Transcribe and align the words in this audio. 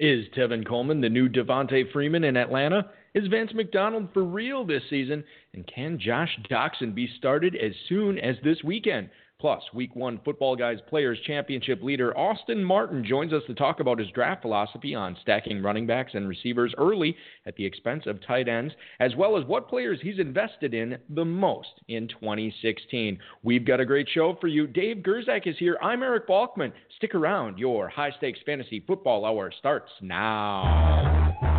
Is 0.00 0.26
Tevin 0.36 0.64
Coleman 0.64 1.00
the 1.00 1.08
new 1.08 1.28
Devonta 1.28 1.90
Freeman 1.92 2.22
in 2.22 2.36
Atlanta? 2.36 2.90
Is 3.14 3.26
Vance 3.26 3.52
McDonald 3.52 4.08
for 4.14 4.22
real 4.22 4.64
this 4.64 4.82
season? 4.88 5.24
And 5.54 5.66
can 5.66 5.98
Josh 5.98 6.38
Doctson 6.48 6.94
be 6.94 7.08
started 7.18 7.56
as 7.56 7.72
soon 7.88 8.16
as 8.18 8.36
this 8.44 8.62
weekend? 8.62 9.10
Plus, 9.40 9.62
Week 9.72 9.94
1 9.94 10.22
Football 10.24 10.56
Guys 10.56 10.78
Players 10.88 11.16
Championship 11.24 11.80
leader 11.80 12.16
Austin 12.18 12.64
Martin 12.64 13.04
joins 13.04 13.32
us 13.32 13.44
to 13.46 13.54
talk 13.54 13.78
about 13.78 14.00
his 14.00 14.10
draft 14.10 14.42
philosophy 14.42 14.96
on 14.96 15.16
stacking 15.22 15.62
running 15.62 15.86
backs 15.86 16.10
and 16.14 16.28
receivers 16.28 16.74
early 16.76 17.16
at 17.46 17.54
the 17.54 17.64
expense 17.64 18.02
of 18.06 18.20
tight 18.26 18.48
ends, 18.48 18.74
as 18.98 19.14
well 19.14 19.38
as 19.38 19.44
what 19.44 19.68
players 19.68 20.00
he's 20.02 20.18
invested 20.18 20.74
in 20.74 20.98
the 21.10 21.24
most 21.24 21.68
in 21.86 22.08
2016. 22.08 23.16
We've 23.44 23.64
got 23.64 23.78
a 23.78 23.86
great 23.86 24.08
show 24.12 24.36
for 24.40 24.48
you. 24.48 24.66
Dave 24.66 25.04
Gerczak 25.04 25.46
is 25.46 25.56
here. 25.56 25.78
I'm 25.80 26.02
Eric 26.02 26.26
Balkman. 26.26 26.72
Stick 26.96 27.14
around. 27.14 27.60
Your 27.60 27.88
high 27.88 28.10
stakes 28.16 28.40
fantasy 28.44 28.82
football 28.88 29.24
hour 29.24 29.52
starts 29.56 29.92
now. 30.02 31.57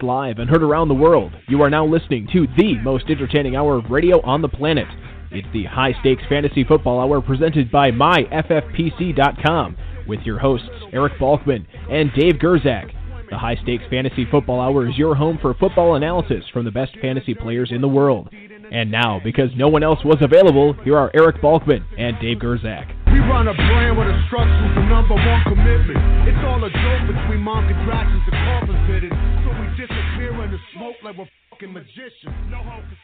Broadcast 0.00 0.02
live 0.02 0.38
and 0.38 0.50
heard 0.50 0.62
around 0.62 0.88
the 0.88 0.94
world. 0.94 1.32
You 1.48 1.62
are 1.62 1.70
now 1.70 1.86
listening 1.86 2.28
to 2.32 2.46
the 2.56 2.76
most 2.82 3.04
entertaining 3.08 3.56
hour 3.56 3.76
of 3.76 3.90
radio 3.90 4.20
on 4.22 4.42
the 4.42 4.48
planet. 4.48 4.88
It's 5.30 5.46
the 5.52 5.64
High 5.64 5.94
Stakes 6.00 6.22
Fantasy 6.28 6.64
Football 6.64 7.00
Hour 7.00 7.20
presented 7.20 7.70
by 7.70 7.90
MyFFPC.com 7.90 9.76
with 10.08 10.20
your 10.20 10.38
hosts 10.38 10.68
Eric 10.92 11.14
Balkman 11.20 11.66
and 11.90 12.10
Dave 12.14 12.34
Gerczak. 12.34 12.92
The 13.30 13.38
High 13.38 13.56
Stakes 13.62 13.84
Fantasy 13.90 14.26
Football 14.28 14.60
Hour 14.60 14.88
is 14.88 14.98
your 14.98 15.14
home 15.14 15.38
for 15.40 15.54
football 15.54 15.94
analysis 15.94 16.44
from 16.52 16.64
the 16.64 16.72
best 16.72 16.96
fantasy 17.00 17.34
players 17.34 17.70
in 17.70 17.80
the 17.80 17.88
world. 17.88 18.28
And 18.72 18.90
now, 18.90 19.20
because 19.22 19.50
no 19.56 19.68
one 19.68 19.82
else 19.82 20.00
was 20.04 20.18
available, 20.20 20.74
here 20.84 20.96
are 20.96 21.10
Eric 21.14 21.36
Balkman 21.36 21.84
and 21.98 22.18
Dave 22.20 22.38
Gerczak. 22.38 22.90
We 23.12 23.18
run 23.20 23.46
a 23.46 23.54
brand 23.54 23.98
with 23.98 24.08
a 24.08 24.24
structure 24.26 24.86
number 24.86 25.14
one 25.14 25.42
commitment. 25.46 25.98
It's 26.26 26.42
all 26.44 26.62
a 26.64 26.70
joke 26.70 27.06
between 27.06 27.40
and 27.46 29.39
in 30.44 30.50
the 30.50 30.58
smoke 30.74 30.96
like 31.04 31.16
fucking 31.50 31.76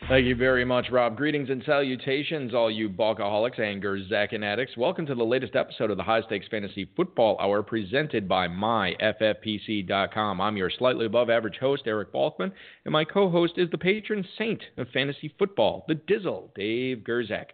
Thank 0.09 0.27
you 0.27 0.37
very 0.37 0.65
much, 0.65 0.87
Rob. 0.91 1.17
Greetings 1.17 1.51
and 1.51 1.63
salutations, 1.67 2.55
all 2.55 2.71
you 2.71 2.89
bulkaholics 2.89 3.61
and 3.61 3.83
Gerczak 3.83 4.33
and 4.33 4.43
addicts. 4.43 4.77
Welcome 4.77 5.05
to 5.07 5.15
the 5.15 5.25
latest 5.25 5.55
episode 5.55 5.91
of 5.91 5.99
the 5.99 6.03
High 6.03 6.23
Stakes 6.23 6.47
Fantasy 6.51 6.89
Football 6.97 7.37
Hour 7.39 7.63
presented 7.63 8.27
by 8.27 8.49
MyFFPC.com. 8.49 10.41
I'm 10.41 10.57
your 10.57 10.71
slightly 10.71 11.05
above 11.05 11.29
average 11.29 11.59
host, 11.59 11.83
Eric 11.87 12.13
Balkman, 12.13 12.53
and 12.87 12.93
my 12.93 13.05
co 13.05 13.29
host 13.29 13.55
is 13.57 13.71
the 13.71 13.79
patron 13.79 14.25
saint 14.39 14.63
of 14.79 14.89
fantasy 14.89 15.35
football, 15.39 15.85
the 15.89 15.95
Dizzle, 15.95 16.55
Dave 16.55 16.99
Gerczak. 16.99 17.47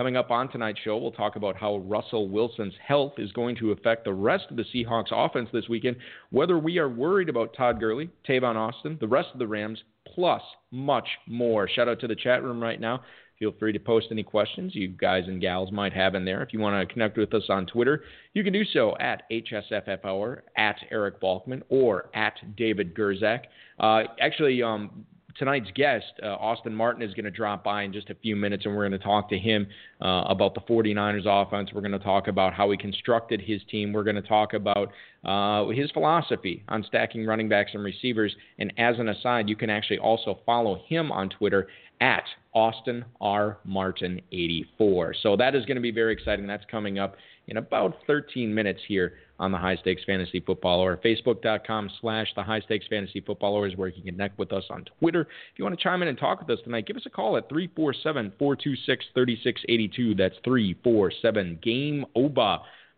Coming 0.00 0.16
up 0.16 0.30
on 0.30 0.48
tonight's 0.48 0.80
show, 0.80 0.96
we'll 0.96 1.12
talk 1.12 1.36
about 1.36 1.56
how 1.56 1.76
Russell 1.76 2.26
Wilson's 2.26 2.72
health 2.82 3.12
is 3.18 3.30
going 3.32 3.54
to 3.56 3.72
affect 3.72 4.04
the 4.04 4.14
rest 4.14 4.46
of 4.50 4.56
the 4.56 4.64
Seahawks 4.74 5.12
offense 5.12 5.50
this 5.52 5.68
weekend, 5.68 5.96
whether 6.30 6.58
we 6.58 6.78
are 6.78 6.88
worried 6.88 7.28
about 7.28 7.52
Todd 7.52 7.78
Gurley, 7.78 8.08
Tavon 8.26 8.56
Austin, 8.56 8.96
the 8.98 9.06
rest 9.06 9.28
of 9.34 9.38
the 9.38 9.46
Rams, 9.46 9.82
plus 10.14 10.40
much 10.70 11.06
more. 11.26 11.68
Shout 11.68 11.86
out 11.86 12.00
to 12.00 12.06
the 12.06 12.16
chat 12.16 12.42
room 12.42 12.62
right 12.62 12.80
now. 12.80 13.02
Feel 13.38 13.52
free 13.58 13.74
to 13.74 13.78
post 13.78 14.06
any 14.10 14.22
questions 14.22 14.74
you 14.74 14.88
guys 14.88 15.24
and 15.26 15.38
gals 15.38 15.70
might 15.70 15.92
have 15.92 16.14
in 16.14 16.24
there. 16.24 16.42
If 16.42 16.54
you 16.54 16.60
want 16.60 16.80
to 16.80 16.90
connect 16.90 17.18
with 17.18 17.34
us 17.34 17.44
on 17.50 17.66
Twitter, 17.66 18.02
you 18.32 18.42
can 18.42 18.54
do 18.54 18.64
so 18.64 18.96
at 19.00 19.24
HSFF 19.30 20.02
Hour, 20.06 20.44
at 20.56 20.76
Eric 20.90 21.20
Balkman, 21.20 21.60
or 21.68 22.08
at 22.14 22.34
David 22.56 22.94
Gerczak. 22.94 23.40
Uh, 23.78 24.04
actually, 24.18 24.62
um, 24.62 25.04
tonight's 25.40 25.70
guest, 25.74 26.12
uh, 26.22 26.34
Austin 26.34 26.74
Martin, 26.74 27.02
is 27.02 27.14
going 27.14 27.24
to 27.24 27.30
drop 27.30 27.64
by 27.64 27.82
in 27.82 27.94
just 27.94 28.10
a 28.10 28.14
few 28.14 28.36
minutes, 28.36 28.66
and 28.66 28.76
we're 28.76 28.86
going 28.86 28.98
to 28.98 29.04
talk 29.04 29.30
to 29.30 29.38
him 29.38 29.66
uh, 30.02 30.24
about 30.28 30.52
the 30.54 30.60
49ers 30.60 31.24
offense. 31.24 31.70
We're 31.74 31.80
going 31.80 31.92
to 31.92 31.98
talk 31.98 32.28
about 32.28 32.52
how 32.52 32.70
he 32.70 32.76
constructed 32.76 33.40
his 33.40 33.62
team. 33.70 33.94
We're 33.94 34.04
going 34.04 34.16
to 34.16 34.22
talk 34.22 34.52
about 34.52 34.92
uh, 35.24 35.66
his 35.68 35.90
philosophy 35.92 36.62
on 36.68 36.84
stacking 36.84 37.24
running 37.24 37.48
backs 37.48 37.70
and 37.72 37.82
receivers. 37.82 38.36
And 38.58 38.70
as 38.76 38.98
an 38.98 39.08
aside, 39.08 39.48
you 39.48 39.56
can 39.56 39.70
actually 39.70 39.98
also 39.98 40.40
follow 40.44 40.82
him 40.86 41.10
on 41.10 41.30
Twitter 41.30 41.68
at 42.02 42.24
Austin 42.52 43.06
R. 43.22 43.58
Martin 43.64 44.20
84. 44.32 45.14
So 45.22 45.36
that 45.36 45.54
is 45.54 45.64
going 45.64 45.76
to 45.76 45.82
be 45.82 45.90
very 45.90 46.12
exciting. 46.12 46.46
That's 46.46 46.64
coming 46.70 46.98
up 46.98 47.16
in 47.50 47.56
about 47.56 47.96
13 48.06 48.54
minutes 48.54 48.80
here 48.86 49.14
on 49.40 49.50
the 49.50 49.58
High 49.58 49.76
Stakes 49.76 50.02
Fantasy 50.06 50.40
Football. 50.40 50.96
Facebook.com 51.04 51.90
slash 52.00 52.28
the 52.36 52.42
High 52.42 52.60
Stakes 52.60 52.86
Fantasy 52.88 53.20
Football 53.20 53.64
is 53.64 53.76
where 53.76 53.88
you 53.88 53.94
can 53.94 54.12
connect 54.12 54.38
with 54.38 54.52
us 54.52 54.64
on 54.70 54.84
Twitter. 54.98 55.22
If 55.22 55.58
you 55.58 55.64
want 55.64 55.76
to 55.76 55.82
chime 55.82 56.00
in 56.02 56.08
and 56.08 56.16
talk 56.16 56.40
with 56.40 56.50
us 56.50 56.62
tonight, 56.62 56.86
give 56.86 56.96
us 56.96 57.06
a 57.06 57.10
call 57.10 57.36
at 57.36 57.48
347 57.48 58.32
426 58.38 59.04
3682. 59.12 60.14
That's 60.14 60.36
347 60.44 61.58
Game 61.60 62.06
OBA. 62.14 62.40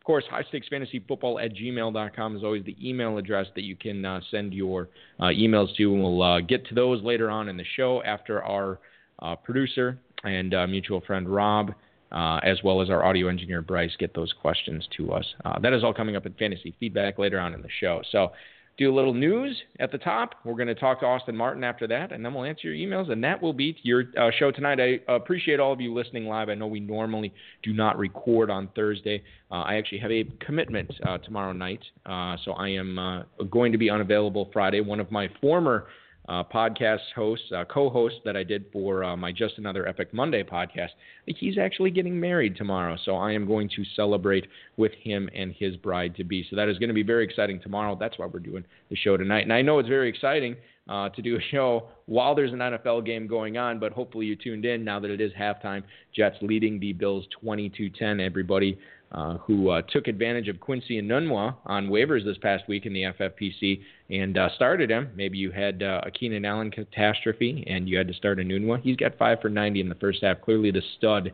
Of 0.02 0.04
course, 0.04 0.24
high 0.28 0.42
stakes 0.48 0.66
fantasy 0.69 1.02
football 1.06 1.38
at 1.38 1.54
gmail.com 1.54 2.36
is 2.36 2.42
always 2.42 2.64
the 2.64 2.76
email 2.86 3.19
address 3.19 3.46
that 3.54 3.62
you 3.62 3.76
can 3.76 4.04
uh, 4.04 4.20
send 4.30 4.52
your 4.52 4.88
uh, 5.20 5.26
emails 5.26 5.74
to. 5.76 5.94
And 5.94 6.02
we'll 6.02 6.22
uh, 6.22 6.40
get 6.40 6.66
to 6.66 6.74
those 6.74 7.02
later 7.02 7.30
on 7.30 7.48
in 7.48 7.56
the 7.56 7.64
show 7.76 8.02
after 8.02 8.42
our 8.42 8.80
uh, 9.20 9.36
producer 9.36 9.98
and 10.24 10.52
uh, 10.52 10.66
mutual 10.66 11.00
friend 11.02 11.28
Rob 11.28 11.72
uh, 12.12 12.40
as 12.42 12.58
well 12.62 12.80
as 12.80 12.90
our 12.90 13.04
audio 13.04 13.28
engineer 13.28 13.62
Bryce 13.62 13.92
get 13.98 14.14
those 14.14 14.32
questions 14.32 14.86
to 14.96 15.12
us. 15.12 15.24
Uh, 15.44 15.58
that 15.60 15.72
is 15.72 15.82
all 15.82 15.94
coming 15.94 16.16
up 16.16 16.26
in 16.26 16.34
fantasy 16.34 16.74
feedback 16.78 17.18
later 17.18 17.38
on 17.40 17.54
in 17.54 17.62
the 17.62 17.68
show. 17.80 18.02
So 18.10 18.32
do 18.78 18.90
a 18.90 18.94
little 18.94 19.12
news 19.12 19.60
at 19.80 19.92
the 19.92 19.98
top. 19.98 20.36
We're 20.44 20.54
going 20.54 20.68
to 20.68 20.74
talk 20.74 21.00
to 21.00 21.06
Austin 21.06 21.36
Martin 21.36 21.62
after 21.62 21.86
that, 21.88 22.10
and 22.10 22.24
then 22.24 22.32
we'll 22.32 22.44
answer 22.44 22.72
your 22.72 22.88
emails, 22.88 23.10
and 23.10 23.22
that 23.22 23.40
will 23.42 23.52
be 23.52 23.76
your 23.82 24.04
uh, 24.18 24.30
show 24.38 24.50
tonight. 24.50 24.80
I 24.80 25.00
appreciate 25.12 25.60
all 25.60 25.72
of 25.72 25.80
you 25.80 25.92
listening 25.92 26.26
live. 26.26 26.48
I 26.48 26.54
know 26.54 26.66
we 26.66 26.80
normally 26.80 27.34
do 27.62 27.74
not 27.74 27.98
record 27.98 28.50
on 28.50 28.68
Thursday. 28.74 29.22
Uh, 29.50 29.62
I 29.62 29.74
actually 29.74 29.98
have 29.98 30.10
a 30.10 30.24
commitment 30.44 30.90
uh, 31.06 31.18
tomorrow 31.18 31.52
night, 31.52 31.82
uh, 32.06 32.36
so 32.44 32.52
I 32.52 32.68
am 32.68 32.98
uh, 32.98 33.22
going 33.50 33.72
to 33.72 33.78
be 33.78 33.90
unavailable 33.90 34.48
Friday. 34.52 34.80
One 34.80 35.00
of 35.00 35.10
my 35.10 35.28
former 35.40 35.86
uh, 36.28 36.44
podcast 36.44 37.00
host, 37.14 37.42
uh, 37.54 37.64
co-host 37.64 38.16
that 38.24 38.36
I 38.36 38.44
did 38.44 38.66
for 38.72 39.02
uh, 39.02 39.16
my 39.16 39.32
Just 39.32 39.58
Another 39.58 39.86
Epic 39.86 40.14
Monday 40.14 40.42
podcast. 40.42 40.90
He's 41.26 41.58
actually 41.58 41.90
getting 41.90 42.18
married 42.18 42.56
tomorrow, 42.56 42.96
so 43.04 43.16
I 43.16 43.32
am 43.32 43.46
going 43.46 43.68
to 43.70 43.84
celebrate 43.96 44.46
with 44.76 44.92
him 44.92 45.28
and 45.34 45.52
his 45.52 45.76
bride 45.76 46.14
to 46.16 46.24
be. 46.24 46.46
So 46.48 46.56
that 46.56 46.68
is 46.68 46.78
going 46.78 46.88
to 46.88 46.94
be 46.94 47.02
very 47.02 47.24
exciting 47.24 47.60
tomorrow. 47.60 47.96
That's 47.98 48.18
why 48.18 48.26
we're 48.26 48.40
doing 48.40 48.64
the 48.90 48.96
show 48.96 49.16
tonight, 49.16 49.42
and 49.42 49.52
I 49.52 49.62
know 49.62 49.78
it's 49.78 49.88
very 49.88 50.08
exciting. 50.08 50.56
Uh, 50.88 51.09
to 51.10 51.22
do 51.22 51.37
a 51.37 51.41
show 51.53 51.88
while 52.06 52.34
there's 52.34 52.53
an 52.53 52.59
NFL 52.59 53.06
game 53.06 53.28
going 53.28 53.56
on, 53.56 53.78
but 53.78 53.93
hopefully 53.93 54.26
you 54.26 54.34
tuned 54.34 54.65
in 54.65 54.84
now 54.84 54.98
that 54.98 55.12
it 55.12 55.20
is 55.20 55.31
halftime. 55.38 55.84
Jets 56.12 56.37
leading 56.43 56.81
the 56.81 56.93
Bills 56.93 57.25
22-10. 57.41 58.20
Everybody 58.20 58.76
uh, 59.12 59.37
who 59.38 59.69
uh, 59.69 59.82
took 59.91 60.09
advantage 60.09 60.48
of 60.48 60.59
Quincy 60.59 61.00
Enunwa 61.00 61.54
on 61.66 61.88
waivers 61.88 62.25
this 62.25 62.38
past 62.38 62.66
week 62.66 62.87
in 62.87 62.93
the 62.93 63.03
FFPC 63.03 63.82
and 64.10 64.38
uh, 64.38 64.48
started 64.56 64.91
him. 64.91 65.10
Maybe 65.15 65.38
you 65.38 65.50
had 65.50 65.82
uh, 65.82 66.00
a 66.04 66.10
Keenan 66.10 66.44
Allen 66.44 66.70
catastrophe 66.70 67.64
and 67.66 67.88
you 67.88 67.99
had 67.99 68.09
to 68.09 68.14
start 68.14 68.38
Enunwa. 68.38 68.81
He's 68.81 68.97
got 68.97 69.19
five 69.19 69.41
for 69.41 69.50
90 69.50 69.81
in 69.81 69.88
the 69.88 69.94
first 69.97 70.22
half. 70.22 70.41
Clearly 70.41 70.70
the 70.70 70.82
stud 70.97 71.32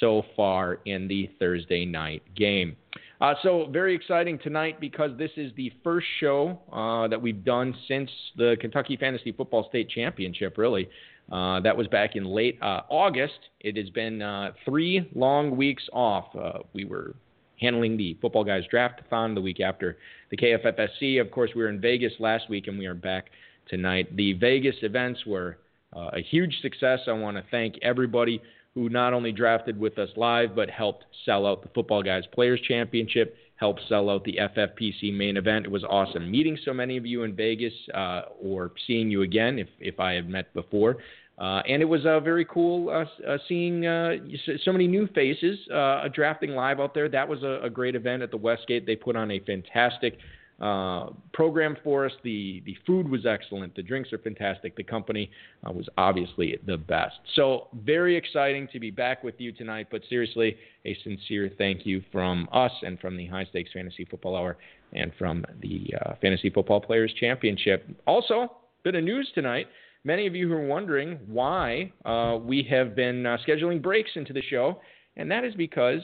so 0.00 0.22
far 0.36 0.80
in 0.84 1.08
the 1.08 1.30
Thursday 1.38 1.84
night 1.84 2.22
game. 2.34 2.76
Uh, 3.22 3.34
so 3.44 3.68
very 3.70 3.94
exciting 3.94 4.36
tonight 4.36 4.80
because 4.80 5.16
this 5.16 5.30
is 5.36 5.52
the 5.56 5.72
first 5.84 6.06
show 6.18 6.58
uh, 6.72 7.06
that 7.06 7.22
we've 7.22 7.44
done 7.44 7.72
since 7.86 8.10
the 8.36 8.56
Kentucky 8.60 8.96
Fantasy 8.96 9.30
Football 9.30 9.68
State 9.68 9.88
Championship, 9.88 10.58
really. 10.58 10.88
Uh, 11.30 11.60
that 11.60 11.76
was 11.76 11.86
back 11.86 12.16
in 12.16 12.24
late 12.24 12.58
uh, 12.60 12.80
August. 12.90 13.38
It 13.60 13.76
has 13.76 13.88
been 13.90 14.20
uh, 14.20 14.50
three 14.64 15.08
long 15.14 15.56
weeks 15.56 15.84
off. 15.92 16.34
Uh, 16.34 16.58
we 16.72 16.84
were 16.84 17.14
handling 17.60 17.96
the 17.96 18.18
Football 18.20 18.42
Guys 18.42 18.64
Draftathon 18.72 19.36
the 19.36 19.40
week 19.40 19.60
after 19.60 19.98
the 20.30 20.36
KFFSC. 20.36 21.20
Of 21.20 21.30
course, 21.30 21.50
we 21.54 21.62
were 21.62 21.68
in 21.68 21.80
Vegas 21.80 22.12
last 22.18 22.50
week, 22.50 22.66
and 22.66 22.76
we 22.76 22.86
are 22.86 22.94
back 22.94 23.30
tonight. 23.68 24.16
The 24.16 24.32
Vegas 24.32 24.74
events 24.82 25.24
were 25.24 25.58
a 25.94 26.22
huge 26.22 26.58
success. 26.60 27.00
I 27.06 27.12
want 27.12 27.36
to 27.36 27.44
thank 27.50 27.76
everybody 27.82 28.42
who 28.74 28.88
not 28.88 29.12
only 29.12 29.32
drafted 29.32 29.78
with 29.78 29.98
us 29.98 30.08
live, 30.16 30.54
but 30.56 30.70
helped 30.70 31.04
sell 31.24 31.46
out 31.46 31.62
the 31.62 31.68
Football 31.74 32.02
Guys 32.02 32.24
Players 32.32 32.60
Championship, 32.66 33.36
helped 33.56 33.82
sell 33.88 34.08
out 34.08 34.24
the 34.24 34.38
FFPC 34.40 35.14
main 35.14 35.36
event. 35.36 35.66
It 35.66 35.70
was 35.70 35.84
awesome 35.84 36.30
meeting 36.30 36.58
so 36.64 36.72
many 36.72 36.96
of 36.96 37.04
you 37.04 37.22
in 37.24 37.36
Vegas 37.36 37.74
uh, 37.94 38.22
or 38.40 38.72
seeing 38.86 39.10
you 39.10 39.22
again 39.22 39.58
if, 39.58 39.68
if 39.78 40.00
I 40.00 40.12
had 40.12 40.28
met 40.28 40.52
before. 40.54 40.96
Uh, 41.38 41.62
and 41.68 41.82
it 41.82 41.86
was 41.86 42.04
uh, 42.06 42.20
very 42.20 42.44
cool 42.44 42.90
uh, 42.90 43.04
uh 43.26 43.38
seeing 43.48 43.86
uh, 43.86 44.16
so 44.64 44.70
many 44.70 44.86
new 44.86 45.08
faces 45.08 45.58
uh, 45.74 46.06
drafting 46.12 46.50
live 46.50 46.78
out 46.78 46.94
there. 46.94 47.08
That 47.08 47.26
was 47.26 47.42
a, 47.42 47.60
a, 47.64 47.70
great 47.70 47.96
event 47.96 48.22
at 48.22 48.30
the 48.30 48.36
Westgate. 48.36 48.84
They 48.86 48.96
put 48.96 49.16
on 49.16 49.30
a 49.30 49.40
fantastic 49.40 50.18
uh, 50.62 51.10
program 51.32 51.76
for 51.82 52.06
us. 52.06 52.12
The 52.22 52.62
the 52.64 52.76
food 52.86 53.10
was 53.10 53.26
excellent. 53.26 53.74
The 53.74 53.82
drinks 53.82 54.12
are 54.12 54.18
fantastic. 54.18 54.76
The 54.76 54.84
company 54.84 55.28
uh, 55.66 55.72
was 55.72 55.88
obviously 55.98 56.56
the 56.66 56.76
best. 56.76 57.16
So 57.34 57.66
very 57.84 58.16
exciting 58.16 58.68
to 58.72 58.78
be 58.78 58.92
back 58.92 59.24
with 59.24 59.34
you 59.38 59.50
tonight. 59.50 59.88
But 59.90 60.02
seriously, 60.08 60.56
a 60.84 60.96
sincere 61.02 61.50
thank 61.58 61.84
you 61.84 62.02
from 62.12 62.48
us 62.52 62.70
and 62.82 62.98
from 63.00 63.16
the 63.16 63.26
High 63.26 63.44
Stakes 63.46 63.70
Fantasy 63.72 64.04
Football 64.04 64.36
Hour 64.36 64.56
and 64.92 65.10
from 65.18 65.44
the 65.60 65.92
uh, 66.00 66.14
Fantasy 66.22 66.48
Football 66.48 66.80
Players 66.80 67.12
Championship. 67.18 67.84
Also, 68.06 68.52
bit 68.84 68.94
of 68.94 69.02
news 69.02 69.28
tonight. 69.34 69.66
Many 70.04 70.28
of 70.28 70.34
you 70.36 70.48
who 70.48 70.54
are 70.54 70.66
wondering 70.66 71.18
why 71.26 71.92
uh, 72.04 72.38
we 72.40 72.62
have 72.70 72.94
been 72.94 73.26
uh, 73.26 73.36
scheduling 73.46 73.82
breaks 73.82 74.10
into 74.14 74.32
the 74.32 74.42
show, 74.42 74.80
and 75.16 75.28
that 75.30 75.44
is 75.44 75.54
because 75.54 76.00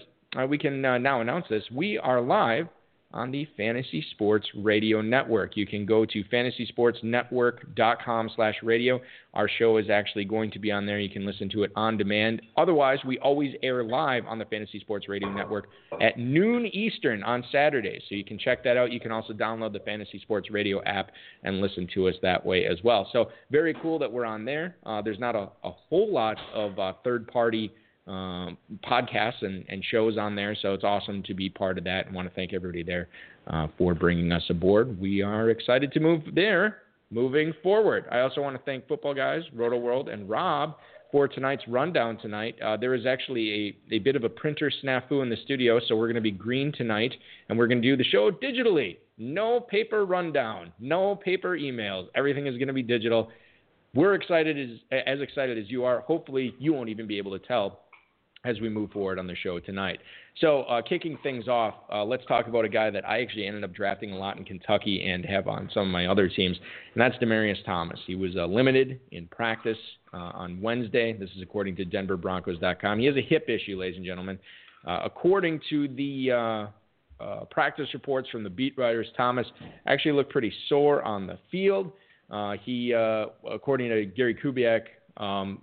we 0.49 0.59
can 0.59 0.83
now 0.83 1.21
announce 1.21 1.47
this. 1.49 1.65
We 1.73 1.97
are 1.99 2.21
live 2.21 2.69
on 3.13 3.31
the 3.31 3.47
Fantasy 3.57 4.05
Sports 4.11 4.47
Radio 4.55 5.01
Network. 5.01 5.57
You 5.57 5.67
can 5.67 5.87
go 5.87 6.05
to 6.05 6.23
fantasysportsnetwork.com 6.25 8.31
slash 8.37 8.57
radio. 8.63 9.01
Our 9.33 9.49
show 9.59 9.79
is 9.79 9.89
actually 9.89 10.27
going 10.27 10.51
to 10.51 10.59
be 10.59 10.71
on 10.71 10.85
there. 10.85 11.01
You 11.01 11.09
can 11.09 11.25
listen 11.25 11.49
to 11.51 11.63
it 11.63 11.73
on 11.75 11.97
demand. 11.97 12.43
Otherwise, 12.57 12.99
we 13.07 13.19
always 13.21 13.55
air 13.63 13.83
live 13.83 14.27
on 14.27 14.39
the 14.39 14.45
Fantasy 14.45 14.79
Sports 14.81 15.09
Radio 15.09 15.33
Network 15.33 15.69
at 16.03 16.19
noon 16.19 16.67
Eastern 16.67 17.23
on 17.23 17.43
Saturdays. 17.51 18.03
So 18.09 18.15
you 18.15 18.25
can 18.25 18.39
check 18.39 18.63
that 18.65 18.77
out. 18.77 18.93
You 18.93 19.01
can 19.01 19.13
also 19.13 19.33
download 19.33 19.73
the 19.73 19.81
Fantasy 19.81 20.21
Sports 20.21 20.51
Radio 20.51 20.83
app 20.85 21.11
and 21.45 21.61
listen 21.61 21.89
to 21.95 22.09
us 22.09 22.15
that 22.23 22.45
way 22.45 22.67
as 22.67 22.77
well. 22.85 23.09
So 23.13 23.31
very 23.51 23.75
cool 23.81 23.99
that 24.01 24.13
we're 24.13 24.27
on 24.27 24.45
there. 24.45 24.77
Uh, 24.85 25.01
there's 25.01 25.19
not 25.19 25.35
a, 25.35 25.49
a, 25.65 25.71
whole 25.89 26.13
lot 26.13 26.37
of 26.53 26.79
uh, 26.79 26.93
third-party– 27.05 27.73
um, 28.09 28.57
podcasts 28.85 29.43
and, 29.43 29.65
and, 29.69 29.85
shows 29.85 30.17
on 30.17 30.35
there. 30.35 30.57
So 30.61 30.73
it's 30.73 30.85
awesome 30.85 31.23
to 31.25 31.35
be 31.35 31.49
part 31.51 31.77
of 31.79 31.85
that 31.85 32.07
and 32.07 32.15
want 32.15 32.29
to 32.29 32.35
thank 32.35 32.55
everybody 32.55 32.83
there 32.83 33.09
uh, 33.47 33.69
for 33.77 33.95
bringing 33.95 34.33
us 34.33 34.43
aboard. 34.49 34.99
We 34.99 35.23
are 35.23 35.51
excited 35.51 35.93
to 35.93 36.01
move 36.01 36.23
there 36.35 36.79
moving 37.11 37.53
forward. 37.63 38.07
I 38.11 38.21
also 38.21 38.41
want 38.41 38.57
to 38.57 38.63
thank 38.65 38.89
Football 38.89 39.15
Guys, 39.15 39.43
Roto 39.55 39.77
World, 39.77 40.09
and 40.09 40.29
Rob 40.29 40.77
for 41.11 41.27
tonight's 41.29 41.67
rundown 41.69 42.19
tonight. 42.19 42.57
Uh, 42.63 42.77
there 42.77 42.95
is 42.95 43.07
actually 43.07 43.77
a, 43.91 43.97
a 43.97 43.99
bit 43.99 44.17
of 44.17 44.25
a 44.25 44.29
printer 44.29 44.71
snafu 44.83 45.23
in 45.23 45.31
the 45.31 45.39
studio, 45.45 45.81
so 45.87 45.97
we're 45.97 46.07
going 46.07 46.15
to 46.17 46.21
be 46.21 46.31
green 46.31 46.73
tonight, 46.73 47.15
and 47.49 47.59
we're 47.59 47.67
going 47.67 47.81
to 47.81 47.89
do 47.89 47.97
the 47.97 48.05
show 48.05 48.31
digitally. 48.31 48.99
No 49.17 49.61
paper 49.61 50.05
rundown, 50.05 50.73
no 50.79 51.17
paper 51.17 51.57
emails. 51.59 52.07
Everything 52.15 52.47
is 52.47 52.57
going 52.57 52.69
to 52.69 52.75
be 52.75 52.83
digital. 52.83 53.31
We're 53.95 54.15
excited 54.15 54.59
as, 54.59 55.01
as 55.07 55.21
excited 55.21 55.59
as 55.59 55.71
you 55.71 55.85
are. 55.85 56.01
Hopefully, 56.01 56.55
you 56.59 56.73
won't 56.73 56.91
even 56.91 57.07
be 57.07 57.19
able 57.19 57.37
to 57.39 57.45
tell 57.45 57.81
as 58.45 58.61
we 58.61 58.69
move 58.69 58.91
forward 58.91 59.19
on 59.19 59.27
the 59.27 59.35
show 59.35 59.59
tonight. 59.59 59.99
So, 60.41 60.63
uh, 60.63 60.83
kicking 60.83 61.19
things 61.23 61.49
off, 61.49 61.75
uh, 61.93 62.05
let's 62.05 62.25
talk 62.27 62.47
about 62.47 62.65
a 62.65 62.69
guy 62.69 62.91
that 62.91 63.05
I 63.09 63.21
actually 63.21 63.47
ended 63.47 63.65
up 63.65 63.75
drafting 63.75 64.13
a 64.13 64.17
lot 64.17 64.39
in 64.39 64.45
Kentucky 64.45 65.05
and 65.09 65.25
have 65.25 65.49
on 65.49 65.69
some 65.75 65.83
of 65.83 65.89
my 65.89 66.07
other 66.07 66.29
teams, 66.29 66.57
and 66.95 67.01
that's 67.01 67.17
Demaryius 67.17 67.65
Thomas. 67.67 67.99
He 68.07 68.15
was 68.15 68.37
uh, 68.37 68.47
limited 68.47 69.01
in 69.11 69.27
practice 69.27 69.79
uh, 70.15 70.17
on 70.35 70.61
Wednesday. 70.61 71.13
This 71.13 71.31
is 71.31 71.43
according 71.43 71.77
to 71.77 71.85
DenverBroncos.com. 71.85 73.01
He 73.01 73.07
has 73.07 73.17
a 73.17 73.23
hip 73.23 73.49
issue, 73.49 73.79
ladies 73.79 73.97
and 73.97 74.07
gentlemen. 74.07 74.39
Uh, 74.87 75.01
according 75.05 75.61
to 75.71 75.89
the 75.89 76.71
uh, 77.21 77.45
practice 77.51 77.89
reports 77.93 78.29
from 78.31 78.45
the 78.45 78.51
beat 78.51 78.79
writers, 78.79 79.09
Thomas 79.17 79.47
actually 79.87 80.13
looked 80.13 80.31
pretty 80.31 80.53
sore 80.69 81.03
on 81.03 81.27
the 81.27 81.39
field. 81.51 81.91
he, 82.65 82.93
according 82.93 83.89
to 83.89 84.07
Gary 84.07 84.37
Kubiak, 84.37 84.83
um, 85.19 85.61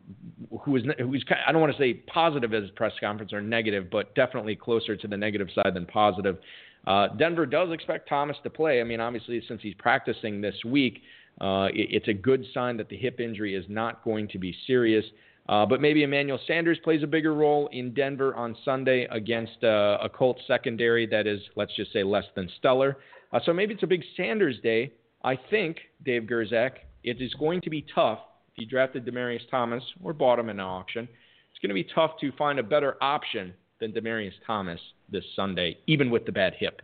I 0.52 1.52
don't 1.52 1.62
want 1.62 1.72
to 1.72 1.78
say 1.78 1.94
positive 1.94 2.54
as 2.54 2.70
press 2.76 2.94
conference 3.00 3.32
or 3.34 3.42
negative, 3.42 3.90
but 3.90 4.14
definitely 4.14 4.56
closer 4.56 4.96
to 4.96 5.08
the 5.08 5.18
negative 5.18 5.48
side 5.56 5.74
than 5.74 5.86
positive. 5.86 6.38
Uh, 6.86 7.08
Denver 7.18 7.46
does 7.46 7.72
expect 7.72 8.08
Thomas 8.08 8.38
to 8.44 8.50
play. 8.50 8.82
I 8.82 8.84
mean, 8.84 9.00
obviously, 9.00 9.42
since 9.48 9.62
he's 9.62 9.74
practicing 9.76 10.42
this 10.42 10.56
week, 10.66 11.02
uh, 11.42 11.70
it, 11.74 11.88
it's 11.92 12.08
a 12.08 12.14
good 12.14 12.46
sign 12.54 12.78
that 12.78 12.90
the 12.90 12.98
hip 12.98 13.20
injury 13.20 13.56
is 13.56 13.66
not 13.70 14.04
going 14.04 14.28
to 14.30 14.38
be 14.38 14.56
serious. 14.68 15.06
Uh, 15.48 15.66
but 15.66 15.80
maybe 15.80 16.04
Emmanuel 16.04 16.40
Sanders 16.48 16.80
plays 16.84 17.04
a 17.04 17.08
bigger 17.08 17.34
role 17.34 17.70
in 17.72 17.94
Denver 17.94 18.36
on 18.36 18.58
Sunday 18.66 19.08
against 19.12 19.64
uh, 19.64 19.98
a 20.02 20.10
Colts 20.10 20.42
secondary 20.48 21.06
that 21.08 21.28
is, 21.28 21.40
let's 21.56 21.76
just 21.76 21.94
say, 21.94 22.04
less 22.04 22.26
than 22.36 22.50
stellar. 22.58 22.98
Uh, 23.32 23.40
so 23.46 23.54
maybe 23.54 23.74
it's 23.74 23.84
a 23.84 23.88
big 23.88 24.04
Sanders 24.18 24.60
day. 24.64 24.92
I 25.24 25.38
think, 25.50 25.78
Dave 26.04 26.24
Gerczak, 26.24 26.72
it 27.04 27.22
is 27.22 27.34
going 27.36 27.62
to 27.62 27.70
be 27.70 27.86
tough 27.94 28.20
you 28.58 28.66
drafted 28.66 29.06
Demaryius 29.06 29.50
Thomas 29.50 29.84
or 30.04 30.14
bought 30.14 30.40
him 30.40 30.50
in 30.50 30.60
an 30.60 30.66
auction, 30.66 31.08
it's 31.52 31.60
going 31.62 31.70
to 31.70 31.74
be 31.74 31.88
tough 31.96 32.12
to 32.22 32.32
find 32.34 32.60
a 32.60 32.64
better 32.64 32.98
option 33.02 33.54
than 33.80 33.92
Demaryius 33.92 34.34
Thomas 34.46 34.80
this 35.10 35.24
Sunday, 35.36 35.78
even 35.88 36.10
with 36.10 36.26
the 36.26 36.32
bad 36.32 36.54
hip. 36.58 36.82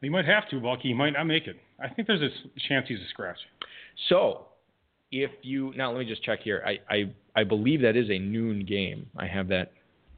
He 0.00 0.08
might 0.08 0.26
have 0.26 0.48
to, 0.50 0.60
Bucky. 0.60 0.88
He 0.88 0.94
might 0.94 1.14
not 1.14 1.24
make 1.24 1.46
it. 1.46 1.56
I 1.80 1.88
think 1.88 2.06
there's 2.06 2.22
a 2.22 2.30
chance 2.68 2.86
he's 2.88 3.00
a 3.00 3.08
scratch. 3.10 3.38
So, 4.08 4.46
if 5.12 5.30
you 5.42 5.72
now 5.76 5.92
let 5.92 6.00
me 6.00 6.06
just 6.06 6.22
check 6.22 6.40
here. 6.42 6.62
I, 6.66 6.78
I 6.94 7.14
I 7.34 7.44
believe 7.44 7.82
that 7.82 7.96
is 7.96 8.10
a 8.10 8.18
noon 8.18 8.64
game. 8.64 9.06
I 9.16 9.26
have 9.26 9.48
that 9.48 9.72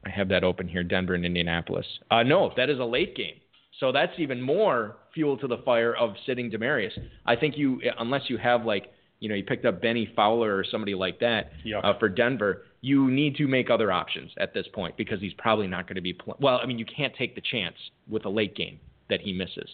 I 0.04 0.10
have 0.10 0.28
that 0.28 0.44
open 0.44 0.68
here. 0.68 0.82
Denver 0.82 1.14
and 1.14 1.24
Indianapolis. 1.24 1.86
Uh, 2.10 2.22
no, 2.22 2.52
that 2.56 2.70
is 2.70 2.78
a 2.78 2.84
late 2.84 3.16
game. 3.16 3.34
So 3.80 3.92
that's 3.92 4.12
even 4.18 4.40
more 4.40 4.96
fuel 5.14 5.36
to 5.38 5.46
the 5.46 5.58
fire 5.58 5.94
of 5.94 6.14
sitting 6.26 6.50
Demaryius. 6.50 6.92
I 7.26 7.36
think 7.36 7.56
you 7.56 7.80
unless 7.98 8.22
you 8.28 8.36
have 8.38 8.64
like 8.64 8.92
you 9.20 9.28
know, 9.28 9.34
you 9.34 9.44
picked 9.44 9.64
up 9.64 9.82
Benny 9.82 10.10
Fowler 10.14 10.56
or 10.56 10.64
somebody 10.64 10.94
like 10.94 11.20
that 11.20 11.50
uh, 11.82 11.98
for 11.98 12.08
Denver. 12.08 12.64
You 12.80 13.10
need 13.10 13.36
to 13.36 13.46
make 13.46 13.70
other 13.70 13.90
options 13.90 14.30
at 14.38 14.54
this 14.54 14.66
point 14.72 14.96
because 14.96 15.20
he's 15.20 15.32
probably 15.34 15.66
not 15.66 15.86
going 15.86 15.96
to 15.96 16.00
be. 16.00 16.12
Pl- 16.12 16.36
well, 16.40 16.60
I 16.62 16.66
mean, 16.66 16.78
you 16.78 16.86
can't 16.86 17.14
take 17.16 17.34
the 17.34 17.40
chance 17.40 17.76
with 18.08 18.24
a 18.24 18.28
late 18.28 18.54
game 18.54 18.78
that 19.10 19.20
he 19.20 19.32
misses. 19.32 19.68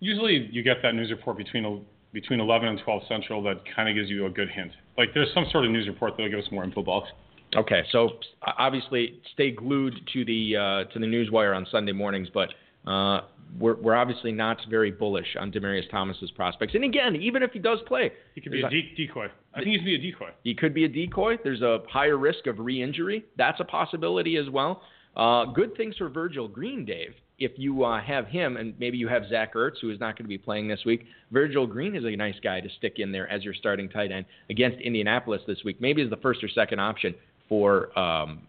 Usually, 0.00 0.48
you 0.50 0.62
get 0.62 0.78
that 0.82 0.94
news 0.94 1.10
report 1.10 1.38
between 1.38 1.84
between 2.12 2.40
11 2.40 2.68
and 2.68 2.80
12 2.84 3.02
Central 3.08 3.42
that 3.44 3.62
kind 3.74 3.88
of 3.88 3.94
gives 3.94 4.10
you 4.10 4.26
a 4.26 4.30
good 4.30 4.50
hint. 4.50 4.72
Like 4.98 5.14
there's 5.14 5.32
some 5.32 5.46
sort 5.50 5.64
of 5.64 5.70
news 5.70 5.88
report 5.88 6.12
that'll 6.16 6.30
give 6.30 6.40
us 6.40 6.50
more 6.52 6.64
info 6.64 6.82
box. 6.82 7.08
Okay, 7.54 7.82
so 7.90 8.10
obviously 8.58 9.20
stay 9.34 9.50
glued 9.50 9.94
to 10.12 10.24
the 10.24 10.56
uh, 10.56 10.92
to 10.92 10.98
the 10.98 11.06
news 11.06 11.30
wire 11.30 11.54
on 11.54 11.66
Sunday 11.70 11.92
mornings, 11.92 12.28
but 12.32 12.48
uh, 12.90 13.22
we're, 13.58 13.74
we're 13.76 13.94
obviously 13.94 14.32
not 14.32 14.58
very 14.70 14.90
bullish 14.90 15.36
on 15.38 15.52
Demaryius 15.52 15.90
Thomas's 15.90 16.30
prospects. 16.30 16.74
And 16.74 16.84
again, 16.84 17.16
even 17.16 17.42
if 17.42 17.52
he 17.52 17.58
does 17.58 17.78
play, 17.86 18.12
he 18.34 18.40
could 18.40 18.52
be 18.52 18.62
a 18.62 18.68
de- 18.68 18.94
decoy. 18.96 19.26
I 19.54 19.58
think 19.58 19.76
he's 19.76 19.84
be 19.84 19.94
a 19.94 19.98
decoy. 19.98 20.30
He 20.42 20.54
could 20.54 20.74
be 20.74 20.84
a 20.84 20.88
decoy. 20.88 21.36
There's 21.42 21.62
a 21.62 21.80
higher 21.88 22.16
risk 22.16 22.46
of 22.46 22.58
re-injury. 22.58 23.24
That's 23.36 23.60
a 23.60 23.64
possibility 23.64 24.36
as 24.36 24.48
well. 24.48 24.82
Uh, 25.16 25.44
good 25.46 25.76
things 25.76 25.96
for 25.96 26.08
Virgil 26.08 26.48
Green, 26.48 26.84
Dave. 26.84 27.14
If 27.38 27.52
you 27.56 27.84
uh, 27.84 28.00
have 28.00 28.26
him, 28.26 28.56
and 28.56 28.74
maybe 28.78 28.96
you 28.96 29.08
have 29.08 29.24
Zach 29.28 29.54
Ertz, 29.54 29.80
who 29.80 29.90
is 29.90 30.00
not 30.00 30.16
going 30.16 30.24
to 30.24 30.28
be 30.28 30.38
playing 30.38 30.68
this 30.68 30.80
week, 30.86 31.04
Virgil 31.30 31.66
Green 31.66 31.96
is 31.96 32.04
a 32.04 32.16
nice 32.16 32.36
guy 32.42 32.60
to 32.60 32.68
stick 32.78 32.94
in 32.96 33.12
there 33.12 33.28
as 33.28 33.42
your 33.42 33.52
starting 33.52 33.88
tight 33.88 34.12
end 34.12 34.24
against 34.48 34.80
Indianapolis 34.80 35.42
this 35.46 35.58
week. 35.64 35.80
Maybe 35.80 36.02
as 36.02 36.08
the 36.08 36.16
first 36.18 36.42
or 36.42 36.48
second 36.48 36.78
option 36.78 37.14
for 37.48 37.96
um, 37.98 38.42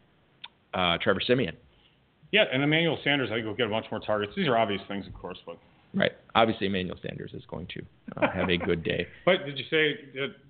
uh, 0.73 0.97
Trevor 1.01 1.21
Siemian. 1.25 1.55
Yeah, 2.33 2.45
and 2.51 2.63
Emmanuel 2.63 2.97
Sanders, 3.03 3.29
I 3.31 3.35
think, 3.35 3.45
will 3.45 3.53
get 3.53 3.67
a 3.67 3.69
bunch 3.69 3.85
more 3.91 3.99
targets. 3.99 4.33
These 4.35 4.47
are 4.47 4.57
obvious 4.57 4.81
things, 4.87 5.05
of 5.07 5.13
course, 5.13 5.37
but. 5.45 5.57
Right. 5.93 6.11
Obviously, 6.33 6.65
Emmanuel 6.65 6.97
Sanders 7.07 7.29
is 7.35 7.43
going 7.47 7.67
to 7.67 7.85
uh, 8.17 8.31
have 8.33 8.49
a 8.49 8.57
good 8.57 8.83
day. 8.83 9.05
but 9.25 9.45
did 9.45 9.59
you 9.59 9.63
say? 9.69 9.93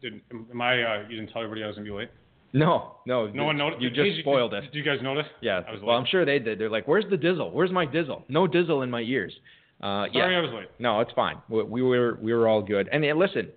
Did, 0.02 0.22
am 0.32 0.62
I? 0.62 0.82
Uh, 0.82 1.04
you 1.10 1.18
didn't 1.18 1.34
tell 1.34 1.44
everybody 1.44 1.62
I 1.62 1.68
was 1.68 1.76
going 1.76 1.86
to 1.86 1.92
be 1.92 1.98
late. 1.98 2.10
No, 2.54 2.96
no. 3.06 3.28
No 3.28 3.44
one 3.44 3.58
noticed. 3.58 3.82
You 3.82 3.90
just 3.90 4.16
did, 4.16 4.20
spoiled 4.22 4.52
did, 4.52 4.64
it. 4.64 4.72
Did 4.72 4.78
you 4.78 4.84
guys 4.86 5.00
notice? 5.04 5.26
Yeah. 5.42 5.60
I 5.68 5.74
was 5.74 5.82
well. 5.84 5.98
I'm 5.98 6.06
sure 6.10 6.24
they 6.24 6.40
did. 6.40 6.58
They're 6.58 6.70
like, 6.70 6.88
"Where's 6.88 7.04
the 7.10 7.18
Dizzle? 7.18 7.52
Where's 7.52 7.72
my 7.72 7.86
Dizzle? 7.86 8.24
No 8.30 8.48
Dizzle 8.48 8.84
in 8.84 8.90
my 8.90 9.02
ears." 9.02 9.34
Uh, 9.82 10.08
Sorry, 10.14 10.32
yeah. 10.34 10.38
I 10.38 10.42
was 10.42 10.52
late. 10.54 10.70
No, 10.80 11.02
it's 11.02 11.12
fine. 11.12 11.36
We, 11.50 11.64
we 11.64 11.82
were 11.82 12.18
we 12.22 12.34
were 12.34 12.48
all 12.48 12.62
good. 12.62 12.88
And, 12.94 13.04
and 13.04 13.20
listen, 13.20 13.50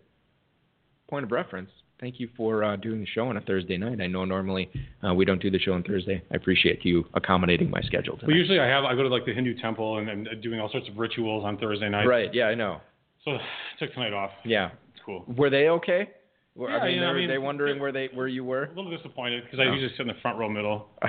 point 1.08 1.24
of 1.24 1.30
reference 1.30 1.70
thank 2.00 2.20
you 2.20 2.28
for 2.36 2.64
uh, 2.64 2.76
doing 2.76 3.00
the 3.00 3.06
show 3.06 3.28
on 3.28 3.36
a 3.36 3.40
Thursday 3.40 3.76
night. 3.76 4.00
I 4.00 4.06
know 4.06 4.24
normally 4.24 4.70
uh, 5.06 5.14
we 5.14 5.24
don't 5.24 5.40
do 5.40 5.50
the 5.50 5.58
show 5.58 5.72
on 5.72 5.82
Thursday. 5.82 6.22
I 6.30 6.36
appreciate 6.36 6.84
you 6.84 7.04
accommodating 7.14 7.70
my 7.70 7.80
schedule. 7.82 8.16
Tonight. 8.16 8.28
Well, 8.28 8.36
usually 8.36 8.60
I 8.60 8.66
have 8.66 8.84
I 8.84 8.94
go 8.94 9.02
to 9.02 9.08
like 9.08 9.24
the 9.26 9.34
Hindu 9.34 9.54
temple 9.60 9.98
and, 9.98 10.08
and 10.08 10.42
doing 10.42 10.60
all 10.60 10.70
sorts 10.70 10.88
of 10.88 10.96
rituals 10.96 11.44
on 11.44 11.58
Thursday 11.58 11.88
night. 11.88 12.06
Right. 12.06 12.32
Yeah, 12.34 12.46
I 12.46 12.54
know. 12.54 12.80
So 13.24 13.32
I 13.32 13.40
took 13.78 13.92
tonight 13.94 14.12
off. 14.12 14.30
Yeah. 14.44 14.70
It's 14.94 15.02
cool. 15.04 15.24
Were 15.36 15.50
they 15.50 15.68
okay? 15.68 16.10
Yeah, 16.58 16.66
I 16.68 16.86
mean, 16.86 16.94
you 16.94 17.00
know, 17.00 17.06
they, 17.08 17.10
I 17.10 17.20
mean, 17.20 17.28
they 17.28 17.38
wondering 17.38 17.78
where 17.78 17.92
they 17.92 18.08
where 18.14 18.28
you 18.28 18.42
were? 18.44 18.64
A 18.64 18.68
little 18.74 18.90
disappointed 18.96 19.44
because 19.44 19.58
I 19.60 19.64
Oh. 19.64 19.72
usually 19.72 19.90
sit 19.92 20.00
in 20.00 20.06
the 20.08 20.14
front 20.22 20.38
row 20.38 20.48
middle. 20.48 20.88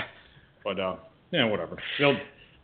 But 0.63 0.82
uh, 0.82 0.98
yeah, 1.32 1.46
whatever. 1.46 1.77
They'll 1.98 2.17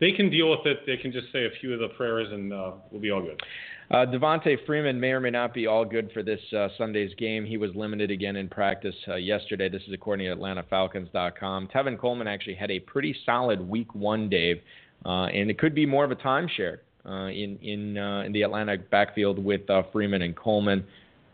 they 0.03 0.12
can 0.12 0.29
deal 0.29 0.51
with 0.51 0.65
it. 0.65 0.81
They 0.86 0.98
can 0.98 1.13
just 1.13 1.31
say 1.31 1.45
a 1.45 1.50
few 1.62 1.74
of 1.74 1.79
the 1.79 1.88
prayers 1.95 2.27
and 2.29 2.51
uh, 2.51 2.72
we'll 2.91 3.01
be 3.01 3.10
all 3.10 3.22
good. 3.22 3.41
Uh, 3.89 4.05
Devonta 4.05 4.57
Freeman 4.65 5.00
may 5.00 5.12
or 5.12 5.22
may 5.22 5.29
not 5.29 5.53
be 5.53 5.65
all 5.65 5.86
good 5.86 6.12
for 6.13 6.22
this 6.22 6.39
uh, 6.51 6.67
Sunday's 6.77 7.13
game. 7.15 7.45
He 7.45 7.55
was 7.55 7.72
limited 7.74 8.12
again 8.12 8.36
in 8.36 8.50
practice 8.50 8.95
uh, 9.07 9.15
yesterday. 9.15 9.69
This 9.69 9.81
is 9.88 9.93
according 9.93 10.27
to 10.27 10.36
AtlantaFalcons.com. 10.36 11.69
Tevin 11.74 11.98
Coleman 11.98 12.27
actually 12.27 12.55
had 12.55 12.69
a 12.69 12.79
pretty 12.81 13.15
solid 13.25 13.62
Week 13.62 13.95
One, 13.95 14.29
Dave, 14.29 14.62
uh, 15.05 15.25
and 15.25 15.50
it 15.50 15.57
could 15.57 15.75
be 15.75 15.86
more 15.86 16.03
of 16.03 16.12
a 16.12 16.15
timeshare 16.15 16.79
uh, 17.05 17.27
in 17.27 17.57
in 17.62 17.98
uh, 17.98 18.24
in 18.25 18.33
the 18.33 18.41
Atlanta 18.41 18.77
backfield 18.77 19.38
with 19.38 19.62
Freeman 19.91 20.22
and 20.22 20.36
Coleman. 20.36 20.86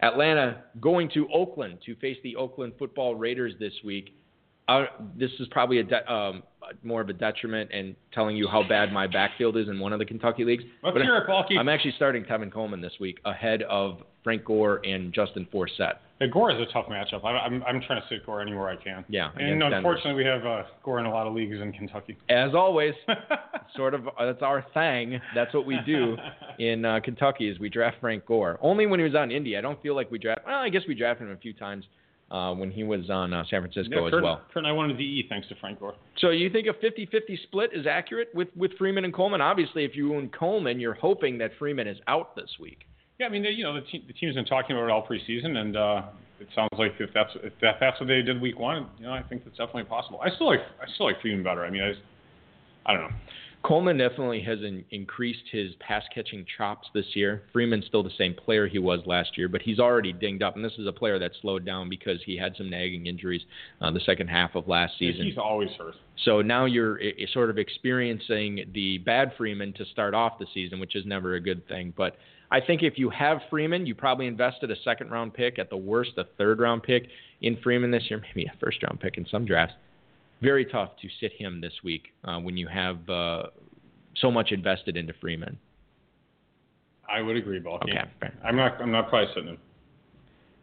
Atlanta 0.01 0.63
going 0.79 1.09
to 1.13 1.27
Oakland 1.33 1.79
to 1.85 1.95
face 1.95 2.17
the 2.23 2.35
Oakland 2.35 2.73
Football 2.77 3.15
Raiders 3.15 3.53
this 3.59 3.73
week. 3.83 4.15
Uh, 4.69 4.85
this 5.17 5.31
is 5.39 5.47
probably 5.49 5.79
a, 5.79 5.83
de- 5.83 6.11
um, 6.13 6.43
more 6.83 7.01
of 7.01 7.09
a 7.09 7.13
detriment 7.13 7.71
and 7.73 7.95
telling 8.13 8.37
you 8.37 8.47
how 8.47 8.61
bad 8.67 8.93
my 8.93 9.07
backfield 9.07 9.57
is 9.57 9.67
in 9.67 9.79
one 9.79 9.93
of 9.93 9.99
the 9.99 10.05
Kentucky 10.05 10.43
leagues. 10.45 10.63
Let's 10.83 10.93
but 10.93 11.01
hear 11.01 11.17
it, 11.17 11.27
Balky. 11.27 11.57
I'm 11.57 11.69
actually 11.69 11.93
starting 11.95 12.23
Tevin 12.23 12.51
Coleman 12.53 12.79
this 12.79 12.93
week 12.99 13.17
ahead 13.25 13.63
of 13.63 14.03
Frank 14.23 14.45
Gore 14.45 14.79
and 14.85 15.11
Justin 15.13 15.47
Forsett. 15.51 15.93
Yeah, 16.21 16.27
Gore 16.27 16.51
is 16.51 16.59
a 16.59 16.71
tough 16.71 16.85
matchup. 16.87 17.23
I, 17.23 17.29
I'm 17.29 17.63
I'm 17.63 17.81
trying 17.81 18.01
to 18.01 18.07
sit 18.09 18.25
Gore 18.25 18.41
anywhere 18.41 18.67
I 18.69 18.75
can. 18.75 19.05
Yeah, 19.07 19.29
And 19.37 19.41
against 19.41 19.61
Denver. 19.61 19.75
unfortunately, 19.77 20.23
we 20.23 20.25
have 20.25 20.45
uh, 20.45 20.63
Gore 20.83 20.99
in 20.99 21.05
a 21.05 21.09
lot 21.11 21.25
of 21.25 21.33
leagues 21.33 21.59
in 21.59 21.71
Kentucky. 21.71 22.17
As 22.29 22.53
always, 22.53 22.93
sort 23.75 23.93
of 23.93 24.07
uh, 24.07 24.25
that's 24.25 24.41
our 24.41 24.65
thing. 24.73 25.19
That's 25.33 25.53
what 25.53 25.65
we 25.65 25.79
do 25.85 26.17
in 26.59 26.83
uh, 26.85 26.99
Kentucky 27.03 27.49
is 27.49 27.57
we 27.57 27.69
draft 27.69 27.97
Frank 28.01 28.25
Gore. 28.25 28.59
Only 28.61 28.85
when 28.85 28.99
he 28.99 29.05
was 29.05 29.15
on 29.15 29.31
Indy. 29.31 29.57
I 29.57 29.61
don't 29.61 29.81
feel 29.81 29.95
like 29.95 30.11
we 30.11 30.19
draft. 30.19 30.41
Well, 30.45 30.57
I 30.59 30.69
guess 30.69 30.81
we 30.87 30.93
drafted 30.93 31.27
him 31.27 31.33
a 31.33 31.37
few 31.37 31.53
times 31.53 31.85
uh, 32.31 32.53
when 32.53 32.71
he 32.71 32.83
was 32.83 33.09
on 33.09 33.33
uh, 33.33 33.43
San 33.49 33.61
Francisco 33.61 34.07
Yeah, 34.07 34.17
as 34.17 34.23
well. 34.23 34.41
Kurt 34.53 34.57
and 34.63 34.67
I 34.67 34.71
won 34.71 34.89
a 34.91 34.97
DE 34.97 35.25
thanks 35.29 35.47
to 35.49 35.55
Frank 35.55 35.79
Gore. 35.79 35.95
So 36.19 36.29
you 36.29 36.49
think 36.49 36.67
a 36.67 36.73
50-50 36.73 37.41
split 37.43 37.71
is 37.73 37.87
accurate 37.87 38.29
with 38.33 38.49
with 38.55 38.71
Freeman 38.77 39.05
and 39.05 39.13
Coleman? 39.13 39.41
Obviously, 39.41 39.83
if 39.85 39.95
you 39.95 40.15
own 40.15 40.29
Coleman, 40.29 40.79
you're 40.79 40.93
hoping 40.93 41.37
that 41.39 41.51
Freeman 41.57 41.87
is 41.87 41.97
out 42.07 42.35
this 42.35 42.49
week. 42.59 42.85
Yeah, 43.19 43.25
I 43.25 43.29
mean, 43.29 43.43
they, 43.43 43.49
you 43.49 43.63
know, 43.63 43.73
the, 43.73 43.81
team, 43.81 44.03
the 44.07 44.13
team's 44.13 44.35
been 44.35 44.45
talking 44.45 44.75
about 44.75 44.85
it 44.85 44.91
all 44.91 45.05
preseason, 45.05 45.57
and 45.57 45.75
uh, 45.75 46.03
it 46.39 46.47
sounds 46.55 46.69
like 46.77 46.93
if 46.99 47.09
that's 47.13 47.31
if 47.43 47.53
that, 47.61 47.75
that's 47.79 47.99
what 47.99 48.07
they 48.07 48.21
did 48.21 48.41
week 48.41 48.57
one, 48.57 48.87
you 48.97 49.05
know, 49.05 49.11
I 49.11 49.23
think 49.23 49.43
that's 49.43 49.57
definitely 49.57 49.83
possible. 49.83 50.21
I 50.23 50.33
still 50.35 50.47
like 50.47 50.61
I 50.81 50.89
still 50.93 51.07
like 51.07 51.21
Freeman 51.21 51.43
better. 51.43 51.65
I 51.65 51.69
mean, 51.69 51.83
I, 51.83 51.89
just, 51.89 52.01
I 52.85 52.93
don't 52.93 53.03
know. 53.03 53.15
Coleman 53.61 53.97
definitely 53.97 54.41
has 54.41 54.59
in, 54.59 54.85
increased 54.91 55.43
his 55.51 55.73
pass 55.79 56.03
catching 56.13 56.45
chops 56.57 56.87
this 56.93 57.05
year. 57.13 57.43
Freeman's 57.51 57.85
still 57.85 58.03
the 58.03 58.11
same 58.17 58.33
player 58.33 58.67
he 58.67 58.79
was 58.79 59.01
last 59.05 59.37
year, 59.37 59.49
but 59.49 59.61
he's 59.61 59.79
already 59.79 60.13
dinged 60.13 60.41
up. 60.41 60.55
And 60.55 60.63
this 60.63 60.73
is 60.77 60.87
a 60.87 60.93
player 60.93 61.19
that 61.19 61.31
slowed 61.41 61.65
down 61.65 61.89
because 61.89 62.19
he 62.25 62.37
had 62.37 62.55
some 62.55 62.69
nagging 62.69 63.07
injuries 63.07 63.41
uh, 63.81 63.91
the 63.91 63.99
second 63.99 64.29
half 64.29 64.55
of 64.55 64.67
last 64.69 64.93
season. 64.97 65.25
He's 65.25 65.37
always 65.37 65.69
hurt. 65.77 65.95
So 66.23 66.41
now 66.41 66.65
you're 66.65 66.99
sort 67.33 67.49
of 67.49 67.57
experiencing 67.57 68.65
the 68.73 68.99
bad 68.99 69.33
Freeman 69.37 69.73
to 69.73 69.85
start 69.85 70.13
off 70.13 70.39
the 70.39 70.47
season, 70.53 70.79
which 70.79 70.95
is 70.95 71.05
never 71.05 71.35
a 71.35 71.41
good 71.41 71.67
thing. 71.67 71.93
But 71.97 72.15
I 72.51 72.61
think 72.61 72.81
if 72.81 72.97
you 72.97 73.09
have 73.09 73.39
Freeman, 73.49 73.85
you 73.85 73.93
probably 73.93 74.27
invested 74.27 74.71
a 74.71 74.75
second 74.83 75.11
round 75.11 75.33
pick, 75.33 75.59
at 75.59 75.69
the 75.69 75.77
worst, 75.77 76.11
a 76.17 76.23
third 76.37 76.59
round 76.59 76.83
pick 76.83 77.07
in 77.41 77.57
Freeman 77.61 77.91
this 77.91 78.03
year, 78.09 78.21
maybe 78.21 78.47
a 78.47 78.57
first 78.59 78.81
round 78.83 78.99
pick 78.99 79.17
in 79.17 79.25
some 79.29 79.45
drafts. 79.45 79.75
Very 80.41 80.65
tough 80.65 80.91
to 81.01 81.07
sit 81.19 81.33
him 81.33 81.59
this 81.61 81.73
week 81.83 82.13
uh, 82.23 82.39
when 82.39 82.55
you 82.57 82.67
have 82.67 83.09
uh, 83.09 83.43
so 84.17 84.31
much 84.31 84.51
invested 84.51 84.95
into 84.95 85.13
Freeman. 85.19 85.57
I 87.09 87.21
would 87.21 87.35
agree, 87.35 87.59
Balky. 87.59 87.91
Okay, 87.91 88.03
fair. 88.19 88.33
I'm 88.45 88.55
not 88.55 88.79
I'm 88.81 88.91
not 88.91 89.09
probably 89.09 89.29
sitting 89.33 89.49
him. 89.49 89.57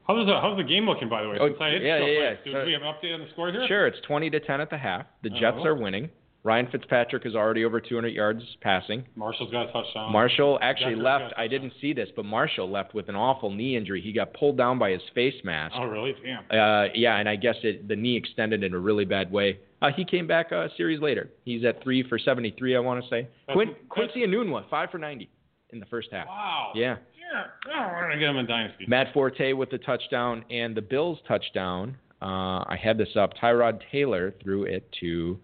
How's 0.07 0.25
the 0.27 0.35
how's 0.41 0.57
the 0.57 0.63
game 0.65 0.87
looking 0.87 1.09
by 1.09 1.23
the 1.23 1.29
way? 1.29 1.37
Oh, 1.41 1.47
yeah, 1.47 1.79
yeah, 1.79 2.07
yeah. 2.07 2.35
Do 2.45 2.53
So- 2.53 2.65
we 2.65 2.73
have 2.73 2.83
an 2.83 2.89
update 2.95 3.13
on 3.15 3.21
the 3.21 3.29
score 3.33 3.51
here? 3.51 3.67
Sure, 3.67 3.87
it's 3.87 4.01
20 4.07 4.31
to 4.31 4.41
10 4.41 4.61
at 4.61 4.71
the 4.71 4.79
half. 4.79 5.07
The 5.23 5.31
Jets 5.31 5.57
Oh. 5.61 5.67
are 5.67 5.75
winning. 5.75 6.09
Ryan 6.45 6.69
Fitzpatrick 6.71 7.27
is 7.27 7.35
already 7.35 7.65
over 7.65 7.81
200 7.81 8.11
yards 8.15 8.41
passing. 8.61 9.05
Marshall's 9.17 9.51
got 9.51 9.69
a 9.69 9.73
touchdown. 9.73 10.13
Marshall 10.13 10.61
actually 10.63 10.95
left. 10.95 11.35
I 11.37 11.49
didn't 11.49 11.73
see 11.81 11.93
this, 11.93 12.09
but 12.15 12.25
Marshall 12.25 12.71
left 12.71 12.95
with 12.95 13.09
an 13.09 13.17
awful 13.17 13.51
knee 13.51 13.77
injury. 13.77 14.01
He 14.01 14.13
got 14.13 14.33
pulled 14.33 14.57
down 14.57 14.79
by 14.79 14.91
his 14.93 15.03
face 15.13 15.35
mask. 15.43 15.75
Oh 15.77 15.87
really? 15.87 16.15
Damn. 16.23 16.45
Uh, 16.49 16.85
yeah, 16.95 17.17
and 17.17 17.29
I 17.29 17.35
guess 17.35 17.57
it, 17.65 17.89
the 17.89 17.97
knee 17.97 18.17
extended 18.17 18.63
in 18.63 18.75
a 18.75 18.79
really 18.79 19.05
bad 19.05 19.33
way. 19.33 19.59
Uh, 19.83 19.91
he 19.95 20.05
came 20.05 20.27
back 20.27 20.49
uh, 20.53 20.65
a 20.65 20.69
series 20.77 21.01
later. 21.01 21.31
He's 21.45 21.65
at 21.65 21.83
three 21.83 22.03
for 22.09 22.19
73, 22.19 22.77
I 22.77 22.81
want 22.81 23.03
to 23.05 23.11
say. 23.11 23.29
Quin, 23.53 23.75
Quincy 23.89 24.21
Enunwa, 24.21 24.69
five 24.71 24.91
for 24.91 24.99
90 24.99 25.29
in 25.71 25.81
the 25.81 25.87
first 25.87 26.09
half. 26.11 26.27
Wow. 26.27 26.73
Yeah. 26.75 26.97
Yeah. 27.17 27.45
Oh, 27.75 27.89
we're 27.93 28.03
gonna 28.03 28.19
get 28.19 28.31
him 28.31 28.37
in 28.37 28.47
dynasty. 28.47 28.87
Matt 28.87 29.13
Forte 29.13 29.53
with 29.53 29.71
the 29.71 29.79
touchdown 29.79 30.45
and 30.51 30.77
the 30.77 30.81
Bills 30.83 31.19
touchdown. 31.27 31.97
Uh, 32.23 32.65
I 32.67 32.79
had 32.83 32.97
this 32.97 33.09
up. 33.17 33.33
Tyrod 33.37 33.81
Taylor 33.93 34.33
threw 34.43 34.65
it 34.65 34.89
to 35.01 35.39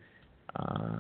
uh, 0.57 0.97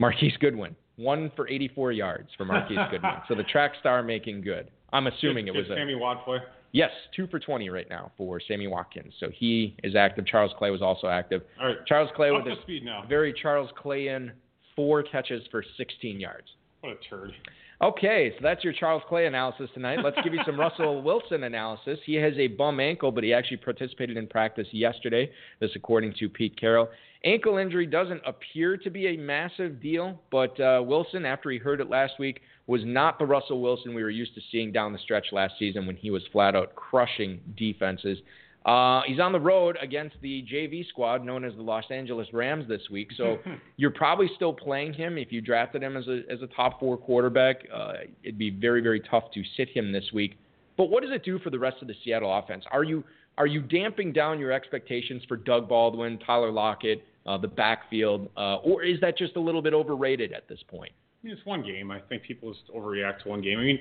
Marquise 0.00 0.36
Goodwin. 0.40 0.76
One 0.96 1.30
for 1.36 1.48
84 1.48 1.92
yards 1.92 2.28
for 2.36 2.44
Marquise 2.44 2.78
Goodwin. 2.90 3.12
So 3.28 3.34
the 3.34 3.44
track 3.44 3.72
star 3.80 4.02
making 4.02 4.42
good. 4.42 4.70
I'm 4.92 5.06
assuming 5.06 5.46
Did- 5.46 5.54
it 5.54 5.58
was 5.58 5.68
did 5.68 5.78
a 5.78 5.80
Sammy 5.80 5.94
Watt 5.94 6.24
play. 6.24 6.38
Yes, 6.72 6.90
two 7.14 7.26
for 7.28 7.38
20 7.38 7.68
right 7.70 7.88
now 7.88 8.12
for 8.16 8.40
Sammy 8.40 8.66
Watkins. 8.66 9.12
So 9.20 9.28
he 9.34 9.76
is 9.82 9.94
active. 9.94 10.26
Charles 10.26 10.52
Clay 10.58 10.70
was 10.70 10.82
also 10.82 11.08
active. 11.08 11.42
All 11.60 11.68
right. 11.68 11.76
Charles 11.86 12.10
Clay 12.16 12.30
with 12.30 12.46
his 12.46 12.58
speed 12.62 12.84
now. 12.84 13.04
very 13.08 13.32
Charles 13.32 13.70
Clayan 13.76 14.32
four 14.76 15.02
catches 15.02 15.42
for 15.50 15.64
16 15.76 16.20
yards. 16.20 16.46
What 16.80 16.92
a 16.92 17.08
turd. 17.08 17.32
Okay, 17.80 18.32
so 18.36 18.38
that's 18.42 18.64
your 18.64 18.72
Charles 18.72 19.02
Clay 19.08 19.26
analysis 19.26 19.70
tonight. 19.72 20.00
Let's 20.02 20.16
give 20.24 20.34
you 20.34 20.40
some 20.44 20.58
Russell 20.60 21.00
Wilson 21.00 21.44
analysis. 21.44 21.98
He 22.04 22.14
has 22.14 22.32
a 22.36 22.48
bum 22.48 22.80
ankle, 22.80 23.12
but 23.12 23.22
he 23.22 23.32
actually 23.32 23.58
participated 23.58 24.16
in 24.16 24.26
practice 24.26 24.66
yesterday. 24.72 25.30
This, 25.60 25.70
according 25.76 26.14
to 26.18 26.28
Pete 26.28 26.58
Carroll. 26.58 26.88
Ankle 27.24 27.56
injury 27.58 27.86
doesn't 27.86 28.20
appear 28.26 28.76
to 28.76 28.90
be 28.90 29.08
a 29.08 29.16
massive 29.16 29.80
deal, 29.80 30.20
but 30.30 30.58
uh, 30.60 30.82
Wilson, 30.84 31.24
after 31.24 31.50
he 31.50 31.58
heard 31.58 31.80
it 31.80 31.88
last 31.88 32.14
week, 32.18 32.40
was 32.68 32.82
not 32.84 33.18
the 33.18 33.24
Russell 33.24 33.60
Wilson 33.60 33.94
we 33.94 34.02
were 34.02 34.10
used 34.10 34.34
to 34.34 34.40
seeing 34.52 34.70
down 34.70 34.92
the 34.92 34.98
stretch 34.98 35.26
last 35.32 35.54
season 35.58 35.86
when 35.86 35.96
he 35.96 36.10
was 36.10 36.22
flat 36.30 36.54
out 36.54 36.76
crushing 36.76 37.40
defenses. 37.56 38.18
Uh, 38.66 39.00
he's 39.06 39.18
on 39.18 39.32
the 39.32 39.40
road 39.40 39.78
against 39.80 40.16
the 40.20 40.42
JV 40.42 40.86
squad 40.88 41.24
known 41.24 41.44
as 41.44 41.54
the 41.54 41.62
Los 41.62 41.84
Angeles 41.90 42.28
Rams 42.34 42.68
this 42.68 42.82
week, 42.90 43.08
so 43.16 43.38
you're 43.78 43.90
probably 43.90 44.30
still 44.36 44.52
playing 44.52 44.92
him 44.92 45.16
if 45.16 45.32
you 45.32 45.40
drafted 45.40 45.82
him 45.82 45.96
as 45.96 46.06
a 46.06 46.20
as 46.30 46.42
a 46.42 46.46
top 46.48 46.78
four 46.78 46.98
quarterback. 46.98 47.56
Uh, 47.72 47.92
it'd 48.22 48.38
be 48.38 48.50
very 48.50 48.82
very 48.82 49.00
tough 49.00 49.24
to 49.32 49.42
sit 49.56 49.70
him 49.70 49.90
this 49.90 50.04
week. 50.12 50.38
But 50.76 50.90
what 50.90 51.02
does 51.02 51.12
it 51.12 51.24
do 51.24 51.38
for 51.38 51.48
the 51.50 51.58
rest 51.58 51.78
of 51.80 51.88
the 51.88 51.94
Seattle 52.04 52.36
offense? 52.36 52.64
Are 52.70 52.84
you 52.84 53.02
are 53.38 53.46
you 53.46 53.62
damping 53.62 54.12
down 54.12 54.38
your 54.38 54.52
expectations 54.52 55.22
for 55.26 55.38
Doug 55.38 55.68
Baldwin, 55.68 56.18
Tyler 56.18 56.50
Lockett, 56.50 57.02
uh, 57.24 57.38
the 57.38 57.48
backfield, 57.48 58.28
uh, 58.36 58.56
or 58.56 58.82
is 58.82 59.00
that 59.00 59.16
just 59.16 59.36
a 59.36 59.40
little 59.40 59.62
bit 59.62 59.72
overrated 59.72 60.32
at 60.34 60.46
this 60.48 60.60
point? 60.68 60.92
I 61.22 61.26
mean, 61.26 61.36
it's 61.36 61.44
one 61.46 61.62
game. 61.62 61.90
I 61.90 62.00
think 62.00 62.22
people 62.22 62.52
just 62.52 62.68
overreact 62.74 63.22
to 63.24 63.28
one 63.28 63.40
game. 63.42 63.58
I 63.58 63.62
mean, 63.62 63.78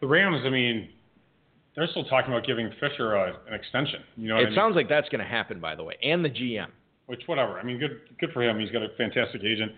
the 0.00 0.06
Rams. 0.06 0.42
I 0.46 0.50
mean, 0.50 0.88
they're 1.74 1.88
still 1.88 2.04
talking 2.04 2.32
about 2.32 2.46
giving 2.46 2.70
Fisher 2.80 3.14
a, 3.14 3.36
an 3.48 3.54
extension. 3.54 4.00
You 4.16 4.28
know, 4.28 4.36
It 4.36 4.40
I 4.40 4.44
mean? 4.46 4.54
sounds 4.54 4.76
like 4.76 4.88
that's 4.88 5.08
going 5.08 5.20
to 5.22 5.28
happen, 5.28 5.60
by 5.60 5.74
the 5.74 5.82
way, 5.84 5.96
and 6.02 6.24
the 6.24 6.30
GM. 6.30 6.68
which 7.06 7.22
whatever. 7.26 7.58
I 7.58 7.62
mean, 7.64 7.78
good 7.78 8.00
good 8.20 8.30
for 8.32 8.42
him. 8.42 8.58
He's 8.60 8.70
got 8.70 8.82
a 8.82 8.88
fantastic 8.96 9.42
agent. 9.44 9.72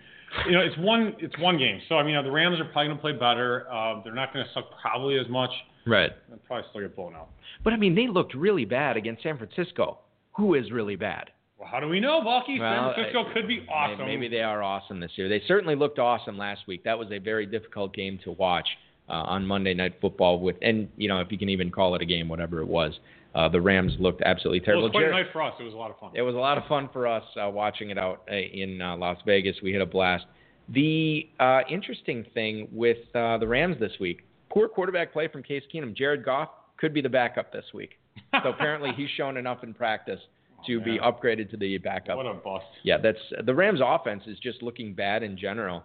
You 0.45 0.51
know, 0.51 0.61
it's 0.61 0.77
one 0.77 1.15
it's 1.19 1.37
one 1.39 1.57
game. 1.57 1.81
So 1.89 1.95
I 1.95 2.03
mean, 2.03 2.21
the 2.23 2.31
Rams 2.31 2.59
are 2.59 2.65
probably 2.65 2.87
going 2.87 2.97
to 2.97 3.01
play 3.01 3.13
better. 3.13 3.65
Uh, 3.71 4.01
they're 4.03 4.13
not 4.13 4.31
going 4.33 4.45
to 4.45 4.51
suck 4.53 4.65
probably 4.81 5.17
as 5.17 5.27
much. 5.29 5.49
Right. 5.87 6.11
They'll 6.29 6.37
probably 6.39 6.65
still 6.69 6.81
get 6.81 6.95
blown 6.95 7.15
out. 7.15 7.29
But 7.63 7.73
I 7.73 7.77
mean, 7.77 7.95
they 7.95 8.07
looked 8.07 8.35
really 8.35 8.65
bad 8.65 8.95
against 8.97 9.23
San 9.23 9.37
Francisco. 9.37 9.97
Who 10.37 10.53
is 10.53 10.71
really 10.71 10.95
bad? 10.95 11.31
Well, 11.59 11.67
how 11.69 11.81
do 11.81 11.89
we 11.89 11.99
know, 11.99 12.21
Balky? 12.23 12.57
Well, 12.57 12.93
San 12.95 13.03
Francisco 13.03 13.33
could 13.33 13.45
be 13.47 13.65
awesome. 13.69 14.05
Maybe 14.05 14.29
they 14.29 14.41
are 14.41 14.63
awesome 14.63 15.01
this 15.01 15.11
year. 15.15 15.27
They 15.27 15.41
certainly 15.45 15.75
looked 15.75 15.99
awesome 15.99 16.37
last 16.37 16.61
week. 16.67 16.85
That 16.85 16.97
was 16.97 17.09
a 17.11 17.17
very 17.19 17.45
difficult 17.45 17.93
game 17.93 18.17
to 18.23 18.31
watch 18.31 18.67
uh, 19.09 19.13
on 19.13 19.45
Monday 19.45 19.73
Night 19.73 19.95
Football. 19.99 20.39
With 20.39 20.55
and 20.61 20.87
you 20.95 21.09
know 21.09 21.19
if 21.19 21.31
you 21.31 21.37
can 21.37 21.49
even 21.49 21.69
call 21.69 21.95
it 21.95 22.01
a 22.01 22.05
game, 22.05 22.29
whatever 22.29 22.61
it 22.61 22.67
was, 22.67 22.97
uh, 23.35 23.49
the 23.49 23.59
Rams 23.59 23.91
looked 23.99 24.21
absolutely 24.21 24.61
terrible. 24.61 24.85
it 24.85 24.87
was 24.87 24.91
quite 24.93 25.07
a 25.07 25.11
night 25.11 25.25
for 25.33 25.41
us. 25.41 25.53
It 25.59 25.63
was 25.63 25.73
a 25.73 25.77
lot 25.77 25.91
of 25.91 25.99
fun. 25.99 26.11
it 26.15 26.21
was 26.21 26.33
a 26.33 26.37
lot 26.39 26.57
of 26.57 26.63
fun 26.67 26.89
for 26.93 27.05
us 27.05 27.25
uh, 27.35 27.49
watching 27.49 27.89
it 27.89 27.97
out 27.97 28.21
uh, 28.31 28.35
in 28.35 28.81
uh, 28.81 28.95
Las 28.95 29.17
Vegas. 29.25 29.57
We 29.61 29.73
had 29.73 29.81
a 29.81 29.85
blast. 29.85 30.25
The 30.69 31.27
uh, 31.41 31.61
interesting 31.69 32.25
thing 32.33 32.69
with 32.71 32.99
uh, 33.13 33.37
the 33.37 33.47
Rams 33.47 33.77
this 33.81 33.93
week, 33.99 34.21
poor 34.49 34.69
quarterback 34.69 35.11
play 35.11 35.27
from 35.27 35.43
Case 35.43 35.63
Keenum. 35.73 35.93
Jared 35.93 36.23
Goff 36.23 36.49
could 36.77 36.93
be 36.93 37.01
the 37.01 37.09
backup 37.09 37.51
this 37.51 37.65
week. 37.73 37.91
So 38.43 38.49
apparently 38.49 38.91
he's 38.95 39.09
shown 39.17 39.37
enough 39.37 39.63
in 39.63 39.73
practice 39.73 40.19
to 40.67 40.81
be 40.81 40.99
upgraded 40.99 41.49
to 41.51 41.57
the 41.57 41.77
backup. 41.77 42.17
What 42.17 42.25
a 42.25 42.33
bust. 42.33 42.65
Yeah, 42.83 42.97
that's 42.97 43.19
the 43.45 43.53
Rams' 43.53 43.81
offense 43.83 44.23
is 44.27 44.37
just 44.39 44.61
looking 44.61 44.93
bad 44.93 45.23
in 45.23 45.37
general. 45.37 45.83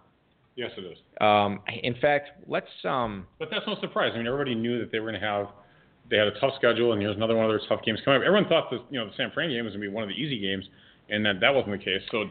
Yes, 0.55 0.71
it 0.77 0.81
is. 0.81 0.97
Um, 1.19 1.59
in 1.83 1.95
fact, 1.95 2.29
let's 2.47 2.67
um, 2.85 3.27
But 3.39 3.49
that's 3.51 3.65
no 3.67 3.75
surprise. 3.81 4.11
I 4.13 4.17
mean, 4.17 4.27
everybody 4.27 4.55
knew 4.55 4.79
that 4.79 4.91
they 4.91 4.99
were 4.99 5.09
going 5.09 5.19
to 5.19 5.27
have. 5.27 5.47
They 6.09 6.17
had 6.17 6.27
a 6.27 6.39
tough 6.39 6.53
schedule, 6.55 6.93
and 6.93 7.01
here's 7.01 7.15
another 7.15 7.35
one 7.35 7.45
of 7.45 7.51
their 7.51 7.67
tough 7.67 7.83
games 7.83 7.99
coming 8.05 8.21
up. 8.21 8.25
Everyone 8.25 8.47
thought 8.47 8.69
that 8.71 8.79
you 8.89 8.99
know 8.99 9.07
the 9.07 9.13
San 9.17 9.31
Fran 9.31 9.49
game 9.49 9.65
was 9.65 9.73
going 9.73 9.81
to 9.81 9.89
be 9.89 9.93
one 9.93 10.03
of 10.03 10.09
the 10.09 10.15
easy 10.15 10.39
games, 10.39 10.65
and 11.09 11.25
that 11.25 11.39
that 11.41 11.53
wasn't 11.53 11.77
the 11.77 11.83
case. 11.83 12.01
So 12.11 12.25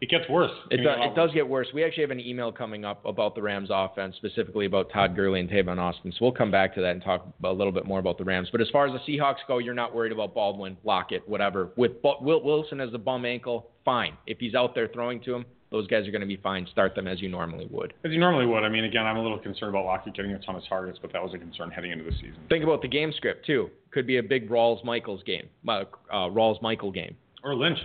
it 0.00 0.08
gets 0.08 0.28
worse. 0.30 0.50
It, 0.70 0.80
I 0.80 0.82
do, 0.82 1.10
it 1.12 1.14
does 1.14 1.30
get 1.32 1.46
worse. 1.46 1.68
We 1.74 1.84
actually 1.84 2.02
have 2.02 2.10
an 2.10 2.20
email 2.20 2.50
coming 2.50 2.84
up 2.84 3.04
about 3.04 3.34
the 3.34 3.42
Rams 3.42 3.68
offense, 3.70 4.16
specifically 4.16 4.66
about 4.66 4.90
Todd 4.92 5.14
Gurley 5.14 5.40
and 5.40 5.48
Tavon 5.48 5.78
Austin. 5.78 6.10
So 6.12 6.18
we'll 6.22 6.32
come 6.32 6.50
back 6.50 6.74
to 6.76 6.80
that 6.80 6.92
and 6.92 7.02
talk 7.02 7.26
a 7.44 7.52
little 7.52 7.72
bit 7.72 7.86
more 7.86 7.98
about 7.98 8.16
the 8.16 8.24
Rams. 8.24 8.48
But 8.50 8.60
as 8.60 8.68
far 8.70 8.86
as 8.86 8.92
the 8.92 9.18
Seahawks 9.18 9.46
go, 9.46 9.58
you're 9.58 9.74
not 9.74 9.94
worried 9.94 10.12
about 10.12 10.34
Baldwin, 10.34 10.76
Lockett, 10.84 11.28
whatever. 11.28 11.70
With 11.76 11.92
Wilson 12.02 12.80
as 12.80 12.90
a 12.94 12.98
bum 12.98 13.24
ankle, 13.24 13.70
fine. 13.84 14.16
If 14.26 14.38
he's 14.38 14.54
out 14.54 14.74
there 14.74 14.88
throwing 14.88 15.20
to 15.22 15.34
him, 15.34 15.44
those 15.70 15.86
guys 15.86 16.08
are 16.08 16.10
going 16.10 16.20
to 16.22 16.26
be 16.26 16.36
fine. 16.36 16.66
Start 16.72 16.94
them 16.94 17.06
as 17.06 17.20
you 17.20 17.28
normally 17.28 17.68
would. 17.70 17.92
As 18.04 18.10
you 18.10 18.18
normally 18.18 18.46
would. 18.46 18.64
I 18.64 18.68
mean, 18.68 18.84
again, 18.84 19.06
I'm 19.06 19.16
a 19.16 19.22
little 19.22 19.38
concerned 19.38 19.68
about 19.70 19.84
Lockett 19.84 20.14
getting 20.14 20.32
a 20.32 20.38
ton 20.40 20.56
of 20.56 20.62
targets, 20.68 20.98
but 21.00 21.12
that 21.12 21.22
was 21.22 21.32
a 21.32 21.38
concern 21.38 21.70
heading 21.70 21.92
into 21.92 22.04
the 22.04 22.12
season. 22.12 22.38
Think 22.48 22.64
about 22.64 22.82
the 22.82 22.88
game 22.88 23.12
script 23.16 23.46
too. 23.46 23.70
Could 23.92 24.06
be 24.06 24.16
a 24.16 24.22
big 24.22 24.48
Rawls 24.48 24.84
Michaels 24.84 25.22
game, 25.24 25.48
uh, 25.68 25.84
uh, 26.12 26.28
Rawls 26.28 26.60
Michael 26.62 26.90
game, 26.90 27.16
Or 27.44 27.54
Lynch. 27.54 27.78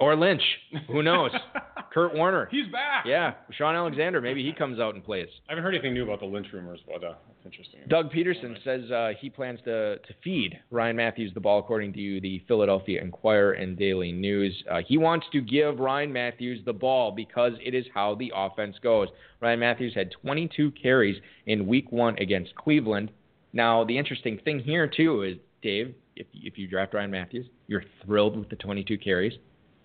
Or 0.00 0.16
Lynch. 0.16 0.42
Who 0.88 1.02
knows? 1.02 1.30
Kurt 1.96 2.14
Warner. 2.14 2.46
He's 2.50 2.70
back. 2.70 3.06
Yeah, 3.06 3.32
Shaun 3.52 3.74
Alexander. 3.74 4.20
Maybe 4.20 4.44
he 4.44 4.52
comes 4.52 4.78
out 4.78 4.94
and 4.94 5.02
plays. 5.02 5.28
I 5.48 5.52
haven't 5.52 5.64
heard 5.64 5.74
anything 5.74 5.94
new 5.94 6.04
about 6.04 6.20
the 6.20 6.26
Lynch 6.26 6.48
rumors, 6.52 6.80
but 6.86 7.02
uh, 7.02 7.14
interesting. 7.42 7.80
Doug 7.88 8.12
Pederson 8.12 8.62
says 8.62 8.90
uh, 8.90 9.12
he 9.18 9.30
plans 9.30 9.60
to, 9.64 9.96
to 9.96 10.14
feed 10.22 10.58
Ryan 10.70 10.96
Mathews 10.96 11.32
the 11.32 11.40
ball, 11.40 11.58
according 11.58 11.94
to 11.94 12.20
the 12.20 12.42
Philadelphia 12.46 13.00
Inquirer 13.00 13.52
and 13.52 13.78
Daily 13.78 14.12
News. 14.12 14.62
Uh, 14.70 14.80
he 14.86 14.98
wants 14.98 15.24
to 15.32 15.40
give 15.40 15.78
Ryan 15.78 16.12
Mathews 16.12 16.60
the 16.66 16.72
ball 16.74 17.12
because 17.12 17.52
it 17.64 17.74
is 17.74 17.86
how 17.94 18.14
the 18.16 18.30
offense 18.36 18.76
goes. 18.82 19.08
Ryan 19.40 19.60
Mathews 19.60 19.94
had 19.94 20.10
22 20.20 20.72
carries 20.72 21.16
in 21.46 21.66
week 21.66 21.90
one 21.90 22.18
against 22.18 22.54
Cleveland. 22.56 23.10
Now, 23.54 23.84
the 23.84 23.96
interesting 23.96 24.38
thing 24.44 24.58
here, 24.58 24.86
too, 24.86 25.22
is, 25.22 25.38
Dave, 25.62 25.94
if, 26.14 26.26
if 26.34 26.58
you 26.58 26.68
draft 26.68 26.92
Ryan 26.92 27.10
Mathews, 27.10 27.46
you're 27.68 27.84
thrilled 28.04 28.36
with 28.38 28.50
the 28.50 28.56
22 28.56 28.98
carries, 28.98 29.32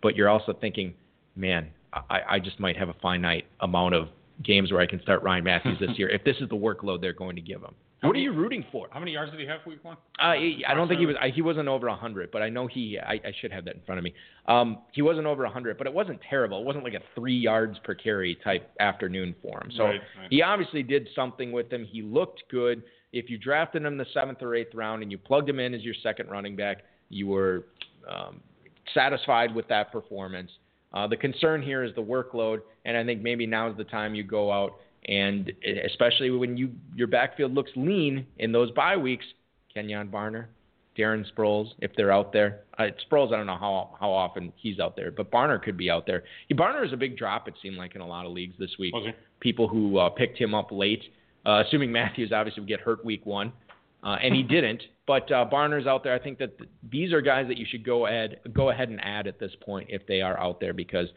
but 0.01 0.15
you're 0.15 0.29
also 0.29 0.53
thinking, 0.53 0.93
man, 1.35 1.67
I, 1.93 2.21
I 2.29 2.39
just 2.39 2.59
might 2.59 2.77
have 2.77 2.89
a 2.89 2.95
finite 3.01 3.45
amount 3.59 3.95
of 3.95 4.07
games 4.43 4.71
where 4.71 4.81
I 4.81 4.87
can 4.87 5.01
start 5.01 5.21
Ryan 5.23 5.43
Mathews 5.43 5.77
this 5.79 5.91
year 5.97 6.09
if 6.17 6.23
this 6.23 6.37
is 6.41 6.49
the 6.49 6.55
workload 6.55 7.01
they're 7.01 7.13
going 7.13 7.35
to 7.35 7.41
give 7.41 7.61
him. 7.61 7.73
How 8.01 8.07
what 8.07 8.13
many- 8.13 8.25
are 8.27 8.31
you 8.31 8.37
rooting 8.39 8.65
for? 8.71 8.87
How 8.89 8.99
many 8.99 9.11
yards 9.11 9.29
did 9.31 9.39
he 9.39 9.45
have 9.45 9.59
week 9.67 9.83
one? 9.83 9.95
Uh, 10.17 10.33
he- 10.33 10.65
I 10.67 10.73
don't 10.73 10.87
think 10.87 10.99
he 10.99 11.05
was. 11.05 11.15
I, 11.21 11.29
he 11.29 11.43
wasn't 11.43 11.67
over 11.67 11.87
100, 11.87 12.31
but 12.31 12.41
I 12.41 12.49
know 12.49 12.65
he. 12.65 12.97
I, 12.97 13.13
I 13.13 13.31
should 13.39 13.51
have 13.51 13.63
that 13.65 13.75
in 13.75 13.81
front 13.85 13.99
of 13.99 14.03
me. 14.03 14.11
Um, 14.47 14.79
he 14.91 15.03
wasn't 15.03 15.27
over 15.27 15.43
100, 15.43 15.77
but 15.77 15.85
it 15.85 15.93
wasn't 15.93 16.19
terrible. 16.27 16.59
It 16.61 16.65
wasn't 16.65 16.83
like 16.83 16.95
a 16.95 17.01
three 17.13 17.37
yards 17.37 17.77
per 17.83 17.93
carry 17.93 18.33
type 18.43 18.71
afternoon 18.79 19.35
for 19.43 19.61
him. 19.63 19.69
So 19.77 19.83
Right, 19.83 20.01
right. 20.19 20.27
he 20.31 20.41
obviously 20.41 20.81
did 20.81 21.09
something 21.15 21.51
with 21.51 21.71
him. 21.71 21.85
He 21.85 22.01
looked 22.01 22.41
good. 22.49 22.81
If 23.13 23.29
you 23.29 23.37
drafted 23.37 23.83
him 23.85 23.97
the 23.97 24.07
seventh 24.15 24.41
or 24.41 24.55
eighth 24.55 24.73
round 24.73 25.03
and 25.03 25.11
you 25.11 25.19
plugged 25.19 25.47
him 25.47 25.59
in 25.59 25.75
as 25.75 25.83
your 25.83 25.93
second 26.01 26.31
running 26.31 26.55
back, 26.55 26.79
you 27.09 27.27
were 27.27 27.65
um, 28.09 28.39
satisfied 28.93 29.53
with 29.53 29.67
that 29.69 29.91
performance. 29.91 30.51
Uh, 30.93 31.07
the 31.07 31.17
concern 31.17 31.61
here 31.61 31.83
is 31.83 31.95
the 31.95 32.03
workload, 32.03 32.59
and 32.85 32.97
I 32.97 33.05
think 33.05 33.21
maybe 33.21 33.47
now 33.47 33.69
is 33.69 33.77
the 33.77 33.85
time 33.85 34.13
you 34.13 34.23
go 34.23 34.51
out 34.51 34.73
and 35.05 35.51
especially 35.85 36.29
when 36.29 36.57
you 36.57 36.71
your 36.95 37.07
backfield 37.07 37.53
looks 37.53 37.71
lean 37.75 38.25
in 38.37 38.51
those 38.51 38.71
bye 38.71 38.97
weeks, 38.97 39.25
Kenjon 39.75 40.09
Barner, 40.09 40.45
Darren 40.97 41.25
Sproles, 41.33 41.69
if 41.79 41.91
they're 41.95 42.11
out 42.11 42.31
there. 42.31 42.61
Uh, 42.77 42.87
Sproles, 43.09 43.33
I 43.33 43.37
don't 43.37 43.47
know 43.47 43.57
how 43.57 43.95
how 43.99 44.11
often 44.11 44.53
he's 44.55 44.79
out 44.79 44.95
there, 44.95 45.11
but 45.11 45.31
Barner 45.31 45.61
could 45.61 45.77
be 45.77 45.89
out 45.89 46.05
there. 46.05 46.23
He, 46.47 46.53
Barner 46.53 46.85
is 46.85 46.93
a 46.93 46.97
big 46.97 47.17
drop. 47.17 47.47
It 47.47 47.55
seemed 47.61 47.77
like 47.77 47.95
in 47.95 48.01
a 48.01 48.07
lot 48.07 48.25
of 48.25 48.31
leagues 48.31 48.55
this 48.59 48.71
week. 48.77 48.93
He? 48.95 49.11
People 49.39 49.67
who 49.67 49.97
uh, 49.97 50.09
picked 50.09 50.37
him 50.37 50.53
up 50.53 50.71
late, 50.71 51.03
uh, 51.45 51.63
assuming 51.65 51.91
Mathews 51.91 52.31
obviously 52.31 52.61
would 52.61 52.69
get 52.69 52.81
hurt 52.81 53.03
week 53.03 53.25
one, 53.25 53.51
uh, 54.03 54.17
and 54.21 54.35
he 54.35 54.43
didn't. 54.43 54.83
But 55.07 55.29
uh, 55.29 55.43
Barner's 55.43 55.87
out 55.87 56.05
there. 56.05 56.13
I 56.13 56.19
think 56.19 56.37
that 56.37 56.57
th- 56.57 56.69
these 56.89 57.11
are 57.11 57.19
guys 57.19 57.45
that 57.49 57.57
you 57.57 57.65
should 57.69 57.83
go 57.83 58.05
ahead 58.05 58.39
go 58.53 58.69
ahead 58.69 58.87
and 58.87 58.99
add 59.03 59.27
at 59.27 59.39
this 59.39 59.51
point 59.59 59.89
if 59.89 60.07
they 60.07 60.21
are 60.21 60.39
out 60.39 60.61
there 60.61 60.73
because 60.73 61.07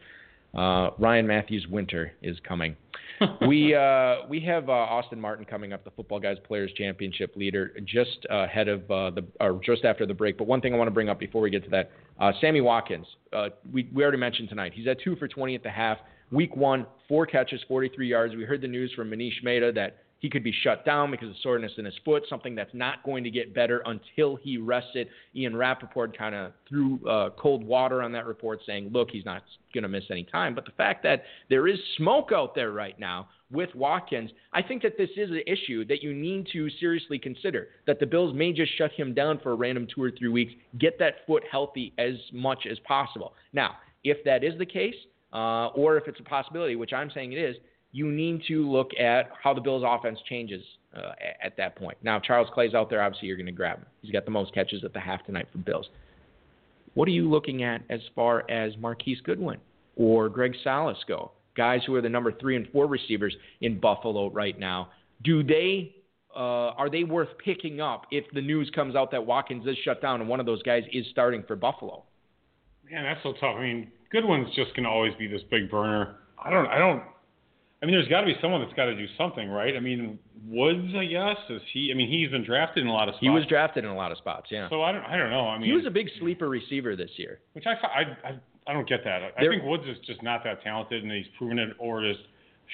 uh, 0.55 0.89
Ryan 0.97 1.27
Mathews 1.27 1.67
winter 1.69 2.13
is 2.21 2.37
coming. 2.45 2.75
we 3.47 3.73
uh, 3.75 4.27
we 4.27 4.39
have 4.41 4.69
uh, 4.69 4.73
Austin 4.73 5.19
Martin 5.19 5.45
coming 5.45 5.73
up, 5.73 5.83
the 5.83 5.91
Football 5.91 6.19
Guys 6.19 6.37
Players 6.45 6.71
Championship 6.77 7.35
leader, 7.35 7.71
just 7.85 8.25
uh, 8.29 8.43
ahead 8.43 8.67
of 8.67 8.81
uh, 8.91 9.11
the 9.11 9.25
or 9.39 9.59
just 9.65 9.85
after 9.85 10.05
the 10.05 10.13
break. 10.13 10.37
But 10.37 10.47
one 10.47 10.61
thing 10.61 10.73
I 10.73 10.77
want 10.77 10.87
to 10.87 10.93
bring 10.93 11.09
up 11.09 11.19
before 11.19 11.41
we 11.41 11.49
get 11.49 11.63
to 11.65 11.69
that, 11.69 11.91
uh, 12.19 12.31
Sammy 12.41 12.61
Watkins. 12.61 13.05
Uh, 13.31 13.49
we 13.71 13.89
we 13.93 14.03
already 14.03 14.17
mentioned 14.17 14.49
tonight. 14.49 14.73
He's 14.73 14.87
at 14.87 14.99
two 15.01 15.15
for 15.15 15.27
20 15.27 15.55
at 15.55 15.63
the 15.63 15.69
half. 15.69 15.97
Week 16.31 16.55
one, 16.55 16.87
four 17.07 17.25
catches, 17.25 17.61
43 17.67 18.07
yards. 18.07 18.35
We 18.35 18.43
heard 18.43 18.61
the 18.61 18.67
news 18.67 18.91
from 18.95 19.11
Manish 19.11 19.43
Mehta 19.43 19.71
that 19.75 20.04
he 20.19 20.29
could 20.29 20.43
be 20.43 20.53
shut 20.63 20.85
down 20.85 21.11
because 21.11 21.29
of 21.29 21.35
soreness 21.43 21.73
in 21.77 21.85
his 21.85 21.93
foot, 22.03 22.23
something 22.29 22.55
that's 22.55 22.73
not 22.73 23.03
going 23.03 23.23
to 23.23 23.29
get 23.29 23.53
better 23.53 23.83
until 23.85 24.35
he 24.35 24.57
rests 24.57 24.91
it. 24.95 25.09
Ian 25.35 25.55
Rapoport 25.55 26.17
kind 26.17 26.33
of 26.33 26.51
threw 26.67 27.05
uh, 27.07 27.29
cold 27.37 27.63
water 27.63 28.01
on 28.01 28.11
that 28.13 28.25
report, 28.25 28.61
saying, 28.65 28.89
look, 28.91 29.09
he's 29.11 29.25
not 29.25 29.43
going 29.73 29.83
to 29.83 29.89
miss 29.89 30.05
any 30.09 30.23
time. 30.23 30.55
But 30.55 30.65
the 30.65 30.71
fact 30.71 31.03
that 31.03 31.23
there 31.49 31.67
is 31.67 31.77
smoke 31.97 32.31
out 32.33 32.55
there 32.55 32.71
right 32.71 32.97
now 32.99 33.27
with 33.51 33.73
Watkins, 33.75 34.31
I 34.53 34.61
think 34.61 34.81
that 34.83 34.97
this 34.97 35.09
is 35.15 35.29
an 35.29 35.43
issue 35.45 35.85
that 35.85 36.01
you 36.01 36.13
need 36.13 36.47
to 36.53 36.69
seriously 36.79 37.19
consider. 37.19 37.67
That 37.85 37.99
the 37.99 38.07
Bills 38.07 38.33
may 38.33 38.51
just 38.53 38.75
shut 38.77 38.91
him 38.93 39.13
down 39.13 39.39
for 39.43 39.51
a 39.51 39.55
random 39.55 39.85
two 39.93 40.01
or 40.01 40.11
three 40.11 40.29
weeks, 40.29 40.53
get 40.79 40.97
that 40.99 41.25
foot 41.27 41.43
healthy 41.51 41.93
as 41.97 42.13
much 42.31 42.65
as 42.69 42.79
possible. 42.79 43.33
Now, 43.53 43.75
if 44.03 44.23
that 44.23 44.43
is 44.43 44.57
the 44.57 44.65
case, 44.65 44.95
uh, 45.33 45.67
or 45.67 45.97
if 45.97 46.07
it's 46.07 46.19
a 46.19 46.23
possibility, 46.23 46.75
which 46.75 46.93
I'm 46.93 47.11
saying 47.13 47.33
it 47.33 47.37
is, 47.37 47.57
you 47.95 48.11
need 48.11 48.41
to 48.45 48.69
look 48.69 48.91
at 48.99 49.29
how 49.41 49.53
the 49.53 49.61
Bills' 49.61 49.81
offense 49.87 50.19
changes 50.27 50.61
uh, 50.93 51.13
at 51.41 51.55
that 51.55 51.77
point. 51.77 51.97
Now, 52.03 52.19
Charles 52.19 52.49
Clay's 52.53 52.73
out 52.73 52.89
there, 52.89 53.01
obviously 53.01 53.29
you're 53.29 53.37
going 53.37 53.45
to 53.45 53.53
grab 53.53 53.77
him. 53.77 53.85
He's 54.01 54.11
got 54.11 54.25
the 54.25 54.31
most 54.31 54.53
catches 54.53 54.83
at 54.83 54.91
the 54.91 54.99
half 54.99 55.25
tonight 55.25 55.47
for 55.49 55.59
Bills. 55.59 55.87
What 56.93 57.07
are 57.07 57.11
you 57.11 57.29
looking 57.29 57.63
at 57.63 57.83
as 57.89 58.01
far 58.13 58.49
as 58.51 58.73
Marquise 58.77 59.21
Goodwin 59.23 59.59
or 59.95 60.27
Greg 60.27 60.55
Salas 60.61 60.97
go? 61.07 61.31
Guys 61.55 61.83
who 61.87 61.95
are 61.95 62.01
the 62.01 62.09
number 62.09 62.33
three 62.33 62.57
and 62.57 62.67
four 62.73 62.85
receivers 62.85 63.33
in 63.61 63.79
Buffalo 63.79 64.29
right 64.29 64.59
now. 64.59 64.89
Do 65.23 65.41
they 65.41 65.95
uh, 66.35 66.75
are 66.75 66.89
they 66.89 67.05
worth 67.05 67.29
picking 67.45 67.79
up 67.79 68.07
if 68.11 68.25
the 68.33 68.41
news 68.41 68.69
comes 68.75 68.97
out 68.97 69.09
that 69.11 69.25
Watkins 69.25 69.65
is 69.65 69.77
shut 69.85 70.01
down 70.01 70.19
and 70.19 70.29
one 70.29 70.41
of 70.41 70.45
those 70.45 70.61
guys 70.63 70.83
is 70.91 71.05
starting 71.11 71.45
for 71.47 71.55
Buffalo? 71.55 72.03
Man, 72.91 73.05
that's 73.05 73.23
so 73.23 73.31
tough. 73.39 73.55
I 73.57 73.61
mean, 73.61 73.91
Goodwin's 74.11 74.49
just 74.53 74.75
going 74.75 74.83
to 74.83 74.89
always 74.89 75.13
be 75.17 75.27
this 75.27 75.43
big 75.49 75.71
burner. 75.71 76.17
I 76.43 76.49
don't. 76.49 76.67
I 76.67 76.77
don't. 76.77 77.01
I 77.81 77.85
mean, 77.85 77.93
there's 77.95 78.07
got 78.07 78.21
to 78.21 78.25
be 78.25 78.35
someone 78.41 78.61
that's 78.61 78.73
got 78.73 78.85
to 78.85 78.95
do 78.95 79.05
something, 79.17 79.47
right? 79.49 79.75
I 79.75 79.79
mean, 79.79 80.17
Woods, 80.47 80.93
I 80.95 81.05
guess, 81.05 81.37
is 81.49 81.61
he? 81.73 81.91
I 81.91 81.95
mean, 81.95 82.09
he's 82.09 82.29
been 82.31 82.43
drafted 82.43 82.83
in 82.83 82.87
a 82.89 82.93
lot 82.93 83.09
of 83.09 83.13
spots. 83.15 83.21
He 83.23 83.29
was 83.29 83.45
drafted 83.47 83.83
in 83.83 83.89
a 83.89 83.95
lot 83.95 84.11
of 84.11 84.17
spots, 84.17 84.47
yeah. 84.49 84.69
So 84.69 84.81
I 84.81 84.91
don't. 84.91 85.03
I 85.03 85.17
don't 85.17 85.29
know. 85.29 85.47
I 85.47 85.57
mean, 85.57 85.69
He 85.69 85.75
was 85.75 85.85
a 85.85 85.89
big 85.91 86.07
sleeper 86.19 86.47
receiver 86.49 86.95
this 86.95 87.11
year. 87.17 87.39
which 87.53 87.65
I, 87.67 87.71
I, 87.85 88.29
I, 88.29 88.39
I 88.67 88.73
don't 88.73 88.87
get 88.87 89.03
that. 89.03 89.21
I 89.23 89.31
There- 89.41 89.51
think 89.51 89.63
Woods 89.63 89.83
is 89.87 89.97
just 90.05 90.23
not 90.23 90.43
that 90.45 90.63
talented, 90.63 91.03
and 91.03 91.11
he's 91.11 91.25
proven 91.37 91.59
it 91.59 91.69
over 91.79 92.01
his 92.01 92.17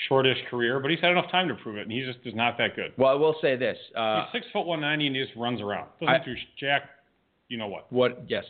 shortish 0.08 0.38
career. 0.50 0.80
But 0.80 0.92
he's 0.92 1.00
had 1.02 1.12
enough 1.12 1.30
time 1.32 1.48
to 1.50 1.56
prove 1.56 1.78
it, 1.78 1.82
and 1.82 1.92
he 1.92 2.06
just 2.06 2.20
is 2.26 2.36
not 2.36 2.58
that 2.60 2.76
good. 2.76 2.94
Well, 2.98 3.10
I 3.10 3.16
will 3.16 3.36
say 3.42 3.56
this. 3.56 3.78
Uh, 3.96 4.26
he's 4.32 4.42
six 4.42 4.52
foot 4.54 4.66
one 4.66 4.80
ninety, 4.82 5.08
and 5.08 5.16
he 5.16 5.24
just 5.24 5.36
runs 5.36 5.60
around. 5.62 5.88
Doesn't 6.00 6.16
I- 6.16 6.24
do 6.24 6.34
jack. 6.60 6.84
You 7.50 7.58
know 7.58 7.68
what? 7.68 7.92
what? 7.92 8.24
Yes, 8.30 8.46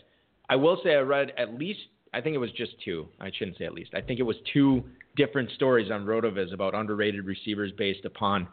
I 0.50 0.56
will 0.58 0.80
say 0.84 0.96
I 0.96 1.00
read 1.00 1.32
at 1.38 1.54
least. 1.58 1.80
I 2.14 2.22
think 2.22 2.36
it 2.36 2.40
was 2.40 2.52
just 2.52 2.74
two. 2.84 3.08
I 3.20 3.32
shouldn't 3.38 3.58
say 3.58 3.66
at 3.66 3.74
least. 3.74 3.92
I 3.94 4.02
think 4.02 4.20
it 4.20 4.24
was 4.24 4.36
two 4.54 4.84
different 5.16 5.50
stories 5.52 5.92
on 5.92 6.06
Rotoviz 6.06 6.54
about 6.54 6.74
underrated 6.74 7.26
receivers 7.26 7.72
based 7.78 8.06
upon 8.06 8.48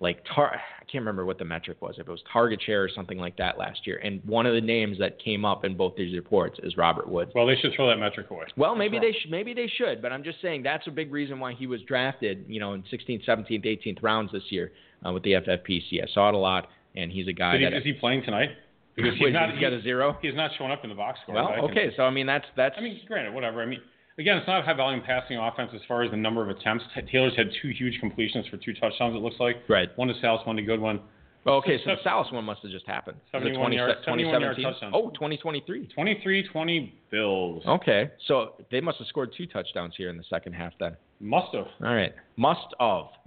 like 0.00 0.18
tar- 0.34 0.60
I 0.80 0.84
can't 0.86 1.02
remember 1.02 1.24
what 1.24 1.38
the 1.38 1.44
metric 1.44 1.80
was. 1.80 1.94
If 1.98 2.08
it 2.08 2.10
was 2.10 2.22
target 2.30 2.60
share 2.60 2.82
or 2.82 2.88
something 2.92 3.18
like 3.18 3.36
that 3.36 3.56
last 3.56 3.86
year. 3.86 3.98
And 3.98 4.20
one 4.24 4.46
of 4.46 4.54
the 4.54 4.60
names 4.60 4.98
that 4.98 5.22
came 5.22 5.44
up 5.44 5.64
in 5.64 5.76
both 5.76 5.94
these 5.94 6.12
reports 6.14 6.58
is 6.62 6.76
Robert 6.76 7.08
Woods. 7.08 7.30
Well, 7.34 7.46
they 7.46 7.54
should 7.54 7.72
throw 7.76 7.88
that 7.88 7.98
metric 7.98 8.28
away. 8.30 8.46
Well, 8.56 8.74
maybe 8.74 8.98
they 8.98 9.12
should. 9.12 9.30
maybe 9.30 9.54
they 9.54 9.68
should, 9.68 10.02
but 10.02 10.10
I'm 10.12 10.24
just 10.24 10.42
saying 10.42 10.64
that's 10.64 10.86
a 10.88 10.90
big 10.90 11.12
reason 11.12 11.38
why 11.38 11.52
he 11.54 11.68
was 11.68 11.80
drafted, 11.82 12.44
you 12.48 12.58
know, 12.58 12.72
in 12.72 12.82
16th, 12.82 13.24
17th, 13.26 13.64
18th 13.64 14.02
rounds 14.02 14.32
this 14.32 14.42
year 14.50 14.72
uh, 15.06 15.12
with 15.12 15.22
the 15.22 15.32
FFPC. 15.34 16.02
I 16.02 16.12
saw 16.12 16.30
it 16.30 16.34
a 16.34 16.38
lot, 16.38 16.68
and 16.96 17.12
he's 17.12 17.28
a 17.28 17.32
guy 17.32 17.58
he, 17.58 17.64
that 17.64 17.72
is 17.72 17.84
he 17.84 17.92
playing 17.92 18.24
tonight? 18.24 18.50
Because 18.94 19.14
he's 19.14 19.22
Wait, 19.22 19.32
not. 19.32 19.50
he's 19.52 19.60
got 19.60 19.72
a 19.72 19.80
zero. 19.82 20.16
He's 20.20 20.34
not 20.34 20.50
showing 20.58 20.70
up 20.70 20.84
in 20.84 20.90
the 20.90 20.96
box 20.96 21.18
score. 21.22 21.34
Well, 21.34 21.48
can- 21.48 21.64
okay, 21.70 21.90
so 21.96 22.02
I 22.02 22.10
mean 22.10 22.26
that's 22.26 22.44
that's. 22.56 22.74
I 22.76 22.80
mean, 22.82 23.00
granted, 23.06 23.32
whatever. 23.32 23.62
I 23.62 23.66
mean, 23.66 23.80
again, 24.18 24.36
it's 24.36 24.46
not 24.46 24.60
a 24.60 24.62
high 24.62 24.74
volume 24.74 25.02
passing 25.04 25.38
offense 25.38 25.70
as 25.74 25.80
far 25.88 26.02
as 26.02 26.10
the 26.10 26.16
number 26.16 26.42
of 26.42 26.50
attempts. 26.54 26.84
Taylor's 27.10 27.34
had 27.36 27.48
two 27.62 27.70
huge 27.70 27.98
completions 28.00 28.46
for 28.48 28.58
two 28.58 28.74
touchdowns. 28.74 29.14
It 29.16 29.22
looks 29.22 29.36
like. 29.40 29.56
right. 29.68 29.88
One 29.96 30.08
to 30.08 30.14
Salas, 30.20 30.46
one 30.46 30.56
to 30.56 30.62
Goodwin. 30.62 31.00
Well, 31.44 31.56
okay, 31.56 31.78
so 31.78 31.84
So- 31.86 31.94
the 31.96 32.02
Salas 32.04 32.30
one 32.32 32.44
must 32.44 32.62
have 32.62 32.70
just 32.70 32.86
happened. 32.86 33.16
Was 33.32 33.42
it 33.42 33.46
71 33.46 33.72
yard- 33.72 33.96
71 34.04 34.40
yard 34.42 34.56
2017? 34.56 34.64
touchdown. 34.64 34.90
Oh, 34.94 35.10
2023. 35.10 35.88
23-20 35.96 36.92
Bills. 37.10 37.64
Okay, 37.66 38.10
so 38.28 38.54
they 38.70 38.80
must 38.80 38.98
have 38.98 39.08
scored 39.08 39.32
two 39.36 39.46
touchdowns 39.46 39.94
here 39.96 40.08
in 40.10 40.16
the 40.16 40.22
second 40.30 40.52
half 40.52 40.72
then. 40.78 40.96
Must 41.18 41.52
have. 41.54 41.66
All 41.82 41.94
right, 41.94 42.12
must 42.36 42.72
of. 42.78 43.08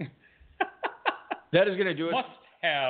that 1.52 1.68
is 1.68 1.74
going 1.76 1.86
to 1.88 1.94
do 1.94 2.08
it. 2.08 2.12
Must. 2.12 2.28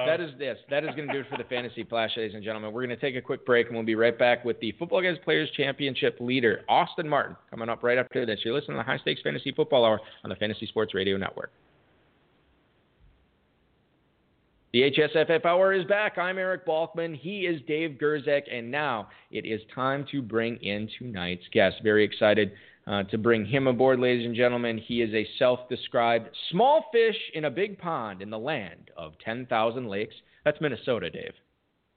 That 0.07 0.21
is 0.21 0.31
this. 0.39 0.59
That 0.71 0.85
is 0.85 0.91
going 0.95 1.09
to 1.09 1.13
do 1.13 1.21
it 1.21 1.27
for 1.31 1.37
the 1.37 1.45
Fantasy 1.45 1.85
Flash, 1.85 2.13
ladies 2.17 2.35
and 2.35 2.43
gentlemen. 2.43 2.73
We're 2.73 2.87
going 2.87 2.97
to 2.97 3.01
take 3.01 3.17
a 3.17 3.21
quick 3.21 3.45
break, 3.45 3.67
and 3.67 3.77
we'll 3.77 3.85
be 3.85 3.95
right 3.95 4.19
back 4.19 4.45
with 4.45 4.59
the 4.61 4.73
Football 4.79 5.03
Guys 5.03 5.17
Players 5.25 5.51
Championship 5.57 6.17
leader, 6.21 6.63
Austin 6.69 7.09
Martin, 7.09 7.37
coming 7.51 7.69
up 7.69 7.83
right 7.83 7.99
after 7.99 8.25
this. 8.25 8.41
You're 8.45 8.55
listening 8.55 8.77
to 8.77 8.83
the 8.83 8.85
High 8.85 8.99
Stakes 8.99 9.21
Fantasy 9.23 9.53
Football 9.53 9.85
Hour 9.85 10.01
on 10.25 10.31
the 10.31 10.37
Fantasy 10.37 10.67
Sports 10.67 10.95
Radio 10.95 11.17
Network. 11.17 11.51
The 14.73 14.91
HSFF 14.91 15.47
Hour 15.47 15.73
is 15.73 15.87
back. 15.87 16.19
I'm 16.19 16.37
Eric 16.37 16.67
Balkman. 16.67 17.17
He 17.17 17.47
is 17.47 17.63
Dave 17.67 17.99
Gerczak, 17.99 18.43
and 18.53 18.71
now 18.71 19.09
it 19.31 19.47
is 19.47 19.61
time 19.75 20.05
to 20.11 20.21
bring 20.21 20.57
in 20.57 20.89
tonight's 20.99 21.45
guest. 21.51 21.77
Very 21.83 22.05
excited 22.05 22.53
uh, 22.87 23.03
to 23.05 23.19
bring 23.19 23.45
him 23.45 23.67
aboard, 23.67 23.99
ladies 23.99 24.27
and 24.27 24.35
gentlemen. 24.35 24.79
He 24.79 25.03
is 25.03 25.13
a 25.15 25.27
self-described 25.39 26.29
small 26.51 26.87
fish 26.93 27.17
in 27.35 27.45
a 27.45 27.51
big 27.51 27.79
pond 27.79 28.23
in 28.23 28.31
the 28.31 28.39
land 28.39 28.91
of 28.97 29.13
10,000 29.25 29.89
lakes. 29.89 30.15
That's 30.45 30.61
Minnesota, 30.61 31.11
Dave. 31.11 31.33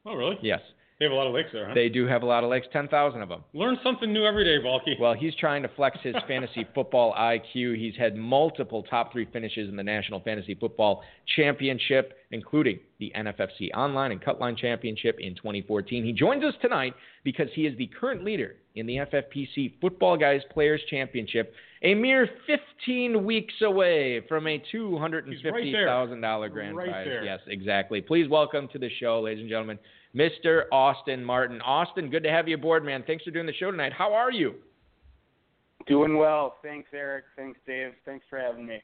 oh, 0.06 0.16
really? 0.16 0.38
Yes. 0.42 0.62
They 1.00 1.06
have 1.06 1.14
a 1.14 1.16
lot 1.16 1.28
of 1.28 1.34
lakes 1.34 1.50
there, 1.54 1.66
huh? 1.66 1.74
They 1.74 1.88
do 1.88 2.08
have 2.08 2.24
a 2.24 2.26
lot 2.26 2.44
of 2.44 2.50
lakes, 2.50 2.68
10,000 2.74 3.22
of 3.22 3.30
them. 3.30 3.42
Learn 3.54 3.78
something 3.82 4.12
new 4.12 4.26
every 4.26 4.44
day, 4.44 4.62
Balky. 4.62 4.98
Well, 5.00 5.14
he's 5.14 5.34
trying 5.36 5.64
to 5.64 5.70
flex 5.70 5.98
his 6.04 6.14
fantasy 6.28 6.68
football 6.76 7.14
IQ. 7.18 7.78
He's 7.78 7.96
had 7.96 8.18
multiple 8.18 8.84
top 8.84 9.14
three 9.14 9.26
finishes 9.32 9.70
in 9.70 9.78
the 9.78 9.84
National 9.84 10.20
Fantasy 10.20 10.56
Football 10.56 11.02
Championship, 11.38 12.18
including 12.32 12.80
the 13.00 13.12
NFFC 13.18 13.72
Online 13.76 14.12
and 14.12 14.22
Cutline 14.22 14.58
Championship 14.58 15.18
in 15.20 15.36
2014. 15.36 16.04
He 16.04 16.14
joins 16.14 16.44
us 16.44 16.54
tonight 16.62 16.94
because 17.24 17.48
he 17.54 17.66
is 17.66 17.78
the 17.78 17.88
current 18.00 18.24
leader 18.24 18.56
in 18.76 18.86
the 18.86 18.98
FFPC 18.98 19.80
Football 19.82 20.16
Guys 20.18 20.42
Players 20.54 20.82
Championship, 20.90 21.54
a 21.82 21.96
mere 21.96 22.30
15 22.46 23.26
weeks 23.26 23.54
away 23.62 24.22
from 24.28 24.46
a 24.48 24.62
$250,000 24.74 26.52
grand 26.52 26.76
Right 26.78 26.90
prize. 26.90 27.06
there. 27.06 27.24
Yes, 27.24 27.40
exactly. 27.48 28.02
Please 28.02 28.30
welcome 28.30 28.68
to 28.74 28.80
the 28.80 28.90
show, 29.00 29.22
ladies 29.22 29.42
and 29.42 29.50
gentlemen, 29.50 29.80
Mr. 30.16 30.64
Austin 30.72 31.24
Martin. 31.24 31.62
Austin, 31.62 32.10
good 32.10 32.24
to 32.24 32.30
have 32.30 32.48
you 32.48 32.56
aboard, 32.56 32.86
man. 32.86 33.04
Thanks 33.06 33.24
for 33.24 33.32
doing 33.32 33.46
the 33.48 33.54
show 33.54 33.72
tonight. 33.72 33.94
How 33.94 34.14
are 34.14 34.32
you? 34.32 34.56
Doing 35.88 36.18
well. 36.18 36.58
Thanks, 36.62 36.90
Eric. 36.94 37.26
Thanks, 37.36 37.60
Dave. 37.66 37.94
Thanks 38.06 38.26
for 38.30 38.38
having 38.38 38.68
me. 38.68 38.84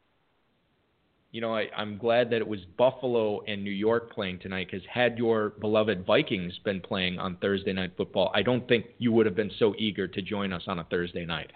You 1.36 1.42
know, 1.42 1.54
I, 1.54 1.68
I'm 1.76 1.98
glad 1.98 2.30
that 2.30 2.38
it 2.38 2.48
was 2.48 2.62
Buffalo 2.78 3.42
and 3.42 3.62
New 3.62 3.70
York 3.70 4.14
playing 4.14 4.40
tonight 4.40 4.70
because 4.72 4.88
had 4.90 5.18
your 5.18 5.50
beloved 5.60 6.06
Vikings 6.06 6.58
been 6.64 6.80
playing 6.80 7.20
on 7.20 7.36
Thursday 7.42 7.74
night 7.74 7.92
football, 7.98 8.32
I 8.34 8.42
don't 8.42 8.66
think 8.70 8.86
you 9.00 9.12
would 9.12 9.26
have 9.26 9.36
been 9.36 9.52
so 9.60 9.76
eager 9.78 10.08
to 10.08 10.22
join 10.22 10.54
us 10.54 10.62
on 10.68 10.80
a 10.80 10.86
Thursday 10.86 11.26
night. 11.26 11.52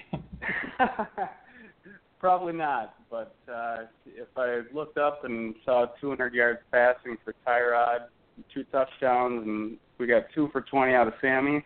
Probably 2.20 2.52
not, 2.52 2.96
but 3.10 3.38
uh, 3.50 3.84
if 4.06 4.28
I 4.36 4.63
looked 4.74 4.98
up 4.98 5.24
and 5.24 5.56
saw 5.63 5.86
200 6.02 6.34
yards 6.34 6.60
passing 6.74 7.15
for 7.24 7.34
Tyrod, 7.48 8.08
two 8.54 8.65
touchdowns, 8.74 9.48
and 9.48 9.78
we 9.98 10.08
got 10.08 10.24
two 10.36 10.50
for 10.52 10.60
20 10.60 10.94
out 10.94 11.08
of 11.08 11.13
Sammy, 11.22 11.63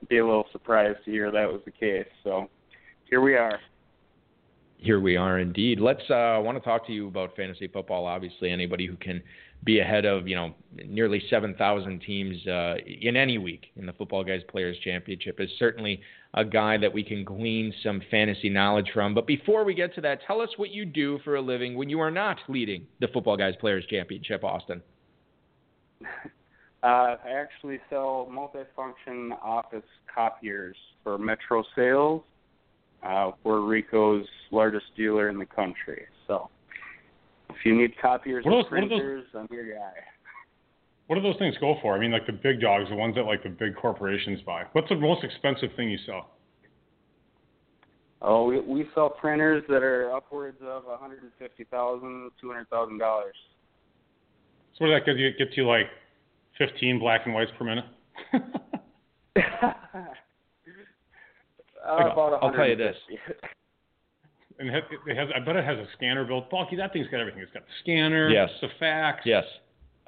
I'd 0.00 0.08
be 0.08 0.18
a 0.18 0.24
little 0.24 0.46
surprised 0.52 0.98
to 1.06 1.10
hear 1.10 1.32
that 1.32 1.52
was 1.52 1.62
the 1.64 1.72
case. 1.72 2.06
So 2.22 2.48
here 3.10 3.20
we 3.20 3.34
are. 3.34 3.58
Here 4.80 5.00
we 5.00 5.16
are 5.16 5.40
indeed. 5.40 5.80
Let's 5.80 6.02
uh, 6.08 6.14
I 6.14 6.38
want 6.38 6.56
to 6.56 6.62
talk 6.62 6.86
to 6.86 6.92
you 6.92 7.08
about 7.08 7.34
fantasy 7.34 7.66
football. 7.66 8.06
Obviously, 8.06 8.50
anybody 8.50 8.86
who 8.86 8.96
can 8.96 9.20
be 9.64 9.80
ahead 9.80 10.04
of 10.04 10.28
you 10.28 10.36
know 10.36 10.54
nearly 10.86 11.20
7,000 11.28 12.00
teams 12.00 12.46
uh, 12.46 12.76
in 13.00 13.16
any 13.16 13.38
week 13.38 13.66
in 13.76 13.86
the 13.86 13.92
Football 13.92 14.22
Guys 14.22 14.42
Players 14.48 14.76
Championship 14.84 15.40
is 15.40 15.50
certainly 15.58 16.00
a 16.34 16.44
guy 16.44 16.78
that 16.78 16.92
we 16.92 17.02
can 17.02 17.24
glean 17.24 17.74
some 17.82 18.00
fantasy 18.08 18.48
knowledge 18.48 18.90
from. 18.94 19.14
But 19.14 19.26
before 19.26 19.64
we 19.64 19.74
get 19.74 19.94
to 19.96 20.00
that, 20.02 20.20
tell 20.26 20.40
us 20.40 20.50
what 20.56 20.70
you 20.70 20.84
do 20.84 21.18
for 21.24 21.34
a 21.34 21.40
living 21.40 21.76
when 21.76 21.88
you 21.88 21.98
are 21.98 22.12
not 22.12 22.38
leading 22.48 22.86
the 23.00 23.08
Football 23.08 23.36
Guys 23.36 23.54
Players 23.60 23.84
Championship, 23.90 24.44
Austin. 24.44 24.80
Uh, 26.80 27.16
I 27.24 27.30
actually 27.34 27.80
sell 27.90 28.30
multifunction 28.30 29.30
office 29.42 29.82
copiers 30.14 30.76
for 31.02 31.18
Metro 31.18 31.64
Sales. 31.74 32.22
Uh, 33.02 33.32
we're 33.44 33.60
Ricoh's 33.60 34.26
largest 34.50 34.86
dealer 34.96 35.28
in 35.28 35.38
the 35.38 35.46
country. 35.46 36.04
So 36.26 36.50
if 37.50 37.56
you 37.64 37.76
need 37.76 37.96
copiers 38.00 38.44
What 38.44 38.52
and 38.52 38.64
those- 38.64 38.70
what 38.70 38.80
those- 38.80 38.88
printers, 38.88 39.24
I'm 39.34 39.48
your 39.50 39.72
guy. 39.74 39.92
What 41.06 41.16
do 41.16 41.22
those 41.22 41.38
things 41.38 41.56
go 41.58 41.76
for? 41.80 41.94
I 41.94 41.98
mean, 41.98 42.10
like 42.10 42.26
the 42.26 42.32
big 42.32 42.60
dogs, 42.60 42.90
the 42.90 42.96
ones 42.96 43.14
that 43.14 43.22
like 43.24 43.42
the 43.42 43.48
big 43.48 43.74
corporations 43.76 44.42
buy. 44.42 44.64
What's 44.72 44.90
the 44.90 44.96
most 44.96 45.24
expensive 45.24 45.72
thing 45.74 45.88
you 45.88 45.96
sell? 46.04 46.30
Oh, 48.20 48.44
we 48.44 48.60
we 48.60 48.84
sell 48.94 49.08
printers 49.08 49.64
that 49.68 49.82
are 49.82 50.12
upwards 50.12 50.60
of 50.60 50.84
one 50.84 50.98
hundred 50.98 51.22
and 51.22 51.32
fifty 51.38 51.64
thousand, 51.64 52.30
two 52.40 52.48
hundred 52.48 52.68
thousand 52.68 52.98
dollars. 52.98 53.36
So 54.74 54.84
what 54.84 54.90
does 54.90 55.00
that 55.00 55.06
get 55.06 55.16
you? 55.16 55.32
Get 55.32 55.56
you 55.56 55.66
like 55.66 55.88
15 56.58 56.98
black 56.98 57.22
and 57.24 57.34
whites 57.34 57.50
per 57.58 57.64
minute? 57.64 57.86
About 61.84 62.42
I'll 62.42 62.52
tell 62.52 62.68
you 62.68 62.76
this. 62.76 62.96
and 64.58 64.68
it 65.06 65.16
has, 65.16 65.28
I 65.34 65.40
bet 65.40 65.56
it 65.56 65.64
has 65.64 65.78
a 65.78 65.86
scanner 65.96 66.24
built. 66.24 66.50
Bulky, 66.50 66.76
that 66.76 66.92
thing's 66.92 67.08
got 67.08 67.20
everything. 67.20 67.42
It's 67.42 67.52
got 67.52 67.62
the 67.62 67.72
scanner, 67.82 68.28
Yes. 68.28 68.50
the 68.60 68.68
fax, 68.78 69.22
Yes, 69.24 69.44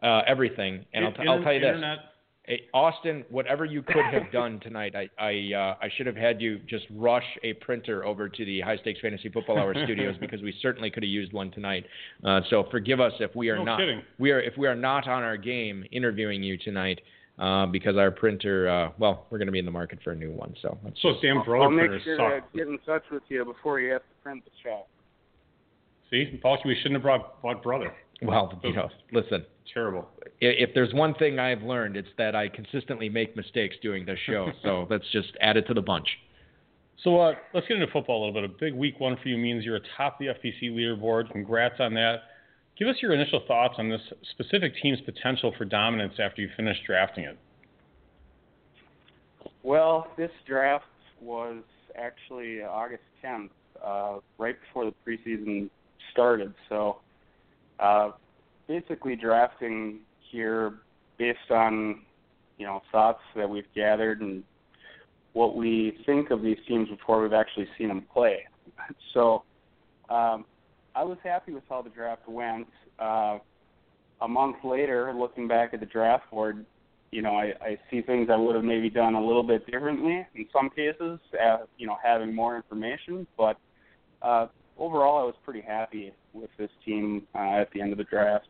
uh, 0.03 0.23
everything. 0.27 0.85
And 0.93 1.05
I'll, 1.07 1.13
t- 1.13 1.29
I'll 1.29 1.43
tell 1.43 1.53
you 1.53 1.61
this. 1.61 1.69
internet. 1.69 1.99
Hey, 2.45 2.63
Austin, 2.75 3.25
whatever 3.29 3.65
you 3.65 3.83
could 3.83 4.05
have 4.11 4.33
done 4.33 4.59
tonight, 4.61 4.95
I 4.97 5.09
I, 5.23 5.55
uh, 5.55 5.77
I 5.85 5.89
should 5.97 6.07
have 6.07 6.17
had 6.17 6.41
you 6.41 6.59
just 6.67 6.87
rush 6.91 7.25
a 7.45 7.53
printer 7.55 8.05
over 8.05 8.29
to 8.29 8.45
the 8.45 8.61
High 8.63 8.79
Stakes 8.79 8.99
Fantasy 9.01 9.29
Football 9.29 9.59
Hour 9.59 9.75
studios 9.85 10.17
because 10.19 10.43
we 10.43 10.53
certainly 10.61 10.91
could 10.91 11.03
have 11.05 11.11
used 11.11 11.33
one 11.33 11.51
tonight. 11.53 11.85
Uh, 12.25 12.41
so 12.51 12.67
forgive 12.71 12.99
us 12.99 13.13
if 13.21 13.37
we 13.37 13.51
are 13.51 13.57
No 13.59 13.65
not 13.65 13.79
kidding. 13.79 14.03
we 14.19 14.33
are 14.33 14.41
if 14.41 14.57
we 14.59 14.67
are 14.67 14.75
not 14.75 15.07
on 15.07 15.23
our 15.23 15.37
game 15.37 15.85
interviewing 15.93 16.43
you 16.43 16.57
tonight 16.57 17.01
uh, 17.39 17.67
because 17.67 17.97
our 17.97 18.11
printer. 18.11 18.69
Uh, 18.69 18.91
well, 18.99 19.27
we're 19.31 19.39
going 19.39 19.47
to 19.47 19.53
be 19.53 19.59
in 19.59 19.65
the 19.65 19.71
market 19.71 19.99
for 20.03 20.13
a 20.13 20.17
new 20.17 20.31
one. 20.33 20.55
So 20.63 20.79
that's 20.85 21.01
So 21.03 21.15
damn 21.23 21.43
brother 21.43 21.65
I'll 21.65 21.71
make 21.71 22.03
sure 22.03 22.17
suck. 22.17 22.53
to 22.53 22.59
get 22.59 22.69
in 22.69 22.79
touch 22.87 23.05
with 23.11 23.23
you 23.29 23.45
before 23.45 23.81
you 23.81 23.93
have 23.93 24.03
to 24.03 24.15
print 24.23 24.45
the 24.45 24.51
check. 24.63 24.87
See, 26.11 26.39
Bulky, 26.43 26.63
we 26.67 26.75
shouldn't 26.77 26.95
have 26.95 27.03
brought, 27.03 27.41
brought 27.41 27.63
brother. 27.63 27.93
well, 28.23 28.59
you 28.65 28.75
know, 28.75 28.89
listen. 29.13 29.45
Terrible. 29.73 30.09
if 30.41 30.71
there's 30.75 30.93
one 30.93 31.15
thing 31.15 31.39
I've 31.39 31.63
learned, 31.63 31.97
it's 31.97 32.09
that 32.19 32.35
I 32.35 32.49
consistently 32.49 33.09
make 33.09 33.37
mistakes 33.37 33.77
doing 33.83 34.05
this 34.05 34.19
show. 34.27 34.51
So 34.65 34.87
let's 34.91 35.05
just 35.13 35.29
add 35.41 35.57
it 35.57 35.69
to 35.69 35.75
the 35.75 35.81
bunch. 35.81 36.09
So 37.05 37.21
uh, 37.21 37.35
let's 37.55 37.69
get 37.69 37.77
into 37.77 37.91
football 37.93 38.25
a 38.25 38.27
little 38.27 38.41
bit. 38.43 38.51
A 38.51 38.53
big 38.61 38.75
week 38.75 38.99
one 38.99 39.17
for 39.23 39.29
you 39.29 39.39
means 39.39 39.65
you're 39.65 39.77
atop 39.77 40.19
the 40.19 40.27
FPC 40.27 40.73
leaderboard. 40.73 41.31
Congrats 41.31 41.77
on 41.79 41.95
that. 41.95 42.23
Give 42.81 42.89
us 42.89 42.97
your 43.03 43.13
initial 43.13 43.43
thoughts 43.47 43.75
on 43.77 43.91
this 43.91 44.01
specific 44.31 44.73
team's 44.83 45.03
potential 45.03 45.53
for 45.59 45.67
dominance 45.67 46.15
after 46.19 46.41
you 46.41 46.49
finish 46.57 46.79
drafting 46.87 47.25
it. 47.25 47.39
Well, 49.63 50.09
this 50.17 50.31
draft 50.47 50.87
was 51.21 51.63
actually 51.95 52.63
August 52.63 53.03
10th, 53.23 53.51
uh, 53.85 54.21
right 54.39 54.57
before 54.67 54.87
the 54.87 54.95
preseason 55.07 55.69
started. 56.11 56.55
So, 56.71 57.01
uh, 57.79 58.13
basically 58.67 59.15
drafting 59.15 59.99
here 60.31 60.73
based 61.19 61.51
on, 61.51 62.01
you 62.57 62.65
know, 62.65 62.81
thoughts 62.91 63.21
that 63.37 63.49
we've 63.49 63.71
gathered 63.75 64.23
and 64.23 64.43
what 65.35 65.55
we 65.55 65.99
think 66.07 66.31
of 66.31 66.41
these 66.41 66.59
teams 66.67 66.89
before 66.89 67.21
we've 67.21 67.35
actually 67.35 67.69
seen 67.77 67.89
them 67.89 68.07
play. 68.11 68.47
So, 69.13 69.43
um, 70.09 70.47
I 70.95 71.05
was 71.05 71.19
happy 71.23 71.53
with 71.53 71.65
how 71.69 71.83
the 71.83 71.91
draft 71.91 72.29
went. 72.29 72.67
Uh, 72.99 73.39
a 74.21 74.29
month 74.29 74.57
later, 74.65 75.13
looking 75.17 75.49
back 75.49 75.73
at 75.73 75.81
the 75.81 75.87
draft 75.87 76.31
board, 76.31 76.65
you 77.11 77.23
know, 77.23 77.31
I, 77.31 77.53
I 77.61 77.79
see 77.91 78.03
things 78.03 78.29
I 78.31 78.37
would 78.37 78.55
have 78.55 78.65
maybe 78.65 78.91
done 78.91 79.15
a 79.15 79.25
little 79.25 79.43
bit 79.43 79.67
differently 79.67 80.27
in 80.35 80.47
some 80.53 80.71
cases, 80.71 81.19
uh, 81.43 81.59
you 81.77 81.87
know, 81.87 81.97
having 82.03 82.35
more 82.35 82.57
information. 82.57 83.27
But 83.37 83.57
uh, 84.23 84.47
overall, 84.79 85.21
I 85.21 85.25
was 85.25 85.35
pretty 85.45 85.63
happy 85.63 86.13
with 86.33 86.51
this 86.59 86.71
team 86.85 87.27
uh, 87.35 87.61
at 87.61 87.71
the 87.73 87.81
end 87.81 87.93
of 87.93 87.99
the 87.99 88.05
draft. 88.05 88.49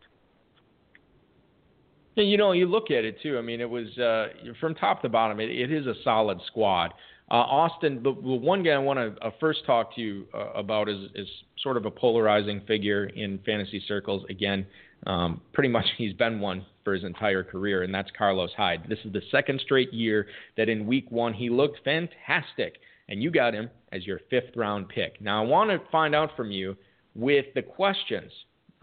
Yeah, 2.16 2.24
you 2.24 2.36
know, 2.36 2.52
you 2.52 2.66
look 2.66 2.90
at 2.90 3.04
it 3.04 3.16
too. 3.22 3.38
I 3.38 3.40
mean, 3.40 3.60
it 3.60 3.70
was 3.70 3.96
uh, 3.98 4.28
from 4.58 4.74
top 4.74 5.00
to 5.02 5.08
bottom. 5.08 5.40
It, 5.40 5.50
it 5.50 5.72
is 5.72 5.86
a 5.86 5.94
solid 6.04 6.38
squad. 6.46 6.92
Uh, 7.30 7.34
Austin, 7.34 8.02
the, 8.02 8.12
the 8.12 8.34
one 8.34 8.64
guy 8.64 8.70
I 8.70 8.78
want 8.78 8.98
to 8.98 9.24
uh, 9.24 9.30
first 9.38 9.64
talk 9.64 9.94
to 9.94 10.00
you 10.00 10.26
uh, 10.34 10.50
about 10.54 10.88
is, 10.88 11.10
is 11.14 11.28
sort 11.62 11.76
of 11.76 11.86
a 11.86 11.90
polarizing 11.90 12.60
figure 12.66 13.06
in 13.06 13.38
fantasy 13.46 13.80
circles. 13.86 14.24
Again, 14.28 14.66
um, 15.06 15.40
pretty 15.52 15.68
much 15.68 15.84
he's 15.96 16.12
been 16.12 16.40
one 16.40 16.66
for 16.82 16.92
his 16.92 17.04
entire 17.04 17.44
career, 17.44 17.84
and 17.84 17.94
that's 17.94 18.10
Carlos 18.18 18.50
Hyde. 18.56 18.84
This 18.88 18.98
is 19.04 19.12
the 19.12 19.22
second 19.30 19.60
straight 19.60 19.92
year 19.92 20.26
that 20.56 20.68
in 20.68 20.86
Week 20.86 21.06
One 21.10 21.32
he 21.32 21.50
looked 21.50 21.78
fantastic, 21.84 22.78
and 23.08 23.22
you 23.22 23.30
got 23.30 23.54
him 23.54 23.70
as 23.92 24.06
your 24.06 24.20
fifth 24.28 24.56
round 24.56 24.88
pick. 24.88 25.20
Now 25.20 25.44
I 25.44 25.46
want 25.46 25.70
to 25.70 25.80
find 25.92 26.14
out 26.14 26.30
from 26.36 26.50
you 26.50 26.76
with 27.14 27.46
the 27.54 27.62
questions 27.62 28.32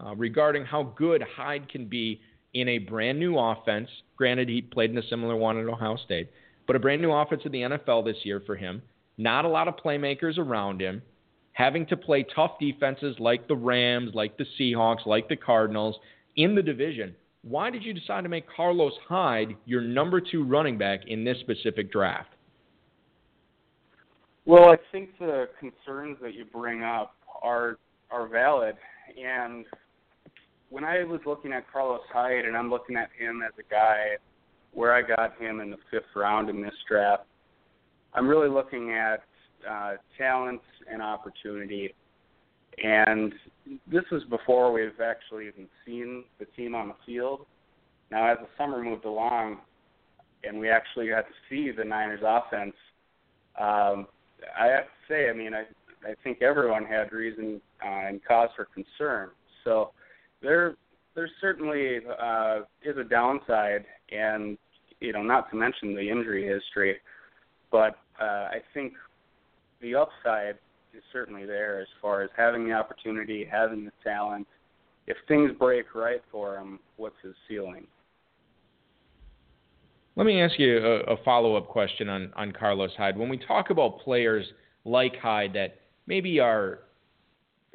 uh, 0.04 0.14
regarding 0.14 0.64
how 0.64 0.94
good 0.96 1.22
Hyde 1.36 1.68
can 1.68 1.86
be 1.86 2.20
in 2.54 2.68
a 2.68 2.78
brand 2.78 3.18
new 3.18 3.38
offense. 3.38 3.88
Granted, 4.16 4.48
he 4.48 4.62
played 4.62 4.90
in 4.90 4.98
a 4.98 5.06
similar 5.08 5.36
one 5.36 5.58
at 5.58 5.66
Ohio 5.66 5.96
State, 5.96 6.30
but 6.68 6.76
a 6.76 6.78
brand 6.78 7.02
new 7.02 7.10
offense 7.10 7.42
in 7.44 7.50
the 7.50 7.62
NFL 7.62 8.04
this 8.04 8.18
year 8.22 8.40
for 8.46 8.54
him. 8.54 8.82
Not 9.16 9.44
a 9.44 9.48
lot 9.48 9.66
of 9.66 9.74
playmakers 9.76 10.38
around 10.38 10.80
him. 10.80 11.02
Having 11.52 11.86
to 11.86 11.96
play 11.96 12.24
tough 12.36 12.52
defenses 12.60 13.16
like 13.18 13.48
the 13.48 13.56
Rams, 13.56 14.12
like 14.14 14.36
the 14.36 14.46
Seahawks, 14.60 15.04
like 15.06 15.28
the 15.28 15.34
Cardinals 15.34 15.96
in 16.36 16.54
the 16.54 16.62
division. 16.62 17.16
Why 17.42 17.70
did 17.70 17.82
you 17.82 17.94
decide 17.94 18.22
to 18.22 18.28
make 18.28 18.44
Carlos 18.54 18.92
Hyde 19.08 19.56
your 19.64 19.80
number 19.80 20.20
two 20.20 20.44
running 20.44 20.78
back 20.78 21.00
in 21.08 21.24
this 21.24 21.38
specific 21.40 21.90
draft? 21.90 22.28
Well, 24.44 24.70
I 24.70 24.76
think 24.92 25.18
the 25.18 25.48
concerns 25.58 26.18
that 26.22 26.34
you 26.34 26.44
bring 26.44 26.82
up 26.82 27.14
are 27.42 27.78
are 28.10 28.26
valid, 28.26 28.76
and 29.22 29.66
when 30.70 30.84
I 30.84 31.04
was 31.04 31.20
looking 31.26 31.52
at 31.52 31.70
Carlos 31.70 32.00
Hyde 32.12 32.44
and 32.46 32.56
I'm 32.56 32.70
looking 32.70 32.96
at 32.96 33.10
him 33.18 33.42
as 33.42 33.52
a 33.58 33.70
guy 33.70 34.16
where 34.72 34.92
I 34.92 35.02
got 35.02 35.40
him 35.40 35.60
in 35.60 35.70
the 35.70 35.78
fifth 35.90 36.14
round 36.14 36.48
in 36.48 36.62
this 36.62 36.74
draft, 36.88 37.24
I'm 38.14 38.28
really 38.28 38.48
looking 38.48 38.92
at 38.92 39.22
uh, 39.68 39.92
talent 40.16 40.60
and 40.90 41.02
opportunity. 41.02 41.94
And 42.82 43.32
this 43.90 44.04
was 44.12 44.22
before 44.30 44.72
we've 44.72 45.00
actually 45.04 45.48
even 45.48 45.66
seen 45.84 46.24
the 46.38 46.44
team 46.56 46.74
on 46.74 46.88
the 46.88 46.94
field. 47.04 47.46
Now, 48.10 48.30
as 48.30 48.38
the 48.38 48.48
summer 48.56 48.82
moved 48.82 49.04
along, 49.04 49.58
and 50.44 50.58
we 50.58 50.70
actually 50.70 51.08
got 51.08 51.22
to 51.22 51.34
see 51.50 51.70
the 51.70 51.84
Niners 51.84 52.22
offense. 52.24 52.74
Um, 53.60 54.06
I 54.58 54.66
have 54.66 54.84
to 54.84 54.90
say, 55.08 55.28
I 55.28 55.32
mean, 55.32 55.52
I 55.52 55.64
I 56.04 56.14
think 56.22 56.42
everyone 56.42 56.84
had 56.84 57.12
reason 57.12 57.60
uh, 57.84 58.06
and 58.06 58.24
cause 58.24 58.50
for 58.54 58.66
concern. 58.66 59.30
So 59.64 59.90
there 60.42 60.76
there 61.14 61.28
certainly 61.40 61.98
uh, 62.20 62.60
is 62.84 62.96
a 62.96 63.04
downside, 63.04 63.84
and 64.12 64.58
you 65.00 65.12
know, 65.12 65.22
not 65.22 65.50
to 65.50 65.56
mention 65.56 65.94
the 65.94 66.08
injury 66.08 66.46
history, 66.46 66.96
but 67.70 67.98
uh, 68.20 68.48
I 68.50 68.58
think 68.74 68.94
the 69.80 69.94
upside 69.94 70.56
is 70.94 71.02
certainly 71.12 71.46
there 71.46 71.80
as 71.80 71.86
far 72.02 72.22
as 72.22 72.30
having 72.36 72.66
the 72.66 72.72
opportunity, 72.72 73.46
having 73.50 73.84
the 73.84 73.92
talent. 74.02 74.46
If 75.06 75.16
things 75.26 75.52
break 75.58 75.94
right 75.94 76.22
for 76.30 76.56
him, 76.56 76.80
what's 76.96 77.16
his 77.22 77.34
ceiling? 77.48 77.86
Let 80.16 80.26
me 80.26 80.42
ask 80.42 80.58
you 80.58 80.78
a, 80.78 81.12
a 81.12 81.16
follow 81.24 81.54
up 81.54 81.68
question 81.68 82.08
on, 82.08 82.32
on 82.34 82.52
Carlos 82.52 82.90
Hyde. 82.96 83.16
When 83.16 83.28
we 83.28 83.38
talk 83.38 83.70
about 83.70 84.00
players 84.00 84.44
like 84.84 85.16
Hyde 85.16 85.52
that 85.54 85.76
maybe 86.06 86.40
are 86.40 86.80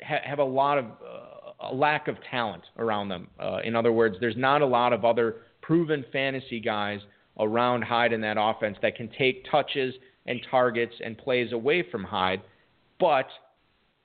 ha, 0.03 0.17
have 0.25 0.39
a 0.39 0.43
lot 0.43 0.77
of 0.77 0.85
uh, 0.85 1.69
a 1.69 1.73
lack 1.73 2.09
of 2.09 2.17
talent 2.29 2.63
around 2.77 3.07
them. 3.07 3.27
Uh, 3.39 3.59
in 3.63 3.75
other 3.75 3.93
words, 3.93 4.17
there's 4.19 4.35
not 4.35 4.61
a 4.61 4.65
lot 4.65 4.91
of 4.91 5.05
other 5.05 5.37
proven 5.63 6.06
fantasy 6.12 6.60
guys 6.60 6.99
around 7.39 7.84
Hyde 7.84 8.13
in 8.13 8.21
that 8.21 8.38
offense 8.39 8.78
that 8.84 8.95
can 8.95 9.10
take 9.17 9.49
touches 9.49 9.95
and 10.28 10.39
targets 10.52 10.93
and 11.04 11.17
plays 11.17 11.52
away 11.52 11.84
from 11.89 12.04
Hyde, 12.04 12.41
but 12.99 13.28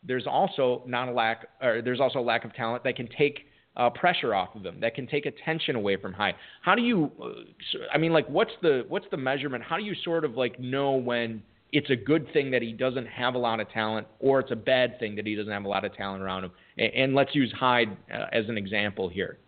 there's 0.03 0.27
also 0.27 0.83
not 0.87 1.09
a 1.09 1.13
lack 1.13 1.49
or 1.61 1.83
there's 1.83 2.01
also 2.01 2.21
a 2.21 2.23
lack 2.23 2.45
of 2.45 2.55
talent 2.55 2.85
that 2.85 2.97
can 2.97 3.09
take 3.19 3.41
uh, 3.77 3.91
pressure 3.91 4.35
off 4.35 4.55
of 4.57 4.63
them 4.63 4.81
that 4.81 4.95
can 4.95 5.07
take 5.07 5.27
attention 5.27 5.77
away 5.77 5.97
from 5.97 6.13
Hyde. 6.13 6.35
How 6.63 6.75
do 6.75 6.83
you? 6.83 7.11
Uh, 7.23 7.79
I 7.93 7.99
mean, 7.99 8.13
like, 8.13 8.29
what's 8.29 8.53
the 8.63 8.85
what's 8.89 9.07
the 9.11 9.17
measurement? 9.17 9.63
How 9.63 9.77
do 9.77 9.85
you 9.85 9.95
sort 10.05 10.25
of 10.25 10.37
like 10.37 10.59
know 10.59 10.93
when 10.93 11.43
it's 11.73 11.91
a 11.91 11.97
good 11.97 12.33
thing 12.33 12.51
that 12.51 12.63
he 12.63 12.73
doesn't 12.73 13.07
have 13.07 13.35
a 13.35 13.39
lot 13.39 13.61
of 13.61 13.71
talent, 13.71 14.07
or 14.21 14.41
it's 14.41 14.51
a 14.51 14.57
bad 14.57 14.99
thing 14.99 15.15
that 15.17 15.27
he 15.27 15.35
doesn't 15.35 15.53
have 15.53 15.65
a 15.65 15.69
lot 15.69 15.85
of 15.85 15.95
talent 15.95 16.23
around 16.23 16.45
him. 16.45 16.51
And, 16.79 16.93
and 16.95 17.15
let's 17.15 17.35
use 17.35 17.53
Hyde 17.53 17.97
uh, 18.13 18.27
as 18.33 18.49
an 18.49 18.57
example 18.57 19.09
here. 19.09 19.39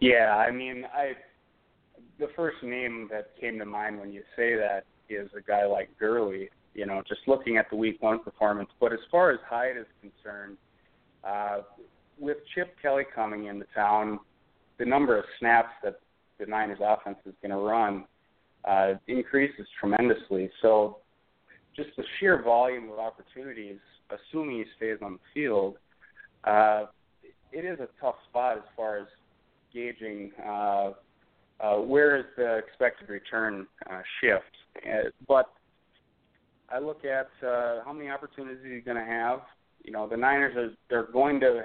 Yeah, 0.00 0.34
I 0.36 0.50
mean, 0.50 0.84
I 0.94 1.12
the 2.18 2.28
first 2.36 2.62
name 2.62 3.08
that 3.10 3.32
came 3.40 3.58
to 3.58 3.64
mind 3.64 3.98
when 3.98 4.12
you 4.12 4.22
say 4.36 4.54
that 4.54 4.84
is 5.08 5.28
a 5.36 5.40
guy 5.40 5.66
like 5.66 5.90
Gurley. 5.98 6.50
You 6.74 6.86
know, 6.86 7.02
just 7.06 7.20
looking 7.26 7.56
at 7.56 7.68
the 7.70 7.76
Week 7.76 8.00
One 8.00 8.22
performance. 8.22 8.70
But 8.78 8.92
as 8.92 9.00
far 9.10 9.30
as 9.30 9.38
Hyde 9.48 9.76
is 9.76 9.86
concerned, 10.00 10.56
uh, 11.24 11.62
with 12.18 12.38
Chip 12.54 12.76
Kelly 12.80 13.04
coming 13.14 13.46
into 13.46 13.66
town, 13.74 14.20
the 14.78 14.84
number 14.84 15.18
of 15.18 15.24
snaps 15.38 15.70
that 15.82 16.00
the 16.38 16.46
Niners 16.46 16.78
offense 16.82 17.18
is 17.26 17.34
going 17.42 17.50
to 17.50 17.58
run 17.58 18.04
uh, 18.64 18.94
increases 19.08 19.66
tremendously. 19.78 20.50
So 20.62 20.98
just 21.76 21.90
the 21.96 22.04
sheer 22.18 22.42
volume 22.42 22.90
of 22.90 22.98
opportunities, 22.98 23.78
assuming 24.10 24.58
he 24.58 24.64
stays 24.76 24.98
on 25.02 25.14
the 25.14 25.18
field, 25.34 25.76
uh, 26.44 26.86
it 27.52 27.64
is 27.64 27.80
a 27.80 27.88
tough 28.00 28.16
spot 28.28 28.58
as 28.58 28.62
far 28.76 28.98
as 28.98 29.06
gauging 29.72 30.32
uh, 30.44 30.92
uh, 31.60 31.76
where 31.76 32.16
is 32.16 32.24
the 32.36 32.56
expected 32.58 33.08
return 33.08 33.66
uh, 33.90 34.00
shift. 34.20 34.44
Uh, 34.86 35.10
but 35.28 35.46
I 36.70 36.78
look 36.78 37.04
at 37.04 37.28
uh, 37.46 37.84
how 37.84 37.92
many 37.92 38.08
opportunities 38.08 38.58
he's 38.64 38.84
going 38.84 38.96
to 38.96 39.10
have. 39.10 39.40
You 39.84 39.92
know, 39.92 40.08
the 40.08 40.16
Niners 40.16 40.56
are 40.56 40.70
they're 40.88 41.10
going 41.12 41.40
to 41.40 41.64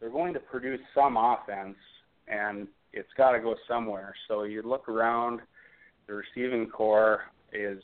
they're 0.00 0.10
going 0.10 0.32
to 0.34 0.40
produce 0.40 0.80
some 0.94 1.16
offense, 1.16 1.76
and 2.28 2.66
it's 2.92 3.12
got 3.16 3.32
to 3.32 3.40
go 3.40 3.54
somewhere. 3.68 4.14
So 4.28 4.44
you 4.44 4.62
look 4.62 4.88
around 4.88 5.40
the 6.06 6.14
receiving 6.14 6.68
corps 6.68 7.22
is 7.52 7.82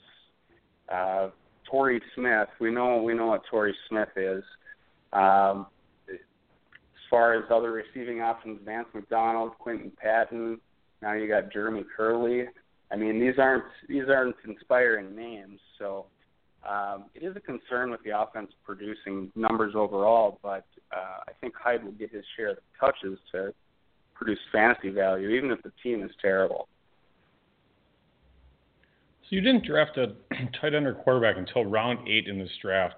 uh, 0.92 1.29
Torrey 1.71 2.01
Smith. 2.14 2.49
We 2.61 2.71
know 2.71 3.03
we 3.03 3.14
know 3.14 3.27
what 3.27 3.42
Torrey 3.51 3.75
Smith 3.88 4.09
is. 4.16 4.42
Um, 5.12 5.66
far 7.11 7.35
as 7.35 7.45
other 7.51 7.73
receiving 7.73 8.21
options, 8.21 8.61
Vance 8.64 8.88
McDonald, 8.95 9.53
Quinton 9.59 9.92
Patton. 9.97 10.61
Now 11.03 11.12
you 11.14 11.29
got 11.29 11.53
Jeremy 11.53 11.85
Kerley. 11.99 12.47
I 12.90 12.97
mean, 12.97 13.21
these 13.21 13.38
aren't 13.38 13.64
these 13.88 14.05
aren't 14.09 14.37
inspiring 14.47 15.14
names. 15.14 15.61
So 15.79 16.07
um, 16.69 17.07
it 17.14 17.25
is 17.25 17.37
a 17.37 17.40
concern 17.40 17.90
with 17.90 18.03
the 18.05 18.19
offense 18.19 18.51
producing 18.64 19.31
numbers 19.35 19.75
overall. 19.75 20.38
But 20.42 20.66
uh, 20.92 21.21
I 21.29 21.33
think 21.40 21.55
Hyde 21.57 21.85
will 21.85 21.92
get 21.92 22.11
his 22.12 22.25
share 22.37 22.51
of 22.51 22.59
touches 22.79 23.19
to 23.33 23.53
produce 24.14 24.38
fantasy 24.53 24.90
value, 24.90 25.29
even 25.31 25.51
if 25.51 25.62
the 25.62 25.73
team 25.83 26.03
is 26.03 26.11
terrible. 26.21 26.69
So 29.29 29.35
you 29.35 29.40
didn't 29.40 29.64
draft 29.64 29.99
a 29.99 30.14
tight 30.61 30.75
end 30.75 30.87
or 30.87 30.95
quarterback 30.95 31.37
until 31.37 31.64
round 31.64 32.09
eight 32.09 32.29
in 32.29 32.38
this 32.38 32.51
draft. 32.62 32.95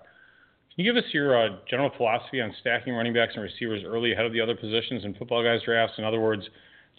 Can 0.78 0.84
you 0.84 0.94
give 0.94 1.04
us 1.04 1.10
your 1.12 1.36
uh, 1.36 1.56
general 1.68 1.90
philosophy 1.96 2.40
on 2.40 2.54
stacking 2.60 2.94
running 2.94 3.12
backs 3.12 3.32
and 3.34 3.42
receivers 3.42 3.82
early 3.84 4.12
ahead 4.12 4.24
of 4.24 4.32
the 4.32 4.40
other 4.40 4.54
positions 4.54 5.04
in 5.04 5.12
football 5.14 5.42
guys 5.42 5.58
drafts? 5.64 5.96
In 5.98 6.04
other 6.04 6.20
words, 6.20 6.44
do 6.44 6.50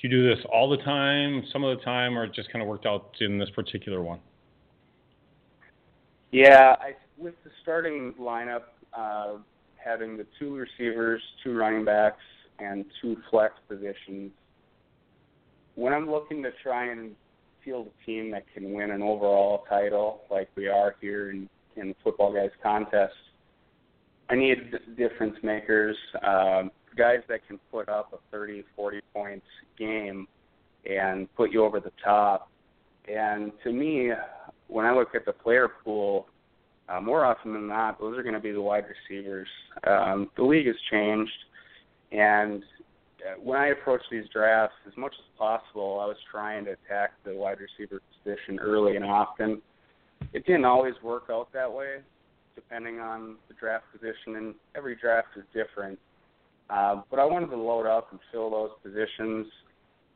you 0.01 0.09
do 0.09 0.27
this 0.27 0.45
all 0.51 0.69
the 0.69 0.83
time, 0.83 1.45
some 1.53 1.63
of 1.63 1.77
the 1.77 1.81
time, 1.85 2.17
or 2.17 2.27
just 2.27 2.51
kind 2.51 2.61
of 2.61 2.67
worked 2.67 2.85
out 2.85 3.11
in 3.21 3.39
this 3.39 3.49
particular 3.51 4.03
one? 4.03 4.19
Yeah, 6.31 6.75
I, 6.81 6.95
with 7.17 7.35
the 7.45 7.51
starting 7.61 8.13
lineup, 8.19 8.63
uh, 8.93 9.35
having 9.77 10.17
the 10.17 10.25
two 10.37 10.57
receivers, 10.57 11.21
two 11.41 11.55
running 11.55 11.85
backs, 11.85 12.19
and 12.59 12.83
two 13.01 13.15
flex 13.31 13.53
positions, 13.69 14.31
when 15.75 15.93
I'm 15.93 16.11
looking 16.11 16.43
to 16.43 16.51
try 16.61 16.91
and 16.91 17.15
field 17.63 17.87
a 17.87 18.05
team 18.05 18.29
that 18.31 18.43
can 18.53 18.73
win 18.73 18.91
an 18.91 19.01
overall 19.01 19.63
title 19.69 20.23
like 20.29 20.49
we 20.57 20.67
are 20.67 20.97
here 20.99 21.31
in, 21.31 21.47
in 21.77 21.87
the 21.87 21.95
Football 22.03 22.33
Guys 22.33 22.51
contest, 22.61 23.13
I 24.29 24.35
need 24.35 24.57
difference 24.95 25.35
makers, 25.41 25.97
um, 26.23 26.71
guys 26.95 27.19
that 27.29 27.47
can 27.47 27.59
put 27.71 27.89
up 27.89 28.13
a 28.13 28.17
30, 28.31 28.63
40 28.75 28.99
points 29.13 29.45
game 29.77 30.27
and 30.89 31.33
put 31.35 31.51
you 31.51 31.63
over 31.63 31.79
the 31.79 31.91
top. 32.03 32.49
And 33.07 33.51
to 33.63 33.71
me, 33.71 34.11
when 34.67 34.85
I 34.85 34.93
look 34.93 35.15
at 35.15 35.25
the 35.25 35.33
player 35.33 35.67
pool, 35.83 36.27
uh, 36.87 37.01
more 37.01 37.25
often 37.25 37.53
than 37.53 37.67
not, 37.67 37.99
those 37.99 38.17
are 38.17 38.23
going 38.23 38.35
to 38.35 38.39
be 38.39 38.51
the 38.51 38.61
wide 38.61 38.85
receivers. 39.09 39.47
Um, 39.87 40.29
the 40.37 40.43
league 40.43 40.67
has 40.67 40.75
changed, 40.91 41.31
and 42.11 42.63
when 43.41 43.57
I 43.57 43.67
approach 43.67 44.01
these 44.11 44.25
drafts, 44.33 44.75
as 44.87 44.95
much 44.97 45.13
as 45.17 45.25
possible, 45.37 45.99
I 46.01 46.05
was 46.05 46.17
trying 46.31 46.65
to 46.65 46.71
attack 46.71 47.11
the 47.25 47.35
wide 47.35 47.57
receiver 47.59 48.01
position 48.23 48.59
early 48.59 48.95
and 48.95 49.05
often. 49.05 49.61
It 50.33 50.45
didn't 50.45 50.65
always 50.65 50.93
work 51.03 51.25
out 51.31 51.51
that 51.53 51.71
way, 51.71 51.97
depending 52.59 52.99
on 52.99 53.35
the 53.47 53.53
draft 53.53 53.85
position, 53.91 54.35
and 54.35 54.55
every 54.75 54.95
draft 54.95 55.29
is 55.37 55.43
different. 55.53 55.99
Uh, 56.69 57.01
but 57.09 57.19
I 57.19 57.25
wanted 57.25 57.47
to 57.47 57.57
load 57.57 57.87
up 57.87 58.09
and 58.11 58.19
fill 58.31 58.49
those 58.51 58.71
positions. 58.83 59.47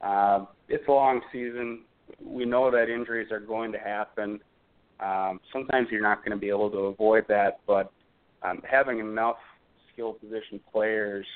Uh, 0.02 0.46
it's 0.68 0.88
a 0.88 0.92
long 0.92 1.22
season. 1.32 1.82
We 2.24 2.46
know 2.46 2.70
that 2.70 2.90
injuries 2.90 3.32
are 3.32 3.40
going 3.40 3.72
to 3.72 3.80
happen. 3.80 4.40
Um, 5.00 5.40
sometimes 5.52 5.88
you're 5.90 6.02
not 6.02 6.20
going 6.20 6.32
to 6.32 6.38
be 6.38 6.50
able 6.50 6.70
to 6.72 6.78
avoid 6.78 7.26
that, 7.30 7.60
but 7.66 7.92
um, 8.44 8.62
having 8.70 9.00
enough 9.00 9.38
skill 9.94 10.14
position 10.14 10.60
players– 10.72 11.26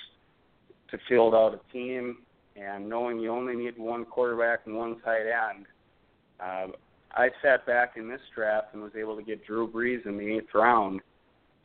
to 0.91 0.97
field 1.07 1.33
out 1.33 1.53
a 1.53 1.73
team, 1.73 2.17
and 2.55 2.87
knowing 2.87 3.19
you 3.19 3.31
only 3.31 3.55
need 3.55 3.77
one 3.77 4.05
quarterback 4.05 4.61
and 4.65 4.75
one 4.75 4.99
tight 5.01 5.25
end, 5.51 5.65
uh, 6.39 6.67
I 7.15 7.29
sat 7.41 7.65
back 7.65 7.93
in 7.97 8.09
this 8.09 8.21
draft 8.35 8.67
and 8.73 8.81
was 8.81 8.91
able 8.99 9.15
to 9.15 9.23
get 9.23 9.45
Drew 9.45 9.69
Brees 9.71 10.05
in 10.05 10.17
the 10.17 10.37
eighth 10.37 10.53
round. 10.53 11.01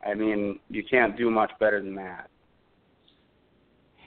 I 0.06 0.14
mean, 0.14 0.58
you 0.68 0.82
can't 0.82 1.16
do 1.16 1.30
much 1.30 1.52
better 1.60 1.80
than 1.80 1.94
that. 1.96 2.28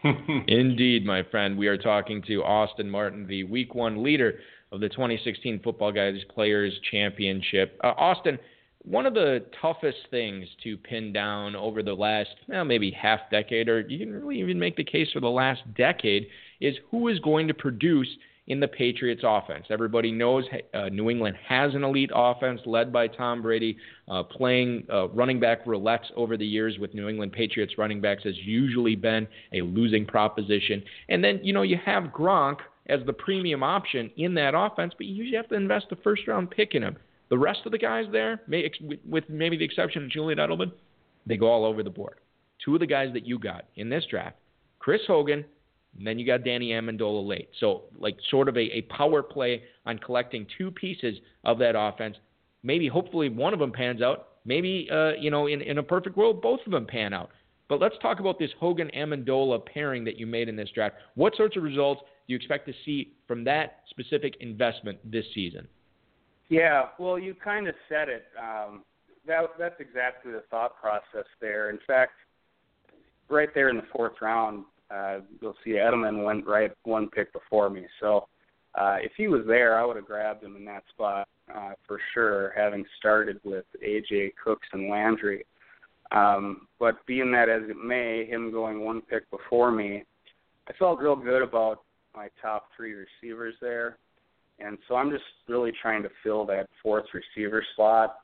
Indeed, 0.48 1.06
my 1.06 1.24
friend. 1.32 1.58
We 1.58 1.68
are 1.68 1.78
talking 1.78 2.22
to 2.28 2.44
Austin 2.44 2.90
Martin, 2.90 3.26
the 3.28 3.44
Week 3.46 3.74
One 3.74 4.04
leader 4.04 4.40
of 4.72 4.80
the 4.82 4.90
2016 4.90 5.62
Football 5.64 5.92
Guys 5.92 6.16
Players 6.34 6.74
Championship. 6.92 7.80
Uh, 7.84 7.94
Austin, 7.98 8.38
one 8.84 9.06
of 9.06 9.14
the 9.14 9.46
toughest 9.62 9.98
things 10.12 10.48
to 10.64 10.78
pin 10.78 11.12
down 11.12 11.56
over 11.56 11.82
the 11.82 11.94
last 11.94 12.30
well, 12.48 12.66
maybe 12.66 12.92
half 12.92 13.20
decade, 13.32 13.68
or 13.68 13.82
you 13.82 13.98
can 13.98 14.14
really 14.14 14.40
even 14.40 14.60
make 14.60 14.76
the 14.76 14.84
case 14.84 15.08
for 15.12 15.22
the 15.22 15.28
last 15.28 15.62
decade, 15.76 16.28
is 16.62 16.76
who 16.92 17.08
is 17.08 17.20
going 17.20 17.48
to 17.48 17.54
produce 17.54 18.08
in 18.48 18.60
the 18.60 18.68
Patriots 18.68 19.24
offense. 19.26 19.66
Everybody 19.70 20.12
knows 20.12 20.46
uh, 20.74 20.90
New 20.90 21.10
England 21.10 21.36
has 21.48 21.74
an 21.74 21.84
elite 21.84 22.12
offense 22.14 22.62
led 22.66 22.94
by 22.94 23.08
Tom 23.08 23.42
Brady, 23.42 23.78
uh, 24.08 24.24
playing 24.24 24.86
uh, 24.92 25.08
running 25.10 25.40
back 25.40 25.66
roulettes 25.66 26.12
over 26.16 26.38
the 26.38 26.46
years 26.46 26.78
with 26.78 26.94
New 26.94 27.10
England 27.10 27.32
Patriots 27.32 27.74
running 27.78 28.02
backs 28.02 28.24
has 28.24 28.36
usually 28.38 28.96
been 28.96 29.28
a 29.54 29.62
losing 29.62 30.06
proposition. 30.06 30.84
And 31.10 31.24
then, 31.24 31.40
you 31.44 31.54
know, 31.54 31.64
you 31.64 31.78
have 31.84 32.06
Gronk 32.06 32.58
as 32.88 33.00
the 33.08 33.14
premium 33.14 33.64
option 33.64 34.12
in 34.18 34.36
that 34.36 34.54
offense, 34.56 34.94
but 34.96 35.08
you 35.08 35.16
usually 35.16 35.38
have 35.38 35.50
to 35.50 35.56
invest 35.56 35.88
a 35.92 35.96
first 35.98 36.28
round 36.28 36.52
pick 36.52 36.76
in 36.76 36.84
him. 36.84 36.98
The 37.30 37.38
rest 37.38 37.62
of 37.66 37.72
the 37.72 37.80
guys 37.80 38.06
there, 38.12 38.42
with 39.10 39.24
maybe 39.28 39.58
the 39.58 39.66
exception 39.66 40.04
of 40.04 40.12
Julian 40.12 40.38
Edelman, 40.38 40.72
they 41.26 41.38
go 41.38 41.48
all 41.48 41.66
over 41.66 41.82
the 41.82 41.90
board. 41.90 42.20
Two 42.64 42.76
of 42.76 42.80
the 42.80 42.86
guys 42.86 43.12
that 43.14 43.26
you 43.26 43.40
got 43.40 43.66
in 43.76 43.90
this 43.90 44.06
draft, 44.10 44.38
Chris 44.78 45.02
Hogan, 45.08 45.44
And 45.98 46.06
then 46.06 46.20
you 46.20 46.26
got 46.26 46.44
Danny 46.44 46.70
Amendola 46.70 47.26
late. 47.26 47.50
So, 47.60 47.84
like, 47.98 48.18
sort 48.30 48.50
of 48.50 48.58
a, 48.58 48.78
a 48.78 48.82
power 48.84 49.24
play 49.24 49.64
on 49.86 49.98
collecting 49.98 50.46
two 50.58 50.72
pieces 50.72 51.18
of 51.44 51.58
that 51.60 51.76
offense. 51.78 52.18
Maybe, 52.64 52.88
hopefully, 52.88 53.30
one 53.30 53.54
of 53.54 53.60
them 53.60 53.72
pans 53.72 54.02
out. 54.02 54.30
Maybe, 54.46 54.90
uh, 54.92 55.12
you 55.20 55.32
know, 55.32 55.48
in, 55.48 55.62
in 55.62 55.78
a 55.78 55.84
perfect 55.84 56.18
world, 56.18 56.42
both 56.42 56.60
of 56.66 56.72
them 56.72 56.86
pan 56.86 57.14
out. 57.14 57.30
But 57.68 57.80
let's 57.80 57.96
talk 58.02 58.20
about 58.20 58.38
this 58.38 58.52
Hogan 58.60 58.92
Amendola 58.96 59.66
pairing 59.66 60.04
that 60.04 60.20
you 60.20 60.28
made 60.28 60.50
in 60.50 60.56
this 60.56 60.70
draft. 60.76 60.96
What 61.16 61.36
sorts 61.36 61.58
of 61.58 61.64
results 61.64 62.02
do 62.28 62.34
you 62.34 62.36
expect 62.36 62.68
to 62.68 62.74
see 62.86 63.14
from 63.28 63.44
that 63.46 63.82
specific 63.90 64.36
investment 64.40 65.00
this 65.10 65.26
season? 65.34 65.68
Yeah, 66.50 66.88
well, 67.00 67.18
you 67.18 67.34
kind 67.34 67.68
of 67.68 67.74
said 67.90 68.08
it. 68.10 68.26
Um, 68.40 68.84
that 69.26 69.46
that's 69.58 69.80
exactly 69.80 70.32
the 70.32 70.44
thought 70.52 70.80
process 70.80 71.26
there. 71.42 71.72
In 71.72 71.80
fact, 71.88 72.14
right 73.30 73.50
there 73.56 73.70
in 73.70 73.78
the 73.78 73.86
fourth 73.92 74.14
round, 74.22 74.66
uh, 74.92 75.20
you'll 75.42 75.56
see 75.64 75.72
Edelman 75.72 76.24
went 76.24 76.46
right 76.46 76.72
one 76.84 77.10
pick 77.10 77.32
before 77.34 77.70
me. 77.70 77.86
So 78.00 78.28
uh, 78.76 78.98
if 79.02 79.12
he 79.18 79.28
was 79.28 79.42
there, 79.48 79.80
I 79.80 79.86
would 79.86 79.96
have 79.96 80.06
grabbed 80.06 80.44
him 80.44 80.56
in 80.56 80.66
that 80.66 80.84
spot 80.90 81.28
uh, 81.54 81.74
for 81.88 82.00
sure, 82.14 82.54
having 82.56 82.86
started 83.00 83.40
with 83.44 83.66
AJ 83.86 84.32
Cooks 84.44 84.68
and 84.74 84.90
Landry. 84.90 85.46
Um, 86.12 86.68
but 86.80 87.06
being 87.06 87.32
that 87.32 87.50
as 87.50 87.64
it 87.70 87.78
may, 87.78 88.26
him 88.26 88.52
going 88.52 88.84
one 88.84 89.02
pick 89.02 89.30
before 89.32 89.72
me, 89.72 90.04
I 90.68 90.74
felt 90.74 91.00
real 91.00 91.16
good 91.16 91.42
about 91.42 91.82
my 92.16 92.30
top 92.42 92.68
three 92.76 92.94
receivers 92.94 93.56
there. 93.62 93.98
And 94.60 94.78
so 94.88 94.96
I'm 94.96 95.12
just 95.12 95.24
really 95.48 95.72
trying 95.82 96.04
to 96.04 96.10
fill 96.24 96.46
that 96.46 96.68
fourth 96.82 97.06
receiver 97.14 97.64
slot. 97.76 98.18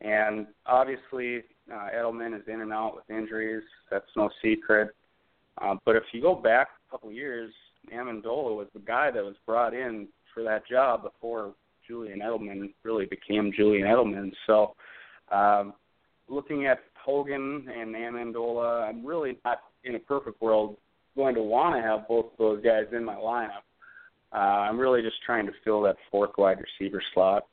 And 0.00 0.46
obviously, 0.66 1.42
uh, 1.72 1.88
Edelman 1.94 2.36
is 2.36 2.46
in 2.46 2.60
and 2.60 2.72
out 2.72 2.94
with 2.94 3.10
injuries. 3.10 3.64
That's 3.90 4.06
no 4.16 4.30
secret. 4.42 4.90
Uh, 5.60 5.76
but 5.84 5.96
if 5.96 6.04
you 6.12 6.20
go 6.20 6.34
back 6.34 6.68
a 6.88 6.90
couple 6.90 7.10
years, 7.10 7.52
Amendola 7.92 8.56
was 8.56 8.68
the 8.74 8.80
guy 8.80 9.10
that 9.10 9.22
was 9.22 9.36
brought 9.46 9.74
in 9.74 10.08
for 10.34 10.42
that 10.42 10.66
job 10.66 11.02
before 11.02 11.54
Julian 11.86 12.20
Edelman 12.20 12.72
really 12.84 13.06
became 13.06 13.52
Julian 13.56 13.86
Edelman. 13.86 14.32
So, 14.46 14.74
um, 15.32 15.74
looking 16.28 16.66
at 16.66 16.80
Hogan 17.02 17.66
and 17.74 17.94
Amendola, 17.94 18.88
I'm 18.88 19.04
really 19.04 19.38
not 19.44 19.60
in 19.84 19.94
a 19.94 19.98
perfect 19.98 20.40
world 20.42 20.76
going 21.16 21.34
to 21.34 21.42
want 21.42 21.74
to 21.74 21.82
have 21.82 22.06
both 22.06 22.26
of 22.26 22.38
those 22.38 22.62
guys 22.62 22.84
in 22.92 23.04
my 23.04 23.14
lineup. 23.14 23.64
Uh, 24.32 24.36
I'm 24.36 24.78
really 24.78 25.02
just 25.02 25.16
trying 25.24 25.46
to 25.46 25.52
fill 25.64 25.82
that 25.82 25.96
fourth 26.10 26.32
wide 26.36 26.58
receiver 26.58 27.02
slot. 27.14 27.46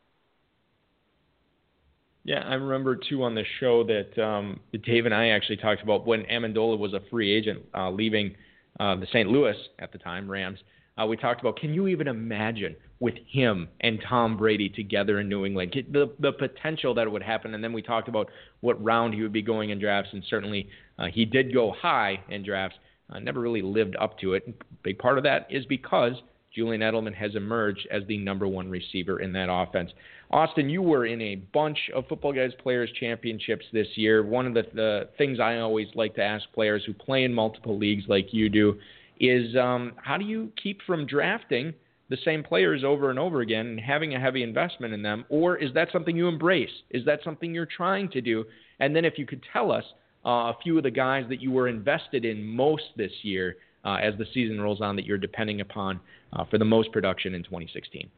Yeah, 2.25 2.39
I 2.39 2.55
remember 2.55 2.95
too 2.95 3.23
on 3.23 3.35
the 3.35 3.43
show 3.59 3.83
that 3.83 4.21
um, 4.21 4.59
Dave 4.83 5.05
and 5.05 5.13
I 5.13 5.27
actually 5.27 5.57
talked 5.57 5.83
about 5.83 6.07
when 6.07 6.23
Amendola 6.23 6.77
was 6.77 6.93
a 6.93 7.01
free 7.11 7.31
agent 7.31 7.63
uh, 7.75 7.91
leaving 7.91 8.35
uh, 8.79 8.95
the 8.95 9.05
St. 9.05 9.29
Louis 9.29 9.55
at 9.77 9.91
the 9.91 9.99
time 9.99 10.29
Rams. 10.29 10.57
Uh, 10.99 11.05
we 11.05 11.17
talked 11.17 11.39
about 11.39 11.57
can 11.57 11.71
you 11.71 11.88
even 11.88 12.07
imagine 12.07 12.75
with 12.99 13.13
him 13.27 13.67
and 13.81 14.01
Tom 14.09 14.38
Brady 14.38 14.69
together 14.69 15.19
in 15.19 15.29
New 15.29 15.45
England 15.45 15.75
the 15.91 16.15
the 16.19 16.31
potential 16.31 16.95
that 16.95 17.11
would 17.11 17.21
happen, 17.21 17.53
and 17.53 17.63
then 17.63 17.73
we 17.73 17.83
talked 17.83 18.07
about 18.07 18.29
what 18.61 18.83
round 18.83 19.13
he 19.13 19.21
would 19.21 19.33
be 19.33 19.43
going 19.43 19.69
in 19.69 19.79
drafts, 19.79 20.09
and 20.11 20.23
certainly 20.27 20.67
uh, 20.97 21.05
he 21.13 21.25
did 21.25 21.53
go 21.53 21.71
high 21.79 22.19
in 22.29 22.43
drafts. 22.43 22.77
Uh, 23.07 23.19
never 23.19 23.39
really 23.39 23.61
lived 23.61 23.95
up 24.01 24.17
to 24.17 24.33
it. 24.33 24.47
Big 24.81 24.97
part 24.97 25.19
of 25.19 25.23
that 25.25 25.45
is 25.51 25.63
because 25.67 26.13
Julian 26.55 26.81
Edelman 26.81 27.13
has 27.13 27.35
emerged 27.35 27.88
as 27.91 28.01
the 28.07 28.17
number 28.17 28.47
one 28.47 28.69
receiver 28.69 29.19
in 29.19 29.33
that 29.33 29.49
offense. 29.51 29.91
Austin, 30.31 30.69
you 30.69 30.81
were 30.81 31.05
in 31.05 31.21
a 31.21 31.35
bunch 31.35 31.77
of 31.93 32.07
Footballguys 32.07 32.57
Players 32.57 32.89
Championships 32.99 33.65
this 33.71 33.88
year. 33.95 34.25
One 34.25 34.47
of 34.47 34.53
the, 34.53 34.63
the 34.73 35.09
things 35.17 35.39
I 35.39 35.59
always 35.59 35.88
like 35.95 36.15
to 36.15 36.23
ask 36.23 36.45
players 36.53 36.83
who 36.85 36.93
play 36.93 37.23
in 37.23 37.33
multiple 37.33 37.77
leagues 37.77 38.05
like 38.07 38.33
you 38.33 38.49
do 38.49 38.79
is 39.19 39.55
um, 39.55 39.93
how 39.97 40.17
do 40.17 40.25
you 40.25 40.51
keep 40.61 40.81
from 40.81 41.05
drafting 41.05 41.73
the 42.09 42.17
same 42.23 42.43
players 42.43 42.83
over 42.83 43.09
and 43.09 43.17
over 43.17 43.41
again 43.41 43.65
and 43.67 43.79
having 43.79 44.15
a 44.15 44.19
heavy 44.19 44.43
investment 44.43 44.93
in 44.93 45.01
them? 45.01 45.25
Or 45.29 45.57
is 45.57 45.73
that 45.73 45.89
something 45.91 46.15
you 46.15 46.27
embrace? 46.27 46.69
Is 46.89 47.05
that 47.05 47.19
something 47.23 47.53
you're 47.53 47.65
trying 47.65 48.09
to 48.09 48.21
do? 48.21 48.45
And 48.79 48.95
then 48.95 49.05
if 49.05 49.17
you 49.17 49.25
could 49.25 49.41
tell 49.53 49.71
us 49.71 49.83
uh, 50.25 50.29
a 50.29 50.57
few 50.63 50.77
of 50.77 50.83
the 50.83 50.91
guys 50.91 51.25
that 51.29 51.41
you 51.41 51.51
were 51.51 51.67
invested 51.67 52.25
in 52.25 52.43
most 52.43 52.83
this 52.97 53.11
year 53.21 53.57
uh, 53.83 53.97
as 54.01 54.15
the 54.17 54.25
season 54.33 54.59
rolls 54.59 54.81
on 54.81 54.95
that 54.95 55.05
you're 55.05 55.17
depending 55.17 55.61
upon 55.61 55.99
uh, 56.33 56.43
for 56.45 56.57
the 56.57 56.65
most 56.65 56.91
production 56.91 57.35
in 57.35 57.43
2016? 57.43 58.09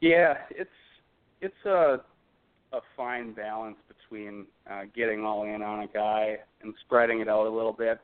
Yeah, 0.00 0.34
it's 0.50 0.70
it's 1.40 1.64
a 1.64 2.00
a 2.72 2.80
fine 2.96 3.32
balance 3.32 3.76
between 3.88 4.46
uh, 4.70 4.82
getting 4.94 5.24
all 5.24 5.44
in 5.44 5.62
on 5.62 5.80
a 5.80 5.86
guy 5.86 6.36
and 6.62 6.74
spreading 6.84 7.20
it 7.20 7.28
out 7.28 7.46
a 7.46 7.50
little 7.50 7.72
bit. 7.72 8.00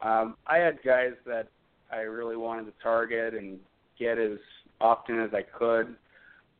Um, 0.00 0.36
I 0.46 0.58
had 0.58 0.78
guys 0.84 1.12
that 1.26 1.48
I 1.92 2.00
really 2.00 2.36
wanted 2.36 2.64
to 2.66 2.72
target 2.82 3.34
and 3.34 3.58
get 3.98 4.18
as 4.18 4.38
often 4.80 5.20
as 5.20 5.30
I 5.32 5.42
could, 5.42 5.94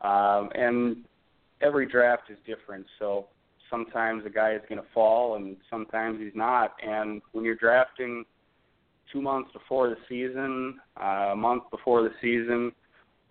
um, 0.02 0.50
and 0.54 0.98
every 1.60 1.86
draft 1.86 2.24
is 2.30 2.36
different. 2.46 2.86
So 2.98 3.26
sometimes 3.70 4.24
a 4.26 4.30
guy 4.30 4.52
is 4.52 4.60
going 4.68 4.80
to 4.80 4.86
fall 4.92 5.36
and 5.36 5.56
sometimes 5.70 6.20
he's 6.20 6.34
not. 6.34 6.74
And 6.86 7.22
when 7.32 7.44
you're 7.44 7.56
drafting 7.56 8.24
two 9.10 9.22
months 9.22 9.50
before 9.52 9.88
the 9.88 9.96
season, 10.08 10.78
uh, 11.00 11.30
a 11.32 11.36
month 11.36 11.64
before 11.70 12.02
the 12.02 12.12
season, 12.20 12.72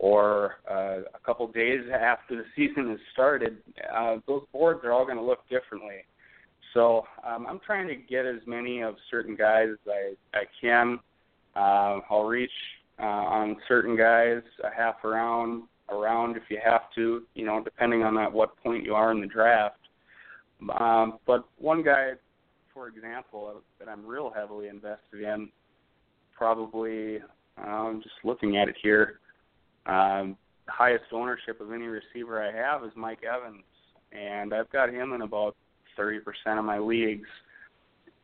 or 0.02 0.56
uh, 0.70 1.02
a 1.14 1.20
couple 1.24 1.48
days 1.52 1.82
after 1.94 2.36
the 2.36 2.44
season 2.56 2.90
has 2.90 3.00
started, 3.14 3.60
uh, 3.96 4.16
those 4.28 4.42
boards 4.52 4.82
are 4.84 4.92
all 4.92 5.06
going 5.06 5.18
to 5.18 5.24
look 5.24 5.48
differently. 5.48 5.98
So 6.74 7.06
um, 7.24 7.46
I'm 7.48 7.60
trying 7.64 7.88
to 7.88 7.96
get 7.96 8.26
as 8.26 8.42
many 8.48 8.82
of 8.82 8.96
certain 9.12 9.36
guys 9.36 9.68
as 9.72 9.78
I, 9.88 10.40
I 10.40 10.44
can. 10.60 10.98
Uh, 11.56 12.00
I'll 12.10 12.24
reach 12.24 12.50
uh, 13.00 13.04
on 13.04 13.58
certain 13.68 13.96
guys 13.96 14.42
a 14.64 14.76
half 14.76 14.96
a 15.04 15.08
round, 15.08 15.66
a 15.90 16.34
if 16.36 16.44
you 16.50 16.58
have 16.66 16.92
to, 16.96 17.22
you 17.36 17.46
know, 17.46 17.62
depending 17.64 18.02
on 18.02 18.16
that 18.16 18.34
what 18.34 18.58
point 18.58 18.84
you 18.84 18.96
are 18.96 19.12
in 19.12 19.22
the 19.22 19.28
draft. 19.28 19.76
Um, 20.80 21.20
but 21.28 21.46
one 21.60 21.84
guy, 21.84 22.14
for 22.74 22.88
example, 22.88 23.62
that 23.78 23.88
I'm 23.88 24.04
real 24.04 24.32
heavily 24.36 24.68
invested 24.68 25.22
in, 25.22 25.50
probably 26.36 27.20
I'm 27.56 27.74
um, 27.74 28.02
just 28.02 28.16
looking 28.24 28.58
at 28.58 28.68
it 28.68 28.76
here, 28.82 29.20
um, 29.86 30.38
highest 30.68 31.06
ownership 31.12 31.60
of 31.62 31.72
any 31.72 31.86
receiver 31.86 32.42
I 32.42 32.52
have 32.56 32.84
is 32.84 32.92
Mike 32.96 33.24
Evans, 33.24 33.64
and 34.12 34.54
I've 34.54 34.72
got 34.72 34.90
him 34.90 35.14
in 35.14 35.22
about 35.22 35.56
30% 35.98 36.20
of 36.58 36.66
my 36.66 36.80
leagues, 36.80 37.28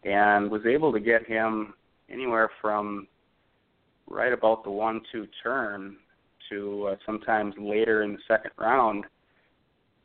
and 0.04 0.50
was 0.50 0.66
able 0.66 0.92
to 0.94 1.00
get 1.00 1.26
him 1.26 1.74
anywhere 2.10 2.50
from 2.62 3.08
right 4.10 4.32
about 4.32 4.64
the 4.64 4.72
one-two 4.72 5.28
turn 5.44 5.98
to 6.50 6.90
uh, 6.92 6.96
sometimes 7.06 7.54
later 7.60 8.04
in 8.04 8.14
the 8.14 8.20
second 8.28 8.52
round 8.58 9.06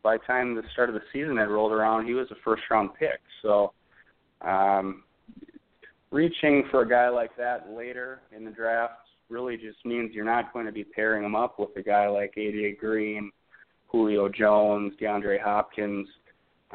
by 0.03 0.17
the 0.17 0.25
time 0.25 0.55
the 0.55 0.62
start 0.73 0.88
of 0.88 0.95
the 0.95 1.03
season 1.12 1.37
had 1.37 1.49
rolled 1.49 1.73
around, 1.73 2.07
he 2.07 2.15
was 2.15 2.31
a 2.31 2.35
first 2.45 2.62
round 2.71 2.91
pick. 2.99 3.21
So, 3.43 3.73
um, 4.43 5.05
reaching 6.11 6.65
for 6.71 6.83
a 6.83 6.88
guy 6.88 7.09
like 7.09 7.37
that 7.37 7.71
later 7.71 8.21
in 8.37 8.45
the 8.45 8.51
draft 8.51 9.02
really 9.33 9.57
just 9.57 9.85
means 9.85 10.12
you're 10.14 10.25
not 10.25 10.53
going 10.53 10.66
to 10.66 10.73
be 10.73 10.85
pairing 10.85 11.25
him 11.25 11.35
up 11.35 11.59
with 11.59 11.71
a 11.77 11.83
guy 11.83 12.07
like 12.09 12.35
AJ 12.37 12.79
Green, 12.79 13.33
Julio 13.88 14.29
Jones, 14.29 14.92
DeAndre 15.01 15.40
Hopkins, 15.42 16.07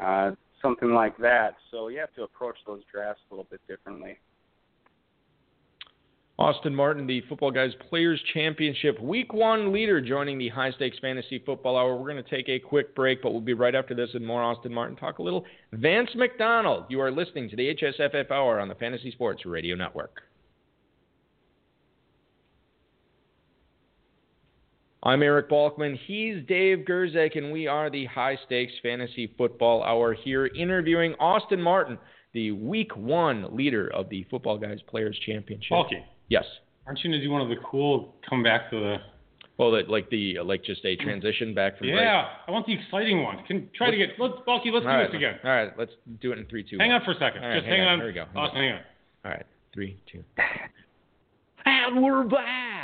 uh, 0.02 0.32
something 0.60 0.92
like 0.92 1.16
that. 1.18 1.54
So 1.70 1.88
you 1.88 1.98
have 2.00 2.14
to 2.14 2.24
approach 2.24 2.56
those 2.66 2.82
drafts 2.92 3.22
a 3.30 3.34
little 3.34 3.46
bit 3.50 3.60
differently. 3.68 4.18
Austin 6.38 6.72
Martin, 6.72 7.04
the 7.08 7.20
Footballguys 7.22 7.72
Players 7.88 8.20
Championship 8.32 9.00
Week 9.00 9.34
One 9.34 9.72
leader, 9.72 10.00
joining 10.00 10.38
the 10.38 10.48
High 10.48 10.70
Stakes 10.70 10.96
Fantasy 11.00 11.42
Football 11.44 11.76
Hour. 11.76 11.96
We're 11.96 12.12
going 12.12 12.22
to 12.22 12.30
take 12.30 12.48
a 12.48 12.60
quick 12.60 12.94
break, 12.94 13.22
but 13.22 13.32
we'll 13.32 13.40
be 13.40 13.54
right 13.54 13.74
after 13.74 13.92
this 13.92 14.10
and 14.14 14.24
more 14.24 14.40
Austin 14.40 14.72
Martin. 14.72 14.94
Talk 14.96 15.18
a 15.18 15.22
little 15.22 15.44
Vance 15.72 16.10
McDonald. 16.14 16.84
You 16.88 17.00
are 17.00 17.10
listening 17.10 17.50
to 17.50 17.56
the 17.56 17.74
HSFF 17.74 18.30
Hour 18.30 18.60
on 18.60 18.68
the 18.68 18.76
Fantasy 18.76 19.10
Sports 19.10 19.46
Radio 19.46 19.74
Network. 19.74 20.22
I'm 25.08 25.22
Eric 25.22 25.48
Balkman. 25.48 25.98
He's 26.06 26.44
Dave 26.46 26.84
Gerczak, 26.86 27.38
and 27.38 27.50
we 27.50 27.66
are 27.66 27.88
the 27.88 28.04
High 28.04 28.36
Stakes 28.44 28.74
Fantasy 28.82 29.32
Football 29.38 29.82
Hour 29.82 30.12
here 30.12 30.48
interviewing 30.48 31.14
Austin 31.14 31.62
Martin, 31.62 31.96
the 32.34 32.50
Week 32.50 32.94
One 32.94 33.56
leader 33.56 33.90
of 33.94 34.10
the 34.10 34.26
Footballguys 34.30 34.86
Players 34.86 35.18
Championship. 35.24 35.70
Balky. 35.70 36.04
Yes. 36.28 36.44
Aren't 36.86 37.02
you 37.02 37.08
gonna 37.08 37.22
do 37.22 37.30
one 37.30 37.40
of 37.40 37.48
the 37.48 37.56
cool 37.64 38.16
come 38.28 38.42
back 38.42 38.68
to 38.68 38.78
the? 38.78 38.96
Well, 39.56 39.70
that 39.70 39.88
like 39.88 40.10
the 40.10 40.40
like 40.44 40.62
just 40.62 40.84
a 40.84 40.94
transition 40.96 41.54
back 41.54 41.78
from. 41.78 41.88
Yeah, 41.88 41.94
break. 41.94 42.04
I 42.46 42.50
want 42.50 42.66
the 42.66 42.74
exciting 42.74 43.22
one. 43.22 43.42
Can 43.46 43.70
try 43.74 43.90
to 43.90 43.96
get 43.96 44.10
let's 44.18 44.34
Balky. 44.44 44.70
Let's 44.70 44.84
do 44.84 44.90
right, 44.90 45.06
this 45.06 45.16
again. 45.16 45.36
All 45.42 45.50
right, 45.50 45.72
let's 45.78 45.92
do 46.20 46.32
it 46.32 46.38
in 46.38 46.44
three, 46.44 46.62
two. 46.62 46.76
Hang 46.78 46.90
one. 46.90 47.00
on 47.00 47.04
for 47.06 47.12
a 47.12 47.18
second. 47.18 47.40
Right, 47.40 47.56
Just 47.56 47.66
hang 47.66 47.78
hang 47.78 47.88
on. 47.88 47.92
on. 47.94 47.98
Here 48.00 48.08
we 48.08 48.12
go. 48.12 48.26
Austin, 48.36 48.60
hang 48.60 48.72
on. 48.72 48.80
All 49.24 49.30
right, 49.30 49.46
three, 49.72 49.96
two. 50.12 50.22
And 51.64 52.02
we're 52.02 52.24
back. 52.24 52.77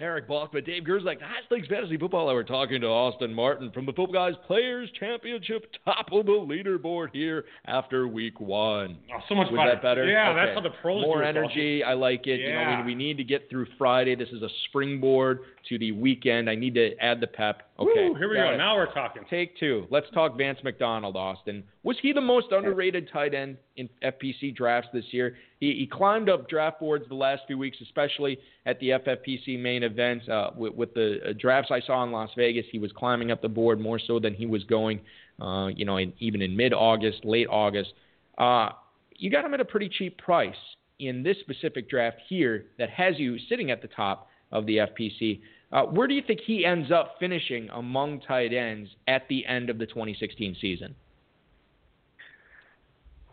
Eric 0.00 0.28
Balkman, 0.28 0.64
Dave 0.66 0.82
Gerczak, 0.84 1.18
the 1.18 1.24
High 1.24 1.44
Stakes 1.46 1.68
Fantasy 1.68 1.96
Football 1.96 2.28
Hour, 2.28 2.42
talking 2.44 2.80
to 2.80 2.86
Austin 2.86 3.32
Martin 3.32 3.70
from 3.70 3.86
the 3.86 3.92
Football 3.92 4.12
Guys 4.30 4.34
Players 4.46 4.88
Championship, 4.98 5.66
top 5.84 6.06
of 6.12 6.26
the 6.26 6.32
leaderboard 6.32 7.08
here 7.12 7.44
after 7.66 8.08
week 8.08 8.40
one. 8.40 8.96
Oh, 9.14 9.20
so 9.28 9.34
much 9.34 9.48
Was 9.50 9.58
better. 9.58 9.70
that 9.72 9.82
better? 9.82 10.04
Yeah, 10.08 10.30
Okay. 10.30 10.44
that's 10.46 10.54
how 10.56 10.62
the 10.62 10.74
pros 10.82 11.02
More 11.02 11.22
energy. 11.22 11.82
I 11.84 11.94
like 11.94 12.26
it. 12.26 12.40
You 12.40 12.52
know, 12.52 12.60
Yeah. 12.60 12.80
we, 12.80 12.86
we 12.86 12.94
need 12.94 13.16
to 13.18 13.24
get 13.24 13.48
through 13.50 13.66
Friday. 13.78 14.14
This 14.14 14.28
is 14.30 14.42
a 14.42 14.48
springboard 14.68 15.40
to 15.68 15.78
the 15.78 15.92
weekend. 15.92 16.50
I 16.50 16.54
need 16.54 16.74
to 16.74 16.96
add 16.98 17.20
the 17.20 17.26
pep. 17.26 17.62
Okay. 17.76 18.08
Woo, 18.08 18.14
here 18.14 18.28
we 18.28 18.36
go. 18.36 18.52
it. 18.52 18.56
Now 18.56 18.76
we're 18.76 18.92
talking. 18.92 19.22
Take 19.28 19.58
two. 19.58 19.86
Let's 19.90 20.06
talk 20.14 20.38
Vance 20.38 20.60
McDonald, 20.62 21.16
Austin. 21.16 21.64
Was 21.82 21.96
he 22.00 22.12
the 22.12 22.20
most 22.20 22.52
underrated 22.52 23.08
tight 23.12 23.34
end 23.34 23.56
in 23.76 23.88
FPC 24.00 24.54
drafts 24.54 24.90
this 24.92 25.06
year? 25.10 25.36
He, 25.58 25.72
he 25.72 25.88
climbed 25.90 26.28
up 26.28 26.48
draft 26.48 26.78
boards 26.78 27.04
the 27.08 27.16
last 27.16 27.42
few 27.48 27.58
weeks, 27.58 27.78
especially 27.82 28.38
at 28.64 28.78
the 28.78 28.90
FFPC 28.90 29.58
main 29.58 29.82
event. 29.82 30.28
Uh, 30.28 30.50
with, 30.56 30.74
with 30.74 30.94
the 30.94 31.18
uh, 31.30 31.32
drafts 31.36 31.72
I 31.72 31.80
saw 31.80 32.04
in 32.04 32.12
Las 32.12 32.30
Vegas, 32.36 32.64
he 32.70 32.78
was 32.78 32.92
climbing 32.92 33.32
up 33.32 33.42
the 33.42 33.48
board 33.48 33.80
more 33.80 33.98
so 33.98 34.20
than 34.20 34.34
he 34.34 34.46
was 34.46 34.62
going, 34.64 35.00
uh, 35.42 35.66
you 35.74 35.84
know, 35.84 35.96
in, 35.96 36.12
even 36.20 36.42
in 36.42 36.56
mid-August, 36.56 37.24
late 37.24 37.48
August. 37.50 37.92
Uh, 38.38 38.68
you 39.16 39.30
got 39.30 39.44
him 39.44 39.52
at 39.52 39.60
a 39.60 39.64
pretty 39.64 39.88
cheap 39.88 40.16
price 40.18 40.54
in 41.00 41.24
this 41.24 41.36
specific 41.40 41.90
draft 41.90 42.18
here 42.28 42.66
that 42.78 42.90
has 42.90 43.18
you 43.18 43.36
sitting 43.48 43.72
at 43.72 43.82
the 43.82 43.88
top 43.88 44.28
of 44.52 44.64
the 44.66 44.76
FPC. 44.76 45.40
Uh, 45.74 45.82
where 45.82 46.06
do 46.06 46.14
you 46.14 46.22
think 46.24 46.38
he 46.46 46.64
ends 46.64 46.92
up 46.92 47.16
finishing 47.18 47.68
among 47.70 48.20
tight 48.20 48.52
ends 48.54 48.88
at 49.08 49.26
the 49.28 49.44
end 49.44 49.68
of 49.68 49.76
the 49.78 49.86
2016 49.86 50.56
season? 50.60 50.94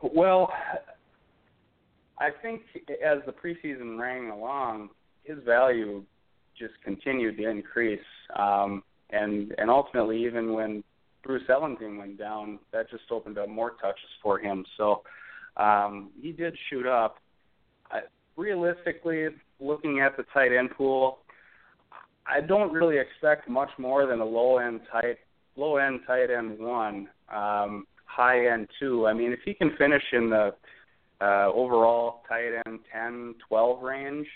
Well, 0.02 0.52
I 2.20 2.30
think 2.42 2.62
as 3.06 3.20
the 3.28 3.32
preseason 3.32 4.00
rang 4.00 4.32
along, 4.32 4.90
his 5.24 5.38
value 5.46 6.04
just 6.58 6.74
continued 6.84 7.38
to 7.38 7.48
increase, 7.48 8.00
um, 8.36 8.84
and 9.12 9.54
and 9.60 9.70
ultimately, 9.70 10.26
even 10.26 10.54
when 10.54 10.84
Bruce 11.24 11.44
Ellington 11.48 11.98
went 11.98 12.18
down, 12.18 12.58
that 12.74 12.90
just 12.90 13.04
opened 13.12 13.38
up 13.38 13.50
more 13.50 13.74
touches 13.80 14.10
for 14.24 14.40
him. 14.40 14.66
So 14.78 15.04
um, 15.58 16.10
he 16.20 16.32
did 16.32 16.56
shoot 16.72 16.88
up. 16.88 17.18
I, 17.92 18.02
realistically, 18.36 19.28
looking 19.60 20.00
at 20.00 20.18
the 20.18 20.24
tight 20.34 20.52
end 20.52 20.72
pool, 20.72 21.20
I 22.26 22.42
don't 22.42 22.72
really 22.72 22.98
expect 22.98 23.50
much 23.50 23.70
more 23.78 24.06
than 24.06 24.20
a 24.20 24.26
low 24.26 24.58
end 24.58 24.82
tight 24.92 25.18
low 25.56 25.78
end 25.78 26.02
tight 26.08 26.30
end 26.30 26.60
one. 26.60 27.10
Um, 27.34 27.86
high 28.06 28.48
end 28.48 28.68
two. 28.80 29.08
I 29.08 29.14
mean, 29.14 29.32
if 29.32 29.40
he 29.44 29.54
can 29.54 29.72
finish 29.78 30.04
in 30.12 30.30
the 30.30 30.54
uh, 31.22 31.52
overall 31.54 32.24
tight 32.28 32.62
end 32.66 32.80
10, 32.92 33.36
12 33.48 33.82
range, 33.82 34.28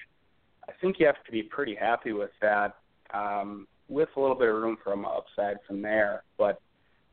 I 0.68 0.72
think 0.82 0.98
you 1.00 1.06
have 1.06 1.24
to 1.26 1.32
be 1.32 1.44
pretty 1.44 1.76
happy 1.76 2.14
with 2.14 2.32
that, 2.42 2.76
um, 3.14 3.68
with 3.90 4.10
a 4.16 4.20
little 4.20 4.36
bit 4.36 4.50
of 4.50 4.56
room 4.56 4.78
for 4.84 4.94
an 4.94 5.06
upside 5.06 5.58
from 5.68 5.82
there. 5.82 6.24
But 6.38 6.62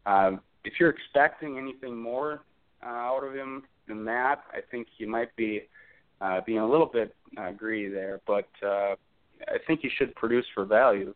um, 0.06 0.40
if 0.64 0.74
you're 0.78 0.90
expecting 0.90 1.58
anything 1.58 1.96
more 1.96 2.42
uh, 2.84 2.88
out 2.88 3.24
of 3.24 3.34
him 3.34 3.64
than 3.88 4.04
that, 4.06 4.42
I 4.52 4.60
think 4.70 4.88
you 4.98 5.08
might 5.08 5.34
be 5.36 5.62
uh, 6.20 6.40
being 6.46 6.60
a 6.60 6.68
little 6.68 6.86
bit 6.86 7.14
uh, 7.36 7.50
greedy 7.52 7.92
there. 7.92 8.20
But 8.26 8.48
uh, 8.64 8.94
I 9.48 9.58
think 9.66 9.82
you 9.82 9.90
should 9.96 10.14
produce 10.14 10.46
for 10.54 10.64
value. 10.64 11.14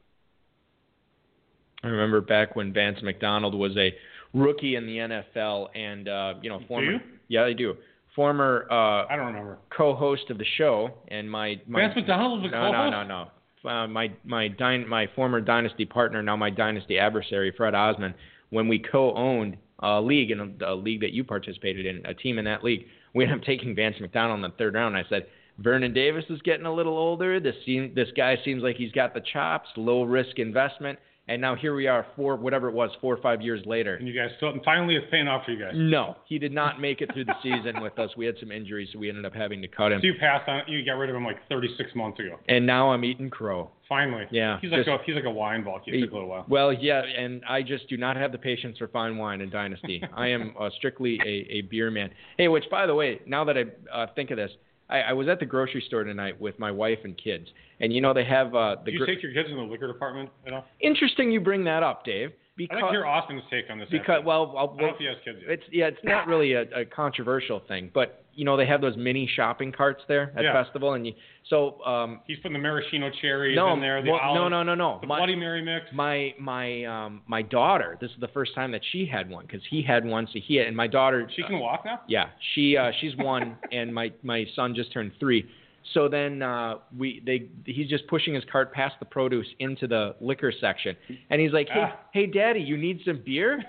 I 1.82 1.88
remember 1.88 2.20
back 2.20 2.56
when 2.56 2.72
Vance 2.72 2.98
McDonald 3.02 3.54
was 3.54 3.76
a 3.76 3.94
rookie 4.34 4.76
in 4.76 4.86
the 4.86 4.96
NFL, 4.98 5.68
and 5.74 6.08
uh, 6.08 6.34
you 6.42 6.50
know, 6.50 6.60
former 6.66 6.92
you? 6.92 7.00
yeah, 7.28 7.44
I 7.44 7.52
do. 7.52 7.74
Former 8.14 8.66
uh, 8.70 9.06
I 9.06 9.16
don't 9.16 9.26
remember. 9.26 9.58
co-host 9.76 10.30
of 10.30 10.38
the 10.38 10.46
show, 10.56 10.90
and 11.08 11.30
my, 11.30 11.60
my 11.66 11.80
Vance 11.80 11.96
McDonald 11.96 12.42
was 12.42 12.50
a 12.50 12.54
no, 12.54 12.64
no, 12.64 12.72
co-host? 12.72 12.92
no, 12.92 13.02
no. 13.04 13.30
Uh, 13.70 13.86
my 13.86 14.12
my 14.24 14.48
dyn- 14.48 14.86
my 14.86 15.08
former 15.14 15.40
dynasty 15.40 15.84
partner, 15.84 16.22
now 16.22 16.36
my 16.36 16.50
dynasty 16.50 16.98
adversary, 16.98 17.52
Fred 17.56 17.74
Osman, 17.74 18.14
when 18.50 18.68
we 18.68 18.78
co-owned 18.78 19.56
a 19.80 20.00
league 20.00 20.30
in 20.30 20.40
a, 20.40 20.72
a 20.72 20.74
league 20.74 21.00
that 21.00 21.12
you 21.12 21.24
participated 21.24 21.84
in, 21.86 22.04
a 22.06 22.14
team 22.14 22.38
in 22.38 22.44
that 22.46 22.64
league, 22.64 22.86
we 23.14 23.24
ended 23.24 23.38
up 23.38 23.44
taking 23.44 23.74
Vance 23.74 23.96
McDonald 24.00 24.38
in 24.38 24.42
the 24.42 24.56
third 24.56 24.74
round. 24.74 24.96
And 24.96 25.04
I 25.04 25.08
said, 25.08 25.26
Vernon 25.58 25.92
Davis 25.92 26.24
is 26.30 26.40
getting 26.42 26.66
a 26.66 26.72
little 26.72 26.96
older. 26.96 27.40
This 27.40 27.54
seem, 27.64 27.92
this 27.94 28.08
guy 28.16 28.36
seems 28.44 28.62
like 28.62 28.76
he's 28.76 28.92
got 28.92 29.14
the 29.14 29.22
chops, 29.32 29.68
low 29.76 30.02
risk 30.02 30.38
investment, 30.38 30.98
and 31.28 31.40
now 31.40 31.56
here 31.56 31.74
we 31.74 31.88
are, 31.88 32.06
four 32.14 32.36
whatever 32.36 32.68
it 32.68 32.74
was, 32.74 32.90
four 33.00 33.12
or 33.14 33.20
five 33.20 33.42
years 33.42 33.60
later. 33.66 33.96
And 33.96 34.06
you 34.06 34.14
guys 34.14 34.30
still, 34.36 34.50
and 34.50 34.62
finally 34.64 34.94
it's 34.94 35.06
paying 35.10 35.26
off 35.26 35.44
for 35.44 35.50
you 35.50 35.58
guys. 35.58 35.72
No, 35.74 36.16
he 36.26 36.38
did 36.38 36.52
not 36.52 36.80
make 36.80 37.00
it 37.00 37.12
through 37.12 37.24
the 37.24 37.34
season 37.42 37.80
with 37.82 37.98
us. 37.98 38.10
We 38.16 38.26
had 38.26 38.36
some 38.38 38.52
injuries, 38.52 38.90
so 38.92 38.98
we 39.00 39.08
ended 39.08 39.24
up 39.24 39.34
having 39.34 39.60
to 39.62 39.66
cut 39.66 39.90
him. 39.90 40.00
So 40.00 40.06
you 40.06 40.14
passed 40.20 40.48
on, 40.48 40.62
you 40.68 40.84
got 40.84 40.92
rid 40.92 41.10
of 41.10 41.16
him 41.16 41.24
like 41.24 41.38
36 41.48 41.90
months 41.96 42.20
ago. 42.20 42.38
And 42.48 42.64
now 42.64 42.90
I'm 42.92 43.04
eating 43.04 43.28
crow. 43.30 43.70
Finally. 43.88 44.26
Yeah, 44.30 44.58
He's 44.60 44.70
like 44.70 44.84
just- 44.84 44.88
a, 44.88 45.04
he's 45.04 45.14
like 45.16 45.24
a 45.24 45.30
wine 45.30 45.64
Balky. 45.64 45.96
It 45.96 46.00
took 46.02 46.10
a 46.10 46.14
little 46.14 46.28
while. 46.28 46.44
Well, 46.48 46.72
yeah, 46.72 47.02
and 47.02 47.42
I 47.48 47.62
just 47.62 47.88
do 47.88 47.96
not 47.96 48.16
have 48.16 48.30
the 48.30 48.38
patience 48.38 48.78
for 48.78 48.88
fine 48.88 49.16
wine 49.16 49.40
in 49.40 49.48
Dynasty. 49.50 50.02
I 50.14 50.28
am 50.28 50.54
uh, 50.60 50.70
strictly 50.76 51.18
a, 51.24 51.54
a 51.58 51.60
beer 51.62 51.90
man. 51.90 52.10
Hey, 52.36 52.48
which 52.48 52.64
by 52.70 52.86
the 52.86 52.94
way, 52.94 53.20
now 53.26 53.44
that 53.44 53.56
I 53.56 53.64
uh, 53.92 54.06
think 54.14 54.30
of 54.30 54.36
this, 54.36 54.50
I, 54.88 55.00
I 55.00 55.12
was 55.12 55.28
at 55.28 55.40
the 55.40 55.46
grocery 55.46 55.82
store 55.86 56.04
tonight 56.04 56.40
with 56.40 56.58
my 56.58 56.70
wife 56.70 57.00
and 57.04 57.16
kids, 57.16 57.48
and 57.80 57.92
you 57.92 58.00
know 58.00 58.14
they 58.14 58.24
have 58.24 58.54
uh, 58.54 58.76
the. 58.84 58.92
Did 58.92 58.94
you 58.94 58.98
gr- 59.00 59.06
take 59.06 59.22
your 59.22 59.32
kids 59.32 59.48
in 59.50 59.56
the 59.56 59.62
liquor 59.62 59.86
department 59.86 60.30
at 60.46 60.52
all? 60.52 60.64
Interesting, 60.80 61.30
you 61.30 61.40
bring 61.40 61.64
that 61.64 61.82
up, 61.82 62.04
Dave. 62.04 62.32
Because 62.56 62.76
like 62.80 62.84
to 62.86 62.90
hear 62.90 63.04
Austin's 63.06 63.42
take 63.50 63.66
on 63.70 63.78
this. 63.78 63.88
because 63.90 64.16
after. 64.18 64.26
well, 64.26 64.54
I'll, 64.56 64.64
I 64.64 64.66
don't 64.66 64.76
know 64.78 64.86
if 64.88 64.98
he 64.98 65.04
has 65.06 65.16
kids 65.24 65.38
yet. 65.42 65.50
it's 65.50 65.62
yeah, 65.70 65.86
it's 65.88 65.98
not 66.04 66.26
really 66.26 66.54
a, 66.54 66.62
a 66.74 66.84
controversial 66.84 67.60
thing, 67.68 67.90
but 67.92 68.22
you 68.34 68.44
know 68.44 68.56
they 68.56 68.66
have 68.66 68.80
those 68.80 68.96
mini 68.96 69.28
shopping 69.34 69.72
carts 69.72 70.02
there 70.08 70.32
at 70.36 70.42
Yeah. 70.44 70.62
festival, 70.64 70.94
and 70.94 71.06
you 71.06 71.12
so 71.48 71.82
um, 71.84 72.20
He's 72.26 72.38
putting 72.38 72.54
the 72.54 72.58
maraschino 72.58 73.10
cherries 73.20 73.56
no, 73.56 73.72
in 73.74 73.80
there. 73.80 74.02
The 74.02 74.10
well, 74.10 74.34
no, 74.34 74.48
no, 74.48 74.62
no, 74.62 74.74
no, 74.74 74.98
The 75.00 75.06
My- 75.06 75.18
Bloody 75.18 75.36
Mary 75.36 75.62
mix. 75.62 75.86
my 75.92 76.34
my 76.40 76.84
um 76.84 77.22
my 77.26 77.42
daughter 77.42 77.98
this 78.00 78.10
is 78.10 78.16
the 78.20 78.28
first 78.28 78.54
time 78.54 78.72
that 78.72 78.82
she 78.92 79.04
had 79.06 79.28
one 79.28 79.44
because 79.46 79.62
he 79.70 79.82
had 79.82 80.04
one 80.04 80.26
so 80.32 80.38
he 80.42 80.56
had, 80.56 80.66
and 80.66 80.76
my 80.76 80.86
daughter 80.86 81.28
She 81.36 81.42
can 81.42 81.58
walk 81.58 81.84
now. 81.84 82.00
yeah 82.08 82.28
she 82.54 82.76
uh 82.76 82.90
she's 83.00 83.14
one 83.16 83.56
and 83.72 83.94
my 83.94 84.12
my 84.22 84.44
son 84.56 84.74
just 84.74 84.92
turned 84.92 85.12
three 85.20 85.46
so 85.94 86.08
then 86.08 86.42
uh 86.42 86.76
we 86.96 87.22
they 87.24 87.48
he's 87.64 87.88
just 87.88 88.06
pushing 88.08 88.34
his 88.34 88.44
cart 88.50 88.72
past 88.72 88.94
the 88.98 89.04
produce 89.06 89.46
into 89.58 89.86
the 89.86 90.14
liquor 90.20 90.52
section. 90.60 90.96
And 91.30 91.40
he's 91.40 91.52
like 91.52 91.68
hey 91.68 91.82
Ah. 91.84 92.00
hey 92.12 92.26
daddy 92.26 92.60
you 92.60 92.76
need 92.76 93.00
some 93.04 93.22
beer? 93.24 93.62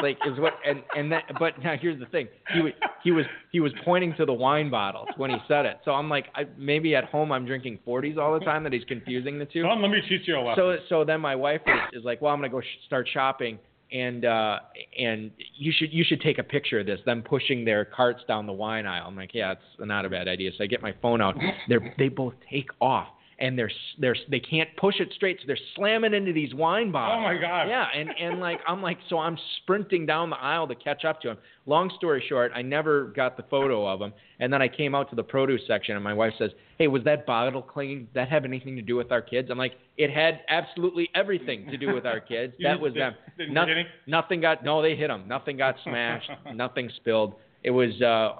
Like 0.00 0.18
is 0.26 0.38
what 0.40 0.54
and 0.66 0.82
and 0.96 1.12
that 1.12 1.24
but 1.38 1.62
now 1.62 1.76
here's 1.80 2.00
the 2.00 2.06
thing. 2.06 2.26
He 2.52 2.60
was 2.60 2.72
he 3.04 3.10
was 3.12 3.24
he 3.52 3.60
was 3.60 3.72
pointing 3.84 4.14
to 4.16 4.24
the 4.26 4.32
wine 4.32 4.68
bottles 4.70 5.08
when 5.16 5.30
he 5.30 5.36
said 5.46 5.64
it. 5.64 5.78
So 5.84 5.92
i'm 5.92 6.08
like 6.08 6.26
I, 6.34 6.46
maybe 6.58 6.96
at 6.96 7.04
home 7.04 7.30
i'm 7.30 7.46
drinking 7.46 7.78
40s 7.86 8.18
all 8.18 8.36
the 8.38 8.44
time 8.44 8.64
that 8.64 8.72
he's 8.72 8.84
confusing 8.84 9.38
the 9.38 9.44
two. 9.44 9.62
Well, 9.64 9.80
let 9.80 9.90
me 9.90 10.00
teach 10.08 10.26
you 10.26 10.36
a 10.38 10.40
lesson. 10.40 10.56
so 10.62 10.76
so 10.88 11.04
then 11.04 11.20
my 11.20 11.36
wife 11.36 11.60
is, 11.66 12.00
is 12.00 12.04
like, 12.04 12.20
well, 12.20 12.32
I'm 12.32 12.38
gonna 12.40 12.48
go 12.48 12.60
sh- 12.60 12.84
start 12.86 13.08
shopping, 13.12 13.58
and 13.92 14.24
uh, 14.24 14.58
and 14.98 15.30
you 15.56 15.72
should 15.76 15.92
you 15.92 16.04
should 16.04 16.20
take 16.20 16.38
a 16.38 16.42
picture 16.42 16.80
of 16.80 16.86
this. 16.86 17.00
Them 17.04 17.22
pushing 17.22 17.64
their 17.64 17.84
carts 17.84 18.22
down 18.26 18.46
the 18.46 18.52
wine 18.52 18.86
aisle. 18.86 19.06
I'm 19.06 19.16
like, 19.16 19.34
yeah, 19.34 19.52
it's 19.52 19.62
not 19.78 20.04
a 20.04 20.10
bad 20.10 20.28
idea. 20.28 20.50
So 20.56 20.64
I 20.64 20.66
get 20.66 20.82
my 20.82 20.94
phone 21.02 21.20
out. 21.20 21.36
They're 21.68 21.94
they 21.98 22.08
both 22.08 22.34
take 22.50 22.70
off. 22.80 23.08
And 23.42 23.58
they're 23.58 23.72
they're 23.98 24.14
they 24.30 24.38
can't 24.38 24.68
push 24.76 25.00
it 25.00 25.08
straight, 25.16 25.38
so 25.40 25.48
they're 25.48 25.58
slamming 25.74 26.14
into 26.14 26.32
these 26.32 26.54
wine 26.54 26.92
bottles. 26.92 27.18
oh 27.18 27.22
my 27.34 27.40
God. 27.40 27.64
Yeah, 27.68 27.86
and 27.92 28.08
and 28.18 28.38
like 28.38 28.60
I'm 28.68 28.80
like 28.80 28.98
so 29.10 29.18
I'm 29.18 29.36
sprinting 29.56 30.06
down 30.06 30.30
the 30.30 30.36
aisle 30.38 30.68
to 30.68 30.76
catch 30.76 31.04
up 31.04 31.20
to 31.22 31.30
him. 31.30 31.38
Long 31.66 31.90
story 31.96 32.24
short, 32.28 32.52
I 32.54 32.62
never 32.62 33.06
got 33.16 33.36
the 33.36 33.42
photo 33.50 33.84
of 33.86 34.00
him, 34.00 34.12
and 34.38 34.52
then 34.52 34.62
I 34.62 34.68
came 34.68 34.94
out 34.94 35.10
to 35.10 35.16
the 35.16 35.24
produce 35.24 35.60
section, 35.66 35.96
and 35.96 36.04
my 36.04 36.14
wife 36.14 36.32
says, 36.38 36.52
"Hey, 36.78 36.86
was 36.86 37.02
that 37.02 37.26
bottle 37.26 37.62
clean? 37.62 38.04
Did 38.04 38.14
that 38.14 38.28
have 38.28 38.44
anything 38.44 38.76
to 38.76 38.82
do 38.82 38.94
with 38.94 39.10
our 39.10 39.20
kids?" 39.22 39.48
I'm 39.50 39.58
like, 39.58 39.74
"It 39.96 40.10
had 40.12 40.42
absolutely 40.48 41.10
everything 41.14 41.66
to 41.66 41.76
do 41.76 41.92
with 41.92 42.06
our 42.06 42.20
kids. 42.20 42.54
That 42.62 42.78
was 42.80 42.94
they- 42.94 43.00
them. 43.00 43.14
didn't 43.38 43.54
No- 43.54 43.66
nothing 44.06 44.40
got 44.40 44.64
no, 44.64 44.80
they 44.82 44.94
hit 44.94 45.08
them. 45.08 45.24
Nothing 45.26 45.56
got 45.56 45.74
smashed. 45.84 46.30
nothing 46.54 46.88
spilled. 46.96 47.34
It 47.64 47.70
was 47.70 48.00
uh, 48.02 48.36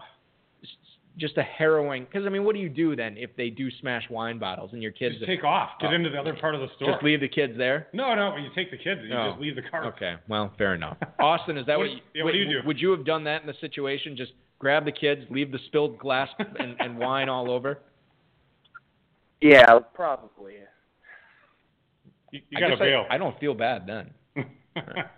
just 1.19 1.37
a 1.37 1.43
harrowing. 1.43 2.05
Because 2.05 2.25
I 2.27 2.31
mean, 2.31 2.45
what 2.45 2.55
do 2.55 2.61
you 2.61 2.69
do 2.71 2.97
then 2.97 3.17
if 3.19 3.35
they 3.37 3.51
do 3.51 3.71
smash 3.81 4.05
wine 4.11 4.39
bottles 4.39 4.71
and 4.73 4.83
your 4.83 4.93
kids 4.93 5.17
Just 5.17 5.27
take 5.27 5.45
off. 5.45 5.71
Get 5.81 5.91
Oh. 5.91 5.95
into 5.95 6.09
the 6.11 6.19
other 6.19 6.35
part 6.35 6.55
of 6.55 6.61
the 6.63 6.69
store. 6.77 6.93
just 6.93 7.03
leave 7.05 7.21
the 7.21 7.29
kids 7.29 7.53
there? 7.59 7.89
No, 7.93 8.15
no. 8.15 8.37
You 8.37 8.49
take 8.55 8.71
the 8.71 8.79
kids 8.79 9.03
you 9.05 9.15
Oh. 9.15 9.31
just 9.33 9.41
leave 9.41 9.55
the 9.57 9.63
car. 9.63 9.85
Okay, 9.87 10.15
well, 10.29 10.53
fair 10.57 10.75
enough. 10.75 10.97
Austin, 11.21 11.59
is 11.59 11.67
that 11.67 11.79
What 11.79 11.89
what, 11.89 11.91
you, 11.97 12.01
yeah, 12.15 12.25
what 12.25 12.33
do 12.33 12.39
you 12.39 12.47
would- 12.47 12.63
do? 12.63 12.67
Would 12.67 12.81
you 12.81 12.91
have 12.93 13.05
done 13.05 13.25
that 13.25 13.43
in 13.43 13.47
the 13.47 13.55
situation? 13.61 14.17
Just 14.17 14.33
grab 14.59 14.85
the 14.85 14.93
kids, 14.93 15.23
leave 15.31 15.53
the 15.53 15.59
spilled 15.67 15.99
glass 15.99 16.29
and, 16.39 16.77
and 16.81 16.97
wine 16.99 17.29
all 17.29 17.51
over? 17.51 17.79
Yeah, 19.41 19.81
probably. 19.93 20.55
You, 22.31 22.41
you 22.49 22.59
got 22.61 22.69
to 22.69 22.73
guess 22.77 22.81
I- 22.81 22.85
bail. 22.85 23.07
I, 23.11 23.19
don't 23.19 23.39
feel 23.39 23.55
bad 23.55 23.87
then. 23.87 24.11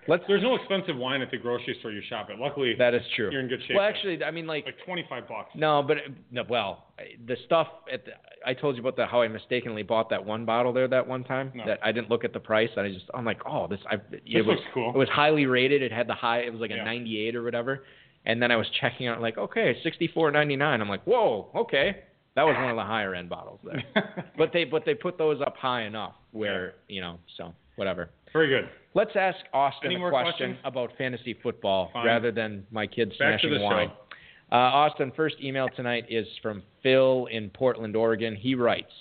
Let's- 0.08 0.24
There's 0.28 0.42
no 0.42 0.54
expensive 0.56 0.96
wine 0.96 1.22
at 1.22 1.30
the 1.30 1.36
grocery 1.38 1.76
store 1.80 1.92
you 1.92 2.02
shop 2.08 2.28
at. 2.30 2.38
Luckily, 2.38 2.74
That 2.78 2.94
is 2.94 3.02
true. 3.14 3.30
you're 3.30 3.40
in 3.40 3.48
good 3.48 3.60
shape. 3.66 3.76
Well, 3.76 3.84
actually, 3.84 4.22
I 4.24 4.30
mean, 4.30 4.46
like, 4.46 4.64
like 4.66 4.76
25 4.84 5.28
bucks. 5.28 5.50
no, 5.54 5.82
but 5.82 5.98
no, 6.30 6.44
well, 6.48 6.86
the 7.26 7.36
stuff 7.46 7.68
at 7.92 8.04
the, 8.04 8.12
I 8.46 8.52
told 8.54 8.76
you 8.76 8.82
about 8.82 8.96
the 8.96 9.06
how 9.06 9.22
I 9.22 9.28
mistakenly 9.28 9.82
bought 9.82 10.10
that 10.10 10.24
one 10.24 10.44
bottle 10.44 10.72
there 10.72 10.86
that 10.88 11.06
one 11.06 11.24
time. 11.24 11.52
No. 11.54 11.64
That 11.66 11.78
I 11.82 11.92
didn't 11.92 12.10
look 12.10 12.24
at 12.24 12.32
the 12.32 12.40
price. 12.40 12.68
And 12.76 12.86
I 12.86 12.92
just 12.92 13.06
I'm 13.14 13.24
like, 13.24 13.40
oh, 13.46 13.66
this 13.68 13.80
I 13.90 13.94
it 13.94 14.02
This 14.10 14.20
was 14.44 14.46
looks 14.46 14.60
cool. 14.74 14.90
it 14.90 14.98
was 14.98 15.08
highly 15.08 15.46
rated. 15.46 15.82
It 15.82 15.92
had 15.92 16.06
the 16.06 16.14
high. 16.14 16.40
It 16.40 16.52
was 16.52 16.60
like 16.60 16.70
a 16.70 16.76
Yeah. 16.76 16.84
98 16.84 17.36
or 17.36 17.42
whatever. 17.42 17.84
And 18.26 18.42
then 18.42 18.50
I 18.50 18.56
was 18.56 18.66
checking 18.80 19.06
out 19.06 19.20
like, 19.22 19.36
okay, 19.38 19.76
64.99. 19.84 20.62
I'm 20.62 20.88
like, 20.88 21.04
whoa, 21.04 21.48
okay. 21.54 21.96
That 22.36 22.42
was 22.44 22.54
one 22.56 22.68
of 22.70 22.76
the 22.76 22.82
higher 22.82 23.14
end 23.14 23.28
bottles 23.28 23.60
there. 23.64 23.82
but 24.36 24.50
they 24.52 24.64
but 24.64 24.84
they 24.84 24.94
put 24.94 25.16
those 25.18 25.40
up 25.40 25.56
high 25.56 25.82
enough 25.82 26.14
where 26.32 26.74
you 26.88 27.00
know 27.00 27.18
so 27.36 27.54
whatever. 27.76 28.10
Very 28.32 28.48
good. 28.48 28.68
Let's 28.94 29.10
ask 29.16 29.38
Austin 29.52 29.92
Any 29.92 29.96
a 29.96 30.08
question 30.08 30.50
questions? 30.52 30.58
about 30.64 30.90
fantasy 30.96 31.34
football 31.42 31.90
Fine. 31.92 32.06
rather 32.06 32.30
than 32.30 32.64
my 32.70 32.86
kids 32.86 33.10
Back 33.18 33.40
smashing 33.40 33.60
wine. 33.60 33.90
Uh, 34.52 34.54
Austin, 34.54 35.10
first 35.16 35.36
email 35.42 35.68
tonight 35.74 36.04
is 36.08 36.26
from 36.40 36.62
Phil 36.82 37.26
in 37.32 37.50
Portland, 37.50 37.96
Oregon. 37.96 38.36
He 38.36 38.54
writes, 38.54 38.92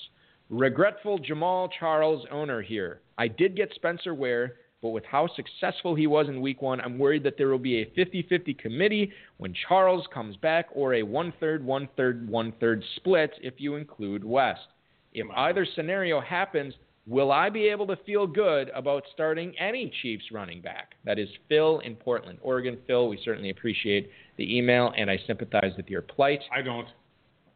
"Regretful 0.50 1.20
Jamaal 1.20 1.70
Charles 1.80 2.26
owner 2.32 2.62
here. 2.62 3.02
I 3.20 3.28
did 3.28 3.56
get 3.56 3.72
Spencer 3.76 4.16
Ware, 4.16 4.56
but 4.82 4.90
with 4.90 5.06
how 5.06 5.28
successful 5.28 5.94
he 5.94 6.08
was 6.08 6.28
in 6.28 6.42
Week 6.42 6.62
One, 6.64 6.82
I'm 6.82 6.98
worried 6.98 7.22
that 7.24 7.38
there 7.38 7.50
will 7.50 7.60
be 7.60 7.82
a 7.82 7.86
50-50 7.86 8.54
committee 8.58 9.12
when 9.38 9.54
Charles 9.68 10.08
comes 10.12 10.36
back, 10.38 10.70
or 10.74 10.96
a 10.96 11.04
one-third, 11.04 11.64
one-third, 11.64 12.28
one-third 12.28 12.84
split 12.96 13.38
if 13.44 13.62
you 13.62 13.76
include 13.76 14.24
West. 14.24 14.68
If 15.14 15.28
either 15.36 15.66
scenario 15.66 16.20
happens." 16.20 16.74
Will 17.06 17.34
I 17.34 17.50
be 17.50 17.68
able 17.68 17.86
to 17.88 17.98
feel 18.06 18.26
good 18.26 18.70
about 18.74 19.04
starting 19.14 19.54
any 19.60 19.92
Chiefs 20.02 20.24
running 20.32 20.62
back? 20.62 20.96
That 21.04 21.20
is 21.20 21.28
Phil 21.50 21.80
in 21.80 21.96
Portland, 21.96 22.40
Oregon. 22.42 22.78
Phil, 22.88 23.10
we 23.10 23.20
certainly 23.26 23.50
appreciate 23.50 24.10
the 24.38 24.58
email, 24.58 24.94
and 24.98 25.12
I 25.12 25.20
sympathize 25.28 25.74
with 25.76 25.90
your 25.90 26.02
plight. 26.02 26.40
I 26.56 26.62
don't. 26.62 26.88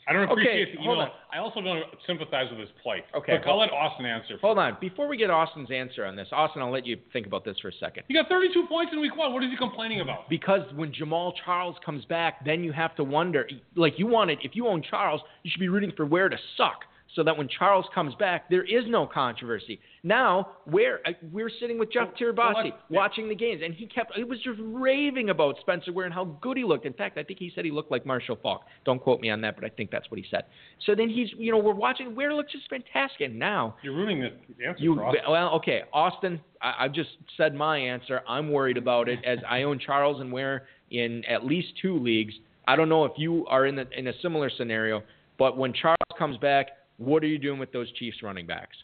I 0.06 0.14
don't 0.14 0.24
Okay, 0.24 0.32
appreciate 0.42 0.76
the 0.76 0.82
email. 0.84 1.10
I 1.34 1.38
also 1.38 1.60
don't 1.62 1.84
sympathize 2.06 2.50
with 2.50 2.60
his 2.62 2.70
plight. 2.82 3.04
Okay, 3.16 3.40
I'll 3.46 3.60
let 3.60 3.72
Austin 3.72 4.06
answer. 4.06 4.38
Hold 4.42 4.58
on. 4.58 4.78
Before 4.80 5.08
we 5.08 5.18
get 5.18 5.30
Austin's 5.30 5.70
answer 5.70 6.06
on 6.06 6.16
this, 6.16 6.28
Austin, 6.32 6.62
I'll 6.62 6.72
let 6.72 6.86
you 6.86 6.98
think 7.12 7.26
about 7.28 7.44
this 7.44 7.58
for 7.62 7.68
a 7.70 7.74
second. 7.74 8.04
He 8.08 8.14
got 8.14 8.30
32 8.30 8.68
points 8.68 8.92
in 8.94 9.02
week 9.02 9.18
one. 9.18 9.34
What 9.34 9.44
is 9.44 9.52
he 9.52 9.58
complaining 9.58 10.00
about? 10.02 10.30
Because 10.30 10.62
when 10.76 10.94
Jamaal 10.94 11.34
Charles 11.44 11.76
comes 11.86 12.06
back, 12.06 12.44
then 12.46 12.64
you 12.64 12.72
have 12.72 12.96
to 12.96 13.04
wonder. 13.04 13.50
Like 13.76 13.98
you 13.98 14.08
wanted, 14.08 14.40
if 14.44 14.56
you 14.56 14.68
own 14.68 14.82
Charles, 14.82 15.22
you 15.44 15.52
should 15.52 15.60
be 15.60 15.70
rooting 15.70 15.92
for 15.96 16.06
Ware 16.06 16.30
to 16.30 16.38
suck, 16.56 16.82
so 17.18 17.24
that 17.24 17.36
when 17.36 17.50
Charles 17.50 17.86
comes 17.96 18.14
back, 18.16 18.48
there 18.48 18.64
is 18.64 18.84
no 18.88 19.08
controversy. 19.08 19.80
Now, 20.04 20.50
Ware, 20.68 21.02
uh, 21.06 21.14
we're 21.32 21.50
sitting 21.60 21.80
with 21.80 21.92
Jeff 21.92 22.10
Well, 22.10 22.34
Tirabassi 22.34 22.64
well, 22.64 22.74
watching 22.92 23.28
the 23.28 23.36
games, 23.36 23.62
and 23.66 23.74
he 23.74 23.88
kept, 23.88 24.14
he 24.16 24.24
was 24.24 24.38
just 24.44 24.60
raving 24.62 25.32
about 25.32 25.56
Spencer 25.60 25.92
Ware 25.92 26.06
and 26.06 26.14
how 26.14 26.26
good 26.42 26.58
he 26.58 26.64
looked. 26.64 26.86
In 26.86 26.94
fact, 26.94 27.18
I 27.18 27.24
think 27.24 27.40
he 27.40 27.52
said 27.56 27.66
he 27.66 27.72
looked 27.72 27.90
like 27.90 28.06
Marshall 28.06 28.38
Faulk. 28.42 28.62
Don't 28.86 29.02
quote 29.02 29.20
me 29.20 29.32
on 29.32 29.42
that, 29.42 29.56
but 29.56 29.66
I 29.66 29.70
think 29.70 29.90
that's 29.90 30.12
what 30.12 30.20
he 30.20 30.26
said. 30.30 30.44
So 30.86 30.94
then 30.94 31.10
he's, 31.10 31.30
you 31.40 31.52
know, 31.52 31.58
we're 31.58 31.74
watching 31.74 32.16
Ware 32.16 32.36
looks 32.36 32.52
just 32.52 32.70
fantastic. 32.70 33.22
And 33.22 33.40
now 33.40 33.76
You're 33.82 33.96
ruining 33.96 34.22
the 34.22 34.66
answer 34.66 34.84
you 34.84 34.96
well, 34.96 35.56
okay, 35.56 35.82
Austin. 35.92 36.40
I, 36.62 36.86
I've 36.86 36.94
just 36.94 37.10
said 37.36 37.56
my 37.56 37.80
answer. 37.80 38.22
I'm 38.30 38.52
worried 38.52 38.78
about 38.78 39.10
it 39.10 39.20
as 39.26 39.40
I 39.50 39.64
own 39.64 39.80
Charles 39.80 40.22
and 40.22 40.32
Ware 40.32 40.68
in 40.92 41.26
at 41.26 41.44
least 41.44 41.70
two 41.82 41.98
leagues. 41.98 42.36
I 42.68 42.76
don't 42.76 42.90
know 42.90 43.06
if 43.06 43.14
you 43.18 43.48
are 43.48 43.66
in 43.66 43.76
the 43.76 43.88
in 43.98 44.06
a 44.06 44.14
similar 44.22 44.52
scenario, 44.56 45.02
but 45.40 45.58
when 45.58 45.74
Charles 45.74 45.98
comes 46.18 46.38
back, 46.38 46.68
what 46.98 47.24
are 47.24 47.28
you 47.28 47.40
doing 47.40 47.60
with 47.60 47.72
those 47.72 47.92
Chiefs 47.94 48.18
running 48.24 48.46
backs? 48.46 48.76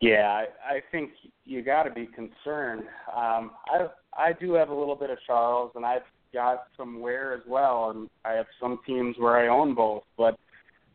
Yeah, 0.00 0.28
I, 0.28 0.74
I 0.74 0.80
think 0.92 1.12
you 1.44 1.62
got 1.62 1.84
to 1.84 1.90
be 1.90 2.06
concerned. 2.06 2.82
Um, 3.14 3.52
I 3.66 3.86
I 4.16 4.32
do 4.38 4.52
have 4.52 4.68
a 4.68 4.74
little 4.74 4.96
bit 4.96 5.10
of 5.10 5.18
Charles, 5.26 5.72
and 5.74 5.86
I've 5.86 6.02
got 6.32 6.64
some 6.76 7.00
Ware 7.00 7.32
as 7.32 7.40
well, 7.46 7.90
and 7.94 8.10
I 8.24 8.32
have 8.32 8.46
some 8.60 8.80
teams 8.86 9.16
where 9.18 9.38
I 9.38 9.48
own 9.48 9.74
both. 9.74 10.02
But 10.18 10.38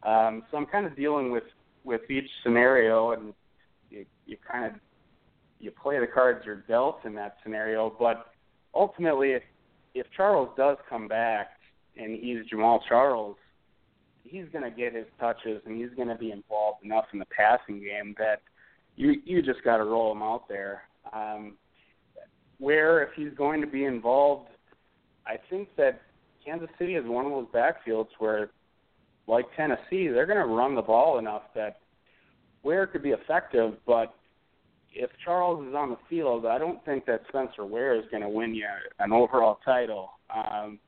um, 0.03 0.43
so 0.51 0.57
I'm 0.57 0.65
kind 0.65 0.86
of 0.86 0.95
dealing 0.95 1.32
with 1.32 1.43
with 1.84 2.01
each 2.09 2.30
scenario, 2.43 3.11
and 3.13 3.34
you 3.89 4.05
you 4.25 4.38
kind 4.49 4.65
of 4.65 4.73
you 5.59 5.71
play 5.71 5.99
the 5.99 6.07
cards 6.07 6.43
you're 6.45 6.63
dealt 6.67 7.05
in 7.05 7.15
that 7.15 7.38
scenario. 7.41 7.95
But 7.97 8.27
ultimately, 8.75 9.32
if 9.32 9.43
if 9.95 10.05
Charles 10.15 10.49
does 10.55 10.77
come 10.89 11.07
back 11.07 11.47
and 11.97 12.17
he's 12.19 12.45
Jamaal 12.53 12.80
Charles, 12.88 13.38
he's 14.30 14.45
going 14.51 14.63
to 14.63 14.71
get 14.71 14.93
his 14.93 15.05
touches 15.19 15.61
and 15.65 15.77
he's 15.77 15.95
going 15.95 16.07
to 16.07 16.15
be 16.15 16.32
involved 16.32 16.84
enough 16.84 17.05
in 17.13 17.19
the 17.19 17.25
passing 17.25 17.80
game 17.80 18.15
that 18.17 18.41
you 18.95 19.15
you 19.25 19.41
just 19.41 19.63
got 19.63 19.77
to 19.77 19.84
roll 19.84 20.11
him 20.11 20.21
out 20.21 20.47
there. 20.47 20.84
Um, 21.13 21.55
where 22.59 23.01
if 23.01 23.09
he's 23.15 23.34
going 23.38 23.61
to 23.61 23.67
be 23.67 23.86
involved, 23.86 24.49
I 25.25 25.36
think 25.49 25.69
that 25.77 26.01
Kansas 26.45 26.69
City 26.77 26.95
is 26.95 27.05
one 27.05 27.25
of 27.25 27.32
those 27.32 27.47
backfields 27.53 28.09
where, 28.19 28.49
like 29.27 29.45
Tennessee, 29.55 30.07
they're 30.07 30.25
going 30.25 30.39
to 30.39 30.53
run 30.53 30.75
the 30.75 30.82
ball 30.82 31.19
enough 31.19 31.43
that 31.55 31.80
Ware 32.63 32.88
could 32.88 33.03
be 33.03 33.11
effective, 33.11 33.75
but 33.86 34.13
if 34.93 35.09
Charles 35.23 35.65
is 35.67 35.73
on 35.75 35.91
the 35.91 35.97
field, 36.09 36.45
I 36.45 36.57
don't 36.57 36.84
think 36.84 37.05
that 37.05 37.21
Spencer 37.30 37.65
Ware 37.65 37.95
is 37.95 38.05
going 38.11 38.23
to 38.23 38.30
win 38.30 38.53
you 38.55 38.65
an 38.99 39.13
overall 39.13 39.59
title. 39.63 40.11
Um, 40.34 40.80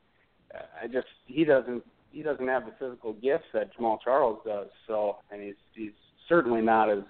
I 0.53 0.87
just 0.91 1.07
he 1.27 1.45
doesn't 1.45 1.83
he 2.11 2.21
doesn't 2.21 2.47
have 2.47 2.65
the 2.65 2.73
physical 2.79 3.13
gifts 3.13 3.45
that 3.53 3.71
Jamaal 3.77 3.97
Charles 4.03 4.39
does. 4.45 4.67
So, 4.87 5.17
and 5.31 5.41
he's 5.41 5.55
he's 5.73 5.91
certainly 6.27 6.61
not 6.61 6.89
as 6.89 7.03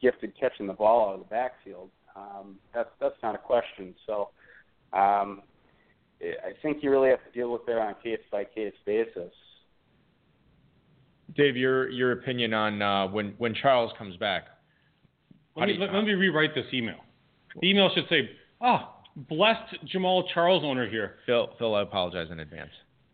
gifted 0.00 0.32
catching 0.38 0.66
the 0.66 0.72
ball 0.72 1.08
out 1.08 1.14
of 1.14 1.20
the 1.20 1.26
backfield. 1.26 1.90
Um, 2.14 2.56
that's 2.74 2.88
that's 3.00 3.16
not 3.22 3.34
a 3.34 3.38
question. 3.38 3.94
So, 4.06 4.30
um, 4.92 5.42
I 6.22 6.52
think 6.62 6.82
you 6.82 6.90
really 6.90 7.10
have 7.10 7.24
to 7.24 7.38
deal 7.38 7.52
with 7.52 7.62
it 7.68 7.76
on 7.76 7.90
a 7.90 8.02
case 8.02 8.20
by 8.30 8.44
case 8.44 8.72
basis. 8.84 9.32
Dave, 11.34 11.56
your 11.56 11.90
your 11.90 12.12
opinion 12.12 12.54
on 12.54 12.80
uh, 12.80 13.08
when 13.08 13.34
when 13.38 13.54
Charles 13.54 13.92
comes 13.98 14.16
back? 14.16 14.44
Let 15.56 15.68
me, 15.68 15.76
let, 15.78 15.92
let 15.92 16.04
me 16.04 16.12
rewrite 16.12 16.54
this 16.54 16.66
email. 16.72 16.98
The 17.60 17.70
email 17.70 17.90
should 17.94 18.08
say, 18.08 18.30
"Oh, 18.60 18.90
blessed 19.16 19.74
Jamaal 19.94 20.24
Charles 20.32 20.62
owner 20.64 20.88
here." 20.88 21.16
Phil, 21.26 21.50
Phil, 21.58 21.74
I 21.74 21.82
apologize 21.82 22.28
in 22.30 22.40
advance. 22.40 22.70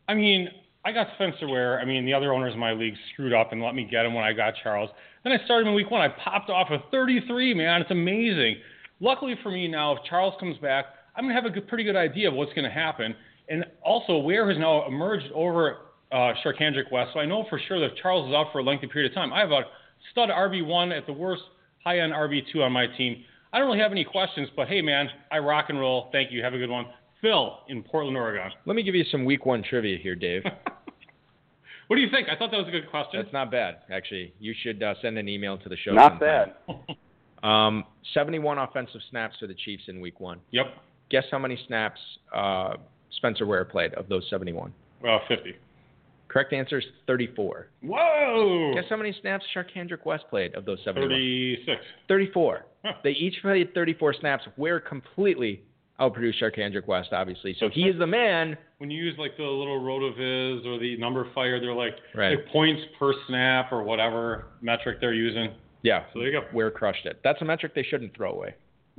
I 0.08 0.14
mean, 0.14 0.48
I 0.84 0.90
got 0.92 1.08
Spencer 1.14 1.48
Ware. 1.48 1.80
I 1.80 1.84
mean, 1.84 2.04
the 2.04 2.12
other 2.12 2.32
owners 2.32 2.54
in 2.54 2.58
my 2.60 2.72
league 2.72 2.94
screwed 3.12 3.32
up 3.32 3.52
and 3.52 3.62
let 3.62 3.74
me 3.74 3.86
get 3.88 4.04
him 4.04 4.14
when 4.14 4.24
I 4.24 4.32
got 4.32 4.54
Charles. 4.62 4.90
Then 5.22 5.32
I 5.32 5.44
started 5.44 5.62
him 5.62 5.68
in 5.68 5.74
week 5.74 5.90
one. 5.90 6.00
I 6.00 6.08
popped 6.08 6.50
off 6.50 6.70
a 6.70 6.78
33, 6.90 7.54
man. 7.54 7.82
It's 7.82 7.90
amazing. 7.90 8.56
Luckily 8.98 9.36
for 9.42 9.50
me 9.50 9.68
now, 9.68 9.92
if 9.92 9.98
Charles 10.08 10.34
comes 10.40 10.58
back, 10.58 10.86
I'm 11.14 11.24
going 11.24 11.34
to 11.34 11.40
have 11.40 11.50
a 11.50 11.54
good, 11.54 11.68
pretty 11.68 11.84
good 11.84 11.96
idea 11.96 12.28
of 12.28 12.34
what's 12.34 12.52
going 12.52 12.64
to 12.64 12.70
happen. 12.70 13.14
And 13.48 13.64
also, 13.84 14.18
Ware 14.18 14.48
has 14.48 14.58
now 14.58 14.86
emerged 14.86 15.26
over 15.34 15.78
uh, 16.10 16.32
Charcandrick 16.44 16.90
West, 16.90 17.10
so 17.14 17.20
I 17.20 17.26
know 17.26 17.44
for 17.48 17.60
sure 17.68 17.80
that 17.80 17.92
if 17.92 18.02
Charles 18.02 18.28
is 18.28 18.34
out 18.34 18.46
for 18.52 18.58
a 18.58 18.62
lengthy 18.62 18.86
period 18.86 19.10
of 19.10 19.14
time, 19.14 19.32
I 19.32 19.40
have 19.40 19.50
a 19.50 19.62
stud 20.10 20.30
RB1 20.30 20.96
at 20.96 21.06
the 21.06 21.12
worst, 21.12 21.42
high 21.84 22.00
end 22.00 22.12
RB2 22.12 22.56
on 22.56 22.72
my 22.72 22.86
team. 22.86 23.24
I 23.52 23.58
don't 23.58 23.68
really 23.68 23.80
have 23.80 23.92
any 23.92 24.04
questions, 24.04 24.48
but 24.56 24.68
hey, 24.68 24.80
man, 24.80 25.08
I 25.30 25.38
rock 25.38 25.66
and 25.68 25.78
roll. 25.78 26.08
Thank 26.12 26.32
you. 26.32 26.42
Have 26.42 26.54
a 26.54 26.58
good 26.58 26.70
one. 26.70 26.86
Phil 27.20 27.58
in 27.68 27.82
Portland, 27.82 28.16
Oregon. 28.16 28.50
Let 28.66 28.74
me 28.74 28.82
give 28.82 28.94
you 28.94 29.04
some 29.10 29.24
Week 29.24 29.46
One 29.46 29.62
trivia 29.62 29.98
here, 29.98 30.14
Dave. 30.14 30.42
What 31.92 31.96
do 31.96 32.02
you 32.04 32.10
think? 32.10 32.28
I 32.30 32.36
thought 32.36 32.50
that 32.52 32.56
was 32.56 32.68
a 32.68 32.70
good 32.70 32.88
question. 32.88 33.20
That's 33.20 33.34
not 33.34 33.50
bad, 33.50 33.80
actually. 33.92 34.32
You 34.40 34.54
should 34.62 34.82
uh, 34.82 34.94
send 35.02 35.18
an 35.18 35.28
email 35.28 35.58
to 35.58 35.68
the 35.68 35.76
show. 35.76 35.92
Not 35.92 36.12
sometime. 36.12 36.52
bad. 36.66 36.96
Um, 37.42 37.84
71 38.14 38.56
offensive 38.56 39.00
snaps 39.10 39.34
for 39.40 39.48
the 39.48 39.54
Chiefs 39.54 39.82
in 39.88 40.00
Week 40.00 40.20
One. 40.20 40.38
Yep. 40.52 40.66
Guess 41.10 41.24
how 41.28 41.40
many 41.40 41.58
snaps 41.66 41.98
uh, 42.32 42.74
Spencer 43.16 43.46
Ware 43.46 43.64
played 43.64 43.92
of 43.94 44.08
those 44.08 44.24
71? 44.30 44.72
Well, 45.02 45.20
50. 45.26 45.56
Correct 46.28 46.52
answer 46.52 46.78
is 46.78 46.84
34. 47.08 47.66
Whoa! 47.82 48.72
Guess 48.76 48.84
how 48.88 48.96
many 48.96 49.12
snaps 49.20 49.44
Charcandrick 49.54 50.06
West 50.06 50.22
played 50.30 50.54
of 50.54 50.64
those 50.64 50.78
71? 50.84 51.10
36. 51.10 51.82
34. 52.06 52.66
Huh. 52.84 52.92
They 53.02 53.10
each 53.10 53.34
played 53.42 53.74
34 53.74 54.14
snaps. 54.20 54.44
Ware 54.56 54.78
completely 54.78 55.62
outproduced 56.02 56.42
Charcandrick 56.42 56.86
West, 56.88 57.10
obviously. 57.12 57.54
So 57.60 57.68
he 57.72 57.82
is 57.82 57.98
the 57.98 58.06
man. 58.06 58.56
When 58.78 58.90
you 58.90 59.02
use 59.02 59.14
like 59.18 59.36
the 59.36 59.44
little 59.44 59.80
rotoviz 59.80 60.66
or 60.66 60.78
the 60.78 60.96
numberFire, 60.98 61.60
they're 61.60 61.72
like, 61.72 61.94
Right. 62.14 62.36
like 62.36 62.46
points 62.48 62.82
per 62.98 63.12
snap 63.28 63.72
or 63.72 63.82
whatever 63.84 64.46
metric 64.60 64.98
they're 65.00 65.14
using. 65.14 65.52
Yeah, 65.82 66.04
So 66.12 66.18
there 66.20 66.28
you 66.28 66.40
go. 66.40 66.46
Ware 66.52 66.70
crushed 66.70 67.06
it. 67.06 67.20
That's 67.24 67.40
a 67.42 67.44
metric 67.44 67.74
they 67.74 67.82
shouldn't 67.82 68.14
throw 68.16 68.32
away. 68.32 68.54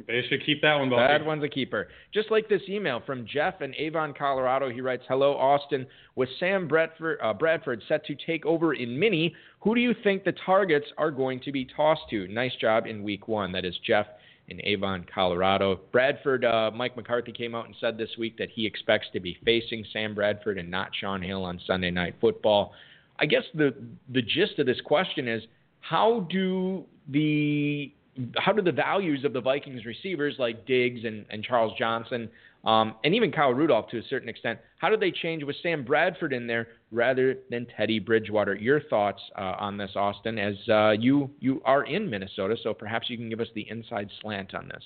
They 0.08 0.24
should 0.28 0.43
keep 0.43 0.60
that 0.64 0.76
one, 0.80 0.89
Bucky. 0.89 1.01
That 1.14 1.24
one's 1.24 1.43
a 1.43 1.47
keeper. 1.47 1.88
Just 2.14 2.32
like 2.32 2.49
this 2.49 2.64
email 2.68 2.99
from 3.06 3.28
Jeff 3.32 3.62
in 3.62 3.76
Avon, 3.76 4.12
Colorado. 4.18 4.70
He 4.72 4.82
writes, 4.82 5.04
"Hello, 5.08 5.34
Austin. 5.36 5.86
With 6.16 6.30
Sam 6.39 6.68
Bradford, 6.68 7.20
uh, 7.22 7.32
Bradford 7.34 7.84
set 7.88 8.04
to 8.08 8.16
take 8.16 8.43
over 8.43 8.74
in 8.74 8.97
Mini, 8.99 9.36
who 9.60 9.76
do 9.76 9.82
you 9.82 9.93
think 9.93 10.24
the 10.24 10.32
targets 10.32 10.88
are 10.97 11.12
going 11.12 11.39
to 11.41 11.51
be 11.51 11.64
tossed 11.66 12.10
to? 12.10 12.28
Nice 12.28 12.56
job 12.56 12.88
in 12.88 13.04
Week 13.04 13.28
One." 13.28 13.51
That 13.51 13.66
is 13.66 13.78
Jeff 13.86 14.08
in 14.50 14.60
Avon, 14.66 15.06
Colorado. 15.14 15.80
Bradford, 15.91 16.46
uh, 16.46 16.72
Mike 16.74 16.96
McCarthy 16.96 17.32
came 17.32 17.56
out 17.56 17.66
and 17.66 17.76
said 17.80 17.98
this 17.98 18.10
week 18.18 18.38
that 18.38 18.50
he 18.50 18.66
expects 18.66 19.08
to 19.14 19.20
be 19.20 19.38
facing 19.46 19.86
Sam 19.94 20.14
Bradford 20.14 20.58
and 20.58 20.70
not 20.70 20.89
Shaun 21.00 21.22
Hill 21.22 21.44
on 21.44 21.60
Sunday 21.66 21.91
Night 21.91 22.16
Football. 22.20 22.74
I 23.20 23.26
guess 23.26 23.44
the 23.54 23.74
the 24.10 24.22
gist 24.22 24.60
of 24.60 24.66
this 24.66 24.82
question 24.82 25.28
is 25.28 25.44
how 25.82 26.28
do 26.30 26.84
the 27.10 27.91
how 28.38 28.52
do 28.52 28.62
the 28.62 28.72
values 28.72 29.24
of 29.24 29.34
the 29.34 29.41
Vikings 29.41 29.86
receivers 29.86 30.36
like 30.38 30.66
Diggs 30.66 31.04
and, 31.04 31.26
and 31.30 31.44
Charles 31.44 31.74
Johnson 31.78 32.30
um, 32.64 32.95
and 33.03 33.14
even 33.14 33.32
Kyle 33.32 33.53
Rudolph 33.53 33.89
to 33.89 33.97
a 33.97 34.03
certain 34.09 34.30
extent, 34.30 34.59
how 34.78 34.89
do 34.89 34.95
they 34.95 35.11
change 35.11 35.43
with 35.43 35.55
Sam 35.61 35.84
Bradford 35.84 36.32
in 36.32 36.47
there 36.47 36.68
rather 36.91 37.36
than 37.49 37.68
Teddy 37.76 37.99
Bridgewater? 37.99 38.55
Your 38.55 38.82
thoughts 38.82 39.22
uh, 39.38 39.55
on 39.59 39.78
this, 39.78 39.91
Austin, 39.95 40.39
as 40.39 40.55
uh, 40.70 40.91
you 40.91 41.30
you 41.39 41.61
are 41.66 41.84
in 41.84 42.09
Minnesota, 42.09 42.55
so 42.64 42.74
perhaps 42.74 43.09
you 43.09 43.18
can 43.18 43.30
give 43.30 43.41
us 43.41 43.49
the 43.53 43.68
inside 43.70 44.09
slant 44.22 44.53
on 44.53 44.70
this. 44.70 44.84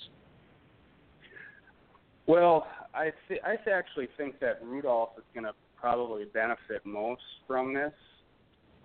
Well, 2.26 2.68
I 2.96 3.12
th- 3.28 3.42
I 3.46 3.56
actually 3.70 4.10
think 4.18 4.40
that 4.40 4.60
Rudolph 4.64 5.12
is 5.18 5.24
going 5.34 5.46
to 5.46 5.54
probably 5.76 6.26
benefit 6.26 6.84
most 6.84 7.22
from 7.46 7.74
this. 7.74 7.94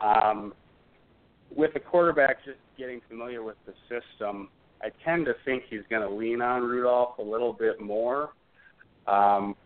Um, 0.01 0.53
with 1.55 1.73
the 1.73 1.81
quarterback 1.81 2.45
just 2.45 2.59
getting 2.77 3.01
familiar 3.09 3.43
with 3.43 3.57
the 3.67 3.73
system, 3.89 4.49
I 4.83 4.89
tend 5.05 5.27
to 5.27 5.35
think 5.45 5.65
he's 5.71 5.83
going 5.89 6.03
to 6.03 6.15
lean 6.15 6.43
on 6.43 6.63
Rudolph 6.63 7.19
a 7.19 7.23
little 7.23 7.53
bit 7.53 7.81
more. 7.81 8.31
Um, 9.07 9.57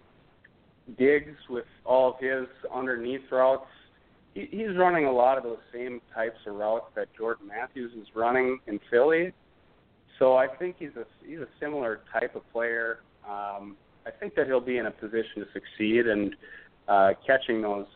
Diggs, 0.99 1.37
with 1.51 1.65
all 1.85 2.15
of 2.15 2.21
his 2.21 2.47
underneath 2.73 3.23
routes, 3.31 3.67
he, 4.35 4.49
he's 4.51 4.77
running 4.77 5.07
a 5.07 5.13
lot 5.13 5.37
of 5.37 5.45
those 5.45 5.59
same 5.73 6.01
types 6.15 6.39
of 6.47 6.55
routes 6.55 6.87
that 6.95 7.09
Jordan 7.17 7.49
Matthews 7.49 7.93
is 8.01 8.07
running 8.15 8.59
in 8.67 8.79
Philly. 8.91 9.33
So 10.19 10.37
I 10.37 10.47
think 10.47 10.77
he's 10.79 10.97
a 10.97 11.05
he's 11.27 11.41
a 11.41 11.49
similar 11.61 12.01
type 12.13 12.37
of 12.37 12.43
player. 12.53 13.01
Um, 13.29 13.77
I 14.07 14.11
think 14.19 14.35
that 14.37 14.47
he'll 14.47 14.61
be 14.61 14.79
in 14.79 14.87
a 14.87 14.91
position 14.91 15.37
to 15.37 15.47
succeed 15.53 16.07
and 16.07 16.37
uh, 16.89 17.11
catching 17.27 17.61
those 17.61 17.87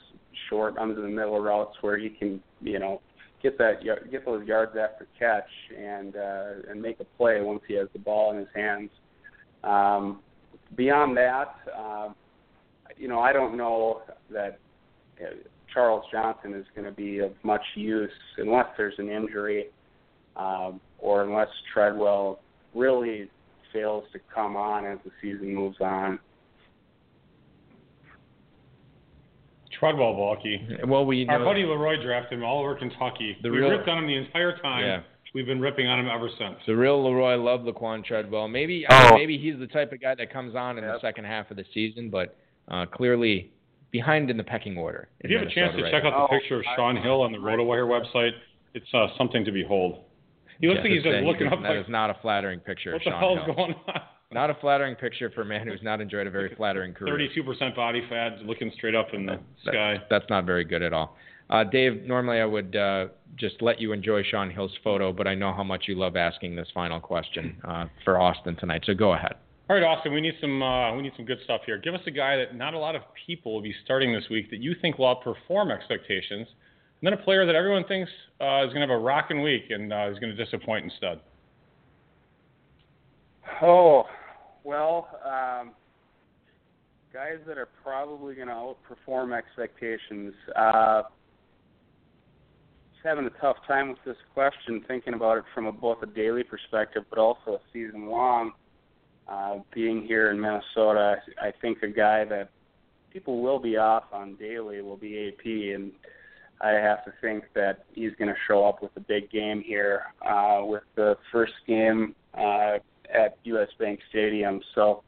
short 0.49 0.77
under 0.77 1.01
the 1.01 1.09
middle 1.09 1.41
routes 1.41 1.77
where 1.81 1.97
he 1.97 2.11
can, 2.11 2.43
you 2.61 2.79
know, 2.79 3.01
get 3.43 3.57
that 3.59 3.83
get 4.11 4.25
those 4.25 4.47
yards 4.47 4.73
after 4.73 5.07
catch 5.19 5.49
and 5.77 6.17
uh, 6.17 6.71
and 6.71 6.83
make 6.83 7.01
a 7.01 7.05
play 7.17 7.41
once 7.41 7.63
he 7.67 7.75
has 7.75 7.89
the 7.93 7.99
ball 7.99 8.33
in 8.33 8.39
his 8.39 8.49
hands. 8.55 8.91
Um, 9.63 10.21
beyond 10.77 11.17
that, 11.17 11.55
uh, 11.77 12.09
you 12.97 13.09
know, 13.09 13.21
I 13.21 13.33
don't 13.33 13.57
know 13.57 14.03
that 14.31 14.59
uh, 15.21 15.31
Charles 15.73 16.05
Johnson 16.13 16.55
is 16.55 16.67
going 16.75 16.85
to 16.85 16.93
be 16.93 17.19
of 17.19 17.33
much 17.43 17.63
use 17.75 18.11
unless 18.39 18.67
there's 18.77 18.95
an 18.99 19.09
injury 19.09 19.67
um, 20.37 20.81
or 20.99 21.25
unless 21.25 21.49
Treadwell 21.73 22.41
really 22.75 23.31
fails 23.73 24.05
to 24.13 24.19
come 24.35 24.57
on 24.57 24.85
as 24.85 24.99
the 25.05 25.11
season 25.23 25.55
moves 25.55 25.77
on. 25.81 26.19
Treadwell 29.79 30.15
Balky. 30.15 30.61
Well, 30.87 31.07
we 31.07 31.25
know, 31.25 31.35
our 31.35 31.45
buddy 31.45 31.63
Leroy 31.63 32.03
drafted 32.03 32.39
him 32.39 32.45
all 32.45 32.61
over 32.61 32.75
Kentucky. 32.75 33.37
The 33.43 33.51
we 33.51 33.59
real, 33.59 33.71
ripped 33.71 33.89
on 33.89 33.99
him 33.99 34.07
the 34.07 34.17
entire 34.17 34.59
time. 34.59 35.03
Yeah. 35.33 35.39
We've 35.39 35.47
been 35.47 35.61
ripping 35.61 35.87
on 35.87 35.99
him 36.01 36.09
ever 36.09 36.29
since. 36.39 36.57
The 36.67 36.77
real 36.77 37.05
Leroy 37.05 37.37
loved 37.37 37.65
Laquon 37.65 38.05
Treadwell. 38.05 38.49
Maybe 38.49 38.85
oh. 38.89 38.95
I 38.95 39.11
mean, 39.11 39.19
maybe 39.19 39.39
he's 39.39 39.59
the 39.59 39.67
type 39.67 39.93
of 39.93 40.01
guy 40.01 40.15
that 40.15 40.33
comes 40.33 40.55
on 40.55 40.79
in 40.79 40.85
yep. 40.85 40.95
the 40.95 41.01
second 41.01 41.25
half 41.25 41.51
of 41.51 41.57
the 41.57 41.65
season, 41.73 42.11
but 42.11 42.37
uh, 42.69 42.87
clearly 42.87 43.53
behind 43.91 44.31
in 44.31 44.37
the 44.37 44.45
pecking 44.45 44.77
order. 44.77 45.09
If 45.21 45.31
you 45.31 45.37
have 45.39 45.47
Minnesota 45.47 45.61
a 45.61 45.69
chance 45.69 45.77
to 45.79 45.83
right 45.85 45.93
check 45.93 46.05
now. 46.05 46.25
out 46.25 46.31
the 46.31 46.39
picture 46.39 46.57
of 46.59 46.65
Shaun 46.77 46.97
Hill 46.97 47.23
on 47.23 47.33
the 47.33 47.39
RotoWire 47.39 47.87
website, 47.89 48.31
it's 48.75 48.87
uh, 48.95 49.09
something 49.19 49.45
to 49.45 49.53
behold. 49.53 50.05
He 50.61 50.69
looks 50.69 50.79
Yes, 50.79 50.85
like 50.85 50.93
he's 50.93 51.01
it's- 51.01 51.15
just 51.15 51.27
looking 51.27 51.47
up 51.49 51.63
That 51.63 51.77
like, 51.77 51.85
is 51.85 51.91
not 51.91 52.11
a 52.11 52.17
flattering 52.23 52.61
picture 52.61 52.93
what 52.93 53.03
of 53.03 53.05
the 53.05 53.11
Shaun 53.11 53.21
hell's 53.21 53.57
going 53.57 53.75
on? 53.89 54.01
Not 54.33 54.49
a 54.49 54.55
flattering 54.61 54.95
picture 54.95 55.29
for 55.31 55.43
a 55.43 55.45
man 55.45 55.67
who's 55.67 55.83
not 55.83 56.01
enjoyed 56.01 56.29
a 56.29 56.31
very 56.31 56.55
flattering 56.55 56.95
career. 56.95 57.19
32% 57.45 57.75
body 57.75 58.01
fat, 58.09 58.39
looking 58.45 58.71
straight 58.77 58.95
up 58.95 59.09
in 59.13 59.27
the 59.27 59.41
That- 59.65 59.73
sky. 59.73 59.97
That's 60.09 60.27
not 60.31 60.45
very 60.45 60.65
good 60.65 60.83
at 60.83 60.93
all. 60.93 61.17
Uh, 61.51 61.65
Dave, 61.65 62.05
normally 62.05 62.39
I 62.39 62.45
would 62.45 62.77
uh, 62.77 63.07
just 63.37 63.61
let 63.61 63.81
you 63.81 63.93
enjoy 63.93 64.23
Shaun 64.23 64.51
Hill's 64.51 64.77
photo, 64.85 65.13
but 65.13 65.27
I 65.27 65.35
know 65.35 65.53
how 65.53 65.65
much 65.65 65.85
you 65.89 65.97
love 65.97 66.17
asking 66.17 66.55
this 66.55 66.69
final 66.73 67.01
question 67.01 67.57
uh, 67.65 67.87
for 68.05 68.21
Austin 68.21 68.57
tonight. 68.57 68.85
So 68.87 68.95
go 68.95 69.15
ahead. 69.15 69.35
All 69.69 69.77
right, 69.77 69.85
Austin, 69.85 70.13
we 70.13 70.21
need 70.21 70.35
some 70.41 70.63
uh, 70.63 70.95
we 70.97 71.03
need 71.03 71.13
some 71.17 71.25
good 71.25 71.39
stuff 71.45 71.63
here. 71.67 71.79
Give 71.79 71.95
us 71.95 72.01
a 72.07 72.11
guy 72.11 72.37
that 72.37 72.57
not 72.57 72.75
a 72.75 72.79
lot 72.79 72.97
of 72.97 73.03
people 73.27 73.53
will 73.53 73.63
be 73.63 73.75
starting 73.85 74.13
this 74.13 74.25
week 74.31 74.51
that 74.51 74.61
you 74.61 74.75
think 74.81 74.99
will 74.99 75.15
outperform 75.15 75.73
expectations, 75.73 76.47
and 76.49 77.03
then 77.03 77.13
a 77.13 77.17
player 77.17 77.47
that 77.47 77.55
everyone 77.55 77.85
thinks 77.85 78.11
uh, 78.41 78.65
is 78.65 78.73
going 78.73 78.81
to 78.81 78.81
have 78.81 78.91
a 78.91 78.99
rocking 78.99 79.43
week 79.43 79.65
and 79.71 79.93
uh, 79.93 80.09
is 80.11 80.19
going 80.19 80.35
to 80.35 80.45
disappoint 80.45 80.85
instead. 80.85 81.21
Oh, 83.63 84.05
well, 84.65 85.09
um, 85.25 85.73
guys 87.13 87.39
that 87.47 87.59
are 87.59 87.69
probably 87.83 88.35
going 88.35 88.49
to 88.49 88.55
outperform 88.55 89.37
expectations. 89.37 90.33
Having 93.03 93.27
a 93.27 93.41
tough 93.41 93.57
time 93.67 93.89
with 93.89 93.99
this 94.05 94.17
question, 94.35 94.85
thinking 94.87 95.15
about 95.15 95.39
it 95.39 95.45
from 95.55 95.67
a, 95.67 95.73
both 95.73 96.03
a 96.03 96.07
daily 96.07 96.43
perspective, 96.43 97.05
but 97.09 97.19
also 97.19 97.53
a 97.53 97.61
season 97.73 98.09
long. 98.09 98.53
Uh, 99.27 99.59
being 99.73 100.03
here 100.03 100.31
in 100.31 100.41
Minnesota, 100.41 101.17
I 101.41 101.53
think 101.63 101.83
a 101.83 101.89
guy 101.89 102.25
that 102.27 102.51
people 103.13 103.41
will 103.41 103.59
be 103.59 103.77
off 103.77 104.05
on 104.13 104.35
daily 104.35 104.83
will 104.83 104.97
be 104.97 105.29
AP, 105.29 105.47
and 105.75 105.93
I 106.61 106.73
have 106.73 107.05
to 107.05 107.13
think 107.21 107.45
that 107.55 107.85
he's 107.93 108.13
going 108.19 108.29
to 108.29 108.37
show 108.47 108.67
up 108.67 108.83
with 108.83 108.91
a 108.97 109.01
big 109.01 109.31
game 109.31 109.63
here 109.65 110.03
uh, 110.21 110.61
with 110.63 110.83
the 110.95 111.17
first 111.33 111.55
game 111.67 112.15
uh, 112.35 112.79
at 113.13 113.39
U.S. 113.45 113.69
Bank 113.79 114.01
Stadium. 114.11 114.61
So 114.75 115.03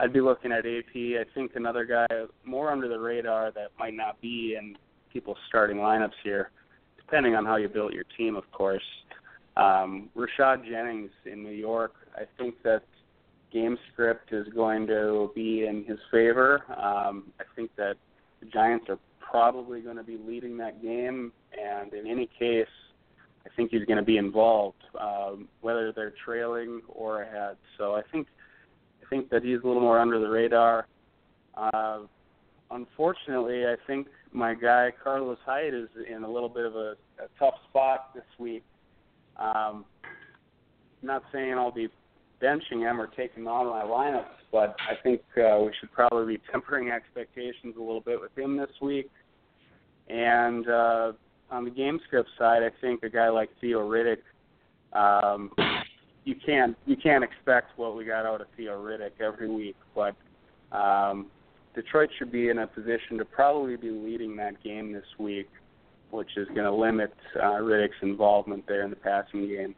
I'd 0.00 0.12
be 0.12 0.20
looking 0.20 0.50
at 0.50 0.66
AP. 0.66 0.94
I 0.94 1.24
think 1.34 1.52
another 1.54 1.84
guy 1.84 2.06
more 2.44 2.70
under 2.70 2.88
the 2.88 2.98
radar 2.98 3.52
that 3.52 3.70
might 3.78 3.94
not 3.94 4.20
be 4.20 4.56
in 4.58 4.76
people's 5.12 5.38
starting 5.48 5.76
lineups 5.76 6.18
here, 6.24 6.50
depending 7.08 7.34
on 7.34 7.44
how 7.44 7.56
you 7.56 7.68
built 7.68 7.92
your 7.92 8.04
team, 8.16 8.36
of 8.36 8.50
course. 8.52 8.82
Um, 9.56 10.10
Rashad 10.16 10.64
Jennings 10.68 11.10
in 11.24 11.42
New 11.42 11.54
York. 11.54 11.94
I 12.14 12.22
think 12.36 12.54
that 12.64 12.82
game 13.52 13.78
script 13.92 14.32
is 14.32 14.46
going 14.54 14.86
to 14.88 15.30
be 15.34 15.64
in 15.66 15.84
his 15.84 15.98
favor. 16.10 16.62
Um, 16.70 17.24
I 17.40 17.44
think 17.56 17.70
that 17.76 17.94
the 18.40 18.46
Giants 18.46 18.86
are 18.88 18.98
probably 19.20 19.80
going 19.80 19.96
to 19.96 20.02
be 20.02 20.18
leading 20.26 20.58
that 20.58 20.82
game, 20.82 21.32
and 21.58 21.92
in 21.94 22.06
any 22.06 22.28
case, 22.38 22.66
I 23.46 23.48
think 23.56 23.70
he's 23.70 23.84
going 23.84 23.98
to 23.98 24.04
be 24.04 24.18
involved, 24.18 24.82
um, 25.00 25.48
whether 25.62 25.92
they're 25.92 26.12
trailing 26.24 26.82
or 26.88 27.22
ahead. 27.22 27.56
So 27.78 27.94
I 27.94 28.02
think 28.12 28.26
I 29.02 29.08
think 29.08 29.30
that 29.30 29.42
he's 29.42 29.60
a 29.64 29.66
little 29.66 29.80
more 29.80 29.98
under 29.98 30.20
the 30.20 30.28
radar. 30.28 30.86
Uh, 31.56 32.00
unfortunately, 32.70 33.64
I 33.64 33.76
think 33.86 34.08
my 34.32 34.54
guy 34.54 34.92
Carlos 35.02 35.38
Hyde 35.44 35.74
is 35.74 35.88
in 36.10 36.24
a 36.24 36.30
little 36.30 36.48
bit 36.48 36.64
of 36.64 36.74
a, 36.74 36.94
a 37.18 37.28
tough 37.38 37.54
spot 37.68 38.10
this 38.14 38.24
week. 38.38 38.64
Um, 39.36 39.84
not 41.02 41.22
saying 41.32 41.54
I'll 41.54 41.70
be 41.70 41.88
benching 42.42 42.80
him 42.80 43.00
or 43.00 43.06
taking 43.08 43.42
him 43.42 43.48
out 43.48 43.66
of 43.66 43.72
my 43.72 43.82
lineups, 43.82 44.24
but 44.52 44.76
I 44.88 44.94
think 45.02 45.22
uh, 45.36 45.58
we 45.60 45.72
should 45.78 45.92
probably 45.92 46.36
be 46.36 46.42
tempering 46.50 46.90
expectations 46.90 47.74
a 47.76 47.80
little 47.80 48.00
bit 48.00 48.20
with 48.20 48.36
him 48.36 48.56
this 48.56 48.70
week. 48.80 49.10
And 50.08 50.68
uh, 50.68 51.12
on 51.50 51.64
the 51.64 51.70
game 51.70 52.00
script 52.06 52.30
side, 52.38 52.62
I 52.62 52.70
think 52.80 53.02
a 53.02 53.10
guy 53.10 53.28
like 53.28 53.50
Theo 53.60 53.88
Riddick, 53.88 54.22
um, 54.92 55.50
you 56.24 56.34
can't 56.44 56.76
you 56.86 56.96
can't 56.96 57.24
expect 57.24 57.78
what 57.78 57.96
we 57.96 58.04
got 58.04 58.26
out 58.26 58.40
of 58.40 58.46
Theo 58.56 58.82
Riddick 58.82 59.20
every 59.20 59.50
week, 59.50 59.76
but 59.94 60.14
um, 60.72 61.26
Detroit 61.74 62.10
should 62.18 62.32
be 62.32 62.48
in 62.48 62.58
a 62.58 62.66
position 62.66 63.18
to 63.18 63.24
probably 63.24 63.76
be 63.76 63.90
leading 63.90 64.36
that 64.36 64.62
game 64.62 64.92
this 64.92 65.04
week, 65.18 65.48
which 66.10 66.36
is 66.36 66.48
going 66.48 66.64
to 66.64 66.72
limit 66.72 67.12
uh, 67.36 67.60
Riddick's 67.60 68.00
involvement 68.02 68.64
there 68.66 68.82
in 68.82 68.90
the 68.90 68.96
passing 68.96 69.46
game. 69.48 69.74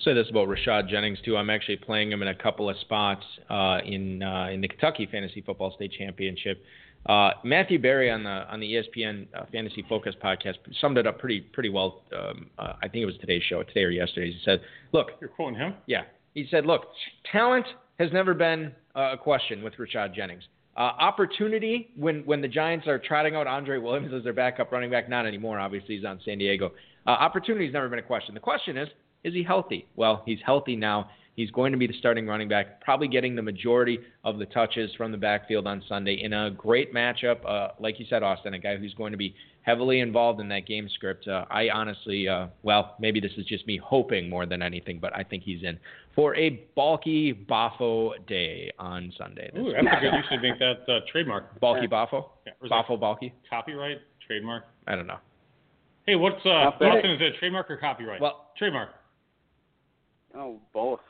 Say 0.00 0.12
this 0.12 0.28
about 0.28 0.48
Rashad 0.48 0.88
Jennings 0.88 1.18
too. 1.24 1.36
I'm 1.36 1.48
actually 1.48 1.76
playing 1.76 2.12
him 2.12 2.20
in 2.20 2.28
a 2.28 2.34
couple 2.34 2.68
of 2.68 2.76
spots 2.78 3.24
uh, 3.48 3.78
in 3.84 4.22
uh, 4.22 4.48
in 4.52 4.60
the 4.60 4.68
Kentucky 4.68 5.08
Fantasy 5.10 5.40
Football 5.40 5.72
State 5.76 5.92
Championship. 5.98 6.62
Uh, 7.06 7.30
Matthew 7.42 7.78
Berry 7.78 8.10
on 8.10 8.24
the 8.24 8.30
on 8.50 8.60
the 8.60 8.66
ESPN 8.72 9.26
uh, 9.34 9.44
Fantasy 9.50 9.84
Focus 9.88 10.14
podcast 10.22 10.56
summed 10.80 10.98
it 10.98 11.06
up 11.06 11.18
pretty 11.18 11.40
pretty 11.40 11.70
well. 11.70 12.02
Um, 12.14 12.50
uh, 12.58 12.74
I 12.82 12.88
think 12.88 13.02
it 13.02 13.06
was 13.06 13.16
today's 13.18 13.42
show, 13.48 13.62
today 13.62 13.82
or 13.84 13.90
yesterday. 13.90 14.30
He 14.32 14.40
said, 14.44 14.60
"Look, 14.92 15.12
You're 15.20 15.30
quoting 15.30 15.58
him? 15.58 15.74
yeah." 15.86 16.02
He 16.34 16.46
said, 16.50 16.66
"Look, 16.66 16.86
talent 17.30 17.66
has 17.98 18.12
never 18.12 18.34
been 18.34 18.72
uh, 18.96 19.12
a 19.12 19.16
question 19.16 19.62
with 19.62 19.74
Rashad 19.74 20.14
Jennings. 20.14 20.42
Uh, 20.76 20.80
opportunity 20.80 21.90
when 21.96 22.22
when 22.26 22.40
the 22.40 22.48
Giants 22.48 22.88
are 22.88 22.98
trotting 22.98 23.36
out 23.36 23.46
Andre 23.46 23.78
Williams 23.78 24.12
as 24.12 24.24
their 24.24 24.32
backup 24.32 24.72
running 24.72 24.90
back, 24.90 25.08
not 25.08 25.24
anymore. 25.24 25.60
Obviously, 25.60 25.96
he's 25.96 26.04
on 26.04 26.20
San 26.24 26.38
Diego. 26.38 26.72
Uh, 27.06 27.10
opportunity 27.10 27.66
has 27.66 27.72
never 27.72 27.88
been 27.88 28.00
a 28.00 28.02
question. 28.02 28.34
The 28.34 28.40
question 28.40 28.76
is, 28.76 28.88
is 29.22 29.32
he 29.34 29.44
healthy? 29.44 29.86
Well, 29.94 30.22
he's 30.26 30.40
healthy 30.44 30.74
now. 30.74 31.10
He's 31.34 31.50
going 31.50 31.72
to 31.72 31.78
be 31.78 31.86
the 31.86 31.94
starting 31.98 32.26
running 32.26 32.48
back, 32.48 32.80
probably 32.80 33.08
getting 33.08 33.34
the 33.34 33.42
majority 33.42 33.98
of 34.22 34.38
the 34.38 34.46
touches 34.46 34.90
from 34.96 35.10
the 35.10 35.18
backfield 35.18 35.66
on 35.66 35.82
Sunday 35.88 36.20
in 36.22 36.32
a 36.32 36.50
great 36.50 36.94
matchup. 36.94 37.44
Uh, 37.44 37.72
like 37.80 37.98
you 37.98 38.06
said, 38.08 38.22
Austin, 38.22 38.54
a 38.54 38.58
guy 38.58 38.76
who's 38.76 38.94
going 38.94 39.10
to 39.10 39.18
be 39.18 39.34
heavily 39.62 40.00
involved 40.00 40.40
in 40.40 40.48
that 40.48 40.66
game 40.66 40.88
script. 40.94 41.26
Uh, 41.26 41.44
I 41.50 41.70
honestly, 41.70 42.28
uh, 42.28 42.46
well, 42.62 42.94
maybe 43.00 43.18
this 43.18 43.32
is 43.36 43.46
just 43.46 43.66
me 43.66 43.80
hoping 43.82 44.28
more 44.28 44.46
than 44.46 44.62
anything, 44.62 44.98
but 45.00 45.14
I 45.16 45.24
think 45.24 45.42
he's 45.42 45.62
in 45.64 45.78
for 46.14 46.36
a 46.36 46.50
bulky 46.76 47.34
Boffo 47.34 48.12
day 48.28 48.70
on 48.78 49.12
Sunday. 49.18 49.50
Ooh, 49.58 49.72
that's 49.72 49.86
a 49.86 50.00
good. 50.00 50.12
You 50.12 50.22
should 50.30 50.42
make 50.42 50.58
that 50.60 50.92
uh, 50.92 51.00
trademark. 51.10 51.58
Bulky 51.60 51.88
Boffo? 51.88 52.26
Yeah, 52.46 52.52
or 52.60 52.66
is 52.66 52.70
that 52.70 53.00
bulky? 53.00 53.34
Copyright, 53.50 53.98
trademark. 54.24 54.64
I 54.86 54.94
don't 54.94 55.08
know. 55.08 55.18
Hey, 56.06 56.14
what's 56.14 56.44
uh, 56.44 56.50
Austin? 56.50 57.10
Is 57.10 57.20
it 57.20 57.34
trademark 57.40 57.70
or 57.70 57.78
copyright? 57.78 58.20
Well, 58.20 58.50
trademark. 58.56 58.90
Oh, 60.36 60.60
both. 60.72 61.00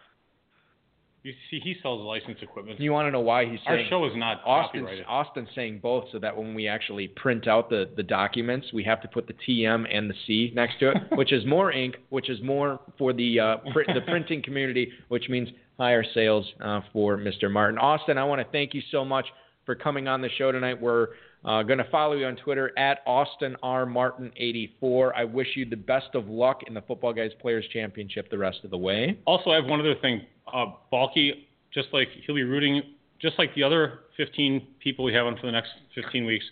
You 1.24 1.32
see, 1.50 1.58
he 1.58 1.74
sells 1.80 2.02
license 2.02 2.36
equipment. 2.42 2.78
you 2.78 2.92
want 2.92 3.06
to 3.06 3.10
know 3.10 3.20
why 3.20 3.46
he's 3.46 3.58
saying 3.66 3.84
Our 3.84 3.88
show 3.88 4.04
is 4.04 4.12
not 4.14 4.42
Austin's, 4.44 4.82
copyrighted. 4.82 5.04
Austin's 5.08 5.48
saying 5.54 5.78
both 5.82 6.04
so 6.12 6.18
that 6.18 6.36
when 6.36 6.54
we 6.54 6.68
actually 6.68 7.08
print 7.08 7.48
out 7.48 7.70
the, 7.70 7.88
the 7.96 8.02
documents, 8.02 8.66
we 8.74 8.84
have 8.84 9.00
to 9.00 9.08
put 9.08 9.26
the 9.26 9.32
TM 9.32 9.86
and 9.90 10.10
the 10.10 10.14
C 10.26 10.52
next 10.54 10.78
to 10.80 10.90
it, 10.90 10.96
which 11.16 11.32
is 11.32 11.46
more 11.46 11.72
ink, 11.72 11.96
which 12.10 12.28
is 12.28 12.42
more 12.42 12.78
for 12.98 13.14
the 13.14 13.40
uh, 13.40 13.56
print, 13.72 13.88
the 13.94 14.02
printing 14.02 14.42
community, 14.42 14.92
which 15.08 15.30
means 15.30 15.48
higher 15.78 16.04
sales 16.12 16.44
uh, 16.62 16.82
for 16.92 17.16
Mr. 17.16 17.50
Martin. 17.50 17.78
Austin, 17.78 18.18
I 18.18 18.24
want 18.24 18.42
to 18.42 18.46
thank 18.52 18.74
you 18.74 18.82
so 18.90 19.02
much 19.02 19.24
for 19.64 19.74
coming 19.74 20.06
on 20.08 20.20
the 20.20 20.28
show 20.36 20.52
tonight. 20.52 20.78
We're 20.80 21.08
Uh, 21.44 21.62
going 21.62 21.78
to 21.78 21.88
follow 21.90 22.14
you 22.16 22.24
on 22.26 22.36
Twitter 22.36 22.70
at 22.78 23.00
Austin 23.06 23.54
R 23.62 23.84
Martin 23.86 24.30
84. 24.36 25.14
I 25.16 25.24
wish 25.24 25.48
you 25.56 25.64
the 25.68 25.76
best 25.76 26.14
of 26.14 26.26
luck 26.28 26.60
in 26.66 26.72
the 26.74 26.80
Footballguys 26.82 27.32
Players 27.38 27.66
Championship 27.70 28.30
the 28.30 28.38
rest 28.38 28.60
of 28.64 28.70
the 28.70 28.78
way. 28.78 29.18
Also, 29.26 29.50
I 29.50 29.56
have 29.56 29.66
one 29.66 29.80
other 29.80 29.94
thing. 30.00 30.22
Uh, 30.52 30.66
Balky, 30.90 31.48
just 31.72 31.88
like 31.92 32.08
he'll 32.26 32.34
be 32.34 32.42
rooting, 32.42 32.82
just 33.20 33.38
like 33.38 33.54
the 33.54 33.62
other 33.62 34.00
15 34.16 34.66
people 34.80 35.04
we 35.04 35.14
have 35.14 35.26
on 35.26 35.36
for 35.36 35.46
the 35.46 35.52
next 35.52 35.70
15 35.94 36.24
weeks, 36.24 36.44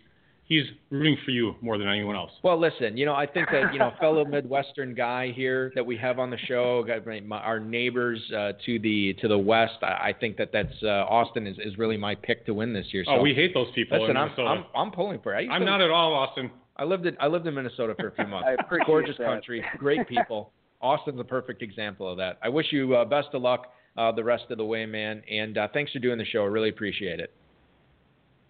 he's 0.44 0.64
rooting 0.90 1.16
for 1.24 1.30
you 1.30 1.54
more 1.60 1.78
than 1.78 1.88
anyone 1.88 2.16
else. 2.16 2.30
Well, 2.42 2.60
listen, 2.60 2.96
you 2.96 3.06
know, 3.06 3.14
I 3.14 3.26
think 3.26 3.48
that 3.50 3.72
you 3.72 3.78
know, 3.78 3.92
fellow 4.00 4.24
Midwestern 4.28 4.94
guy 4.94 5.32
here 5.34 5.72
that 5.74 5.84
we 5.84 5.96
have 5.96 6.18
on 6.18 6.30
the 6.30 6.38
show, 6.46 6.86
our 7.30 7.60
neighbors 7.60 8.20
uh, 8.36 8.52
to 8.66 8.78
the 8.78 9.14
to 9.20 9.28
the 9.28 9.38
west. 9.38 9.74
I 9.82 10.14
think 10.18 10.36
that 10.36 10.50
that's 10.52 10.74
uh, 10.82 11.06
Austin 11.08 11.46
is, 11.46 11.56
is 11.58 11.78
really 11.78 11.96
my 11.96 12.14
pick 12.14 12.44
to 12.46 12.54
win 12.54 12.72
this 12.72 12.86
year. 12.92 13.04
So, 13.04 13.12
oh, 13.12 13.22
we 13.22 13.34
hate 13.34 13.54
those 13.54 13.68
people. 13.74 14.00
Listen, 14.00 14.16
I'm, 14.16 14.30
I'm, 14.38 14.64
I'm 14.74 14.90
pulling 14.90 15.20
for 15.20 15.34
it. 15.34 15.48
I'm 15.50 15.60
to, 15.60 15.66
not 15.66 15.80
at 15.80 15.90
all 15.90 16.12
Austin. 16.14 16.50
I 16.76 16.84
lived 16.84 17.06
in 17.06 17.16
I 17.20 17.26
lived 17.26 17.46
in 17.46 17.54
Minnesota 17.54 17.94
for 17.98 18.08
a 18.08 18.12
few 18.12 18.26
months. 18.28 18.48
I 18.48 18.76
Gorgeous 18.86 19.16
that. 19.18 19.26
country, 19.26 19.64
great 19.78 20.06
people. 20.08 20.52
Austin's 20.80 21.20
a 21.20 21.24
perfect 21.24 21.62
example 21.62 22.10
of 22.10 22.16
that. 22.18 22.38
I 22.42 22.48
wish 22.48 22.66
you 22.72 22.96
uh, 22.96 23.04
best 23.04 23.28
of 23.34 23.42
luck 23.42 23.72
uh, 23.96 24.12
the 24.12 24.24
rest 24.24 24.44
of 24.50 24.58
the 24.58 24.64
way, 24.64 24.86
man. 24.86 25.22
And 25.30 25.58
uh, 25.58 25.68
thanks 25.72 25.92
for 25.92 25.98
doing 25.98 26.18
the 26.18 26.24
show. 26.24 26.42
I 26.42 26.46
really 26.46 26.68
appreciate 26.68 27.20
it. 27.20 27.32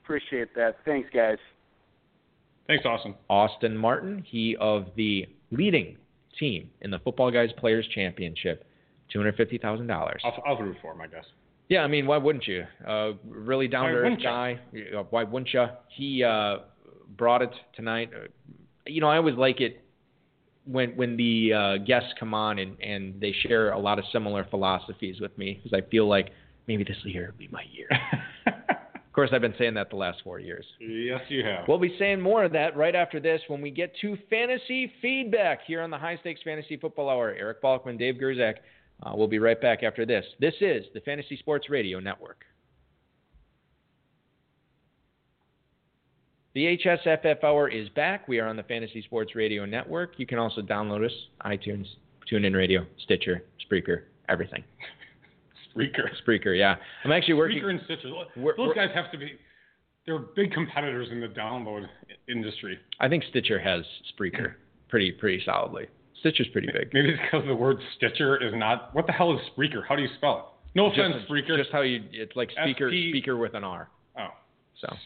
Appreciate 0.04 0.54
that. 0.54 0.76
Thanks, 0.84 1.08
guys. 1.14 1.38
Thanks, 2.66 2.84
Austin. 2.84 3.14
Austin 3.28 3.76
Martin, 3.76 4.24
he 4.26 4.56
of 4.60 4.86
the 4.96 5.26
leading 5.50 5.96
team 6.38 6.70
in 6.80 6.90
the 6.90 6.98
Footballguys 7.00 7.56
Players 7.56 7.86
Championship, 7.94 8.64
two 9.12 9.18
hundred 9.18 9.36
fifty 9.36 9.58
thousand 9.58 9.86
dollars. 9.86 10.22
I'll, 10.24 10.42
I'll 10.46 10.58
root 10.58 10.76
for 10.80 10.92
him, 10.92 11.00
I 11.00 11.06
guess. 11.06 11.24
Yeah, 11.68 11.80
I 11.80 11.86
mean, 11.86 12.06
why 12.06 12.18
wouldn't 12.18 12.46
you? 12.46 12.64
Uh, 12.86 13.12
really 13.26 13.68
down 13.68 13.88
to 13.88 13.94
earth 13.94 14.18
guy. 14.22 14.60
Uh, 14.74 15.04
Why 15.10 15.24
wouldn't 15.24 15.54
you? 15.54 15.66
He 15.88 16.22
uh, 16.22 16.58
brought 17.16 17.40
it 17.40 17.52
tonight. 17.74 18.10
Uh, 18.14 18.26
you 18.86 19.00
know, 19.00 19.08
I 19.08 19.16
always 19.16 19.36
like 19.36 19.60
it 19.60 19.82
when 20.64 20.90
when 20.96 21.16
the 21.16 21.52
uh, 21.52 21.76
guests 21.78 22.10
come 22.18 22.34
on 22.34 22.58
and, 22.58 22.80
and 22.80 23.20
they 23.20 23.34
share 23.46 23.72
a 23.72 23.78
lot 23.78 23.98
of 23.98 24.04
similar 24.12 24.44
philosophies 24.44 25.20
with 25.20 25.36
me 25.36 25.60
because 25.62 25.76
I 25.76 25.88
feel 25.90 26.08
like 26.08 26.30
maybe 26.66 26.84
this 26.84 26.96
year 27.04 27.32
will 27.32 27.38
be 27.38 27.48
my 27.48 27.64
year. 27.72 27.88
of 28.46 29.12
course, 29.12 29.30
I've 29.32 29.40
been 29.40 29.54
saying 29.58 29.74
that 29.74 29.90
the 29.90 29.96
last 29.96 30.20
four 30.22 30.38
years. 30.38 30.64
yes, 30.80 31.20
you 31.28 31.44
have. 31.44 31.66
We'll 31.68 31.78
be 31.78 31.94
saying 31.98 32.20
more 32.20 32.44
of 32.44 32.52
that 32.52 32.76
right 32.76 32.94
after 32.94 33.20
this 33.20 33.40
when 33.48 33.60
we 33.60 33.70
get 33.70 33.92
to 34.00 34.16
fantasy 34.30 34.92
feedback 35.02 35.60
here 35.66 35.82
on 35.82 35.90
the 35.90 35.98
High 35.98 36.16
Stakes 36.18 36.40
Fantasy 36.44 36.76
Football 36.76 37.10
Hour. 37.10 37.34
Eric 37.38 37.62
Balkman, 37.62 37.98
Dave 37.98 38.14
Gerczak. 38.14 38.56
Uh, 39.02 39.12
we'll 39.14 39.28
be 39.28 39.40
right 39.40 39.60
back 39.60 39.82
after 39.82 40.06
this. 40.06 40.24
This 40.38 40.54
is 40.60 40.84
the 40.94 41.00
Fantasy 41.00 41.36
Sports 41.36 41.68
Radio 41.68 41.98
Network. 41.98 42.44
The 46.54 46.76
HSFF 46.76 47.42
Hour 47.44 47.68
is 47.68 47.88
back. 47.90 48.28
We 48.28 48.38
are 48.38 48.46
on 48.46 48.56
the 48.56 48.62
Fantasy 48.64 49.00
Sports 49.02 49.34
Radio 49.34 49.64
Network. 49.64 50.18
You 50.18 50.26
can 50.26 50.38
also 50.38 50.60
download 50.60 51.04
us 51.04 51.12
iTunes, 51.46 51.86
TuneIn 52.30 52.54
Radio, 52.54 52.84
Stitcher, 53.04 53.42
Spreaker, 53.66 54.02
everything. 54.28 54.62
Spreaker. 55.74 56.08
Spreaker, 56.26 56.56
yeah. 56.56 56.76
I'm 57.04 57.12
actually 57.12 57.34
working. 57.34 57.62
Spreaker 57.62 57.70
and 57.70 57.80
Stitcher. 57.84 58.08
Those 58.10 58.26
we're- 58.36 58.74
guys 58.74 58.90
have 58.94 59.10
to 59.12 59.18
be. 59.18 59.38
They're 60.04 60.18
big 60.18 60.52
competitors 60.52 61.08
in 61.10 61.20
the 61.20 61.28
download 61.28 61.88
industry. 62.28 62.78
I 63.00 63.08
think 63.08 63.22
Stitcher 63.30 63.58
has 63.58 63.84
Spreaker 64.12 64.54
pretty 64.88 65.12
pretty 65.12 65.42
solidly. 65.44 65.86
Stitcher's 66.20 66.48
pretty 66.48 66.66
big. 66.72 66.92
Maybe 66.92 67.10
it's 67.10 67.20
because 67.22 67.46
the 67.46 67.54
word 67.54 67.78
Stitcher 67.96 68.36
is 68.36 68.52
not. 68.54 68.94
What 68.94 69.06
the 69.06 69.12
hell 69.12 69.32
is 69.32 69.40
Spreaker? 69.56 69.82
How 69.88 69.94
do 69.96 70.02
you 70.02 70.08
spell 70.16 70.38
it? 70.38 70.76
No 70.76 70.86
offense, 70.86 71.14
just, 71.16 71.30
Spreaker. 71.30 71.56
Just 71.56 71.70
how 71.70 71.82
you, 71.82 72.02
it's 72.12 72.34
like 72.34 72.50
speaker, 72.50 72.90
SP 72.90 73.14
speaker 73.14 73.36
with 73.36 73.54
an 73.54 73.62
R. 73.64 73.88
So 74.82 74.96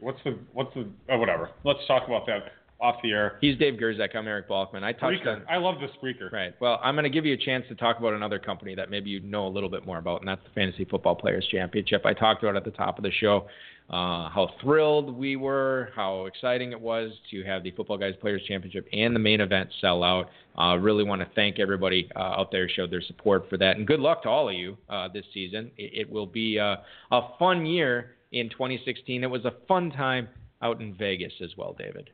What's 0.00 0.18
the 0.24 0.38
what's 0.52 0.72
the 0.74 0.86
oh, 1.10 1.18
whatever? 1.18 1.50
Let's 1.64 1.80
talk 1.86 2.06
about 2.06 2.26
that 2.26 2.52
off 2.80 2.96
the 3.02 3.10
air. 3.12 3.38
he's 3.40 3.56
Dave 3.58 3.74
Gerczak. 3.74 4.14
I'm 4.14 4.26
Eric 4.26 4.48
Balkman. 4.48 4.82
I 4.82 4.92
touched 4.92 5.22
Spreaker. 5.24 5.36
on. 5.36 5.44
I 5.48 5.56
love 5.56 5.76
the 5.80 5.86
Spreaker. 5.98 6.30
Right. 6.30 6.54
Well, 6.60 6.80
I'm 6.82 6.94
going 6.94 7.04
to 7.04 7.10
give 7.10 7.24
you 7.24 7.34
a 7.34 7.36
chance 7.36 7.64
to 7.68 7.74
talk 7.74 7.98
about 7.98 8.14
another 8.14 8.38
company 8.38 8.74
that 8.74 8.90
maybe 8.90 9.10
you 9.10 9.20
know 9.20 9.46
a 9.46 9.48
little 9.48 9.68
bit 9.70 9.86
more 9.86 9.98
about, 9.98 10.20
and 10.20 10.28
that's 10.28 10.42
the 10.44 10.50
Fantasy 10.54 10.84
Football 10.84 11.14
Players 11.16 11.46
Championship. 11.50 12.04
I 12.04 12.12
talked 12.12 12.42
about 12.42 12.56
at 12.56 12.64
the 12.64 12.72
top 12.72 12.98
of 12.98 13.04
the 13.04 13.10
show 13.12 13.46
uh, 13.90 14.28
how 14.28 14.50
thrilled 14.60 15.16
we 15.16 15.36
were, 15.36 15.90
how 15.94 16.26
exciting 16.26 16.72
it 16.72 16.80
was 16.80 17.12
to 17.30 17.42
have 17.44 17.62
the 17.62 17.70
Footballguys 17.72 18.18
Players 18.20 18.42
Championship 18.46 18.86
and 18.92 19.14
the 19.14 19.20
main 19.20 19.40
event 19.40 19.70
sell 19.80 20.02
out. 20.02 20.28
Uh, 20.58 20.76
really 20.76 21.04
want 21.04 21.20
to 21.20 21.28
thank 21.34 21.58
everybody 21.58 22.08
uh, 22.16 22.18
out 22.18 22.50
there 22.50 22.66
who 22.66 22.72
showed 22.74 22.90
their 22.90 23.02
support 23.02 23.48
for 23.48 23.56
that, 23.56 23.76
and 23.76 23.86
good 23.86 24.00
luck 24.00 24.22
to 24.22 24.28
all 24.28 24.48
of 24.48 24.54
you 24.54 24.76
uh, 24.88 25.08
this 25.12 25.24
season. 25.32 25.70
It, 25.76 26.06
it 26.06 26.10
will 26.10 26.26
be 26.26 26.58
uh, 26.58 26.76
a 27.12 27.20
fun 27.38 27.66
year 27.66 28.16
in 28.34 28.50
2016. 28.50 29.22
It 29.24 29.30
was 29.30 29.44
a 29.44 29.52
fun 29.68 29.90
time 29.90 30.28
out 30.62 30.80
in 30.80 30.94
Vegas 30.94 31.32
as 31.42 31.50
well, 31.56 31.74
David. 31.78 32.10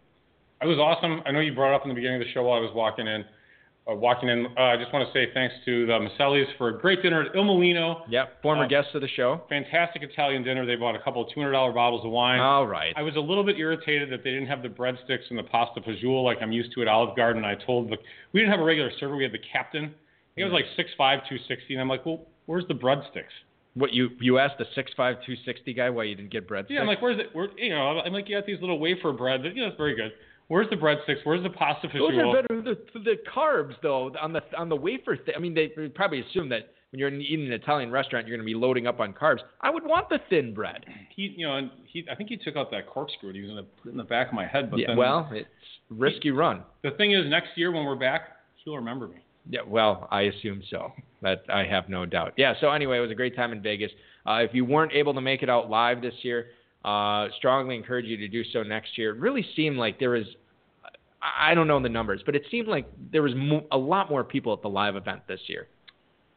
It 0.63 0.67
was 0.67 0.79
awesome. 0.79 1.23
I 1.27 1.31
know 1.33 1.41
you 1.41 1.55
brought 1.55 1.73
it 1.73 1.77
up 1.77 1.83
in 1.85 1.89
the 1.89 1.95
beginning 1.95 2.21
of 2.21 2.27
the 2.27 2.33
show 2.33 2.43
while 2.43 2.59
I 2.59 2.61
was 2.61 2.71
walking 2.75 3.07
in. 3.07 3.25
Uh, 3.91 3.95
walking 3.95 4.29
in, 4.29 4.47
uh, 4.59 4.61
I 4.61 4.77
just 4.77 4.93
want 4.93 5.09
to 5.09 5.13
say 5.15 5.33
thanks 5.33 5.55
to 5.65 5.87
the 5.87 5.93
Masellis 5.99 6.45
for 6.59 6.69
a 6.69 6.79
great 6.79 7.03
dinner 7.03 7.23
at 7.23 7.35
Il 7.35 7.45
Mulino. 7.45 8.03
Yep. 8.11 8.43
Former 8.43 8.65
Uh, 8.65 8.69
guest 8.69 8.89
of 8.95 9.01
the 9.01 9.09
show. 9.09 9.41
Fantastic 9.49 10.03
Italian 10.03 10.43
dinner. 10.43 10.67
They 10.67 10.77
bought 10.77 10.95
a 10.95 10.99
couple 10.99 11.23
of 11.23 11.29
$200 11.35 11.73
bottles 11.73 12.05
of 12.05 12.11
wine. 12.11 12.41
All 12.41 12.67
right. 12.67 12.93
I 12.95 13.01
was 13.03 13.17
a 13.17 13.21
little 13.21 13.43
bit 13.43 13.57
irritated 13.59 14.11
that 14.11 14.23
they 14.23 14.31
didn't 14.33 14.49
have 14.49 14.63
the 14.63 14.69
breadsticks 14.69 15.31
and 15.31 15.39
the 15.39 15.43
pasta 15.45 15.81
fagioli 15.81 16.25
like 16.25 16.39
I'm 16.43 16.53
used 16.53 16.73
to 16.75 16.83
at 16.83 16.89
Olive 16.89 17.17
Garden. 17.17 17.43
I 17.45 17.55
told 17.55 17.89
the 17.91 17.97
we 18.33 18.41
didn't 18.41 18.51
have 18.53 18.61
a 18.61 18.65
regular 18.65 18.91
server. 19.01 19.17
We 19.17 19.23
had 19.25 19.33
the 19.33 19.39
captain. 19.51 19.95
He 20.37 20.45
was 20.45 20.53
like 20.53 20.67
6'5", 20.79 20.97
260, 20.99 21.75
and 21.75 21.81
I'm 21.81 21.89
like, 21.89 22.05
well, 22.07 22.21
where's 22.47 22.67
the 22.69 22.75
breadsticks? 22.75 23.33
What 23.75 23.93
you 23.93 24.11
you 24.21 24.39
asked 24.39 24.59
the 24.59 24.67
six 24.75 24.91
five 24.97 25.17
two 25.25 25.35
sixty 25.45 25.73
guy 25.73 25.91
why 25.91 26.05
you 26.05 26.15
didn't 26.15 26.33
get 26.33 26.49
breadsticks? 26.49 26.71
Yeah, 26.71 26.81
I'm 26.81 26.87
like, 26.87 27.01
where's 27.01 27.19
it? 27.19 27.27
Where, 27.33 27.49
you 27.57 27.71
know, 27.71 28.01
I'm 28.05 28.13
like, 28.13 28.29
you 28.29 28.37
got 28.37 28.47
these 28.47 28.61
little 28.61 28.79
wafer 28.79 29.13
bread. 29.13 29.43
You 29.45 29.63
know, 29.63 29.69
it's 29.69 29.77
very 29.77 29.95
good. 29.95 30.13
Where's 30.49 30.69
the 30.69 30.77
breadsticks? 30.77 31.19
Where's 31.25 31.45
the 31.45 31.51
pasta 31.51 31.89
those 31.93 32.13
are 32.15 32.43
better. 32.43 32.61
The, 32.63 32.77
the 32.99 33.17
carbs 33.33 33.75
though 33.83 34.13
on 34.21 34.33
the 34.33 34.43
on 34.59 34.69
the 34.69 34.77
wafer. 34.77 35.17
Th- 35.17 35.37
I 35.37 35.41
mean, 35.41 35.55
they 35.55 35.69
probably 35.95 36.21
assume 36.21 36.49
that 36.49 36.73
when 36.91 36.99
you're 36.99 37.09
eating 37.09 37.47
an 37.47 37.53
Italian 37.53 37.93
restaurant, 37.93 38.27
you're 38.27 38.37
going 38.37 38.45
to 38.45 38.53
be 38.53 38.59
loading 38.59 38.89
up 38.89 38.99
on 38.99 39.13
carbs. 39.13 39.39
I 39.61 39.71
would 39.71 39.85
want 39.85 40.09
the 40.09 40.19
thin 40.29 40.53
bread. 40.53 40.85
He, 41.15 41.33
you 41.37 41.47
know, 41.47 41.57
and 41.57 41.71
he, 41.87 42.05
I 42.11 42.17
think 42.17 42.31
he 42.31 42.37
took 42.37 42.57
out 42.57 42.73
that 42.73 42.89
corkscrew 42.89 43.33
he 43.33 43.43
was 43.43 43.51
going 43.51 43.65
to 43.65 43.71
put 43.81 43.89
it 43.89 43.93
in 43.93 43.97
the 43.97 44.03
back 44.03 44.29
of 44.29 44.35
my 44.35 44.47
head. 44.47 44.71
But 44.71 44.81
yeah, 44.81 44.89
then, 44.89 44.97
well, 44.97 45.29
it's 45.31 45.49
risky 45.89 46.33
run. 46.33 46.65
the 46.83 46.91
thing 46.93 47.13
is, 47.13 47.25
next 47.29 47.51
year 47.55 47.71
when 47.71 47.85
we're 47.85 47.95
back, 47.95 48.23
he'll 48.65 48.75
remember 48.77 49.07
me. 49.07 49.19
Yeah, 49.49 49.61
well, 49.67 50.09
I 50.11 50.23
assume 50.23 50.63
so. 50.71 50.93
That 51.23 51.45
I 51.53 51.65
have 51.65 51.89
no 51.89 52.07
doubt. 52.07 52.35
Yeah. 52.37 52.55
So 52.61 52.71
anyway, 52.71 52.99
it 52.99 53.01
was 53.01 53.11
a 53.11 53.15
great 53.15 53.37
time 53.37 53.53
in 53.53 53.61
Vegas. 53.61 53.91
Uh, 54.27 54.37
if 54.37 54.55
you 54.55 54.65
weren't 54.65 54.93
able 54.93 55.13
to 55.15 55.21
make 55.21 55.43
it 55.43 55.51
out 55.51 55.69
live 55.69 56.01
this 56.01 56.15
year, 56.23 56.47
uh, 56.85 57.29
strongly 57.37 57.77
encourage 57.77 58.07
you 58.07 58.17
to 58.17 58.29
do 58.29 58.43
so 58.53 58.63
next 58.63 58.97
year. 58.97 59.15
It 59.15 59.21
really 59.21 59.47
seemed 59.55 59.77
like 59.77 59.99
there 59.99 60.11
was. 60.11 60.25
I 61.23 61.55
don't 61.55 61.69
know 61.69 61.83
the 61.83 61.91
numbers, 61.91 62.23
but 62.25 62.35
it 62.35 62.45
seemed 62.51 62.67
like 62.67 62.87
there 63.13 63.23
was 63.23 63.35
mo- 63.35 63.67
a 63.71 63.77
lot 63.77 64.09
more 64.09 64.25
people 64.25 64.55
at 64.55 64.63
the 64.63 64.71
live 64.71 64.97
event 64.97 65.21
this 65.29 65.41
year. 65.49 65.69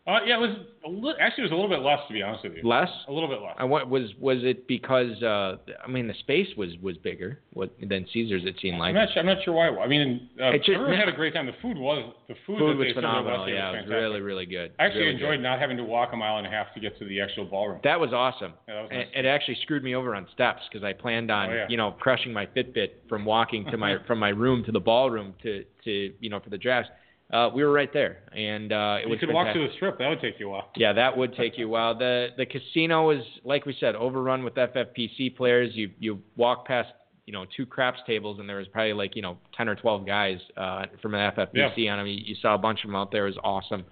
Uh, 0.05 0.19
yeah, 0.25 0.35
it 0.35 0.41
was 0.41 0.57
a 0.85 0.89
li- 0.89 1.13
actually 1.21 1.43
it 1.43 1.45
was 1.45 1.51
a 1.53 1.55
little 1.55 1.69
bit 1.69 1.79
less 1.79 1.99
to 2.09 2.13
be 2.13 2.21
honest 2.21 2.43
with 2.43 2.51
you. 2.57 2.67
Less? 2.67 2.89
A 3.07 3.11
little 3.11 3.29
bit 3.29 3.41
less. 3.41 3.55
I 3.57 3.63
want, 3.63 3.87
was 3.87 4.11
was 4.19 4.39
it 4.41 4.67
because 4.67 5.23
uh, 5.23 5.55
I 5.81 5.87
mean 5.87 6.09
the 6.09 6.13
space 6.15 6.47
was 6.57 6.71
was 6.81 6.97
bigger 6.97 7.39
what, 7.53 7.71
than 7.79 8.05
Caesars? 8.11 8.41
It 8.43 8.55
seemed 8.61 8.79
like 8.79 8.89
I'm 8.89 8.95
not 8.95 9.07
sure. 9.13 9.19
I'm 9.21 9.25
not 9.27 9.37
sure 9.45 9.53
why. 9.53 9.69
I 9.81 9.87
mean, 9.87 10.27
uh, 10.41 10.47
It 10.51 10.57
just- 10.65 10.71
everyone 10.71 10.97
had 10.97 11.07
a 11.07 11.11
great 11.15 11.33
time. 11.33 11.45
The 11.45 11.53
food 11.61 11.77
was 11.77 12.13
the 12.27 12.35
food, 12.45 12.59
food 12.59 12.77
was 12.79 12.87
phenomenal. 12.93 13.47
Yeah, 13.47 13.71
was 13.71 13.79
it 13.79 13.81
was 13.83 13.91
really 13.91 14.19
really 14.19 14.45
good. 14.45 14.73
I 14.77 14.87
actually 14.87 15.03
Really 15.03 15.13
enjoyed 15.13 15.37
good. 15.37 15.43
not 15.43 15.59
having 15.59 15.77
to 15.77 15.85
walk 15.85 16.09
a 16.11 16.17
mile 16.17 16.35
and 16.35 16.45
a 16.47 16.49
half 16.49 16.73
to 16.73 16.81
get 16.81 16.99
to 16.99 17.05
the 17.05 17.21
actual 17.21 17.45
ballroom. 17.45 17.79
That 17.85 17.97
was 17.97 18.11
awesome. 18.11 18.51
Yeah, 18.67 18.73
that 18.75 18.81
was 18.81 18.91
nice. 18.91 19.07
It 19.15 19.25
actually 19.25 19.57
screwed 19.61 19.85
me 19.85 19.95
over 19.95 20.13
on 20.15 20.27
steps 20.33 20.63
because 20.69 20.83
I 20.83 20.91
planned 20.91 21.31
on, 21.31 21.49
Oh, 21.49 21.53
yeah. 21.53 21.65
you 21.69 21.77
know, 21.77 21.91
crushing 21.91 22.33
my 22.33 22.45
Fitbit 22.45 22.89
from 23.07 23.23
walking 23.23 23.63
to 23.71 23.77
my 23.77 23.95
from 24.07 24.19
my 24.19 24.29
room 24.29 24.65
to 24.65 24.73
the 24.73 24.81
ballroom 24.81 25.33
to 25.43 25.63
to 25.85 26.13
you 26.19 26.29
know 26.29 26.41
for 26.41 26.49
the 26.49 26.57
drafts. 26.57 26.91
Uh, 27.33 27.49
we 27.49 27.63
were 27.63 27.71
right 27.71 27.91
there, 27.91 28.19
and 28.31 28.71
uh, 28.71 28.97
it 28.99 29.05
you 29.05 29.09
was 29.09 29.19
could 29.19 29.33
walk 29.33 29.47
fantastic. 29.47 29.63
to 29.63 29.67
the 29.67 29.75
strip. 29.75 29.97
That 29.97 30.09
would 30.09 30.21
take 30.21 30.39
you 30.39 30.49
a 30.49 30.51
while. 30.51 30.69
Yeah, 30.75 30.93
that 30.93 31.17
would 31.17 31.35
take 31.35 31.57
you 31.57 31.65
a 31.65 31.69
while. 31.69 31.97
The 31.97 32.27
the 32.37 32.45
casino 32.45 33.09
is 33.09 33.23
like 33.43 33.65
we 33.65 33.75
said, 33.79 33.95
overrun 33.95 34.43
with 34.43 34.53
FFPC 34.53 35.35
players. 35.35 35.71
You 35.73 35.89
you 35.99 36.19
walk 36.35 36.67
past 36.67 36.89
you 37.25 37.33
know 37.33 37.45
two 37.57 37.65
craps 37.65 37.99
tables, 38.05 38.39
and 38.39 38.47
there 38.47 38.57
was 38.57 38.67
probably 38.67 38.93
like 38.93 39.15
you 39.15 39.23
know 39.23 39.39
ten 39.57 39.67
or 39.67 39.75
twelve 39.75 40.05
guys 40.05 40.37
uh, 40.57 40.85
from 41.01 41.15
an 41.15 41.31
FFPC 41.31 41.89
on 41.89 41.97
them. 41.97 42.05
You, 42.05 42.21
you 42.23 42.35
saw 42.39 42.53
a 42.53 42.57
bunch 42.59 42.83
of 42.83 42.89
them 42.89 42.95
out 42.95 43.11
there. 43.11 43.25
It 43.25 43.31
was 43.31 43.39
awesome. 43.43 43.83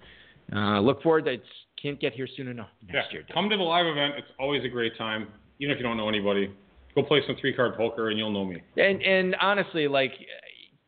Uh, 0.54 0.78
look 0.78 1.02
forward. 1.02 1.24
To, 1.24 1.32
it. 1.32 1.42
can't 1.82 2.00
get 2.00 2.12
here 2.12 2.28
soon 2.36 2.46
enough 2.46 2.68
next 2.86 3.08
yeah, 3.10 3.12
year. 3.12 3.22
Come 3.34 3.50
to 3.50 3.56
the 3.56 3.62
live 3.62 3.86
event. 3.86 4.14
It's 4.18 4.28
always 4.38 4.64
a 4.64 4.68
great 4.68 4.96
time, 4.96 5.26
even 5.58 5.72
if 5.72 5.78
you 5.78 5.82
don't 5.82 5.96
know 5.96 6.08
anybody. 6.08 6.54
Go 6.94 7.02
play 7.02 7.22
some 7.26 7.34
three 7.40 7.54
card 7.54 7.76
poker, 7.76 8.10
and 8.10 8.18
you'll 8.18 8.30
know 8.30 8.44
me. 8.44 8.62
And 8.76 9.02
and 9.02 9.34
honestly, 9.40 9.88
like 9.88 10.12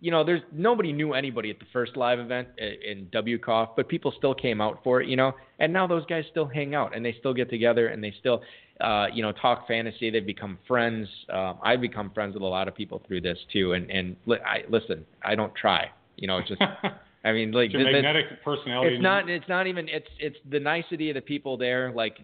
you 0.04 0.10
know, 0.10 0.22
there's 0.22 0.42
nobody 0.52 0.92
knew 0.92 1.14
anybody 1.14 1.48
at 1.48 1.58
the 1.58 1.64
first 1.72 1.96
live 1.96 2.18
event 2.18 2.48
in 2.58 3.06
WCOF, 3.06 3.70
but 3.74 3.88
people 3.88 4.12
still 4.18 4.34
came 4.34 4.60
out 4.60 4.80
for 4.84 5.00
it, 5.00 5.08
you 5.08 5.16
know. 5.16 5.32
And 5.60 5.72
now 5.72 5.86
those 5.86 6.04
guys 6.04 6.24
still 6.30 6.44
hang 6.44 6.74
out 6.74 6.94
and 6.94 7.02
they 7.02 7.16
still 7.20 7.32
get 7.32 7.48
together 7.48 7.88
and 7.88 8.04
they 8.04 8.12
still, 8.20 8.42
uh, 8.82 9.06
you 9.10 9.22
know, 9.22 9.32
talk 9.32 9.66
fantasy. 9.66 10.10
They've 10.10 10.26
become 10.26 10.58
friends. 10.68 11.08
Um, 11.32 11.56
I've 11.62 11.80
become 11.80 12.10
friends 12.10 12.34
with 12.34 12.42
a 12.42 12.46
lot 12.46 12.68
of 12.68 12.74
people 12.74 13.00
through 13.08 13.22
this 13.22 13.38
too. 13.50 13.72
And 13.72 13.90
and 13.90 14.14
li- 14.26 14.44
I 14.46 14.64
listen, 14.68 15.06
I 15.24 15.34
don't 15.34 15.54
try, 15.54 15.90
you 16.16 16.26
know, 16.26 16.36
it's 16.36 16.50
just. 16.50 16.60
I 17.24 17.32
mean, 17.32 17.52
like 17.52 17.72
the- 17.72 17.78
magnetic 17.78 18.44
personality. 18.44 18.96
it's 18.96 19.02
not. 19.02 19.30
It's 19.30 19.48
not 19.48 19.66
even. 19.66 19.88
It's 19.88 20.08
it's 20.20 20.36
the 20.50 20.60
nicety 20.60 21.08
of 21.08 21.14
the 21.14 21.22
people 21.22 21.56
there. 21.56 21.90
Like 21.92 22.18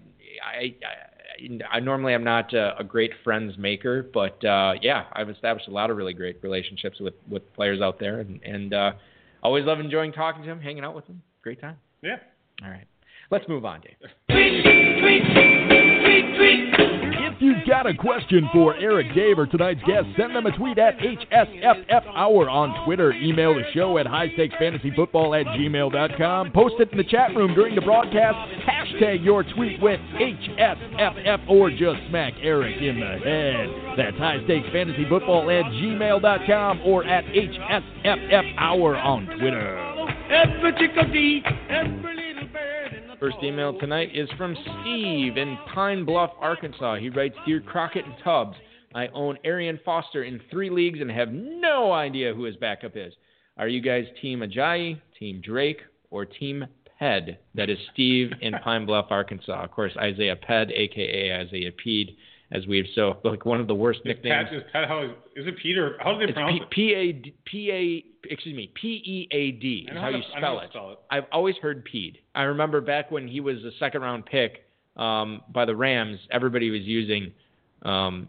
I, 0.44 0.74
I 0.84 1.09
I 1.70 1.80
normally 1.80 2.14
I'm 2.14 2.24
not 2.24 2.52
a, 2.52 2.78
a 2.78 2.84
great 2.84 3.12
friends 3.24 3.56
maker, 3.58 4.02
but 4.12 4.44
uh, 4.44 4.74
yeah, 4.80 5.04
I've 5.12 5.30
established 5.30 5.68
a 5.68 5.70
lot 5.70 5.90
of 5.90 5.96
really 5.96 6.12
great 6.12 6.38
relationships 6.42 7.00
with 7.00 7.14
with 7.28 7.42
players 7.54 7.80
out 7.80 7.98
there, 7.98 8.20
and 8.20 8.42
and 8.42 8.74
uh, 8.74 8.92
always 9.42 9.64
love 9.64 9.80
enjoying 9.80 10.12
talking 10.12 10.42
to 10.42 10.48
them, 10.48 10.60
hanging 10.60 10.84
out 10.84 10.94
with 10.94 11.06
them. 11.06 11.22
Great 11.42 11.60
time. 11.60 11.76
Yeah. 12.02 12.16
All 12.62 12.70
right, 12.70 12.86
let's 13.30 13.48
move 13.48 13.64
on, 13.64 13.80
Dave. 13.80 13.96
If 14.00 14.10
you've 17.40 17.66
got 17.66 17.86
a 17.86 17.94
question 17.94 18.48
for 18.52 18.74
Eric 18.76 19.14
Dave 19.14 19.38
or 19.38 19.46
tonight's 19.46 19.80
guest, 19.86 20.06
send 20.16 20.34
them 20.34 20.46
a 20.46 20.56
tweet 20.56 20.78
at 20.78 20.98
HSFF 20.98 22.06
Hour 22.14 22.48
on 22.48 22.84
Twitter. 22.84 23.12
Email 23.12 23.54
the 23.54 23.62
show 23.72 23.98
at 23.98 24.06
highstakesfantasyfootball 24.06 25.40
at 25.40 25.46
gmail.com. 25.46 26.52
Post 26.52 26.74
it 26.78 26.90
in 26.92 26.98
the 26.98 27.04
chat 27.04 27.34
room 27.34 27.54
during 27.54 27.74
the 27.74 27.80
broadcast. 27.80 28.36
Hashtag 28.66 29.24
your 29.24 29.42
tweet 29.42 29.80
with 29.82 30.00
HSFF 30.14 31.48
or 31.48 31.70
just 31.70 31.98
smack 32.08 32.34
Eric 32.42 32.80
in 32.80 33.00
the 33.00 33.18
head. 33.24 33.68
That's 33.96 34.16
highstakesfantasyfootball 34.16 35.60
at 35.60 35.70
gmail.com 35.72 36.80
or 36.84 37.04
at 37.04 37.24
HSFF 37.24 38.54
Hour 38.58 38.96
on 38.96 39.26
Twitter. 39.38 39.76
First 43.20 43.36
email 43.42 43.78
tonight 43.78 44.16
is 44.16 44.30
from 44.38 44.56
Steve 44.62 45.36
in 45.36 45.58
Pine 45.74 46.06
Bluff, 46.06 46.30
Arkansas. 46.40 46.96
He 46.96 47.10
writes 47.10 47.34
Dear 47.46 47.60
Crockett 47.60 48.06
and 48.06 48.14
Tubbs, 48.24 48.56
I 48.94 49.08
own 49.08 49.36
Arian 49.44 49.78
Foster 49.84 50.24
in 50.24 50.40
three 50.50 50.70
leagues 50.70 51.02
and 51.02 51.10
have 51.10 51.30
no 51.30 51.92
idea 51.92 52.32
who 52.32 52.44
his 52.44 52.56
backup 52.56 52.92
is. 52.96 53.12
Are 53.58 53.68
you 53.68 53.82
guys 53.82 54.06
Team 54.22 54.40
Ajayi, 54.40 54.98
Team 55.18 55.42
Drake, 55.44 55.82
or 56.10 56.24
Team 56.24 56.66
Ped? 56.98 57.36
That 57.54 57.68
is 57.68 57.76
Steve 57.92 58.30
in 58.40 58.54
Pine 58.64 58.86
Bluff, 58.86 59.08
Arkansas. 59.10 59.64
Of 59.64 59.70
course, 59.70 59.92
Isaiah 59.98 60.36
Pead, 60.36 60.72
aka 60.72 61.42
Isaiah 61.42 61.72
Pede, 61.72 62.16
as 62.52 62.66
we've 62.66 62.86
so 62.94 63.18
like 63.24 63.44
one 63.44 63.60
of 63.60 63.66
the 63.68 63.74
worst 63.74 64.00
Is 64.00 64.06
nicknames. 64.06 64.48
Pat, 64.48 64.54
is 64.58 64.62
Pat 64.72 64.88
how 64.88 65.02
is, 65.04 65.10
is 65.36 65.46
it 65.46 65.54
Peter? 65.62 65.96
How 66.00 66.12
do 66.12 66.18
they 66.18 66.24
It's 66.24 66.32
pronounce 66.32 66.58
P- 66.70 66.90
it? 66.92 67.34
P 67.44 67.70
A 67.70 67.70
P 67.70 67.70
A 67.72 68.30
excuse 68.32 68.54
me 68.56 68.70
P 68.74 68.88
E 69.04 69.28
A 69.30 69.52
D 69.52 69.88
is 69.90 69.94
how 69.96 70.02
how 70.02 70.10
to- 70.10 70.16
you 70.18 70.22
spell 70.36 70.58
it. 70.60 70.70
spell 70.70 70.92
it. 70.92 70.98
I've 71.10 71.24
always 71.32 71.56
heard 71.56 71.84
Pede. 71.86 72.16
I 72.34 72.42
remember 72.42 72.80
back 72.80 73.10
when 73.10 73.26
he 73.28 73.40
was 73.40 73.58
a 73.64 73.70
second 73.78 74.02
round 74.02 74.26
pick 74.26 74.64
um, 74.96 75.42
by 75.52 75.64
the 75.64 75.74
Rams, 75.76 76.18
everybody 76.32 76.70
was 76.70 76.82
using, 76.82 77.32
um, 77.82 78.26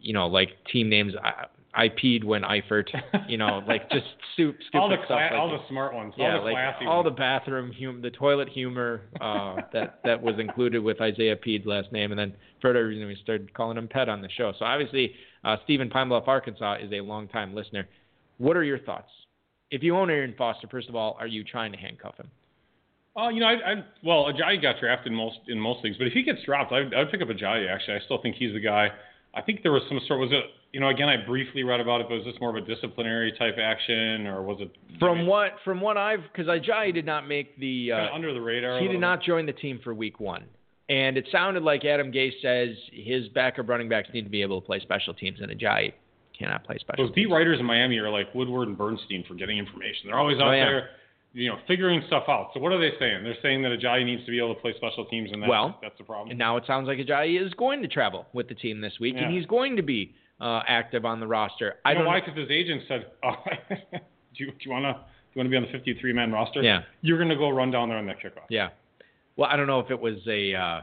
you 0.00 0.12
know, 0.12 0.26
like 0.28 0.50
team 0.72 0.88
names. 0.88 1.12
I, 1.22 1.46
I 1.76 1.88
peed 1.88 2.22
when 2.24 2.42
Eifert, 2.42 2.88
you 3.28 3.36
know, 3.36 3.62
like 3.66 3.90
just 3.92 4.06
soup, 4.36 4.56
all 4.74 4.88
the 4.88 4.96
stuff. 4.96 5.06
cla- 5.08 5.16
like 5.16 5.32
all 5.32 5.50
that. 5.50 5.58
the 5.58 5.68
smart 5.68 5.94
ones. 5.94 6.14
yeah, 6.16 6.36
all 6.36 6.44
the 6.44 6.50
like 6.52 6.74
all 6.86 7.02
the 7.02 7.10
bathroom 7.10 7.72
humor, 7.72 8.00
the 8.00 8.10
toilet 8.10 8.48
humor 8.48 9.02
uh, 9.20 9.56
that 9.72 9.98
that 10.04 10.22
was 10.22 10.36
included 10.38 10.82
with 10.82 11.00
Isaiah 11.00 11.36
Peed's 11.36 11.66
last 11.66 11.90
name, 11.92 12.12
and 12.12 12.18
then 12.18 12.34
for 12.60 12.70
whatever 12.70 12.88
reason 12.88 13.06
we 13.06 13.16
started 13.22 13.52
calling 13.54 13.76
him 13.76 13.88
Pet 13.88 14.08
on 14.08 14.22
the 14.22 14.28
show. 14.30 14.52
So 14.58 14.64
obviously, 14.64 15.14
uh, 15.44 15.56
Stephen 15.64 15.90
Pine 15.90 16.08
Bluff, 16.08 16.24
Arkansas, 16.26 16.76
is 16.82 16.92
a 16.92 17.00
longtime 17.00 17.54
listener. 17.54 17.88
What 18.38 18.56
are 18.56 18.64
your 18.64 18.78
thoughts? 18.78 19.10
If 19.70 19.82
you 19.82 19.96
own 19.96 20.10
Arian 20.10 20.34
Foster, 20.38 20.68
first 20.68 20.88
of 20.88 20.94
all, 20.94 21.16
are 21.18 21.26
you 21.26 21.42
trying 21.42 21.72
to 21.72 21.78
handcuff 21.78 22.16
him? 22.16 22.30
Oh, 23.16 23.28
you 23.28 23.40
know, 23.40 23.46
I, 23.46 23.52
I 23.52 23.74
well, 24.02 24.24
Ajayi 24.24 24.60
got 24.60 24.80
drafted 24.80 25.12
in 25.12 25.16
most 25.16 25.38
in 25.48 25.58
most 25.58 25.84
leagues, 25.84 25.96
but 25.98 26.06
if 26.06 26.12
he 26.12 26.22
gets 26.22 26.42
dropped, 26.44 26.72
I'd, 26.72 26.92
I'd 26.94 27.10
pick 27.10 27.22
up 27.22 27.28
Ajayi. 27.28 27.68
Actually, 27.72 27.96
I 27.96 28.00
still 28.04 28.20
think 28.20 28.36
he's 28.36 28.52
the 28.52 28.60
guy. 28.60 28.88
I 29.34 29.42
think 29.42 29.62
there 29.62 29.72
was 29.72 29.82
some 29.88 30.00
sort. 30.06 30.20
Was 30.20 30.30
it? 30.32 30.44
You 30.74 30.80
know, 30.80 30.88
again, 30.88 31.08
I 31.08 31.16
briefly 31.24 31.62
read 31.62 31.78
about 31.78 32.00
it, 32.00 32.08
but 32.08 32.16
was 32.16 32.24
this 32.24 32.34
more 32.40 32.50
of 32.50 32.56
a 32.56 32.66
disciplinary 32.66 33.30
type 33.38 33.54
action, 33.62 34.26
or 34.26 34.42
was 34.42 34.58
it 34.60 34.72
From 34.98 35.24
what 35.24 35.52
from 35.64 35.80
what 35.80 35.96
I've 35.96 36.22
because 36.32 36.48
Ajayi 36.48 36.92
did 36.92 37.06
not 37.06 37.28
make 37.28 37.56
the 37.60 37.92
uh, 37.92 38.12
under 38.12 38.34
the 38.34 38.40
radar? 38.40 38.80
he 38.80 38.88
did 38.88 38.98
not 39.00 39.22
join 39.22 39.46
the 39.46 39.52
team 39.52 39.78
for 39.84 39.94
week 39.94 40.18
one. 40.18 40.42
And 40.88 41.16
it 41.16 41.28
sounded 41.30 41.62
like 41.62 41.84
Adam 41.84 42.10
Gase 42.10 42.32
says 42.42 42.76
his 42.92 43.28
backup 43.28 43.68
running 43.68 43.88
backs 43.88 44.08
need 44.12 44.22
to 44.24 44.30
be 44.30 44.42
able 44.42 44.60
to 44.60 44.66
play 44.66 44.80
special 44.80 45.14
teams, 45.14 45.38
and 45.40 45.48
Ajayi 45.52 45.92
cannot 46.36 46.64
play 46.64 46.76
special 46.80 47.04
Those 47.06 47.14
teams. 47.14 47.28
beat 47.28 47.32
writers 47.32 47.60
in 47.60 47.66
Miami 47.66 47.96
are 47.98 48.10
like 48.10 48.34
Woodward 48.34 48.66
and 48.66 48.76
Bernstein 48.76 49.24
for 49.28 49.34
getting 49.34 49.56
information. 49.58 50.02
They're 50.06 50.18
always 50.18 50.38
out 50.40 50.48
Oh, 50.48 50.52
yeah. 50.52 50.64
there, 50.64 50.88
you 51.34 51.48
know, 51.50 51.58
figuring 51.68 52.02
stuff 52.08 52.24
out. 52.28 52.50
So 52.52 52.58
what 52.60 52.72
are 52.72 52.80
they 52.80 52.90
saying? 52.98 53.22
They're 53.22 53.36
saying 53.42 53.62
that 53.62 53.70
Ajayi 53.70 54.04
needs 54.04 54.24
to 54.24 54.30
be 54.32 54.38
able 54.38 54.56
to 54.56 54.60
play 54.60 54.74
special 54.76 55.04
teams, 55.06 55.30
and 55.32 55.40
that's, 55.40 55.48
Well, 55.48 55.78
that's 55.80 55.96
the 55.98 56.04
problem. 56.04 56.30
And 56.30 56.38
now 56.38 56.56
it 56.56 56.64
sounds 56.66 56.88
like 56.88 56.98
Ajayi 56.98 57.40
is 57.46 57.54
going 57.54 57.80
to 57.82 57.88
travel 57.88 58.26
with 58.32 58.48
the 58.48 58.54
team 58.56 58.80
this 58.80 58.94
week, 59.00 59.14
and 59.16 59.32
he's 59.32 59.46
going 59.46 59.76
to 59.76 59.82
be 59.82 60.12
uh, 60.40 60.60
active 60.66 61.04
on 61.04 61.20
the 61.20 61.26
roster. 61.26 61.74
I 61.84 61.90
you 61.90 61.94
don't 61.96 62.04
know 62.04 62.10
why? 62.10 62.20
Because 62.20 62.36
his 62.38 62.50
agent 62.50 62.82
said, 62.88 63.06
oh, 63.24 63.34
"Do 63.92 64.44
you, 64.44 64.46
do 64.50 64.56
you 64.60 64.70
want 64.70 64.84
to 64.84 64.92
do 64.92 65.40
you 65.40 65.40
want 65.40 65.46
to 65.46 65.50
be 65.50 65.56
on 65.56 65.62
the 65.62 65.68
53 65.72 66.12
man 66.12 66.32
roster? 66.32 66.62
Yeah. 66.62 66.82
You're 67.02 67.18
going 67.18 67.30
to 67.30 67.36
go 67.36 67.50
run 67.50 67.70
down 67.70 67.88
there 67.88 67.98
on 67.98 68.06
that 68.06 68.16
kickoff." 68.20 68.46
Yeah. 68.48 68.70
Well, 69.36 69.48
I 69.50 69.56
don't 69.56 69.66
know 69.66 69.80
if 69.80 69.90
it 69.90 69.98
was 70.00 70.16
a 70.28 70.54
uh, 70.54 70.80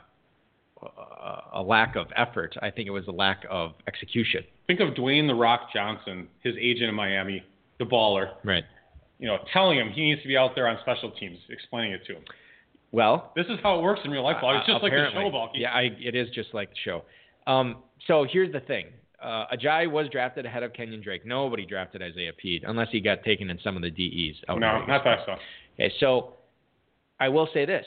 a- 1.53 1.61
lack 1.61 1.95
of 1.95 2.07
effort. 2.15 2.55
I 2.61 2.69
think 2.71 2.87
it 2.87 2.91
was 2.91 3.07
a 3.07 3.11
lack 3.11 3.45
of 3.49 3.73
execution. 3.87 4.43
Think 4.67 4.79
of 4.79 4.89
Dwayne 4.93 5.27
the 5.27 5.35
Rock 5.35 5.69
Johnson, 5.73 6.27
his 6.43 6.55
agent 6.59 6.89
in 6.89 6.95
Miami, 6.95 7.43
the 7.79 7.85
baller. 7.85 8.31
Right. 8.43 8.63
You 9.19 9.27
know, 9.27 9.37
telling 9.53 9.77
him 9.77 9.89
he 9.93 10.01
needs 10.01 10.21
to 10.23 10.27
be 10.27 10.35
out 10.37 10.51
there 10.55 10.67
on 10.67 10.77
special 10.81 11.11
teams, 11.11 11.37
explaining 11.49 11.91
it 11.93 12.01
to 12.07 12.13
him. 12.15 12.23
Well, 12.91 13.31
This 13.35 13.45
is 13.47 13.57
how 13.63 13.77
it 13.79 13.83
works 13.83 14.01
in 14.03 14.11
real 14.11 14.23
life. 14.23 14.37
It's 14.41 14.67
Uh, 14.69 14.73
just 14.73 14.83
like 14.83 14.91
the 14.91 15.07
show, 15.13 15.29
Balky. 15.31 15.59
Yeah, 15.59 15.71
I, 15.71 15.91
it 15.99 16.15
is 16.15 16.29
just 16.31 16.53
like 16.53 16.69
the 16.71 16.75
show. 16.83 17.03
Um, 17.47 17.77
so 18.07 18.25
here's 18.29 18.51
the 18.51 18.59
thing. 18.61 18.87
Uh, 19.21 19.45
Ajayi 19.53 19.89
was 19.89 20.07
drafted 20.09 20.45
ahead 20.45 20.63
of 20.63 20.73
Kenyan 20.73 21.03
Drake. 21.03 21.25
Nobody 21.25 21.65
drafted 21.65 22.01
Isaiah 22.01 22.31
Pede 22.33 22.63
unless 22.65 22.87
he 22.91 22.99
got 22.99 23.23
taken 23.23 23.49
in 23.49 23.59
some 23.63 23.75
of 23.75 23.83
the 23.83 23.91
DEs. 23.91 24.37
No, 24.49 24.55
not 24.57 25.03
that 25.03 25.19
stuff. 25.23 25.39
Okay, 25.75 25.93
so 25.99 26.35
I 27.19 27.29
will 27.29 27.47
say 27.53 27.65
this: 27.65 27.85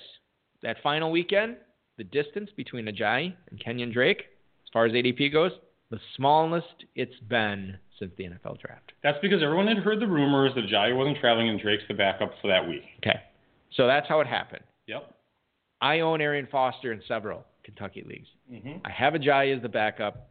that 0.63 0.77
final 0.83 1.11
weekend, 1.11 1.57
the 1.99 2.05
distance 2.05 2.51
between 2.57 2.87
Ajayi 2.87 3.35
and 3.51 3.61
Kenyan 3.61 3.93
Drake, 3.93 4.21
as 4.65 4.71
far 4.73 4.87
as 4.87 4.93
ADP 4.93 5.33
goes, 5.33 5.53
the 5.91 5.99
smallest 6.17 6.85
it's 6.95 7.19
been 7.29 7.77
since 7.99 8.13
the 8.17 8.25
NFL 8.25 8.61
draft. 8.61 8.93
That's 9.03 9.19
because 9.23 9.43
everyone 9.43 9.67
had 9.67 9.79
heard 9.79 10.01
the 10.01 10.07
rumors 10.07 10.53
that 10.55 10.67
Jai 10.69 10.93
wasn't 10.93 11.19
traveling 11.19 11.49
and 11.49 11.61
Drake's 11.61 11.85
the 11.89 11.95
backup 11.95 12.33
for 12.41 12.49
that 12.49 12.67
week. 12.67 12.83
Okay, 12.99 13.21
so 13.77 13.87
that's 13.87 14.09
how 14.09 14.21
it 14.21 14.27
happened. 14.27 14.65
Yep. 14.87 15.15
I 15.81 16.01
own 16.01 16.21
Arian 16.21 16.49
Foster 16.51 16.93
in 16.93 17.03
several 17.07 17.45
Kentucky 17.65 18.05
leagues. 18.07 18.29
hmm 18.49 18.79
I 18.85 18.91
have 18.91 19.15
Ajayi 19.15 19.55
as 19.57 19.63
the 19.63 19.69
backup. 19.69 20.31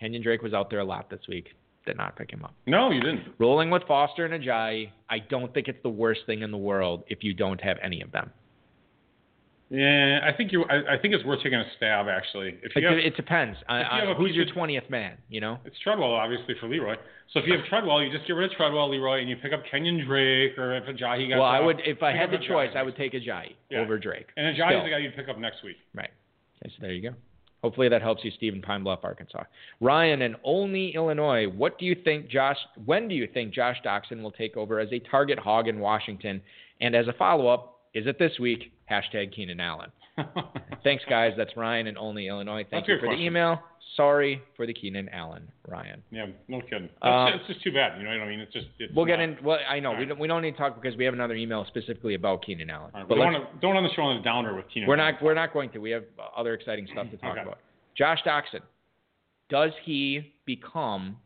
Kenyan 0.00 0.22
Drake 0.22 0.42
was 0.42 0.52
out 0.54 0.70
there 0.70 0.80
a 0.80 0.84
lot 0.84 1.10
this 1.10 1.20
week. 1.28 1.48
Did 1.86 1.96
not 1.98 2.16
pick 2.16 2.30
him 2.30 2.44
up. 2.44 2.54
No, 2.66 2.90
you 2.90 3.00
didn't. 3.00 3.22
Rolling 3.38 3.70
with 3.70 3.82
Foster 3.86 4.24
and 4.24 4.42
Ajayi, 4.42 4.90
I 5.10 5.18
don't 5.18 5.52
think 5.52 5.68
it's 5.68 5.82
the 5.82 5.90
worst 5.90 6.20
thing 6.26 6.40
in 6.42 6.50
the 6.50 6.56
world 6.56 7.04
if 7.08 7.22
you 7.22 7.34
don't 7.34 7.60
have 7.60 7.76
any 7.82 8.00
of 8.00 8.10
them. 8.10 8.30
Yeah, 9.70 10.20
I 10.22 10.36
think 10.36 10.52
you. 10.52 10.64
I, 10.64 10.94
I 10.94 10.98
think 11.00 11.14
it's 11.14 11.24
worth 11.24 11.42
taking 11.42 11.58
a 11.58 11.64
stab 11.76 12.06
actually. 12.06 12.58
If 12.62 12.76
It, 12.76 12.82
you 12.82 12.86
have, 12.88 12.98
it 12.98 13.16
depends. 13.16 13.58
if 13.68 13.86
you 13.92 14.00
have 14.00 14.08
a 14.10 14.14
who's 14.14 14.32
your 14.32 14.44
twentieth 14.52 14.88
man? 14.90 15.16
You 15.30 15.40
know. 15.40 15.58
It's 15.64 15.76
Treadwell, 15.80 16.12
obviously, 16.12 16.54
for 16.60 16.68
Leroy. 16.68 16.94
So 17.32 17.40
if 17.40 17.46
you 17.46 17.54
have 17.56 17.64
Treadwell, 17.66 18.02
you 18.02 18.12
just 18.12 18.26
get 18.26 18.34
rid 18.34 18.50
of 18.50 18.56
Treadwell, 18.56 18.90
Leroy, 18.90 19.20
and 19.20 19.28
you 19.28 19.36
pick 19.36 19.52
up 19.52 19.62
Kenyan 19.72 20.06
Drake, 20.06 20.58
or 20.58 20.76
if 20.76 20.84
Ajayi 20.84 21.28
got 21.30 21.38
Well, 21.38 21.48
I 21.48 21.60
would 21.60 21.80
if 21.84 22.02
I 22.02 22.12
had 22.14 22.30
the 22.30 22.36
Ajayi 22.36 22.46
choice, 22.48 22.70
I 22.76 22.82
would 22.82 22.94
take 22.96 23.14
Ajayi 23.14 23.54
Yeah. 23.70 23.78
over 23.80 23.98
Drake. 23.98 24.26
And 24.36 24.54
Still. 24.54 24.66
Ajayi's 24.66 24.84
the 24.84 24.90
guy 24.90 24.98
you'd 24.98 25.16
pick 25.16 25.28
up 25.28 25.38
next 25.38 25.64
week. 25.64 25.76
Right. 25.94 26.10
Okay, 26.62 26.72
so 26.76 26.82
there 26.82 26.92
you 26.92 27.10
go. 27.10 27.16
Hopefully 27.64 27.88
that 27.88 28.02
helps 28.02 28.22
you, 28.22 28.30
Stephen 28.30 28.60
Pine 28.60 28.84
Bluff, 28.84 28.98
Arkansas. 29.04 29.44
Ryan 29.80 30.20
in 30.20 30.36
Olney, 30.44 30.94
Illinois. 30.94 31.46
What 31.48 31.78
do 31.78 31.86
you 31.86 31.96
think, 32.04 32.28
Josh? 32.28 32.58
When 32.84 33.08
do 33.08 33.14
you 33.14 33.26
think 33.26 33.54
Josh 33.54 33.78
Doctson 33.82 34.22
will 34.22 34.32
take 34.32 34.54
over 34.58 34.80
as 34.80 34.92
a 34.92 34.98
target 34.98 35.38
hog 35.38 35.66
in 35.66 35.80
Washington? 35.80 36.42
And 36.82 36.94
as 36.94 37.08
a 37.08 37.14
follow-up, 37.14 37.80
is 37.94 38.06
it 38.06 38.18
this 38.18 38.32
week? 38.38 38.70
Hashtag 38.90 39.34
Keenan 39.34 39.60
Allen. 39.60 39.90
Thanks, 40.84 41.04
guys. 41.08 41.32
That's 41.36 41.56
Ryan 41.56 41.86
in 41.86 41.96
Olney 41.96 42.28
Illinois. 42.28 42.64
Thank 42.70 42.86
That's 42.86 42.88
you 42.88 42.98
for 43.00 43.08
good 43.08 43.18
the 43.18 43.22
email. 43.22 43.60
Sorry 43.96 44.42
for 44.56 44.66
the 44.66 44.74
Keenan 44.74 45.08
Allen, 45.10 45.48
Ryan. 45.68 46.02
yeah, 46.10 46.26
no 46.48 46.60
kidding. 46.62 46.88
Uh, 47.00 47.26
it's, 47.32 47.44
it's 47.44 47.46
just 47.54 47.62
too 47.62 47.72
bad. 47.72 47.96
You 47.96 48.04
know 48.04 48.10
what 48.10 48.22
I 48.22 48.28
mean? 48.28 48.40
It's 48.40 48.52
just. 48.52 48.66
It's 48.80 48.92
We'll 48.92 49.04
get 49.04 49.20
in. 49.20 49.36
Well, 49.42 49.58
I 49.68 49.78
know 49.78 49.90
we 49.92 49.98
right. 49.98 50.08
don't. 50.08 50.18
We 50.18 50.26
don't 50.26 50.42
need 50.42 50.52
to 50.52 50.56
talk 50.56 50.80
because 50.80 50.96
we 50.96 51.04
have 51.04 51.14
another 51.14 51.34
email 51.34 51.64
specifically 51.68 52.14
about 52.14 52.44
Keenan 52.44 52.70
Allen. 52.70 52.90
All 52.92 53.00
right, 53.00 53.08
but 53.08 53.14
don't, 53.16 53.24
wanna, 53.32 53.48
don't 53.60 53.76
on 53.76 53.84
the 53.84 53.90
show 53.94 54.02
on 54.02 54.16
a 54.16 54.22
downer 54.22 54.54
with 54.54 54.64
Keenan. 54.72 54.88
We're 54.88 54.96
not. 54.96 55.22
We're 55.22 55.34
not 55.34 55.52
going 55.52 55.70
to. 55.70 55.78
We 55.78 55.90
have 55.90 56.02
other 56.36 56.54
exciting 56.54 56.88
stuff 56.90 57.08
to 57.10 57.16
talk 57.18 57.32
Okay. 57.32 57.42
about. 57.42 57.58
Josh 57.96 58.18
Doctson, 58.26 58.62
does 59.48 59.70
he 59.84 60.32
become 60.44 61.16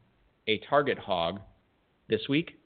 a 0.46 0.58
target 0.68 0.98
hog 0.98 1.40
this 2.10 2.20
week? 2.28 2.57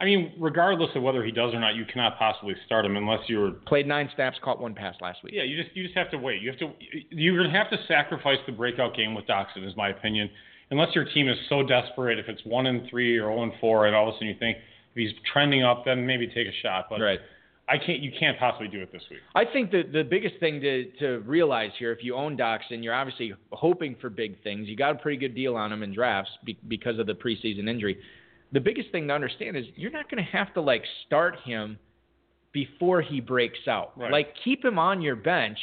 I 0.00 0.04
mean, 0.04 0.34
regardless 0.38 0.90
of 0.96 1.02
whether 1.02 1.24
he 1.24 1.30
does 1.30 1.54
or 1.54 1.60
not, 1.60 1.76
you 1.76 1.84
cannot 1.84 2.18
possibly 2.18 2.54
start 2.66 2.84
him 2.84 2.96
unless 2.96 3.20
you're. 3.28 3.52
Played 3.66 3.86
nine 3.86 4.10
snaps, 4.14 4.36
caught 4.42 4.60
one 4.60 4.74
pass 4.74 4.96
last 5.00 5.22
week. 5.22 5.34
Yeah, 5.34 5.44
you 5.44 5.62
just 5.62 5.74
you 5.76 5.84
just 5.84 5.96
have 5.96 6.10
to 6.10 6.18
wait. 6.18 6.42
You 6.42 6.50
have 6.50 6.58
to. 6.58 6.72
You're 7.10 7.36
gonna 7.36 7.56
have 7.56 7.70
to 7.70 7.78
sacrifice 7.86 8.38
the 8.46 8.52
breakout 8.52 8.96
game 8.96 9.14
with 9.14 9.26
Doctson, 9.26 9.66
is 9.66 9.76
my 9.76 9.90
opinion. 9.90 10.28
Unless 10.70 10.94
your 10.94 11.04
team 11.04 11.28
is 11.28 11.36
so 11.48 11.62
desperate, 11.62 12.18
if 12.18 12.28
it's 12.28 12.40
one 12.44 12.66
and 12.66 12.88
three 12.90 13.16
or 13.18 13.30
zero 13.30 13.42
and 13.44 13.52
four, 13.60 13.86
and 13.86 13.94
all 13.94 14.08
of 14.08 14.14
a 14.14 14.16
sudden 14.16 14.28
you 14.28 14.36
think 14.38 14.58
if 14.94 14.96
he's 14.96 15.12
trending 15.32 15.62
up, 15.62 15.84
then 15.84 16.04
maybe 16.04 16.26
take 16.26 16.48
a 16.48 16.52
shot. 16.62 16.86
But 16.90 17.00
Right. 17.00 17.20
I 17.68 17.78
can't. 17.78 18.00
You 18.00 18.12
can't 18.18 18.38
possibly 18.38 18.68
do 18.68 18.82
it 18.82 18.92
this 18.92 19.02
week. 19.10 19.20
I 19.34 19.44
think 19.44 19.70
the 19.70 19.84
the 19.90 20.02
biggest 20.02 20.34
thing 20.38 20.60
to 20.60 20.90
to 20.98 21.18
realize 21.20 21.70
here, 21.78 21.92
if 21.92 22.02
you 22.02 22.14
own 22.14 22.36
Doctson, 22.36 22.82
you're 22.82 22.94
obviously 22.94 23.32
hoping 23.52 23.96
for 24.00 24.10
big 24.10 24.42
things. 24.42 24.68
You 24.68 24.76
got 24.76 24.90
a 24.90 24.98
pretty 24.98 25.16
good 25.16 25.34
deal 25.34 25.56
on 25.56 25.72
him 25.72 25.82
in 25.82 25.94
drafts 25.94 26.32
be, 26.44 26.58
because 26.68 26.98
of 26.98 27.06
the 27.06 27.14
preseason 27.14 27.68
injury. 27.68 27.96
The 28.52 28.60
biggest 28.60 28.90
thing 28.92 29.08
to 29.08 29.14
understand 29.14 29.56
is 29.56 29.64
you're 29.76 29.90
not 29.90 30.10
going 30.10 30.24
to 30.24 30.30
have 30.30 30.52
to 30.54 30.60
like 30.60 30.84
start 31.06 31.36
him 31.44 31.78
before 32.52 33.00
he 33.02 33.20
breaks 33.20 33.66
out. 33.66 33.98
Right. 33.98 34.12
Like 34.12 34.34
keep 34.44 34.64
him 34.64 34.78
on 34.78 35.02
your 35.02 35.16
bench 35.16 35.58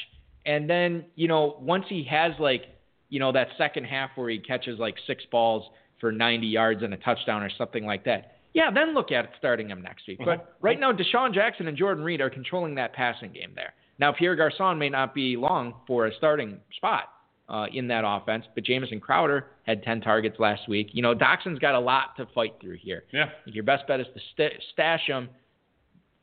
And 0.45 0.69
then, 0.69 1.05
you 1.15 1.27
know, 1.27 1.57
once 1.59 1.85
he 1.87 2.03
has 2.09 2.33
like, 2.39 2.63
you 3.09 3.19
know, 3.19 3.31
that 3.31 3.49
second 3.57 3.85
half 3.85 4.09
where 4.15 4.29
he 4.29 4.39
catches 4.39 4.79
like 4.79 4.95
six 5.05 5.23
balls 5.31 5.69
for 5.99 6.11
90 6.11 6.47
yards 6.47 6.81
and 6.83 6.93
a 6.93 6.97
touchdown 6.97 7.43
or 7.43 7.49
something 7.57 7.85
like 7.85 8.03
that, 8.05 8.37
yeah, 8.53 8.71
then 8.71 8.93
look 8.93 9.11
at 9.11 9.29
starting 9.37 9.69
him 9.69 9.81
next 9.81 10.07
week. 10.07 10.17
But 10.17 10.39
Mhm. 10.39 10.47
right 10.61 10.79
now, 10.79 10.91
DeSean 10.91 11.33
Jackson 11.33 11.67
and 11.67 11.77
Jordan 11.77 12.03
Reed 12.03 12.21
are 12.21 12.29
controlling 12.29 12.75
that 12.75 12.91
passing 12.93 13.31
game 13.31 13.53
there. 13.55 13.73
Now, 13.99 14.11
Pierre 14.11 14.35
Garcon 14.35 14.79
may 14.79 14.89
not 14.89 15.13
be 15.13 15.37
long 15.37 15.75
for 15.85 16.07
a 16.07 16.13
starting 16.15 16.59
spot 16.71 17.13
uh, 17.51 17.65
in 17.73 17.87
that 17.89 18.03
offense, 18.07 18.45
but 18.55 18.63
Jamison 18.63 18.99
Crowder 19.01 19.47
had 19.63 19.83
10 19.83 20.01
targets 20.01 20.39
last 20.39 20.69
week. 20.69 20.89
You 20.93 21.01
know, 21.01 21.13
Doctson's 21.13 21.59
got 21.59 21.75
a 21.75 21.79
lot 21.79 22.15
to 22.15 22.25
fight 22.33 22.55
through 22.61 22.77
here. 22.77 23.03
Yeah. 23.11 23.25
Your 23.45 23.65
best 23.65 23.85
bet 23.87 23.99
is 23.99 24.07
to 24.15 24.21
st- 24.31 24.63
stash 24.71 25.05
him. 25.05 25.29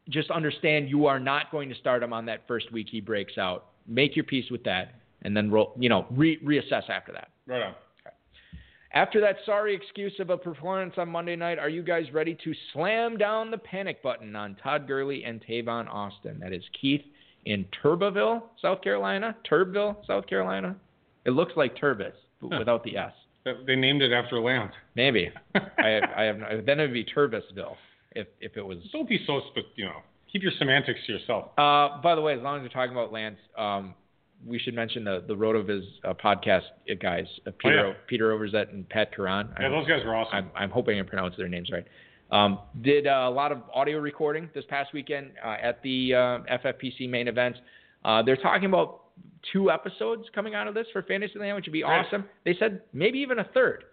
Just 0.08 0.30
understand 0.30 0.88
you 0.88 1.04
are 1.04 1.20
not 1.20 1.50
going 1.52 1.68
to 1.68 1.74
start 1.74 2.02
him 2.02 2.14
on 2.14 2.24
that 2.26 2.48
first 2.48 2.72
week 2.72 2.86
he 2.90 3.02
breaks 3.02 3.36
out. 3.36 3.66
Make 3.86 4.16
your 4.16 4.24
peace 4.24 4.50
with 4.50 4.64
that, 4.64 4.94
and 5.22 5.36
then 5.36 5.50
roll. 5.50 5.74
You 5.78 5.90
know, 5.90 6.06
re- 6.10 6.38
reassess 6.42 6.88
after 6.88 7.12
that. 7.12 7.28
Right 7.46 7.62
on. 7.62 7.74
After 8.94 9.20
that 9.20 9.36
sorry 9.44 9.74
excuse 9.74 10.14
of 10.18 10.30
a 10.30 10.36
performance 10.38 10.94
on 10.96 11.10
Monday 11.10 11.36
night, 11.36 11.58
are 11.58 11.68
you 11.68 11.82
guys 11.82 12.04
ready 12.10 12.38
to 12.42 12.54
slam 12.72 13.18
down 13.18 13.50
the 13.50 13.58
panic 13.58 14.02
button 14.02 14.34
on 14.34 14.56
Todd 14.62 14.86
Gurley 14.88 15.24
and 15.24 15.42
Tavon 15.46 15.88
Austin? 15.88 16.38
That 16.40 16.54
is 16.54 16.62
Keith 16.80 17.02
in 17.44 17.66
Turbeville, 17.82 18.44
South 18.62 18.80
Carolina. 18.80 19.36
Turbville, 19.50 20.06
South 20.06 20.26
Carolina. 20.26 20.74
It 21.28 21.32
looks 21.32 21.52
like 21.56 21.72
Turbis 21.78 22.14
but 22.40 22.50
Huh. 22.52 22.58
without 22.60 22.82
the 22.84 22.96
S. 22.96 23.12
They- 23.66 23.76
named 23.76 24.02
it 24.02 24.12
after 24.12 24.38
land. 24.40 24.70
Maybe. 24.94 25.30
I, 25.54 25.90
I 26.16 26.22
have 26.28 26.38
no, 26.38 26.46
then 26.66 26.80
it 26.80 26.84
would 26.86 26.92
be 27.02 27.04
Turbisville 27.04 27.76
if 28.20 28.26
if 28.40 28.52
it 28.56 28.64
was. 28.70 28.78
Don't 28.92 29.08
be 29.08 29.18
so, 29.26 29.40
you 29.76 29.84
know, 29.86 30.00
keep 30.32 30.42
your 30.42 30.52
semantics 30.58 31.00
to 31.06 31.12
yourself. 31.14 31.44
Uh, 31.56 32.00
by 32.02 32.14
the 32.14 32.20
way, 32.20 32.34
as 32.34 32.42
long 32.42 32.56
as 32.58 32.62
we're 32.62 32.68
talking 32.80 32.92
about 32.98 33.10
Lance, 33.12 33.38
um, 33.56 33.94
we 34.46 34.58
should 34.58 34.74
mention 34.74 35.00
the 35.04 35.16
the 35.26 35.34
Rotoviz 35.34 35.84
uh, 36.04 36.14
podcast 36.14 36.62
uh, 36.90 36.94
guys, 37.00 37.26
uh, 37.46 37.50
Peter 37.58 37.86
Oh, 37.86 37.88
yeah. 37.88 37.94
Peter 38.06 38.26
Overzet 38.36 38.66
and 38.72 38.88
Pat 38.88 39.14
Curran. 39.14 39.48
Yeah, 39.60 39.68
those 39.70 39.86
guys 39.88 40.02
were 40.04 40.14
awesome. 40.14 40.34
I'm, 40.36 40.50
I'm 40.64 40.70
hoping 40.70 40.98
I 41.00 41.02
pronounced 41.02 41.38
their 41.38 41.48
names 41.48 41.70
right. 41.72 41.86
Um, 42.30 42.58
did 42.82 43.06
uh, 43.06 43.24
a 43.26 43.30
lot 43.30 43.50
of 43.52 43.58
audio 43.74 43.98
recording 43.98 44.50
this 44.54 44.64
past 44.68 44.92
weekend 44.92 45.30
uh, 45.44 45.56
at 45.62 45.82
the 45.82 46.12
uh, 46.14 46.18
FFPC 46.62 47.08
main 47.08 47.26
events. 47.28 47.58
Uh, 48.04 48.22
they're 48.22 48.36
talking 48.36 48.66
about 48.66 49.04
two 49.52 49.70
episodes 49.70 50.24
coming 50.34 50.54
out 50.54 50.66
of 50.68 50.74
this 50.74 50.86
for 50.92 51.02
Fantasyland, 51.02 51.54
which 51.56 51.66
would 51.66 51.72
be 51.72 51.82
Right. 51.82 52.04
awesome. 52.04 52.24
They 52.44 52.54
said 52.58 52.82
maybe 52.92 53.18
even 53.20 53.38
a 53.38 53.44
third. 53.44 53.84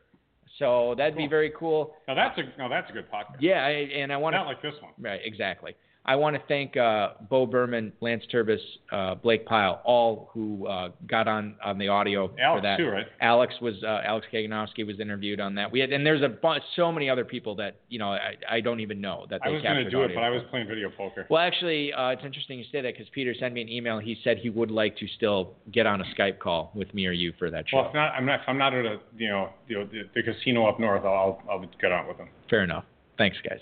So 0.59 0.95
that'd 0.97 1.17
be 1.17 1.27
very 1.27 1.51
cool. 1.57 1.95
now 2.07 2.15
that's 2.15 2.37
a 2.37 2.43
now 2.57 2.67
that's 2.69 2.89
a 2.89 2.93
good 2.93 3.11
podcast. 3.11 3.37
Yeah, 3.41 3.63
I, 3.65 3.69
and 3.71 4.11
I 4.13 4.17
want 4.17 4.33
to 4.35 4.37
Not 4.37 4.47
like 4.47 4.61
this 4.61 4.73
one. 4.81 4.93
Right, 4.99 5.19
exactly. 5.23 5.75
I 6.07 6.15
want 6.15 6.35
to 6.35 6.41
thank 6.47 6.77
uh, 6.77 7.09
Bo 7.29 7.45
Berman, 7.47 7.91
Lance 7.99 8.23
Turbis, 8.31 8.61
uh, 8.91 9.15
Blake 9.15 9.45
Pyle, 9.45 9.81
all 9.83 10.29
who 10.33 10.67
uh, 10.67 10.89
got 11.07 11.27
on 11.27 11.55
on 11.63 11.79
the 11.79 11.87
audio 11.87 12.27
for 12.27 12.39
Alex 12.39 12.63
that. 12.63 12.77
too, 12.77 12.89
right? 12.89 13.05
Alex 13.21 13.55
was 13.59 13.75
uh, 13.83 14.01
Alex 14.05 14.27
Kaganowski 14.31 14.85
was 14.85 14.99
interviewed 14.99 15.39
on 15.39 15.55
that. 15.55 15.71
We 15.71 15.79
had, 15.79 15.91
and 15.91 16.05
there's 16.05 16.21
a 16.21 16.29
bunch, 16.29 16.63
so 16.75 16.91
many 16.91 17.09
other 17.09 17.25
people 17.25 17.55
that 17.55 17.77
you 17.89 17.97
know 17.97 18.09
I, 18.09 18.35
I 18.49 18.61
don't 18.61 18.81
even 18.81 19.01
know 19.01 19.25
that 19.31 19.41
they 19.43 19.49
I 19.49 19.53
was 19.53 19.63
going 19.63 19.83
to 19.83 19.89
do 19.89 20.03
it, 20.03 20.11
but 20.13 20.23
I 20.23 20.29
was 20.29 20.43
playing 20.51 20.67
video 20.67 20.91
poker. 20.95 21.25
Well, 21.29 21.41
actually, 21.41 21.91
uh, 21.91 22.09
it's 22.09 22.23
interesting 22.23 22.59
you 22.59 22.65
say 22.71 22.81
that 22.81 22.93
because 22.93 23.09
Peter 23.11 23.33
sent 23.39 23.53
me 23.55 23.61
an 23.61 23.69
email. 23.69 23.97
He 23.97 24.17
said 24.23 24.37
he 24.37 24.51
would 24.51 24.71
like 24.71 24.95
to 24.97 25.07
still 25.15 25.55
get 25.71 25.87
on 25.87 26.01
a 26.01 26.05
Skype 26.15 26.37
call 26.37 26.71
with 26.75 26.93
me 26.93 27.07
or 27.07 27.11
you 27.11 27.33
for 27.39 27.49
that 27.49 27.67
show. 27.67 27.77
Well, 27.77 27.87
if 27.87 27.95
not, 27.95 28.13
I'm 28.13 28.25
not. 28.25 28.41
If 28.41 28.45
I'm 28.47 28.59
not 28.59 28.75
at 28.75 28.85
a 28.85 28.99
you 29.17 29.29
know, 29.29 29.49
you 29.67 29.87
the, 29.91 30.03
the 30.13 30.21
casino 30.21 30.67
up 30.67 30.79
north, 30.79 31.03
I'll 31.03 31.41
I'll 31.49 31.65
get 31.81 31.91
on 31.91 32.07
with 32.07 32.17
them. 32.17 32.29
Fair 32.49 32.63
enough. 32.63 32.85
Thanks, 33.17 33.37
guys. 33.47 33.59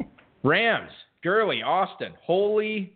Rams, 0.42 0.90
Gurley, 1.22 1.62
Austin, 1.62 2.12
holy 2.22 2.94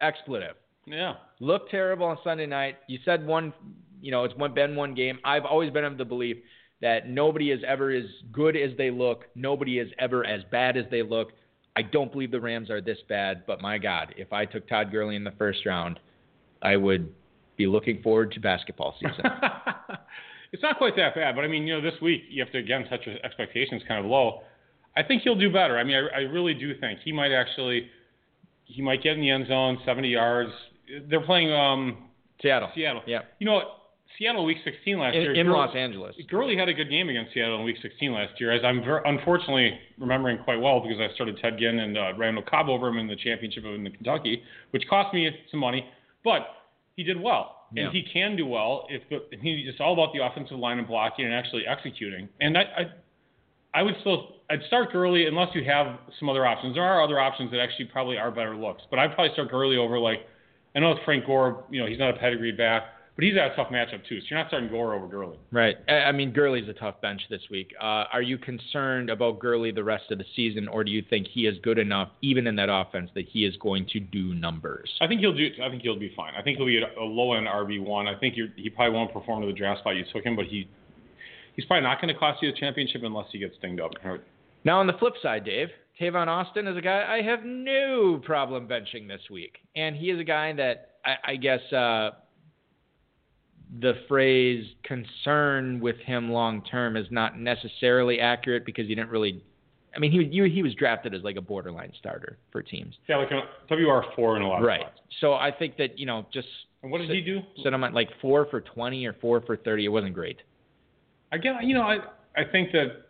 expletive. 0.00 0.56
Yeah. 0.86 1.14
looked 1.40 1.70
terrible 1.70 2.06
on 2.06 2.18
Sunday 2.22 2.46
night. 2.46 2.76
You 2.88 2.98
said 3.04 3.26
one, 3.26 3.54
you 4.02 4.10
know, 4.10 4.24
it's 4.24 4.34
one 4.36 4.52
been 4.52 4.76
one 4.76 4.94
game. 4.94 5.18
I've 5.24 5.44
always 5.44 5.70
been 5.70 5.84
of 5.84 5.96
the 5.96 6.04
belief 6.04 6.36
that 6.82 7.08
nobody 7.08 7.50
is 7.50 7.62
ever 7.66 7.90
as 7.90 8.04
good 8.32 8.56
as 8.56 8.76
they 8.76 8.90
look. 8.90 9.24
Nobody 9.34 9.78
is 9.78 9.90
ever 9.98 10.26
as 10.26 10.42
bad 10.50 10.76
as 10.76 10.84
they 10.90 11.02
look. 11.02 11.32
I 11.76 11.82
don't 11.82 12.12
believe 12.12 12.30
the 12.30 12.40
Rams 12.40 12.70
are 12.70 12.80
this 12.80 12.98
bad, 13.08 13.44
but 13.46 13.60
my 13.60 13.78
God, 13.78 14.14
if 14.16 14.32
I 14.32 14.44
took 14.44 14.68
Todd 14.68 14.92
Gurley 14.92 15.16
in 15.16 15.24
the 15.24 15.32
first 15.32 15.64
round, 15.64 15.98
I 16.62 16.76
would 16.76 17.12
be 17.56 17.66
looking 17.66 18.02
forward 18.02 18.32
to 18.32 18.40
basketball 18.40 18.94
season. 19.00 19.24
it's 20.52 20.62
not 20.62 20.78
quite 20.78 20.96
that 20.96 21.14
bad, 21.14 21.34
but 21.34 21.44
I 21.44 21.48
mean, 21.48 21.66
you 21.66 21.74
know, 21.74 21.80
this 21.80 22.00
week 22.00 22.22
you 22.28 22.42
have 22.42 22.52
to 22.52 22.58
again 22.58 22.84
set 22.90 23.06
your 23.06 23.16
expectations 23.24 23.82
kind 23.88 24.04
of 24.04 24.10
low. 24.10 24.42
I 24.96 25.02
think 25.02 25.22
he'll 25.22 25.34
do 25.38 25.52
better. 25.52 25.76
I 25.78 25.84
mean, 25.84 25.96
I, 25.96 26.18
I 26.18 26.20
really 26.22 26.54
do 26.54 26.78
think 26.78 27.00
he 27.04 27.12
might 27.12 27.32
actually, 27.32 27.88
he 28.64 28.80
might 28.82 29.02
get 29.02 29.14
in 29.14 29.20
the 29.20 29.30
end 29.30 29.46
zone, 29.48 29.78
70 29.84 30.08
yards. 30.08 30.50
They're 31.08 31.20
playing 31.24 31.52
um, 31.52 32.08
Seattle. 32.40 32.70
Seattle. 32.74 33.02
Yeah. 33.06 33.20
You 33.38 33.46
know, 33.46 33.52
what? 33.54 33.68
Seattle 34.18 34.44
week 34.44 34.58
16 34.64 34.96
last 34.98 35.16
In, 35.16 35.22
year. 35.22 35.34
in 35.34 35.46
Gurley- 35.46 35.58
Los 35.58 35.74
Angeles. 35.74 36.14
Gurley 36.30 36.56
had 36.56 36.68
a 36.68 36.72
good 36.74 36.88
game 36.88 37.08
against 37.08 37.34
Seattle 37.34 37.58
in 37.58 37.64
Week 37.64 37.76
16 37.82 38.12
last 38.12 38.38
year, 38.38 38.52
as 38.52 38.62
I'm 38.64 38.80
ver- 38.84 39.02
unfortunately 39.04 39.76
remembering 39.98 40.38
quite 40.44 40.60
well 40.60 40.78
because 40.80 40.98
I 41.00 41.12
started 41.14 41.36
Ted 41.42 41.58
Ginn 41.58 41.80
and 41.80 41.98
uh, 41.98 42.12
Randall 42.16 42.44
Cobb 42.48 42.68
over 42.68 42.86
him 42.86 42.98
in 42.98 43.08
the 43.08 43.16
championship 43.16 43.64
of 43.64 43.74
in 43.74 43.90
Kentucky, 43.90 44.40
which 44.70 44.84
cost 44.88 45.12
me 45.12 45.28
some 45.50 45.58
money, 45.58 45.84
but 46.22 46.42
he 46.94 47.02
did 47.02 47.20
well, 47.20 47.62
Yeah. 47.72 47.86
and 47.86 47.92
he 47.92 48.04
can 48.04 48.36
do 48.36 48.46
well 48.46 48.86
if 48.88 49.02
the, 49.10 49.36
he, 49.38 49.64
it's 49.68 49.80
all 49.80 49.94
about 49.94 50.12
the 50.14 50.24
offensive 50.24 50.58
line 50.60 50.78
and 50.78 50.86
blocking 50.86 51.24
and 51.24 51.34
actually 51.34 51.66
executing. 51.66 52.28
And 52.40 52.56
I, 52.56 52.60
I, 52.62 52.82
I 53.74 53.82
would 53.82 53.94
still 54.00 54.28
I'd 54.50 54.62
start 54.66 54.92
Gurley 54.92 55.26
unless 55.26 55.48
you 55.54 55.64
have 55.64 55.98
some 56.18 56.28
other 56.28 56.46
options. 56.46 56.74
There 56.74 56.84
are 56.84 57.02
other 57.02 57.18
options 57.18 57.50
that 57.50 57.60
actually 57.60 57.86
probably 57.86 58.18
are 58.18 58.30
better 58.30 58.56
looks, 58.56 58.82
but 58.90 58.98
I'd 58.98 59.14
probably 59.14 59.32
start 59.32 59.50
Gurley 59.50 59.76
over 59.76 59.98
like 59.98 60.20
I 60.76 60.80
know 60.80 60.92
it's 60.92 61.04
Frank 61.04 61.26
Gore, 61.26 61.64
you 61.70 61.80
know 61.80 61.86
he's 61.86 61.98
not 61.98 62.10
a 62.14 62.18
pedigree 62.18 62.52
back, 62.52 62.84
but 63.16 63.24
he's 63.24 63.34
got 63.34 63.52
a 63.52 63.56
tough 63.56 63.68
matchup 63.68 64.06
too. 64.08 64.20
So 64.20 64.26
you're 64.30 64.38
not 64.38 64.48
starting 64.48 64.68
Gore 64.68 64.94
over 64.94 65.06
Gurley. 65.06 65.38
Right. 65.50 65.76
I 65.88 65.92
I 65.92 66.12
mean, 66.12 66.32
Gurley's 66.32 66.68
a 66.68 66.72
tough 66.72 67.00
bench 67.00 67.22
this 67.30 67.42
week. 67.50 67.72
Uh, 67.80 68.04
are 68.12 68.22
you 68.22 68.38
concerned 68.38 69.08
about 69.08 69.38
Gurley 69.38 69.70
the 69.70 69.84
rest 69.84 70.10
of 70.10 70.18
the 70.18 70.24
season, 70.36 70.68
or 70.68 70.84
do 70.84 70.90
you 70.90 71.02
think 71.08 71.26
he 71.32 71.46
is 71.46 71.56
good 71.62 71.78
enough, 71.78 72.10
even 72.22 72.46
in 72.46 72.56
that 72.56 72.68
offense, 72.70 73.10
that 73.14 73.26
he 73.28 73.44
is 73.44 73.56
going 73.58 73.86
to 73.92 74.00
do 74.00 74.34
numbers? 74.34 74.90
I 75.00 75.06
think 75.06 75.20
he'll 75.20 75.34
do. 75.34 75.48
I 75.64 75.70
think 75.70 75.82
he'll 75.82 75.98
be 75.98 76.12
fine. 76.16 76.32
I 76.38 76.42
think 76.42 76.58
he'll 76.58 76.66
be 76.66 76.80
a 76.80 77.00
low 77.00 77.34
end 77.34 77.46
RB 77.46 77.82
one. 77.82 78.08
I 78.08 78.18
think 78.18 78.36
you're, 78.36 78.48
he 78.56 78.68
probably 78.68 78.94
won't 78.94 79.12
perform 79.12 79.42
to 79.42 79.46
the 79.46 79.52
draft 79.52 79.80
spot 79.80 79.96
you 79.96 80.04
took 80.12 80.24
him, 80.24 80.36
but 80.36 80.46
he 80.46 80.68
he's 81.56 81.64
probably 81.64 81.82
not 81.82 82.00
going 82.00 82.12
to 82.12 82.18
cost 82.18 82.42
you 82.42 82.50
the 82.52 82.58
championship 82.58 83.02
unless 83.04 83.26
he 83.32 83.38
gets 83.38 83.54
dinged 83.60 83.80
up. 83.80 83.92
Now, 84.64 84.80
on 84.80 84.86
the 84.86 84.94
flip 84.94 85.14
side, 85.22 85.44
Dave, 85.44 85.68
Tavon 86.00 86.26
Austin 86.26 86.66
is 86.66 86.76
a 86.76 86.80
guy 86.80 87.04
I 87.08 87.22
have 87.22 87.44
no 87.44 88.20
problem 88.24 88.66
benching 88.66 89.06
this 89.08 89.20
week. 89.30 89.58
And 89.76 89.94
he 89.94 90.10
is 90.10 90.18
a 90.20 90.24
guy 90.24 90.52
that 90.54 90.92
I, 91.04 91.32
I 91.32 91.36
guess 91.36 91.60
uh, 91.72 92.10
the 93.80 93.94
phrase 94.08 94.64
concern 94.84 95.80
with 95.80 95.96
him 95.98 96.30
long 96.30 96.62
term 96.64 96.96
is 96.96 97.06
not 97.10 97.38
necessarily 97.38 98.20
accurate 98.20 98.64
because 98.64 98.86
he 98.86 98.94
didn't 98.94 99.10
really. 99.10 99.42
I 99.96 100.00
mean, 100.00 100.10
he, 100.10 100.18
you, 100.24 100.44
he 100.44 100.64
was 100.64 100.74
drafted 100.74 101.14
as 101.14 101.22
like 101.22 101.36
a 101.36 101.40
borderline 101.40 101.92
starter 102.00 102.36
for 102.50 102.62
teams. 102.62 102.96
Yeah, 103.08 103.16
like 103.18 103.30
a 103.30 103.42
WR 103.72 104.02
four 104.16 104.36
in 104.36 104.42
a 104.42 104.48
lot 104.48 104.58
of 104.58 104.64
Right. 104.64 104.80
spots. 104.80 104.98
So 105.20 105.34
I 105.34 105.52
think 105.56 105.76
that, 105.76 105.96
you 106.00 106.04
know, 106.04 106.26
just 106.32 106.48
And 106.82 106.90
what 106.90 106.98
did 106.98 107.10
he 107.10 107.20
do? 107.20 107.38
sit 107.62 107.72
him 107.72 107.84
at 107.84 107.94
like 107.94 108.08
four 108.20 108.46
for 108.50 108.60
20 108.60 109.06
or 109.06 109.12
four 109.20 109.40
for 109.42 109.56
30. 109.56 109.84
It 109.84 109.88
wasn't 109.88 110.14
great. 110.14 110.38
Again, 111.34 111.56
you 111.62 111.74
know, 111.74 111.82
I 111.82 111.98
I 112.36 112.44
think 112.50 112.72
that 112.72 113.06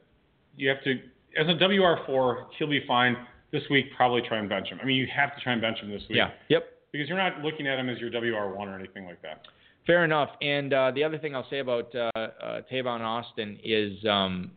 you 0.57 0.69
have 0.69 0.83
to 0.85 0.95
as 1.39 1.47
a 1.49 1.55
WR 1.55 2.05
four, 2.07 2.49
he'll 2.59 2.69
be 2.69 2.85
fine. 2.87 3.17
This 3.53 3.63
week, 3.71 3.87
probably 3.97 4.21
try 4.27 4.39
and 4.39 4.49
bench 4.49 4.69
him. 4.69 4.81
I 4.83 4.85
mean, 4.85 4.97
you 4.97 5.07
have 5.15 5.33
to 5.37 5.41
try 5.41 5.53
and 5.53 5.63
bench 5.63 5.79
him 5.79 5.89
this 5.89 6.03
week. 6.09 6.17
Yeah. 6.17 6.31
Yep. 6.49 6.65
Because 6.91 7.09
you're 7.09 7.19
not 7.19 7.41
looking 7.41 7.69
at 7.69 7.79
him 7.79 7.89
as 7.89 7.99
your 7.99 8.11
WR 8.11 8.53
one 8.53 8.69
or 8.69 8.77
anything 8.77 9.05
like 9.05 9.23
that. 9.23 9.43
Fair 9.87 10.05
enough. 10.05 10.31
And 10.43 10.73
uh, 10.73 10.91
the 10.93 11.05
other 11.05 11.19
thing 11.19 11.37
I'll 11.37 11.49
say 11.49 11.61
about 11.61 11.95
uh, 11.95 12.11
uh, 12.17 12.61
Tavon 12.73 13.01
Austin 13.01 13.61
is 13.63 14.05
um, 14.07 14.51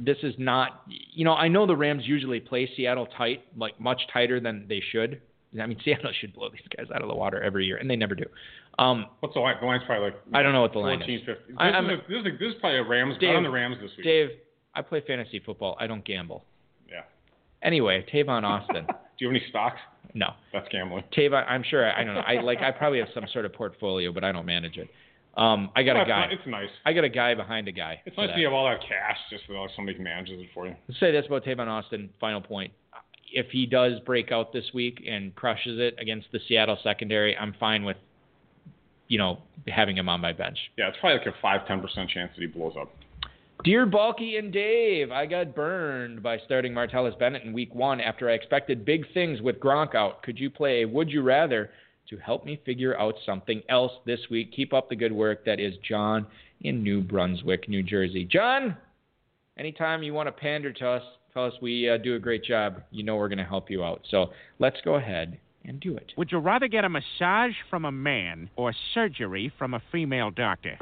this 0.00 0.18
is 0.22 0.34
not, 0.38 0.82
you 0.86 1.24
know, 1.24 1.34
I 1.34 1.48
know 1.48 1.66
the 1.66 1.76
Rams 1.76 2.02
usually 2.04 2.40
play 2.40 2.68
Seattle 2.76 3.06
tight, 3.06 3.44
like 3.56 3.80
much 3.80 4.00
tighter 4.12 4.40
than 4.40 4.66
they 4.68 4.82
should. 4.92 5.20
I 5.60 5.66
mean, 5.66 5.78
Seattle 5.84 6.12
should 6.20 6.34
blow 6.34 6.48
these 6.50 6.66
guys 6.76 6.86
out 6.94 7.02
of 7.02 7.08
the 7.08 7.14
water 7.14 7.42
every 7.42 7.66
year, 7.66 7.76
and 7.76 7.88
they 7.88 7.96
never 7.96 8.14
do. 8.14 8.24
Um, 8.78 9.06
What's 9.20 9.34
the 9.34 9.40
line? 9.40 9.56
The 9.60 9.66
line's 9.66 9.82
probably 9.86 10.06
like 10.10 10.20
I 10.32 10.42
don't 10.42 10.52
know 10.52 10.62
what 10.62 10.72
the 10.72 10.78
line 10.80 10.98
14, 10.98 11.14
is. 11.14 11.20
15. 11.26 11.34
This, 11.48 11.56
I- 11.58 11.68
is 11.68 11.74
a, 11.74 11.96
this, 12.08 12.20
is 12.20 12.26
a, 12.26 12.30
this 12.38 12.48
is 12.48 12.54
probably 12.60 12.78
a 12.78 12.84
Rams. 12.84 13.14
Dave- 13.20 13.36
on 13.36 13.42
the 13.42 13.50
Rams 13.50 13.76
this 13.80 13.90
week. 13.96 14.04
Dave, 14.04 14.28
I 14.74 14.82
play 14.82 15.02
fantasy 15.06 15.40
football. 15.40 15.76
I 15.78 15.86
don't 15.86 16.04
gamble. 16.04 16.44
Yeah. 16.88 17.02
Anyway, 17.62 18.04
Tavon 18.12 18.42
Austin. 18.44 18.86
Do 18.86 18.92
you 19.18 19.28
have 19.28 19.36
any 19.36 19.44
stocks? 19.48 19.78
no. 20.14 20.28
That's 20.52 20.68
gambling. 20.70 21.04
Tavon, 21.16 21.44
I'm 21.48 21.62
sure. 21.68 21.90
I 21.92 22.04
don't 22.04 22.14
know. 22.14 22.20
I 22.20 22.40
like. 22.40 22.58
I 22.58 22.70
probably 22.78 22.98
have 22.98 23.08
some 23.14 23.24
sort 23.32 23.44
of 23.44 23.52
portfolio, 23.52 24.12
but 24.12 24.24
I 24.24 24.32
don't 24.32 24.46
manage 24.46 24.76
it. 24.76 24.88
Um, 25.36 25.70
I 25.74 25.82
got 25.82 26.00
a 26.00 26.04
guy. 26.04 26.28
It's, 26.30 26.42
nice. 26.46 26.68
I 26.86 26.92
got 26.92 27.02
a 27.02 27.08
guy 27.08 27.34
behind 27.34 27.66
a 27.66 27.72
guy. 27.72 28.00
It's 28.06 28.16
nice 28.16 28.28
that. 28.28 28.38
you 28.38 28.44
have 28.44 28.54
all 28.54 28.66
that 28.68 28.80
cash 28.80 29.16
just 29.30 29.42
so 29.48 29.66
somebody 29.74 29.98
manages 29.98 30.40
it 30.40 30.48
for 30.54 30.66
you. 30.66 30.74
Let's 30.88 31.00
say 31.00 31.10
this 31.10 31.26
about 31.26 31.44
Tavon 31.44 31.66
Austin. 31.66 32.10
Final 32.20 32.40
point. 32.40 32.72
If 33.32 33.46
he 33.50 33.66
does 33.66 33.98
break 34.06 34.30
out 34.30 34.52
this 34.52 34.66
week 34.72 35.02
and 35.08 35.34
crushes 35.34 35.80
it 35.80 35.96
against 35.98 36.28
the 36.30 36.38
Seattle 36.46 36.78
secondary, 36.84 37.36
I'm 37.36 37.52
fine 37.58 37.82
with, 37.84 37.96
you 39.08 39.18
know, 39.18 39.38
having 39.68 39.96
him 39.96 40.08
on 40.08 40.20
my 40.20 40.32
bench. 40.32 40.58
Yeah, 40.76 40.88
it's 40.88 40.96
probably 41.00 41.18
like 41.18 41.26
a 41.26 41.40
five 41.40 41.66
ten 41.66 41.80
percent 41.80 42.10
chance 42.10 42.32
that 42.34 42.40
he 42.40 42.46
blows 42.46 42.74
up. 42.80 42.90
Dear 43.62 43.86
Balky 43.86 44.36
and 44.36 44.52
Dave, 44.52 45.10
I 45.10 45.24
got 45.26 45.54
burned 45.54 46.22
by 46.22 46.38
starting 46.44 46.72
Martellus 46.74 47.18
Bennett 47.18 47.44
in 47.44 47.52
week 47.52 47.74
one 47.74 48.00
after 48.00 48.28
I 48.28 48.34
expected 48.34 48.84
big 48.84 49.04
things 49.14 49.40
with 49.40 49.58
Gronk 49.60 49.94
out. 49.94 50.22
Could 50.22 50.38
you 50.38 50.50
play 50.50 50.84
would 50.84 51.08
you 51.08 51.22
rather 51.22 51.70
to 52.08 52.16
help 52.18 52.44
me 52.44 52.60
figure 52.64 52.98
out 52.98 53.14
something 53.24 53.62
else 53.68 53.92
this 54.04 54.20
week. 54.30 54.52
Keep 54.52 54.72
up 54.72 54.88
the 54.88 54.96
good 54.96 55.12
work. 55.12 55.44
That 55.44 55.60
is 55.60 55.74
John 55.88 56.26
in 56.60 56.82
New 56.82 57.02
Brunswick, 57.02 57.68
New 57.68 57.82
Jersey. 57.82 58.24
John, 58.24 58.76
anytime 59.58 60.02
you 60.02 60.14
want 60.14 60.28
to 60.28 60.32
pander 60.32 60.72
to 60.72 60.88
us, 60.88 61.02
tell 61.32 61.46
us 61.46 61.54
we 61.62 61.88
uh, 61.88 61.96
do 61.98 62.14
a 62.16 62.18
great 62.18 62.44
job. 62.44 62.82
You 62.90 63.04
know 63.04 63.16
we're 63.16 63.28
going 63.28 63.38
to 63.38 63.44
help 63.44 63.70
you 63.70 63.84
out. 63.84 64.02
So 64.10 64.30
let's 64.58 64.76
go 64.84 64.94
ahead 64.96 65.38
and 65.64 65.80
do 65.80 65.96
it. 65.96 66.12
Would 66.16 66.30
you 66.32 66.38
rather 66.38 66.68
get 66.68 66.84
a 66.84 66.88
massage 66.88 67.54
from 67.70 67.84
a 67.84 67.92
man 67.92 68.50
or 68.56 68.72
surgery 68.94 69.52
from 69.58 69.74
a 69.74 69.82
female 69.90 70.30
doctor? 70.30 70.76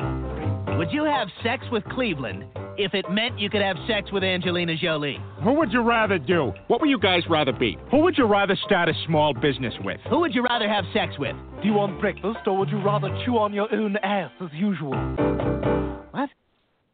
Would 0.78 0.90
you 0.90 1.04
have 1.04 1.28
sex 1.42 1.64
with 1.70 1.84
Cleveland 1.84 2.44
if 2.76 2.94
it 2.94 3.04
meant 3.10 3.38
you 3.38 3.50
could 3.50 3.62
have 3.62 3.76
sex 3.86 4.10
with 4.10 4.24
Angelina 4.24 4.76
Jolie? 4.76 5.18
Who 5.44 5.52
would 5.54 5.72
you 5.72 5.82
rather 5.82 6.18
do? 6.18 6.52
What 6.66 6.80
would 6.80 6.90
you 6.90 6.98
guys 6.98 7.22
rather 7.28 7.52
be? 7.52 7.76
Who 7.90 7.98
would 7.98 8.16
you 8.16 8.26
rather 8.26 8.56
start 8.66 8.88
a 8.88 8.94
small 9.06 9.34
business 9.34 9.74
with? 9.84 10.00
Who 10.08 10.20
would 10.20 10.34
you 10.34 10.42
rather 10.42 10.68
have 10.68 10.84
sex 10.92 11.12
with? 11.18 11.36
Do 11.60 11.68
you 11.68 11.74
want 11.74 12.00
breakfast 12.00 12.38
or 12.46 12.56
would 12.58 12.70
you 12.70 12.82
rather 12.82 13.08
chew 13.24 13.38
on 13.38 13.52
your 13.52 13.72
own 13.72 13.96
ass 13.98 14.32
as 14.40 14.48
usual? 14.54 14.94
What? 16.10 16.30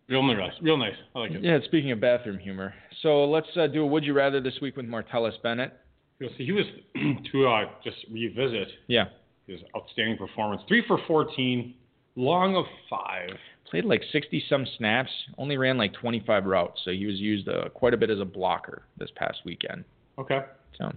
Real 0.08 0.22
nice. 0.22 0.52
Real 0.60 0.76
nice. 0.76 0.94
I 1.14 1.18
like 1.20 1.30
it. 1.32 1.44
Yeah, 1.44 1.58
speaking 1.64 1.92
of 1.92 2.00
bathroom 2.00 2.38
humor. 2.38 2.74
So 3.02 3.24
let's 3.26 3.46
uh, 3.56 3.68
do 3.68 3.82
a 3.82 3.86
Would 3.86 4.04
You 4.04 4.14
Rather 4.14 4.40
this 4.40 4.54
week 4.60 4.76
with 4.76 4.86
Martellus 4.86 5.40
Bennett. 5.42 5.72
You'll 6.20 6.30
see, 6.36 6.44
he 6.46 6.52
was 6.52 6.64
to 7.32 7.46
uh, 7.48 7.64
just 7.84 7.96
revisit 8.10 8.68
Yeah. 8.88 9.04
his 9.46 9.60
outstanding 9.76 10.16
performance. 10.16 10.62
Three 10.68 10.82
for 10.86 10.98
14, 11.06 11.74
long 12.16 12.56
of 12.56 12.64
five. 12.90 13.30
Played 13.70 13.84
like 13.84 14.02
60 14.12 14.42
some 14.48 14.66
snaps, 14.78 15.10
only 15.36 15.56
ran 15.58 15.76
like 15.76 15.92
25 15.92 16.46
routes. 16.46 16.80
So 16.84 16.90
he 16.90 17.06
was 17.06 17.16
used 17.16 17.48
uh, 17.48 17.68
quite 17.68 17.92
a 17.94 17.96
bit 17.96 18.10
as 18.10 18.18
a 18.18 18.24
blocker 18.24 18.82
this 18.96 19.10
past 19.14 19.38
weekend. 19.44 19.84
Okay. 20.18 20.40
So, 20.78 20.90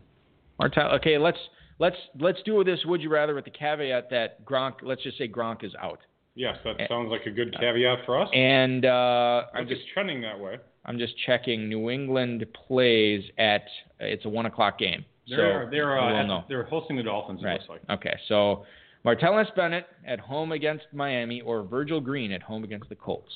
Martell. 0.57 0.91
Okay, 0.95 1.17
let's 1.17 1.37
let's 1.79 1.97
let's 2.19 2.39
do 2.45 2.63
this. 2.63 2.79
Would 2.85 3.01
you 3.01 3.09
rather 3.09 3.35
with 3.35 3.43
the 3.45 3.51
caveat 3.51 4.09
that 4.11 4.45
Gronk? 4.45 4.75
Let's 4.83 5.03
just 5.03 5.17
say 5.17 5.27
Gronk 5.27 5.63
is 5.65 5.73
out, 5.81 5.99
Yes, 6.35 6.55
that 6.63 6.79
Eh, 6.79 6.87
sounds 6.87 7.11
like 7.11 7.25
a 7.25 7.31
good 7.31 7.53
caveat 7.59 8.05
for 8.05 8.19
us. 8.21 8.29
and 8.33 8.85
uh, 8.85 9.43
I'm 9.53 9.67
just 9.67 9.81
trending 9.93 10.21
that 10.21 10.39
way. 10.39 10.57
I'm 10.85 10.97
just 10.97 11.13
checking. 11.25 11.67
New 11.67 11.89
England 11.89 12.45
plays 12.67 13.23
at 13.37 13.63
it's 13.99 14.23
a 14.25 14.29
one 14.29 14.45
o'clock 14.45 14.79
game. 14.79 15.03
They're 15.35 15.65
so 15.65 15.69
they're 15.71 15.99
uh, 15.99 16.23
know. 16.27 16.43
they're 16.47 16.63
hosting 16.63 16.97
the 16.97 17.03
Dolphins. 17.03 17.41
It 17.41 17.45
Right. 17.45 17.59
looks 17.59 17.69
like. 17.87 17.99
Okay. 17.99 18.15
So 18.27 18.65
Martellus 19.05 19.53
Bennett 19.55 19.87
at 20.05 20.19
home 20.19 20.51
against 20.51 20.85
Miami 20.93 21.41
or 21.41 21.63
Virgil 21.63 21.99
Green 21.99 22.31
at 22.31 22.41
home 22.43 22.63
against 22.63 22.89
the 22.89 22.95
Colts. 22.95 23.31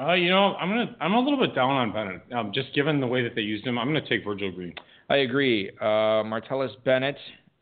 Uh, 0.00 0.14
you 0.14 0.30
know, 0.30 0.54
I'm 0.56 0.68
gonna 0.70 0.96
I'm 1.00 1.12
a 1.14 1.20
little 1.20 1.38
bit 1.38 1.54
down 1.54 1.70
on 1.70 1.92
Bennett. 1.92 2.22
Um, 2.32 2.52
just 2.54 2.74
given 2.74 3.00
the 3.00 3.06
way 3.06 3.22
that 3.22 3.34
they 3.34 3.42
used 3.42 3.66
him, 3.66 3.78
I'm 3.78 3.86
gonna 3.86 4.06
take 4.08 4.24
Virgil 4.24 4.50
Green. 4.50 4.74
I 5.10 5.18
agree. 5.18 5.70
Uh, 5.80 6.22
Martellus 6.24 6.70
Bennett 6.84 7.16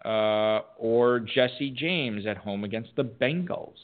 uh, 0.05 0.61
or 0.79 1.21
Jesse 1.21 1.71
James 1.71 2.27
at 2.27 2.37
home 2.37 2.63
against 2.65 2.91
the 2.97 3.05
Bengals. 3.05 3.75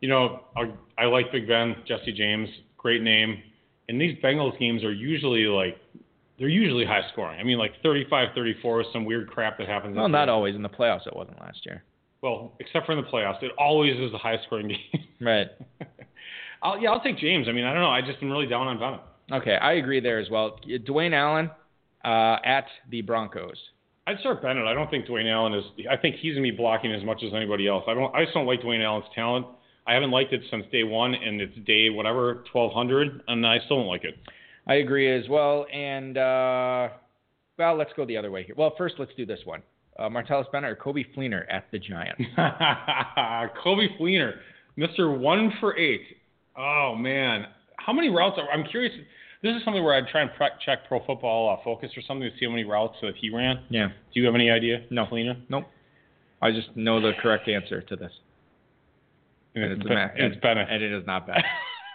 You 0.00 0.08
know, 0.08 0.40
I, 0.56 0.72
I 0.98 1.06
like 1.06 1.30
Big 1.32 1.46
Ben, 1.46 1.76
Jesse 1.86 2.12
James, 2.12 2.48
great 2.76 3.02
name. 3.02 3.38
And 3.88 4.00
these 4.00 4.16
Bengals 4.22 4.58
games 4.58 4.82
are 4.82 4.92
usually 4.92 5.44
like 5.44 5.78
they're 6.38 6.48
usually 6.48 6.84
high 6.84 7.02
scoring. 7.12 7.38
I 7.40 7.44
mean, 7.44 7.58
like 7.58 7.72
35-34 7.84 8.80
is 8.80 8.86
some 8.92 9.04
weird 9.04 9.30
crap 9.30 9.58
that 9.58 9.68
happens. 9.68 9.96
Well, 9.96 10.08
not 10.08 10.28
always 10.28 10.54
in 10.54 10.62
the 10.62 10.68
playoffs. 10.68 11.06
It 11.06 11.14
wasn't 11.14 11.40
last 11.40 11.64
year. 11.64 11.84
Well, 12.22 12.54
except 12.58 12.86
for 12.86 12.92
in 12.92 12.98
the 12.98 13.08
playoffs, 13.08 13.42
it 13.42 13.52
always 13.58 13.96
is 13.98 14.12
a 14.14 14.18
high 14.18 14.38
scoring 14.46 14.68
game. 14.68 14.78
Right. 15.20 15.46
I'll, 16.62 16.78
yeah, 16.78 16.90
I'll 16.90 17.00
take 17.00 17.18
James. 17.18 17.46
I 17.48 17.52
mean, 17.52 17.64
I 17.64 17.72
don't 17.72 17.82
know. 17.82 17.88
I 17.88 18.00
just 18.02 18.22
am 18.22 18.30
really 18.30 18.46
down 18.46 18.66
on 18.66 18.78
Bennett. 18.78 19.00
Okay, 19.32 19.54
I 19.56 19.74
agree 19.74 20.00
there 20.00 20.18
as 20.18 20.28
well. 20.28 20.58
Dwayne 20.66 21.14
Allen 21.14 21.50
uh, 22.04 22.36
at 22.44 22.66
the 22.90 23.00
Broncos. 23.00 23.56
I'd 24.06 24.18
start 24.20 24.42
Bennett. 24.42 24.66
I 24.66 24.74
don't 24.74 24.90
think 24.90 25.06
Dwayne 25.06 25.30
Allen 25.32 25.54
is. 25.54 25.64
I 25.90 25.96
think 25.96 26.16
he's 26.16 26.34
gonna 26.34 26.42
be 26.42 26.50
blocking 26.50 26.92
as 26.92 27.02
much 27.04 27.22
as 27.22 27.32
anybody 27.34 27.68
else. 27.68 27.84
I 27.86 27.94
don't. 27.94 28.14
I 28.14 28.22
just 28.24 28.34
don't 28.34 28.46
like 28.46 28.60
Dwayne 28.60 28.84
Allen's 28.84 29.06
talent. 29.14 29.46
I 29.86 29.94
haven't 29.94 30.10
liked 30.10 30.32
it 30.32 30.42
since 30.50 30.66
day 30.70 30.84
one, 30.84 31.14
and 31.14 31.40
it's 31.40 31.56
day 31.66 31.88
whatever 31.88 32.44
twelve 32.52 32.72
hundred, 32.72 33.22
and 33.28 33.46
I 33.46 33.58
still 33.64 33.78
don't 33.78 33.86
like 33.86 34.04
it. 34.04 34.14
I 34.66 34.74
agree 34.74 35.14
as 35.14 35.28
well. 35.28 35.66
And 35.72 36.16
uh, 36.16 36.88
well, 37.58 37.76
let's 37.76 37.90
go 37.96 38.04
the 38.06 38.16
other 38.16 38.30
way 38.30 38.44
here. 38.44 38.54
Well, 38.56 38.72
first 38.78 38.94
let's 38.98 39.12
do 39.16 39.26
this 39.26 39.40
one. 39.44 39.62
Uh, 39.98 40.08
Martellus 40.08 40.50
Bennett 40.50 40.70
or 40.72 40.76
Coby 40.76 41.04
Fleener 41.16 41.42
at 41.50 41.66
the 41.70 41.78
Giants. 41.78 42.20
Coby 42.38 43.96
Fleener, 44.00 44.32
Mister 44.76 45.10
One 45.10 45.52
for 45.60 45.76
Eight. 45.78 46.02
Oh 46.58 46.94
man, 46.96 47.46
how 47.76 47.92
many 47.92 48.08
routes? 48.08 48.36
Are, 48.38 48.48
I'm 48.50 48.64
curious. 48.66 48.92
This 49.42 49.54
is 49.56 49.64
something 49.64 49.84
where 49.84 49.94
I'd 49.94 50.08
try 50.08 50.22
and 50.22 50.30
pre- 50.36 50.48
check 50.64 50.88
Pro 50.88 51.04
Football 51.04 51.50
uh, 51.60 51.62
Focus 51.62 51.90
or 51.96 52.02
something 52.08 52.28
to 52.28 52.34
see 52.38 52.46
how 52.46 52.50
many 52.50 52.64
routes 52.64 52.96
that 53.02 53.12
he 53.20 53.28
ran. 53.28 53.62
yeah. 53.68 53.88
Do 53.88 54.20
you 54.20 54.24
have 54.24 54.34
any 54.34 54.50
idea? 54.50 54.84
No. 54.90 55.04
Fleener. 55.04 55.36
Nope. 55.50 55.64
I 56.40 56.50
just 56.50 56.74
know 56.74 56.98
the 57.00 57.12
correct 57.20 57.46
answer 57.48 57.82
to 57.82 57.94
this. 57.96 58.10
And 59.54 59.64
And 59.64 59.72
it's, 59.74 59.80
it's, 59.82 59.88
Ben- 59.88 60.10
it's 60.16 60.40
Bennett. 60.40 60.68
And 60.70 60.82
it 60.82 60.92
is 60.92 61.06
not 61.06 61.26
bad. 61.26 61.42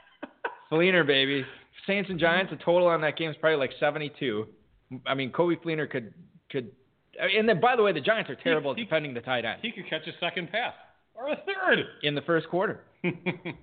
Fleener, 0.72 1.06
baby. 1.06 1.44
Saints 1.90 2.10
and 2.10 2.20
Giants, 2.20 2.52
the 2.52 2.58
total 2.64 2.88
on 2.88 3.02
that 3.02 3.18
game 3.18 3.30
is 3.32 3.36
probably 3.42 3.58
like 3.58 3.72
72. 3.80 4.48
I 5.06 5.14
mean, 5.16 5.32
Coby 5.32 5.60
Fleener 5.62 5.90
could 5.90 6.14
could. 6.52 6.72
And 7.20 7.50
then, 7.50 7.60
by 7.60 7.76
the 7.76 7.84
way, 7.84 7.92
the 7.92 8.00
Giants 8.02 8.30
are 8.30 8.36
terrible 8.36 8.74
he- 8.76 8.82
at 8.82 8.86
defending 8.86 9.14
the 9.14 9.22
tight 9.22 9.44
end 9.44 9.60
he 9.62 9.72
could 9.72 9.90
catch 9.90 10.08
a 10.08 10.12
second 10.20 10.50
pass 10.52 10.74
or 11.16 11.28
a 11.30 11.36
third. 11.36 11.80
in 12.04 12.16
the 12.16 12.22
first 12.22 12.48
quarter. 12.50 12.82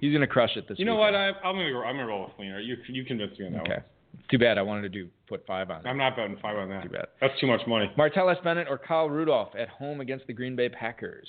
He's 0.00 0.12
gonna 0.12 0.26
crush 0.26 0.56
it 0.56 0.68
this. 0.68 0.78
Year. 0.78 0.86
You 0.86 0.92
know 0.92 0.96
what? 0.98 1.12
weekend. 1.12 1.36
I, 1.42 1.48
I'm 1.48 1.54
gonna 1.56 1.70
go. 1.72 1.82
I'm 1.82 1.94
gonna 1.96 2.06
roll 2.06 2.24
with 2.26 2.32
Fleener. 2.38 2.64
You 2.64 2.76
you 2.88 3.04
convinced 3.04 3.38
me 3.40 3.46
on 3.46 3.52
that 3.52 3.60
Okay. 3.62 3.70
one. 3.72 3.82
Too 4.30 4.38
bad. 4.38 4.56
I 4.58 4.62
wanted 4.62 4.82
to 4.82 4.88
do 4.88 5.08
put 5.28 5.46
five 5.46 5.70
on. 5.70 5.80
it. 5.84 5.88
I'm 5.88 5.98
not 5.98 6.16
betting 6.16 6.36
five 6.42 6.56
on 6.58 6.68
that. 6.70 6.82
Too 6.84 6.88
bad. 6.88 7.06
That's 7.20 7.38
too 7.40 7.46
much 7.46 7.60
money. 7.66 7.90
Martellus 7.98 8.42
Bennett 8.42 8.66
or 8.68 8.78
Kyle 8.78 9.08
Rudolph 9.10 9.54
at 9.58 9.68
home 9.68 10.00
against 10.00 10.26
the 10.26 10.32
Green 10.32 10.56
Bay 10.56 10.68
Packers. 10.70 11.28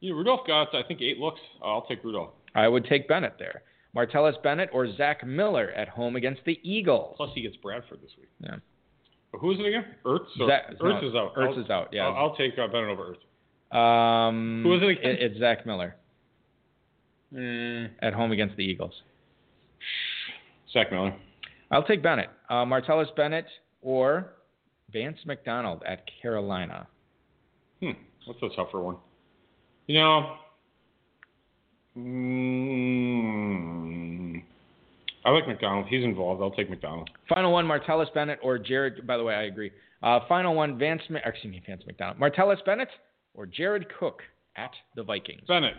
Yeah, 0.00 0.14
Rudolph 0.14 0.46
got 0.46 0.74
I 0.74 0.82
think 0.88 1.00
eight 1.02 1.18
looks. 1.18 1.40
I'll 1.62 1.82
take 1.86 2.02
Rudolph. 2.02 2.30
I 2.54 2.66
would 2.66 2.84
take 2.86 3.08
Bennett 3.08 3.34
there. 3.38 3.62
Martellus 3.96 4.42
Bennett 4.42 4.70
or 4.72 4.94
Zach 4.96 5.26
Miller 5.26 5.70
at 5.76 5.88
home 5.88 6.16
against 6.16 6.42
the 6.46 6.58
Eagles. 6.62 7.14
Plus 7.16 7.30
he 7.34 7.42
gets 7.42 7.56
Bradford 7.56 8.00
this 8.02 8.10
week. 8.18 8.28
Yeah. 8.40 8.56
But 9.32 9.38
who 9.40 9.52
is 9.52 9.58
it 9.60 9.66
again? 9.66 9.84
Ertz. 10.04 10.20
Or, 10.40 10.48
Zach- 10.48 10.70
Ertz 10.80 11.02
no, 11.02 11.08
is 11.08 11.14
out. 11.14 11.34
Ertz 11.36 11.48
I'll- 11.56 11.64
is 11.64 11.70
out, 11.70 11.88
yeah. 11.92 12.06
I'll, 12.06 12.16
I'll 12.30 12.36
take 12.36 12.52
uh, 12.58 12.66
Bennett 12.68 12.90
over 12.90 13.14
Ertz. 13.14 13.76
Um, 13.76 14.62
Who 14.64 14.74
is 14.76 14.82
it 14.82 14.88
again? 14.98 15.16
it's 15.18 15.38
Zach 15.38 15.64
Miller 15.66 15.96
Mm, 17.34 17.88
at 18.02 18.12
home 18.12 18.30
against 18.32 18.56
the 18.56 18.62
Eagles. 18.62 18.92
Zach 20.72 20.92
Miller. 20.92 21.14
I'll 21.70 21.82
take 21.82 22.02
Bennett. 22.02 22.28
Uh, 22.50 22.64
Martellus 22.66 23.14
Bennett 23.16 23.46
or 23.80 24.34
Vance 24.92 25.16
McDonald 25.24 25.82
at 25.86 26.02
Carolina. 26.20 26.86
Hmm. 27.80 27.92
What's 28.26 28.42
a 28.42 28.54
tougher 28.54 28.80
one? 28.80 28.96
You 29.86 29.98
know. 30.00 30.36
Mm, 31.96 33.72
I 35.24 35.30
like 35.30 35.46
McDonald. 35.46 35.86
He's 35.88 36.04
involved. 36.04 36.42
I'll 36.42 36.50
take 36.50 36.70
McDonald. 36.70 37.10
Final 37.28 37.52
one, 37.52 37.66
Martellus 37.66 38.12
Bennett 38.14 38.38
or 38.42 38.58
Jared. 38.58 39.06
By 39.06 39.18
the 39.18 39.24
way, 39.24 39.34
I 39.34 39.42
agree. 39.42 39.70
Uh, 40.02 40.20
final 40.28 40.54
one, 40.54 40.78
Vance. 40.78 41.02
Excuse 41.10 41.52
me, 41.52 41.62
Vance 41.66 41.82
McDonald. 41.86 42.18
Martellus 42.18 42.64
Bennett 42.64 42.88
or 43.34 43.44
Jared 43.46 43.86
Cook 43.98 44.22
at 44.56 44.70
the 44.96 45.02
Vikings. 45.02 45.42
Bennett. 45.46 45.74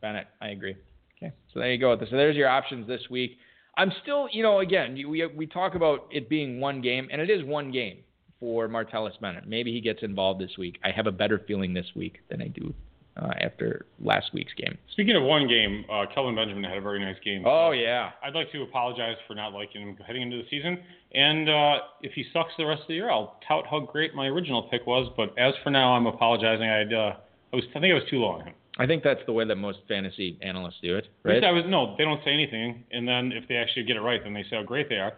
Bennett, 0.00 0.28
I 0.40 0.48
agree. 0.50 0.76
Okay, 1.18 1.32
so 1.52 1.60
there 1.60 1.72
you 1.72 1.78
go. 1.78 1.96
So 1.98 2.16
there's 2.16 2.36
your 2.36 2.48
options 2.48 2.86
this 2.86 3.02
week. 3.10 3.38
I'm 3.76 3.90
still, 4.02 4.28
you 4.32 4.42
know, 4.42 4.60
again, 4.60 4.94
we 4.94 5.26
we 5.26 5.46
talk 5.46 5.74
about 5.74 6.06
it 6.10 6.28
being 6.28 6.60
one 6.60 6.80
game, 6.80 7.08
and 7.10 7.20
it 7.20 7.28
is 7.28 7.44
one 7.44 7.72
game 7.72 7.98
for 8.38 8.68
Martellus 8.68 9.18
Bennett. 9.20 9.48
Maybe 9.48 9.72
he 9.72 9.80
gets 9.80 10.02
involved 10.02 10.40
this 10.40 10.56
week. 10.58 10.78
I 10.84 10.90
have 10.92 11.06
a 11.06 11.12
better 11.12 11.42
feeling 11.46 11.74
this 11.74 11.86
week 11.96 12.20
than 12.30 12.40
I 12.40 12.48
do 12.48 12.72
uh, 13.16 13.30
after 13.40 13.86
last 14.00 14.30
week's 14.32 14.52
game. 14.54 14.76
Speaking 14.92 15.16
of 15.16 15.22
one 15.22 15.48
game, 15.48 15.84
uh, 15.90 16.04
Kelvin 16.12 16.34
Benjamin 16.34 16.64
had 16.64 16.78
a 16.78 16.80
very 16.80 17.00
nice 17.00 17.16
game. 17.24 17.44
Oh 17.46 17.70
yeah, 17.70 18.10
I'd 18.22 18.34
like 18.34 18.52
to 18.52 18.62
apologize 18.62 19.16
for 19.26 19.34
not 19.34 19.52
liking 19.52 19.82
him 19.82 19.96
heading 20.06 20.22
into 20.22 20.36
the 20.36 20.48
season. 20.50 20.78
And 21.12 21.48
uh, 21.48 21.78
if 22.02 22.12
he 22.12 22.24
sucks 22.32 22.52
the 22.58 22.66
rest 22.66 22.82
of 22.82 22.88
the 22.88 22.94
year, 22.94 23.10
I'll 23.10 23.38
tout 23.46 23.64
how 23.70 23.80
great 23.80 24.14
my 24.14 24.26
original 24.26 24.64
pick 24.64 24.86
was. 24.86 25.10
But 25.16 25.36
as 25.38 25.54
for 25.62 25.70
now, 25.70 25.94
I'm 25.94 26.06
apologizing. 26.06 26.68
I'd, 26.68 26.92
uh, 26.92 27.16
I 27.52 27.56
was, 27.56 27.64
I 27.74 27.80
think 27.80 27.92
I 27.92 27.94
was 27.94 28.04
too 28.10 28.18
low 28.18 28.28
on 28.28 28.42
him. 28.42 28.54
I 28.78 28.86
think 28.86 29.02
that's 29.02 29.20
the 29.24 29.32
way 29.32 29.46
that 29.46 29.56
most 29.56 29.78
fantasy 29.88 30.38
analysts 30.42 30.80
do 30.82 30.96
it, 30.96 31.08
right? 31.22 31.42
I 31.42 31.50
was 31.50 31.64
no, 31.66 31.94
they 31.96 32.04
don't 32.04 32.22
say 32.24 32.32
anything, 32.32 32.84
and 32.90 33.08
then 33.08 33.32
if 33.32 33.48
they 33.48 33.56
actually 33.56 33.84
get 33.84 33.96
it 33.96 34.00
right, 34.00 34.22
then 34.22 34.34
they 34.34 34.42
say 34.42 34.56
how 34.56 34.64
great 34.64 34.90
they 34.90 34.96
are. 34.96 35.14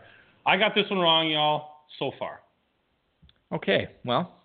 I 0.46 0.56
got 0.56 0.76
this 0.76 0.88
one 0.88 1.00
wrong, 1.00 1.28
y'all. 1.28 1.70
So 1.98 2.12
far. 2.18 2.40
Okay, 3.52 3.88
well, 4.04 4.37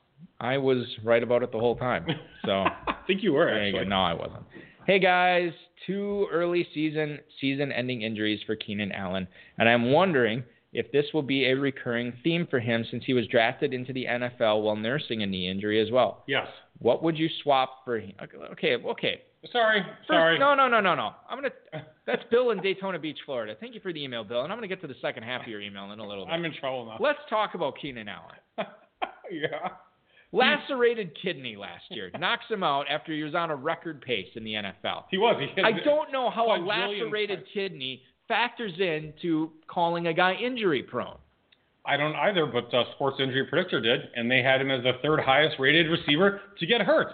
I 0.44 0.58
was 0.58 0.86
right 1.04 1.24
about 1.24 1.42
it 1.42 1.52
the 1.54 1.58
whole 1.60 1.78
time. 1.78 2.06
So. 2.46 2.52
I 3.04 3.06
think 3.08 3.24
you 3.24 3.34
were 3.34 3.46
There 3.46 3.68
you 3.68 3.76
actually. 3.78 3.90
No, 3.90 4.02
I 4.02 4.14
wasn't. 4.14 4.44
Hey 4.86 5.00
guys, 5.00 5.52
two 5.88 6.28
early 6.32 6.68
season 6.74 7.20
season-ending 7.40 8.02
injuries 8.02 8.42
for 8.46 8.56
Keenan 8.56 8.92
Allen, 8.92 9.28
and 9.58 9.68
I'm 9.70 9.92
wondering 9.92 10.44
if 10.74 10.92
this 10.92 11.06
will 11.14 11.22
be 11.22 11.46
a 11.46 11.54
recurring 11.54 12.12
theme 12.24 12.48
for 12.50 12.60
him 12.60 12.86
since 12.92 13.04
he 13.06 13.14
was 13.14 13.26
drafted 13.28 13.74
into 13.74 13.94
the 13.94 14.06
NFL 14.06 14.64
while 14.64 14.76
nursing 14.76 15.24
a 15.24 15.26
knee 15.26 15.50
injury 15.50 15.82
as 15.82 15.92
well. 15.92 16.24
Yes. 16.28 16.48
What 16.80 17.04
would 17.04 17.18
you 17.18 17.30
swap 17.44 17.86
for? 17.86 18.00
him? 18.00 18.14
Okay, 18.54 18.76
okay. 18.76 19.22
Sorry. 19.52 19.82
First- 19.82 20.08
Sorry. 20.08 20.40
No, 20.40 20.56
no, 20.56 20.68
no, 20.68 20.82
no, 20.82 20.96
no. 20.96 21.12
I'm 21.30 21.38
gonna. 21.38 21.54
That's 22.06 22.24
Bill 22.32 22.52
in 22.52 22.62
Daytona 22.62 23.00
Beach, 23.00 23.20
Florida. 23.26 23.56
Thank 23.60 23.76
you 23.76 23.80
for 23.82 23.94
the 23.94 24.04
email, 24.04 24.24
Bill, 24.26 24.44
and 24.44 24.52
I'm 24.52 24.58
gonna 24.58 24.68
get 24.68 24.82
to 24.82 24.88
the 24.88 24.96
second 25.02 25.24
half 25.24 25.42
of 25.44 25.48
your 25.48 25.62
email 25.62 25.92
in 25.92 26.00
a 26.00 26.08
little 26.08 26.26
bit. 26.26 26.32
I'm 26.34 26.44
in 26.44 26.54
trouble 26.60 26.86
now. 26.86 26.98
Let's 27.00 27.20
talk 27.30 27.54
about 27.56 27.76
Keenan 27.82 28.08
Allen. 28.10 28.36
yeah. 29.32 29.70
Lacerated 30.34 31.16
kidney 31.22 31.56
last 31.56 31.84
year 31.92 32.10
knocks 32.20 32.46
him 32.50 32.64
out 32.64 32.86
after 32.90 33.14
he 33.14 33.22
was 33.22 33.36
on 33.36 33.52
a 33.52 33.56
record 33.56 34.02
pace 34.02 34.30
in 34.36 34.44
the 34.44 34.54
NFL. 34.54 35.04
He 35.12 35.20
was. 35.20 35.40
He 35.40 35.62
I 35.62 35.72
don't 35.86 36.12
know 36.12 36.32
how 36.32 36.48
a 36.48 36.58
lacerated 36.58 37.44
kidney 37.54 38.02
factors 38.28 38.74
into 38.80 39.52
calling 39.68 40.08
a 40.08 40.14
guy 40.14 40.34
injury 40.34 40.82
prone. 40.82 41.18
I 41.86 41.98
don't 41.98 42.16
either, 42.16 42.48
but 42.48 42.74
uh, 42.74 42.84
Sports 42.96 43.18
Injury 43.20 43.46
Predictor 43.46 43.82
did, 43.82 44.02
and 44.16 44.32
they 44.32 44.42
had 44.42 44.60
him 44.62 44.72
as 44.72 44.84
the 44.84 44.94
third 45.04 45.20
highest 45.20 45.58
rated 45.60 45.88
receiver 45.88 46.42
to 46.58 46.66
get 46.66 46.82
hurt. 46.82 47.10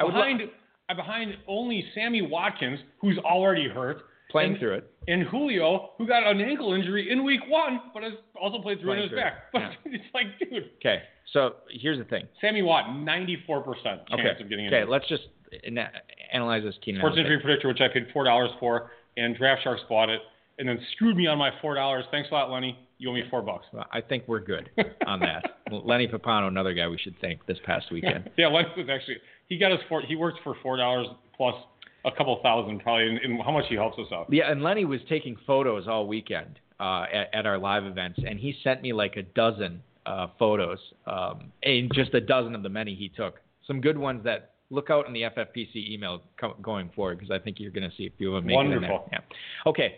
Behind, 0.00 0.42
uh, 0.90 0.94
behind 0.94 1.36
only 1.46 1.84
Sammy 1.94 2.22
Watkins, 2.22 2.80
who's 3.00 3.16
already 3.18 3.68
hurt, 3.68 4.02
Playing 4.30 4.52
and, 4.52 4.60
through 4.60 4.74
it. 4.74 4.90
and 5.08 5.22
Julio, 5.22 5.90
who 5.96 6.06
got 6.06 6.22
an 6.26 6.40
ankle 6.40 6.74
injury 6.74 7.10
in 7.10 7.24
week 7.24 7.40
one, 7.48 7.80
but 7.94 8.02
has 8.02 8.12
also 8.40 8.60
played 8.60 8.80
through 8.80 8.92
it 8.92 9.00
his 9.02 9.08
through 9.10 9.18
it, 9.18 9.22
back. 9.22 9.32
But 9.52 9.58
yeah. 9.60 9.70
it's 9.86 10.04
like, 10.12 10.26
dude, 10.38 10.70
Okay, 10.80 11.02
so 11.32 11.54
here's 11.70 11.96
the 11.98 12.04
thing. 12.04 12.26
Sammy 12.40 12.60
Watt, 12.62 12.84
94% 12.86 13.46
chance 13.84 14.00
Okay, 14.12 14.42
of 14.42 14.48
getting 14.50 14.66
okay, 14.66 14.84
let's 14.84 15.08
just 15.08 15.22
ana- 15.64 15.90
analyze 16.32 16.62
this 16.62 16.74
Keenan 16.84 17.00
Sports 17.00 17.16
Injury. 17.18 17.38
Predictor, 17.40 17.68
which 17.68 17.80
I 17.80 17.88
paid 17.88 18.06
four 18.12 18.24
dollars 18.24 18.50
for, 18.60 18.90
and 19.16 19.36
Draft 19.36 19.62
Sharks 19.64 19.82
bought 19.88 20.10
it, 20.10 20.20
and 20.58 20.68
then 20.68 20.78
screwed 20.92 21.16
me 21.16 21.26
on 21.26 21.38
my 21.38 21.50
four 21.62 21.74
dollars. 21.74 22.04
Thanks 22.10 22.28
a 22.30 22.34
lot, 22.34 22.50
Lenny. 22.50 22.78
You 22.98 23.10
owe 23.10 23.14
me 23.14 23.22
four 23.30 23.40
bucks. 23.42 23.64
Well, 23.72 23.86
I 23.92 24.00
think 24.02 24.24
we're 24.26 24.40
good 24.40 24.68
on 25.06 25.20
that. 25.20 25.60
Lenny 25.70 26.06
Papano, 26.08 26.48
another 26.48 26.74
guy 26.74 26.86
we 26.88 26.98
should 26.98 27.14
thank 27.20 27.46
this 27.46 27.58
past 27.64 27.86
weekend. 27.92 28.28
yeah, 28.36 28.48
Lenny 28.48 28.68
was 28.76 28.88
actually 28.92 29.16
he 29.48 29.56
got 29.56 29.70
his 29.70 29.80
four. 29.88 30.02
He 30.02 30.16
worked 30.16 30.40
for 30.44 30.54
four 30.62 30.76
dollars 30.76 31.06
plus 31.36 31.54
a 32.04 32.10
couple 32.12 32.38
thousand 32.42 32.80
probably, 32.80 33.08
in, 33.08 33.18
in 33.32 33.38
how 33.40 33.50
much 33.50 33.64
he 33.68 33.74
helps 33.74 33.98
us 33.98 34.06
out. 34.12 34.26
Yeah, 34.32 34.50
and 34.50 34.62
Lenny 34.62 34.84
was 34.84 35.00
taking 35.08 35.36
photos 35.46 35.88
all 35.88 36.06
weekend 36.06 36.58
uh, 36.80 37.04
at, 37.12 37.34
at 37.34 37.46
our 37.46 37.58
live 37.58 37.84
events, 37.84 38.20
and 38.26 38.38
he 38.38 38.54
sent 38.62 38.82
me 38.82 38.92
like 38.92 39.16
a 39.16 39.22
dozen 39.22 39.82
uh, 40.06 40.28
photos, 40.38 40.78
um, 41.06 41.52
and 41.62 41.90
just 41.92 42.14
a 42.14 42.20
dozen 42.20 42.54
of 42.54 42.62
the 42.62 42.68
many 42.68 42.94
he 42.94 43.08
took. 43.08 43.36
Some 43.66 43.80
good 43.80 43.98
ones 43.98 44.22
that 44.24 44.52
look 44.70 44.90
out 44.90 45.06
in 45.06 45.12
the 45.12 45.22
FFPC 45.22 45.90
email 45.90 46.22
co- 46.40 46.56
going 46.62 46.90
forward 46.94 47.18
because 47.18 47.30
I 47.30 47.38
think 47.42 47.58
you're 47.58 47.70
going 47.70 47.88
to 47.88 47.96
see 47.96 48.06
a 48.06 48.10
few 48.16 48.34
of 48.34 48.42
them. 48.42 48.46
Make 48.48 48.56
It 48.56 48.60
in 48.60 48.70
Wonderful. 48.70 49.08
there. 49.10 49.20
Yeah. 49.20 49.70
Okay, 49.70 49.94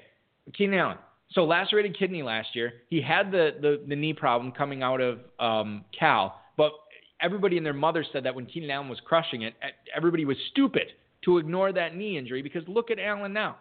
Keenan 0.56 0.78
Allen. 0.78 0.98
So 1.32 1.44
lacerated 1.44 1.96
kidney 1.96 2.22
last 2.24 2.56
year. 2.56 2.72
He 2.88 3.00
had 3.00 3.30
the, 3.30 3.50
the, 3.60 3.80
the 3.86 3.94
knee 3.94 4.12
problem 4.12 4.50
coming 4.50 4.82
out 4.82 5.00
of 5.00 5.20
um, 5.38 5.84
Cal, 5.96 6.40
but 6.56 6.72
everybody 7.20 7.56
and 7.56 7.64
their 7.64 7.72
mother 7.72 8.04
said 8.12 8.24
that 8.24 8.34
when 8.34 8.46
Keenan 8.46 8.70
Allen 8.70 8.88
was 8.88 8.98
crushing 9.04 9.42
it, 9.42 9.54
everybody 9.94 10.24
was 10.24 10.36
stupid 10.50 10.88
to 11.24 11.38
ignore 11.38 11.72
that 11.72 11.96
knee 11.96 12.16
injury 12.18 12.42
because 12.42 12.62
look 12.66 12.90
at 12.90 12.98
Allen 12.98 13.32
now 13.32 13.56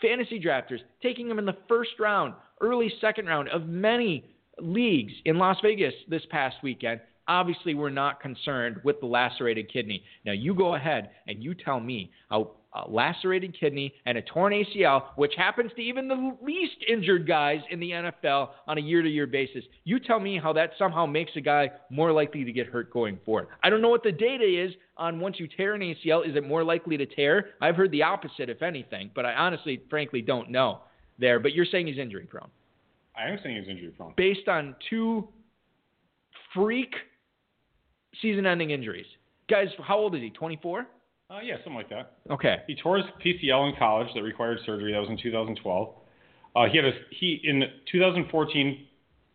fantasy 0.00 0.40
drafters 0.40 0.80
taking 1.02 1.28
him 1.28 1.38
in 1.38 1.46
the 1.46 1.56
first 1.68 1.90
round, 1.98 2.34
early 2.60 2.92
second 3.00 3.26
round 3.26 3.48
of 3.48 3.66
many 3.66 4.24
leagues 4.58 5.12
in 5.24 5.38
Las 5.38 5.56
Vegas 5.62 5.94
this 6.08 6.22
past 6.30 6.56
weekend. 6.62 7.00
Obviously, 7.28 7.74
we're 7.74 7.90
not 7.90 8.20
concerned 8.20 8.80
with 8.84 9.00
the 9.00 9.06
lacerated 9.06 9.72
kidney. 9.72 10.04
Now, 10.24 10.32
you 10.32 10.54
go 10.54 10.76
ahead 10.76 11.10
and 11.26 11.42
you 11.42 11.54
tell 11.54 11.80
me 11.80 12.12
how 12.30 12.52
lacerated 12.88 13.58
kidney 13.58 13.94
and 14.06 14.18
a 14.18 14.22
torn 14.22 14.52
ACL, 14.52 15.04
which 15.16 15.32
happens 15.36 15.70
to 15.76 15.82
even 15.82 16.08
the 16.08 16.36
least 16.42 16.76
injured 16.88 17.26
guys 17.26 17.60
in 17.70 17.80
the 17.80 17.90
NFL 17.90 18.50
on 18.66 18.78
a 18.78 18.80
year 18.80 19.02
to 19.02 19.08
year 19.08 19.26
basis, 19.26 19.64
you 19.84 19.98
tell 19.98 20.20
me 20.20 20.38
how 20.38 20.52
that 20.52 20.70
somehow 20.78 21.06
makes 21.06 21.32
a 21.36 21.40
guy 21.40 21.70
more 21.90 22.12
likely 22.12 22.44
to 22.44 22.52
get 22.52 22.66
hurt 22.66 22.92
going 22.92 23.18
forward. 23.24 23.48
I 23.62 23.70
don't 23.70 23.82
know 23.82 23.88
what 23.88 24.02
the 24.02 24.12
data 24.12 24.44
is 24.44 24.72
on 24.96 25.20
once 25.20 25.38
you 25.38 25.48
tear 25.48 25.74
an 25.74 25.80
ACL. 25.80 26.28
Is 26.28 26.36
it 26.36 26.46
more 26.46 26.64
likely 26.64 26.96
to 26.96 27.06
tear? 27.06 27.50
I've 27.60 27.76
heard 27.76 27.90
the 27.90 28.02
opposite, 28.02 28.48
if 28.48 28.62
anything, 28.62 29.10
but 29.14 29.24
I 29.24 29.34
honestly, 29.34 29.82
frankly, 29.90 30.22
don't 30.22 30.50
know 30.50 30.80
there. 31.18 31.38
But 31.40 31.52
you're 31.52 31.66
saying 31.66 31.86
he's 31.86 31.98
injury 31.98 32.26
prone 32.26 32.48
I 33.16 33.30
am 33.30 33.38
saying 33.42 33.56
he's 33.56 33.68
injury 33.68 33.90
prone. 33.96 34.14
based 34.16 34.48
on 34.48 34.74
two 34.90 35.28
freak 36.54 36.94
season 38.20 38.46
ending 38.46 38.70
injuries. 38.70 39.06
Guys, 39.48 39.68
how 39.82 39.96
old 39.96 40.14
is 40.14 40.20
he? 40.20 40.30
24? 40.30 40.86
Uh, 41.28 41.40
yeah, 41.42 41.56
something 41.56 41.74
like 41.74 41.88
that. 41.90 42.12
Okay. 42.30 42.58
He 42.66 42.76
tore 42.76 42.98
his 42.98 43.06
PCL 43.24 43.70
in 43.70 43.76
college 43.76 44.08
that 44.14 44.22
required 44.22 44.58
surgery. 44.64 44.92
That 44.92 45.00
was 45.00 45.10
in 45.10 45.18
2012. 45.20 45.94
Uh, 46.54 46.64
he 46.70 46.76
had 46.76 46.86
a 46.86 46.92
he 47.10 47.40
in 47.42 47.64
2014. 47.90 48.86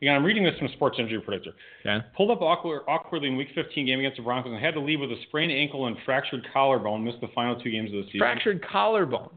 Again, 0.02 0.16
I'm 0.16 0.24
reading 0.24 0.44
this 0.44 0.58
from 0.58 0.70
Sports 0.70 0.98
Injury 0.98 1.22
Predictor. 1.22 1.52
Okay. 1.86 2.04
Pulled 2.18 2.32
up 2.32 2.42
awkward, 2.42 2.82
awkwardly 2.88 3.28
in 3.28 3.38
Week 3.38 3.50
15 3.54 3.86
game 3.86 4.00
against 4.00 4.18
the 4.18 4.24
Broncos 4.24 4.52
and 4.52 4.64
had 4.64 4.74
to 4.74 4.80
leave 4.80 5.00
with 5.00 5.12
a 5.12 5.22
sprained 5.28 5.52
ankle 5.52 5.86
and 5.86 5.96
fractured 6.06 6.48
collarbone. 6.52 7.04
Missed 7.04 7.22
the 7.22 7.28
final 7.36 7.60
two 7.60 7.70
games 7.70 7.90
of 7.92 7.98
the 7.98 8.04
season. 8.06 8.20
Fractured 8.20 8.66
collarbone. 8.66 9.30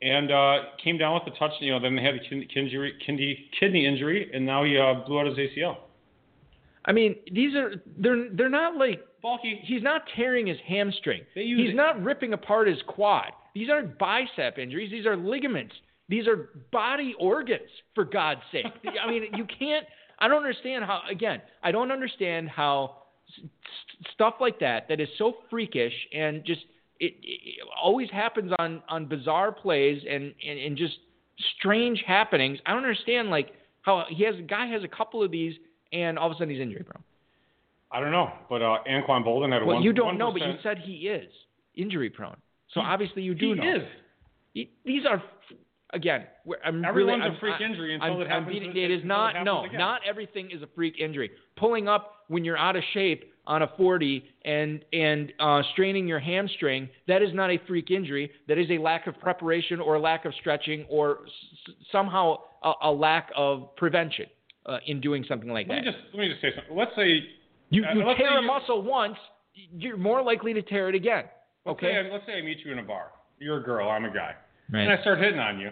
And 0.00 0.30
uh, 0.30 0.58
came 0.82 0.96
down 0.96 1.14
with 1.14 1.34
a 1.34 1.36
touch. 1.36 1.50
You 1.60 1.72
know, 1.72 1.80
then 1.80 1.96
they 1.96 2.02
had 2.02 2.14
a 2.14 2.20
kidney, 2.20 2.48
kidney, 2.54 3.50
kidney 3.58 3.84
injury, 3.84 4.30
and 4.32 4.46
now 4.46 4.62
he 4.62 4.78
uh, 4.78 5.04
blew 5.04 5.18
out 5.18 5.26
his 5.26 5.36
ACL. 5.36 5.78
I 6.84 6.92
mean, 6.92 7.16
these 7.30 7.54
are 7.56 7.74
they're 7.98 8.30
they're 8.32 8.48
not 8.48 8.76
like 8.76 9.04
Balky. 9.22 9.60
he's 9.64 9.82
not 9.82 10.02
tearing 10.16 10.46
his 10.46 10.58
hamstring. 10.66 11.22
He's 11.34 11.70
it- 11.70 11.74
not 11.74 12.02
ripping 12.02 12.32
apart 12.32 12.68
his 12.68 12.78
quad. 12.86 13.32
These 13.54 13.70
aren't 13.70 13.98
bicep 13.98 14.58
injuries. 14.58 14.90
These 14.90 15.06
are 15.06 15.16
ligaments. 15.16 15.74
These 16.08 16.26
are 16.26 16.50
body 16.70 17.14
organs, 17.18 17.68
for 17.94 18.04
God's 18.04 18.40
sake. 18.52 18.64
I 19.04 19.10
mean, 19.10 19.24
you 19.34 19.44
can't. 19.58 19.84
I 20.18 20.28
don't 20.28 20.38
understand 20.38 20.84
how. 20.84 21.02
Again, 21.10 21.42
I 21.62 21.70
don't 21.72 21.90
understand 21.92 22.48
how 22.48 23.02
stuff 24.12 24.34
like 24.40 24.58
that 24.60 24.88
that 24.88 25.00
is 25.00 25.08
so 25.18 25.34
freakish 25.50 25.92
and 26.14 26.44
just 26.44 26.60
it, 27.00 27.14
it 27.22 27.58
always 27.80 28.10
happens 28.10 28.52
on 28.58 28.82
on 28.88 29.06
bizarre 29.06 29.52
plays 29.52 30.02
and, 30.08 30.34
and 30.48 30.58
and 30.58 30.76
just 30.76 30.94
strange 31.58 32.02
happenings. 32.06 32.58
I 32.66 32.70
don't 32.72 32.84
understand 32.84 33.28
like 33.30 33.50
how 33.82 34.04
he 34.08 34.24
has 34.24 34.34
a 34.36 34.42
guy 34.42 34.66
has 34.68 34.82
a 34.84 34.88
couple 34.88 35.22
of 35.22 35.30
these 35.30 35.54
and 35.92 36.18
all 36.18 36.30
of 36.30 36.32
a 36.32 36.34
sudden 36.36 36.50
he's 36.50 36.60
injury 36.60 36.84
prone. 36.84 37.02
I 37.90 38.00
don't 38.00 38.12
know, 38.12 38.30
but 38.50 38.60
uh, 38.62 38.78
Anquan 38.88 39.24
Boldin 39.24 39.52
had 39.52 39.62
a 39.62 39.64
Well, 39.66 39.76
one. 39.76 39.82
you 39.82 39.92
don't 39.92 40.18
know, 40.18 40.30
but 40.30 40.42
you 40.42 40.54
said 40.62 40.78
he 40.78 41.08
is 41.08 41.30
injury 41.74 42.10
prone. 42.10 42.36
So 42.74 42.80
He- 42.80 42.86
obviously 42.86 43.22
you 43.22 43.34
do 43.34 43.54
he 43.54 43.60
know. 43.60 43.76
is. 43.76 43.82
He- 44.52 44.70
These 44.84 45.06
are 45.06 45.22
again. 45.94 46.26
I'm 46.64 46.84
Everyone's 46.84 47.22
really, 47.22 47.36
a 47.36 47.40
freak 47.40 47.54
I'm, 47.60 47.70
injury 47.70 47.94
until 47.94 48.12
I'm, 48.16 48.20
it 48.20 48.24
I'm 48.24 48.30
happens. 48.44 48.52
beating- 48.52 48.76
it 48.76 48.90
is 48.90 49.02
not. 49.04 49.32
happens 49.32 49.46
No, 49.46 49.64
again. 49.64 49.78
not 49.78 50.02
everything 50.06 50.50
is 50.50 50.60
a 50.62 50.66
freak 50.74 50.98
injury. 50.98 51.30
Pulling 51.56 51.88
up 51.88 52.24
when 52.28 52.44
you're 52.44 52.58
out 52.58 52.76
of 52.76 52.82
shape 52.92 53.32
on 53.46 53.62
a 53.62 53.68
40 53.78 54.22
and 54.44 54.84
and 54.92 55.32
uh, 55.40 55.62
straining 55.72 56.06
your 56.06 56.18
hamstring 56.18 56.90
that 57.06 57.22
is 57.22 57.32
not 57.32 57.50
a 57.50 57.56
freak 57.66 57.90
injury. 57.90 58.30
That 58.48 58.58
is 58.58 58.70
a 58.70 58.76
lack 58.76 59.06
of 59.06 59.18
preparation 59.18 59.80
or 59.80 59.94
a 59.94 60.00
lack 60.00 60.26
of 60.26 60.34
stretching 60.34 60.84
or 60.90 61.20
s- 61.24 61.74
somehow 61.90 62.36
a, 62.62 62.72
a 62.82 62.92
lack 62.92 63.30
of 63.34 63.74
prevention 63.76 64.26
uh, 64.66 64.76
in 64.86 65.00
doing 65.00 65.24
something 65.26 65.48
like 65.50 65.66
Let 65.68 65.76
that. 65.76 65.84
me 65.86 65.90
just 65.90 66.04
let 66.12 66.20
me 66.20 66.28
just 66.28 66.42
say 66.42 66.52
something. 66.54 66.76
Let's 66.76 66.94
say 66.94 67.20
you 67.70 67.84
uh, 67.84 67.94
you 67.94 68.04
let's 68.04 68.18
tear 68.18 68.38
a 68.38 68.40
you- 68.40 68.46
muscle 68.46 68.82
once, 68.82 69.16
you're 69.54 69.96
more 69.96 70.22
likely 70.22 70.52
to 70.54 70.62
tear 70.62 70.88
it 70.88 70.94
again. 70.94 71.24
let's 71.66 71.78
Okay. 71.78 71.92
say 72.04 72.10
let's 72.12 72.26
say 72.26 72.38
I 72.38 72.42
meet 72.42 72.58
you 72.64 72.72
in 72.72 72.78
a 72.78 72.82
bar. 72.82 73.10
You're 73.38 73.58
a 73.58 73.62
girl. 73.62 73.88
I'm 73.88 74.04
a 74.04 74.12
guy. 74.12 74.34
Right. 74.72 74.82
And 74.82 74.92
I 74.92 75.00
start 75.00 75.18
hitting 75.18 75.38
on 75.38 75.58
you. 75.60 75.70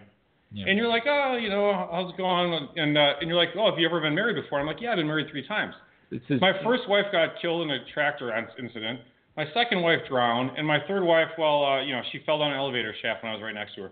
Yeah. 0.53 0.67
And 0.69 0.79
you're 0.79 0.89
like, 0.89 1.03
oh, 1.07 1.37
you 1.37 1.49
know, 1.51 1.89
how's 1.91 2.13
it 2.13 2.17
going? 2.17 2.69
And 2.77 2.97
uh, 2.97 3.15
and 3.21 3.29
you're 3.29 3.37
like, 3.39 3.51
oh, 3.57 3.69
have 3.71 3.79
you 3.79 3.87
ever 3.87 4.01
been 4.01 4.15
married 4.15 4.41
before? 4.41 4.61
I'm 4.61 4.67
like, 4.67 4.81
yeah, 4.81 4.91
I've 4.93 4.97
been 4.97 5.07
married 5.09 5.27
three 5.31 5.47
times. 5.47 5.75
Is- 6.13 6.41
My 6.41 6.53
first 6.63 6.89
wife 6.89 7.07
got 7.13 7.31
killed 7.43 7.63
in 7.63 7.71
a 7.71 7.79
tractor 7.93 8.35
in- 8.37 8.65
incident. 8.65 9.01
My 9.37 9.45
second 9.53 9.83
wife 9.83 9.99
drowned, 10.09 10.53
and 10.57 10.67
my 10.67 10.79
third 10.89 11.03
wife, 11.05 11.29
well, 11.37 11.63
uh, 11.65 11.83
you 11.83 11.93
know, 11.93 12.01
she 12.11 12.21
fell 12.25 12.39
down 12.39 12.53
an 12.53 12.57
elevator 12.57 12.95
shaft 13.03 13.23
when 13.23 13.33
I 13.33 13.35
was 13.35 13.43
right 13.43 13.55
next 13.55 13.75
to 13.75 13.83
her. 13.83 13.91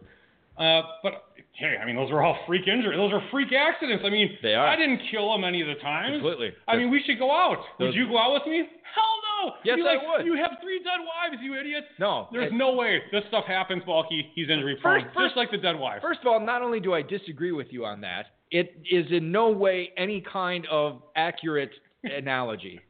Uh, 0.57 0.83
but 1.03 1.25
hey, 1.59 1.77
I 1.81 1.85
mean, 1.87 1.97
those 1.97 2.11
are 2.11 2.23
all 2.23 2.39
freak 2.47 2.67
injuries. 2.69 2.97
Those 2.97 3.13
are 3.13 3.23
freak 3.31 3.53
accidents. 3.53 4.05
I 4.07 4.11
mean, 4.11 4.39
They 4.43 4.55
are. 4.55 4.67
I 4.67 4.77
didn't 4.77 5.01
kill 5.11 5.35
him 5.35 5.45
any 5.45 5.61
of 5.63 5.69
the 5.69 5.75
times. 5.83 6.15
Completely. 6.21 6.53
I 6.69 6.77
mean, 6.77 6.91
we 6.91 7.03
should 7.07 7.19
go 7.19 7.31
out. 7.33 7.59
Those- 7.79 7.89
Would 7.89 7.95
you 7.97 8.09
go 8.09 8.19
out 8.19 8.33
with 8.35 8.47
me? 8.47 8.59
Hell 8.95 9.49
no. 9.49 9.55
Yes, 9.65 9.79
you 9.79 9.87
I 9.87 9.95
like, 9.95 10.03
would. 10.19 10.27
You 10.27 10.37
have 10.37 10.53
three 10.63 10.79
dead 10.79 11.01
wives, 11.03 11.43
you 11.43 11.59
idiot. 11.59 11.85
no. 11.99 12.29
There's 12.33 12.53
it- 12.53 12.55
no 12.55 12.75
way 12.75 13.03
this 13.13 13.25
stuff 13.29 13.45
happens, 13.47 13.83
Balky. 13.85 14.31
He's 14.35 14.49
injury 14.49 14.77
prone, 14.77 15.03
First- 15.03 15.15
first- 15.15 15.27
just 15.27 15.37
like 15.37 15.51
the 15.51 15.59
dead 15.59 15.79
wife. 15.79 16.01
First 16.03 16.21
of 16.21 16.27
all, 16.29 16.39
not 16.41 16.63
only 16.63 16.79
do 16.81 16.95
I 16.95 17.03
disagree 17.03 17.53
with 17.53 17.73
you 17.73 17.85
on 17.85 18.01
that, 18.03 18.27
it 18.53 18.77
is 18.89 19.11
in 19.11 19.33
no 19.33 19.51
way 19.51 19.93
any 19.97 20.21
kind 20.21 20.67
of 20.71 21.03
accurate 21.17 21.73
analogy 22.05 22.81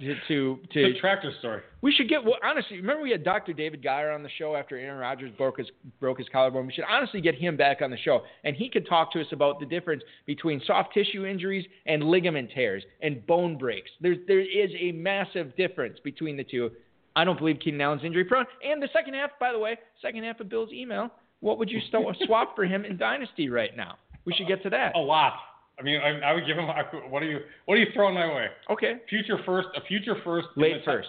to 0.00 0.14
to, 0.28 0.58
to 0.72 0.92
the 0.92 0.98
tractor 1.00 1.32
story. 1.38 1.62
we 1.82 1.92
should 1.92 2.08
get 2.08 2.24
well, 2.24 2.36
honestly. 2.42 2.76
Remember 2.76 3.02
we 3.02 3.10
had 3.10 3.24
Dr. 3.24 3.52
David 3.52 3.82
Geier 3.82 4.14
on 4.14 4.22
the 4.22 4.28
show 4.38 4.56
after 4.56 4.76
Aaron 4.76 4.98
Rodgers 4.98 5.30
broke 5.36 5.58
his 5.58 5.68
broke 6.00 6.18
his 6.18 6.28
collarbone. 6.30 6.66
We 6.66 6.72
should 6.72 6.84
honestly 6.88 7.20
get 7.20 7.34
him 7.34 7.56
back 7.56 7.82
on 7.82 7.90
the 7.90 7.96
show, 7.96 8.22
and 8.44 8.56
he 8.56 8.68
could 8.68 8.86
talk 8.86 9.12
to 9.12 9.20
us 9.20 9.26
about 9.32 9.60
the 9.60 9.66
difference 9.66 10.02
between 10.26 10.60
soft 10.66 10.92
tissue 10.94 11.24
injuries 11.26 11.66
and 11.86 12.04
ligament 12.04 12.50
tears 12.54 12.82
and 13.02 13.24
bone 13.26 13.56
breaks. 13.58 13.90
There's 14.00 14.18
there 14.26 14.40
is 14.40 14.70
a 14.78 14.92
massive 14.92 15.56
difference 15.56 15.98
between 16.02 16.36
the 16.36 16.44
two. 16.44 16.70
I 17.16 17.24
don't 17.24 17.38
believe 17.38 17.58
Keenan 17.62 17.80
Allen's 17.80 18.04
injury 18.04 18.24
prone. 18.24 18.44
And 18.68 18.82
the 18.82 18.88
second 18.92 19.14
half, 19.14 19.30
by 19.38 19.52
the 19.52 19.58
way, 19.58 19.78
second 20.02 20.24
half 20.24 20.40
of 20.40 20.48
Bill's 20.48 20.72
email. 20.72 21.10
What 21.40 21.58
would 21.58 21.70
you 21.70 21.80
st- 21.88 22.16
swap 22.24 22.56
for 22.56 22.64
him 22.64 22.84
in 22.84 22.96
Dynasty 22.96 23.48
right 23.50 23.76
now? 23.76 23.98
We 24.24 24.32
should 24.32 24.48
get 24.48 24.62
to 24.62 24.70
that. 24.70 24.96
A 24.96 24.98
lot. 24.98 25.34
I 25.78 25.82
mean, 25.82 26.00
I, 26.00 26.30
I 26.30 26.32
would 26.32 26.46
give 26.46 26.56
him. 26.56 26.64
I, 26.70 26.82
what 27.08 27.22
are 27.22 27.30
you? 27.30 27.40
What 27.66 27.74
are 27.74 27.78
you 27.78 27.86
throwing 27.94 28.14
my 28.14 28.26
way? 28.26 28.46
Okay. 28.70 28.94
Future 29.08 29.38
first, 29.44 29.68
a 29.76 29.80
future 29.86 30.16
first. 30.24 30.48
Late 30.56 30.82
first. 30.84 31.08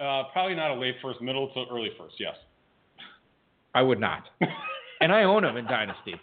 Uh, 0.00 0.24
probably 0.32 0.54
not 0.54 0.70
a 0.70 0.74
late 0.74 0.94
first, 1.02 1.20
middle 1.20 1.52
to 1.52 1.64
early 1.72 1.90
first. 1.98 2.14
Yes. 2.18 2.34
I 3.74 3.82
would 3.82 4.00
not. 4.00 4.24
and 5.00 5.12
I 5.12 5.24
own 5.24 5.44
him 5.44 5.56
in 5.56 5.64
Dynasty. 5.64 6.14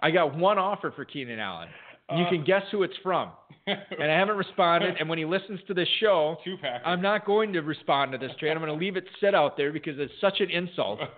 I 0.00 0.10
got 0.10 0.36
one 0.36 0.58
offer 0.58 0.92
for 0.94 1.04
Keenan 1.04 1.38
Allen. 1.38 1.68
you 2.16 2.24
can 2.28 2.44
guess 2.44 2.62
who 2.70 2.82
it's 2.82 2.94
from. 3.02 3.30
And 3.66 4.10
I 4.10 4.18
haven't 4.18 4.36
responded. 4.36 4.96
And 4.98 5.08
when 5.08 5.18
he 5.18 5.24
listens 5.24 5.60
to 5.68 5.74
this 5.74 5.88
show, 6.00 6.36
two. 6.44 6.56
I'm 6.84 7.00
not 7.00 7.24
going 7.24 7.52
to 7.52 7.60
respond 7.60 8.12
to 8.12 8.18
this 8.18 8.32
trade. 8.38 8.50
I'm 8.50 8.58
going 8.58 8.76
to 8.76 8.84
leave 8.84 8.96
it 8.96 9.04
sit 9.20 9.34
out 9.34 9.56
there 9.56 9.72
because 9.72 9.94
it's 9.98 10.12
such 10.20 10.40
an 10.40 10.50
insult. 10.50 11.00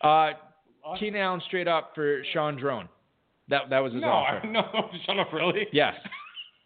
Uh, 0.00 0.32
Keenan 0.98 1.22
Allen 1.22 1.40
straight 1.46 1.66
up 1.66 1.92
for 1.94 2.22
Sean 2.34 2.56
Drone. 2.56 2.90
That 3.48 3.70
that 3.70 3.78
was 3.80 3.92
his 3.92 4.02
no, 4.02 4.08
offer. 4.08 4.40
I, 4.46 4.46
no, 4.50 4.62
shut 5.06 5.18
up, 5.18 5.32
really. 5.32 5.66
Yes. 5.72 5.94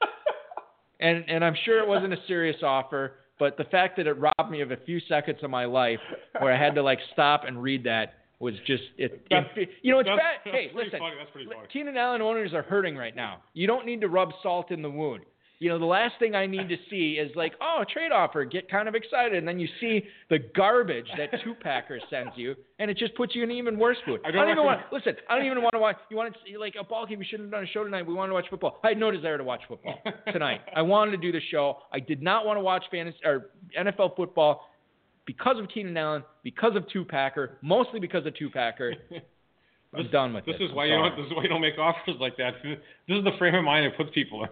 and 1.00 1.24
and 1.28 1.44
I'm 1.44 1.56
sure 1.64 1.80
it 1.80 1.88
wasn't 1.88 2.12
a 2.12 2.18
serious 2.26 2.56
offer, 2.62 3.14
but 3.38 3.56
the 3.56 3.64
fact 3.64 3.96
that 3.96 4.06
it 4.06 4.14
robbed 4.14 4.50
me 4.50 4.60
of 4.60 4.70
a 4.70 4.76
few 4.76 5.00
seconds 5.08 5.38
of 5.42 5.50
my 5.50 5.64
life 5.64 6.00
where 6.40 6.52
I 6.52 6.58
had 6.62 6.74
to 6.76 6.82
like 6.82 6.98
stop 7.12 7.44
and 7.46 7.62
read 7.62 7.84
that 7.84 8.14
was 8.40 8.54
just 8.66 8.84
it. 8.96 9.26
That's- 9.30 9.50
it 9.56 9.70
you 9.82 9.92
know, 9.92 9.98
it's 10.00 10.08
bad. 10.08 10.18
that's 10.44 10.56
Hey, 10.56 10.70
listen. 10.74 10.98
funny, 10.98 11.16
that's 11.18 11.30
pretty 11.32 11.48
funny. 11.48 11.66
Keenan 11.72 11.96
Allen 11.96 12.22
owners 12.22 12.52
are 12.54 12.62
hurting 12.62 12.96
right 12.96 13.14
now. 13.16 13.42
You 13.54 13.66
don't 13.66 13.84
need 13.86 14.00
to 14.02 14.08
rub 14.08 14.30
salt 14.42 14.70
in 14.70 14.82
the 14.82 14.90
wound. 14.90 15.22
You 15.60 15.68
know, 15.70 15.78
the 15.80 15.86
last 15.86 16.14
thing 16.20 16.36
I 16.36 16.46
need 16.46 16.68
to 16.68 16.76
see 16.88 17.14
is 17.20 17.34
like, 17.34 17.52
oh, 17.60 17.82
a 17.82 17.84
trade 17.84 18.12
offer, 18.12 18.44
get 18.44 18.70
kind 18.70 18.86
of 18.88 18.94
excited, 18.94 19.34
and 19.34 19.48
then 19.48 19.58
you 19.58 19.66
see 19.80 20.04
the 20.30 20.38
garbage 20.54 21.08
that 21.16 21.30
Two 21.42 21.52
Packer 21.60 21.98
sends 22.10 22.30
you, 22.36 22.54
and 22.78 22.88
it 22.88 22.96
just 22.96 23.12
puts 23.16 23.34
you 23.34 23.42
in 23.42 23.50
an 23.50 23.56
even 23.56 23.76
worse 23.76 23.96
mood. 24.06 24.20
I 24.24 24.30
don't 24.30 24.48
even 24.48 24.64
want. 24.64 24.82
recommend- 24.82 25.04
Listen, 25.04 25.16
I 25.28 25.34
don't 25.36 25.46
even 25.46 25.60
want 25.62 25.72
to 25.72 25.80
watch. 25.80 25.96
You 26.10 26.16
want 26.16 26.32
to 26.32 26.38
see, 26.46 26.56
like 26.56 26.74
a 26.80 26.84
ball 26.84 27.06
game? 27.06 27.18
We 27.18 27.24
shouldn't 27.24 27.48
have 27.48 27.52
done 27.52 27.64
a 27.64 27.72
show 27.72 27.82
tonight. 27.82 28.06
We 28.06 28.14
wanted 28.14 28.28
to 28.28 28.34
watch 28.34 28.46
football. 28.48 28.78
I 28.84 28.90
had 28.90 28.98
no 28.98 29.10
desire 29.10 29.36
to 29.36 29.42
watch 29.42 29.62
football 29.66 30.00
tonight. 30.32 30.60
I 30.76 30.82
wanted 30.82 31.10
to 31.10 31.16
do 31.16 31.32
the 31.32 31.40
show. 31.50 31.78
I 31.92 31.98
did 31.98 32.22
not 32.22 32.46
want 32.46 32.56
to 32.58 32.62
watch 32.62 32.84
fantasy 32.92 33.18
or 33.24 33.50
NFL 33.76 34.14
football 34.14 34.68
because 35.26 35.58
of 35.58 35.68
Keenan 35.68 35.96
Allen, 35.96 36.22
because 36.44 36.76
of 36.76 36.88
Two 36.92 37.04
Packer, 37.04 37.58
mostly 37.62 37.98
because 37.98 38.24
of 38.26 38.36
Two 38.36 38.48
Packer. 38.48 38.94
I'm 39.92 40.04
This- 40.04 40.12
done 40.12 40.34
with 40.34 40.44
This 40.46 40.54
it. 40.60 40.64
is 40.66 40.72
why 40.72 40.84
you 40.84 40.92
don't. 40.94 41.16
This 41.16 41.26
is 41.26 41.32
why 41.34 41.42
you 41.42 41.48
don't 41.48 41.60
make 41.62 41.78
offers 41.78 42.14
like 42.20 42.36
that. 42.36 42.52
This 42.62 43.18
is 43.18 43.24
the 43.24 43.32
frame 43.38 43.56
of 43.56 43.64
mind 43.64 43.86
it 43.86 43.96
puts 43.96 44.10
people 44.14 44.44
in. 44.44 44.50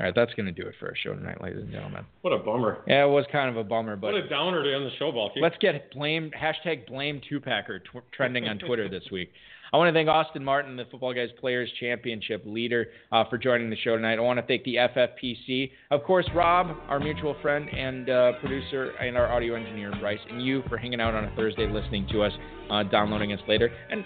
All 0.00 0.06
right, 0.06 0.14
that's 0.14 0.32
going 0.32 0.46
to 0.46 0.52
do 0.52 0.66
it 0.66 0.74
for 0.80 0.86
our 0.86 0.96
show 0.96 1.12
tonight, 1.12 1.42
ladies 1.42 1.60
and 1.60 1.70
gentlemen. 1.70 2.06
What 2.22 2.32
a 2.32 2.38
bummer. 2.38 2.78
Yeah, 2.86 3.04
it 3.04 3.08
was 3.10 3.26
kind 3.30 3.50
of 3.50 3.58
a 3.58 3.64
bummer, 3.64 3.96
but 3.96 4.14
what 4.14 4.24
a 4.24 4.26
downer 4.30 4.64
to 4.64 4.74
end 4.74 4.86
the 4.86 4.96
show, 4.98 5.12
Balky. 5.12 5.40
let's 5.42 5.56
get 5.60 5.92
blame 5.92 6.30
hashtag 6.30 6.86
blame 6.86 7.20
two 7.28 7.38
packer 7.38 7.80
tw- 7.80 8.10
trending 8.10 8.48
on 8.48 8.58
Twitter 8.58 8.88
this 8.88 9.02
week. 9.12 9.30
I 9.74 9.76
want 9.76 9.88
to 9.88 9.92
thank 9.92 10.08
Austin 10.08 10.42
Martin, 10.42 10.74
the 10.74 10.86
Footballguys 10.86 11.36
Players 11.38 11.70
Championship 11.78 12.42
leader, 12.46 12.86
uh, 13.12 13.24
for 13.28 13.36
joining 13.36 13.68
the 13.68 13.76
show 13.76 13.94
tonight. 13.94 14.16
I 14.18 14.22
want 14.22 14.40
to 14.40 14.46
thank 14.46 14.64
the 14.64 14.76
FFPC, 14.76 15.70
of 15.90 16.02
course, 16.02 16.26
Rob, 16.34 16.74
our 16.88 16.98
mutual 16.98 17.36
friend 17.42 17.68
and 17.68 18.08
uh, 18.08 18.32
producer, 18.40 18.92
and 19.00 19.18
our 19.18 19.30
audio 19.30 19.54
engineer 19.54 19.92
Bryce, 20.00 20.18
and 20.30 20.42
you 20.42 20.62
for 20.70 20.78
hanging 20.78 21.02
out 21.02 21.14
on 21.14 21.26
a 21.26 21.36
Thursday 21.36 21.68
listening 21.70 22.08
to 22.10 22.22
us, 22.22 22.32
uh, 22.70 22.84
downloading 22.84 23.34
us 23.34 23.40
later, 23.46 23.70
and 23.90 24.02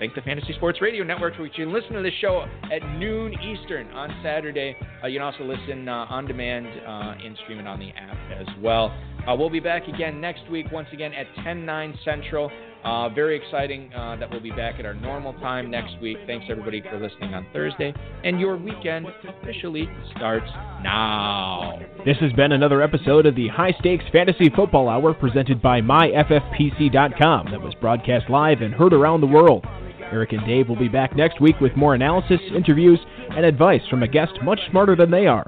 thank 0.00 0.14
the 0.14 0.22
Fantasy 0.22 0.52
Sports 0.54 0.80
Radio 0.80 1.04
Network, 1.04 1.38
which 1.38 1.52
you 1.56 1.66
can 1.66 1.72
listen 1.72 1.92
to 1.92 2.02
this 2.02 2.14
show 2.20 2.46
at 2.72 2.82
noon 2.98 3.34
Eastern 3.34 3.86
on 3.88 4.10
Saturday. 4.24 4.74
Uh, 5.04 5.06
you 5.06 5.20
can 5.20 5.24
also 5.24 5.44
listen 5.44 5.88
uh, 5.88 6.06
on 6.08 6.26
demand 6.26 6.66
uh, 6.66 7.24
and 7.24 7.36
stream 7.44 7.60
it 7.60 7.66
on 7.66 7.78
the 7.78 7.90
app 7.90 8.16
as 8.40 8.46
well. 8.60 8.86
Uh, 9.28 9.36
we'll 9.36 9.50
be 9.50 9.60
back 9.60 9.86
again 9.86 10.20
next 10.20 10.48
week, 10.50 10.66
once 10.72 10.88
again 10.92 11.12
at 11.12 11.26
10 11.44 11.64
9 11.64 11.98
Central. 12.04 12.50
Uh, 12.82 13.10
very 13.10 13.36
exciting 13.36 13.92
uh, 13.92 14.16
that 14.16 14.30
we'll 14.30 14.40
be 14.40 14.50
back 14.52 14.76
at 14.78 14.86
our 14.86 14.94
normal 14.94 15.34
time 15.34 15.70
next 15.70 16.00
week. 16.00 16.16
Thanks 16.26 16.46
everybody 16.48 16.80
for 16.80 16.98
listening 16.98 17.34
on 17.34 17.46
Thursday. 17.52 17.92
And 18.24 18.40
your 18.40 18.56
weekend 18.56 19.06
officially 19.28 19.86
starts 20.16 20.50
now. 20.82 21.78
This 22.06 22.16
has 22.20 22.32
been 22.32 22.52
another 22.52 22.80
episode 22.82 23.26
of 23.26 23.34
the 23.34 23.48
High 23.48 23.74
Stakes 23.80 24.04
Fantasy 24.10 24.48
Football 24.48 24.88
Hour 24.88 25.12
presented 25.12 25.60
by 25.60 25.82
MyFFPC.com 25.82 27.50
that 27.50 27.60
was 27.60 27.74
broadcast 27.82 28.30
live 28.30 28.62
and 28.62 28.72
heard 28.72 28.94
around 28.94 29.20
the 29.20 29.26
world. 29.26 29.66
Eric 30.12 30.32
and 30.32 30.44
Dave 30.46 30.68
will 30.68 30.78
be 30.78 30.88
back 30.88 31.16
next 31.16 31.40
week 31.40 31.60
with 31.60 31.76
more 31.76 31.94
analysis, 31.94 32.40
interviews, 32.54 32.98
and 33.30 33.44
advice 33.44 33.82
from 33.88 34.02
a 34.02 34.08
guest 34.08 34.32
much 34.42 34.58
smarter 34.70 34.96
than 34.96 35.10
they 35.10 35.26
are. 35.26 35.46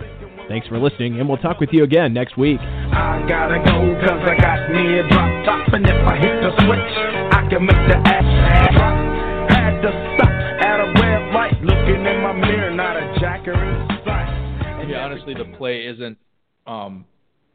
Thanks 0.48 0.66
for 0.68 0.78
listening, 0.78 1.18
and 1.18 1.28
we'll 1.28 1.38
talk 1.38 1.60
with 1.60 1.70
you 1.72 1.84
again 1.84 2.12
next 2.12 2.36
week. 2.36 2.60
I 2.60 3.24
gotta 3.28 3.58
go 3.58 3.94
cause 4.06 4.22
I 4.22 4.36
got 4.40 4.70
me 4.70 4.98
a 4.98 5.08
drop 5.08 5.44
top 5.44 5.72
and 5.72 5.86
if 5.86 6.06
I 6.06 6.16
hit 6.16 6.42
the 6.42 6.52
switch 6.66 6.92
I 7.32 7.48
can 7.48 7.64
make 7.64 7.82
the 7.88 7.96
ass 7.96 8.74
drop 8.74 9.50
Had 9.50 9.80
to 9.82 9.90
stop 10.14 10.28
at 10.28 10.80
a 10.80 10.92
red 11.00 11.32
light 11.34 11.62
looking 11.62 12.04
in 12.04 12.22
my 12.22 12.32
mirror 12.32 12.70
not 12.74 12.96
a 12.96 13.18
jacker 13.18 13.52
in 13.52 13.88
sight 14.04 14.88
Yeah, 14.88 15.04
honestly, 15.04 15.34
the 15.34 15.56
play 15.56 15.86
isn't 15.86 16.18
um, 16.66 17.06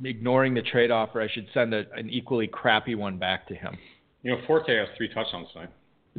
ignoring 0.03 0.53
the 0.53 0.61
trade 0.61 0.91
offer. 0.91 1.21
I 1.21 1.27
should 1.31 1.47
send 1.53 1.73
a, 1.73 1.83
an 1.95 2.09
equally 2.09 2.47
crappy 2.47 2.95
one 2.95 3.17
back 3.17 3.47
to 3.47 3.55
him. 3.55 3.77
You 4.23 4.31
know, 4.31 4.41
Forte 4.47 4.75
has 4.75 4.87
three 4.97 5.09
touchdowns 5.13 5.47
tonight. 5.53 5.69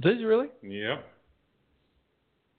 Does 0.00 0.16
he 0.18 0.24
really? 0.24 0.46
Yep. 0.62 1.04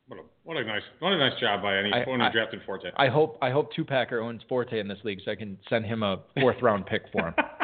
What 0.07 0.19
a 0.19 0.23
what 0.43 0.57
a 0.57 0.63
nice 0.63 0.81
what 0.99 1.13
a 1.13 1.17
nice 1.17 1.39
job 1.39 1.61
by 1.61 1.77
any 1.77 1.91
I- 1.93 2.01
anyone 2.01 2.19
who 2.19 2.25
I- 2.25 2.31
drafted 2.31 2.61
Forte. 2.65 2.89
I 2.97 3.07
hope 3.07 3.37
I 3.41 3.51
hope 3.51 3.71
Packer 3.87 4.19
owns 4.19 4.41
Forte 4.49 4.79
in 4.79 4.87
this 4.87 4.97
league 5.03 5.19
so 5.23 5.31
I 5.31 5.35
can 5.35 5.57
send 5.69 5.85
him 5.85 6.01
a 6.03 6.19
fourth 6.39 6.61
round 6.61 6.85
pick 6.85 7.03
for 7.11 7.27
him. 7.27 7.33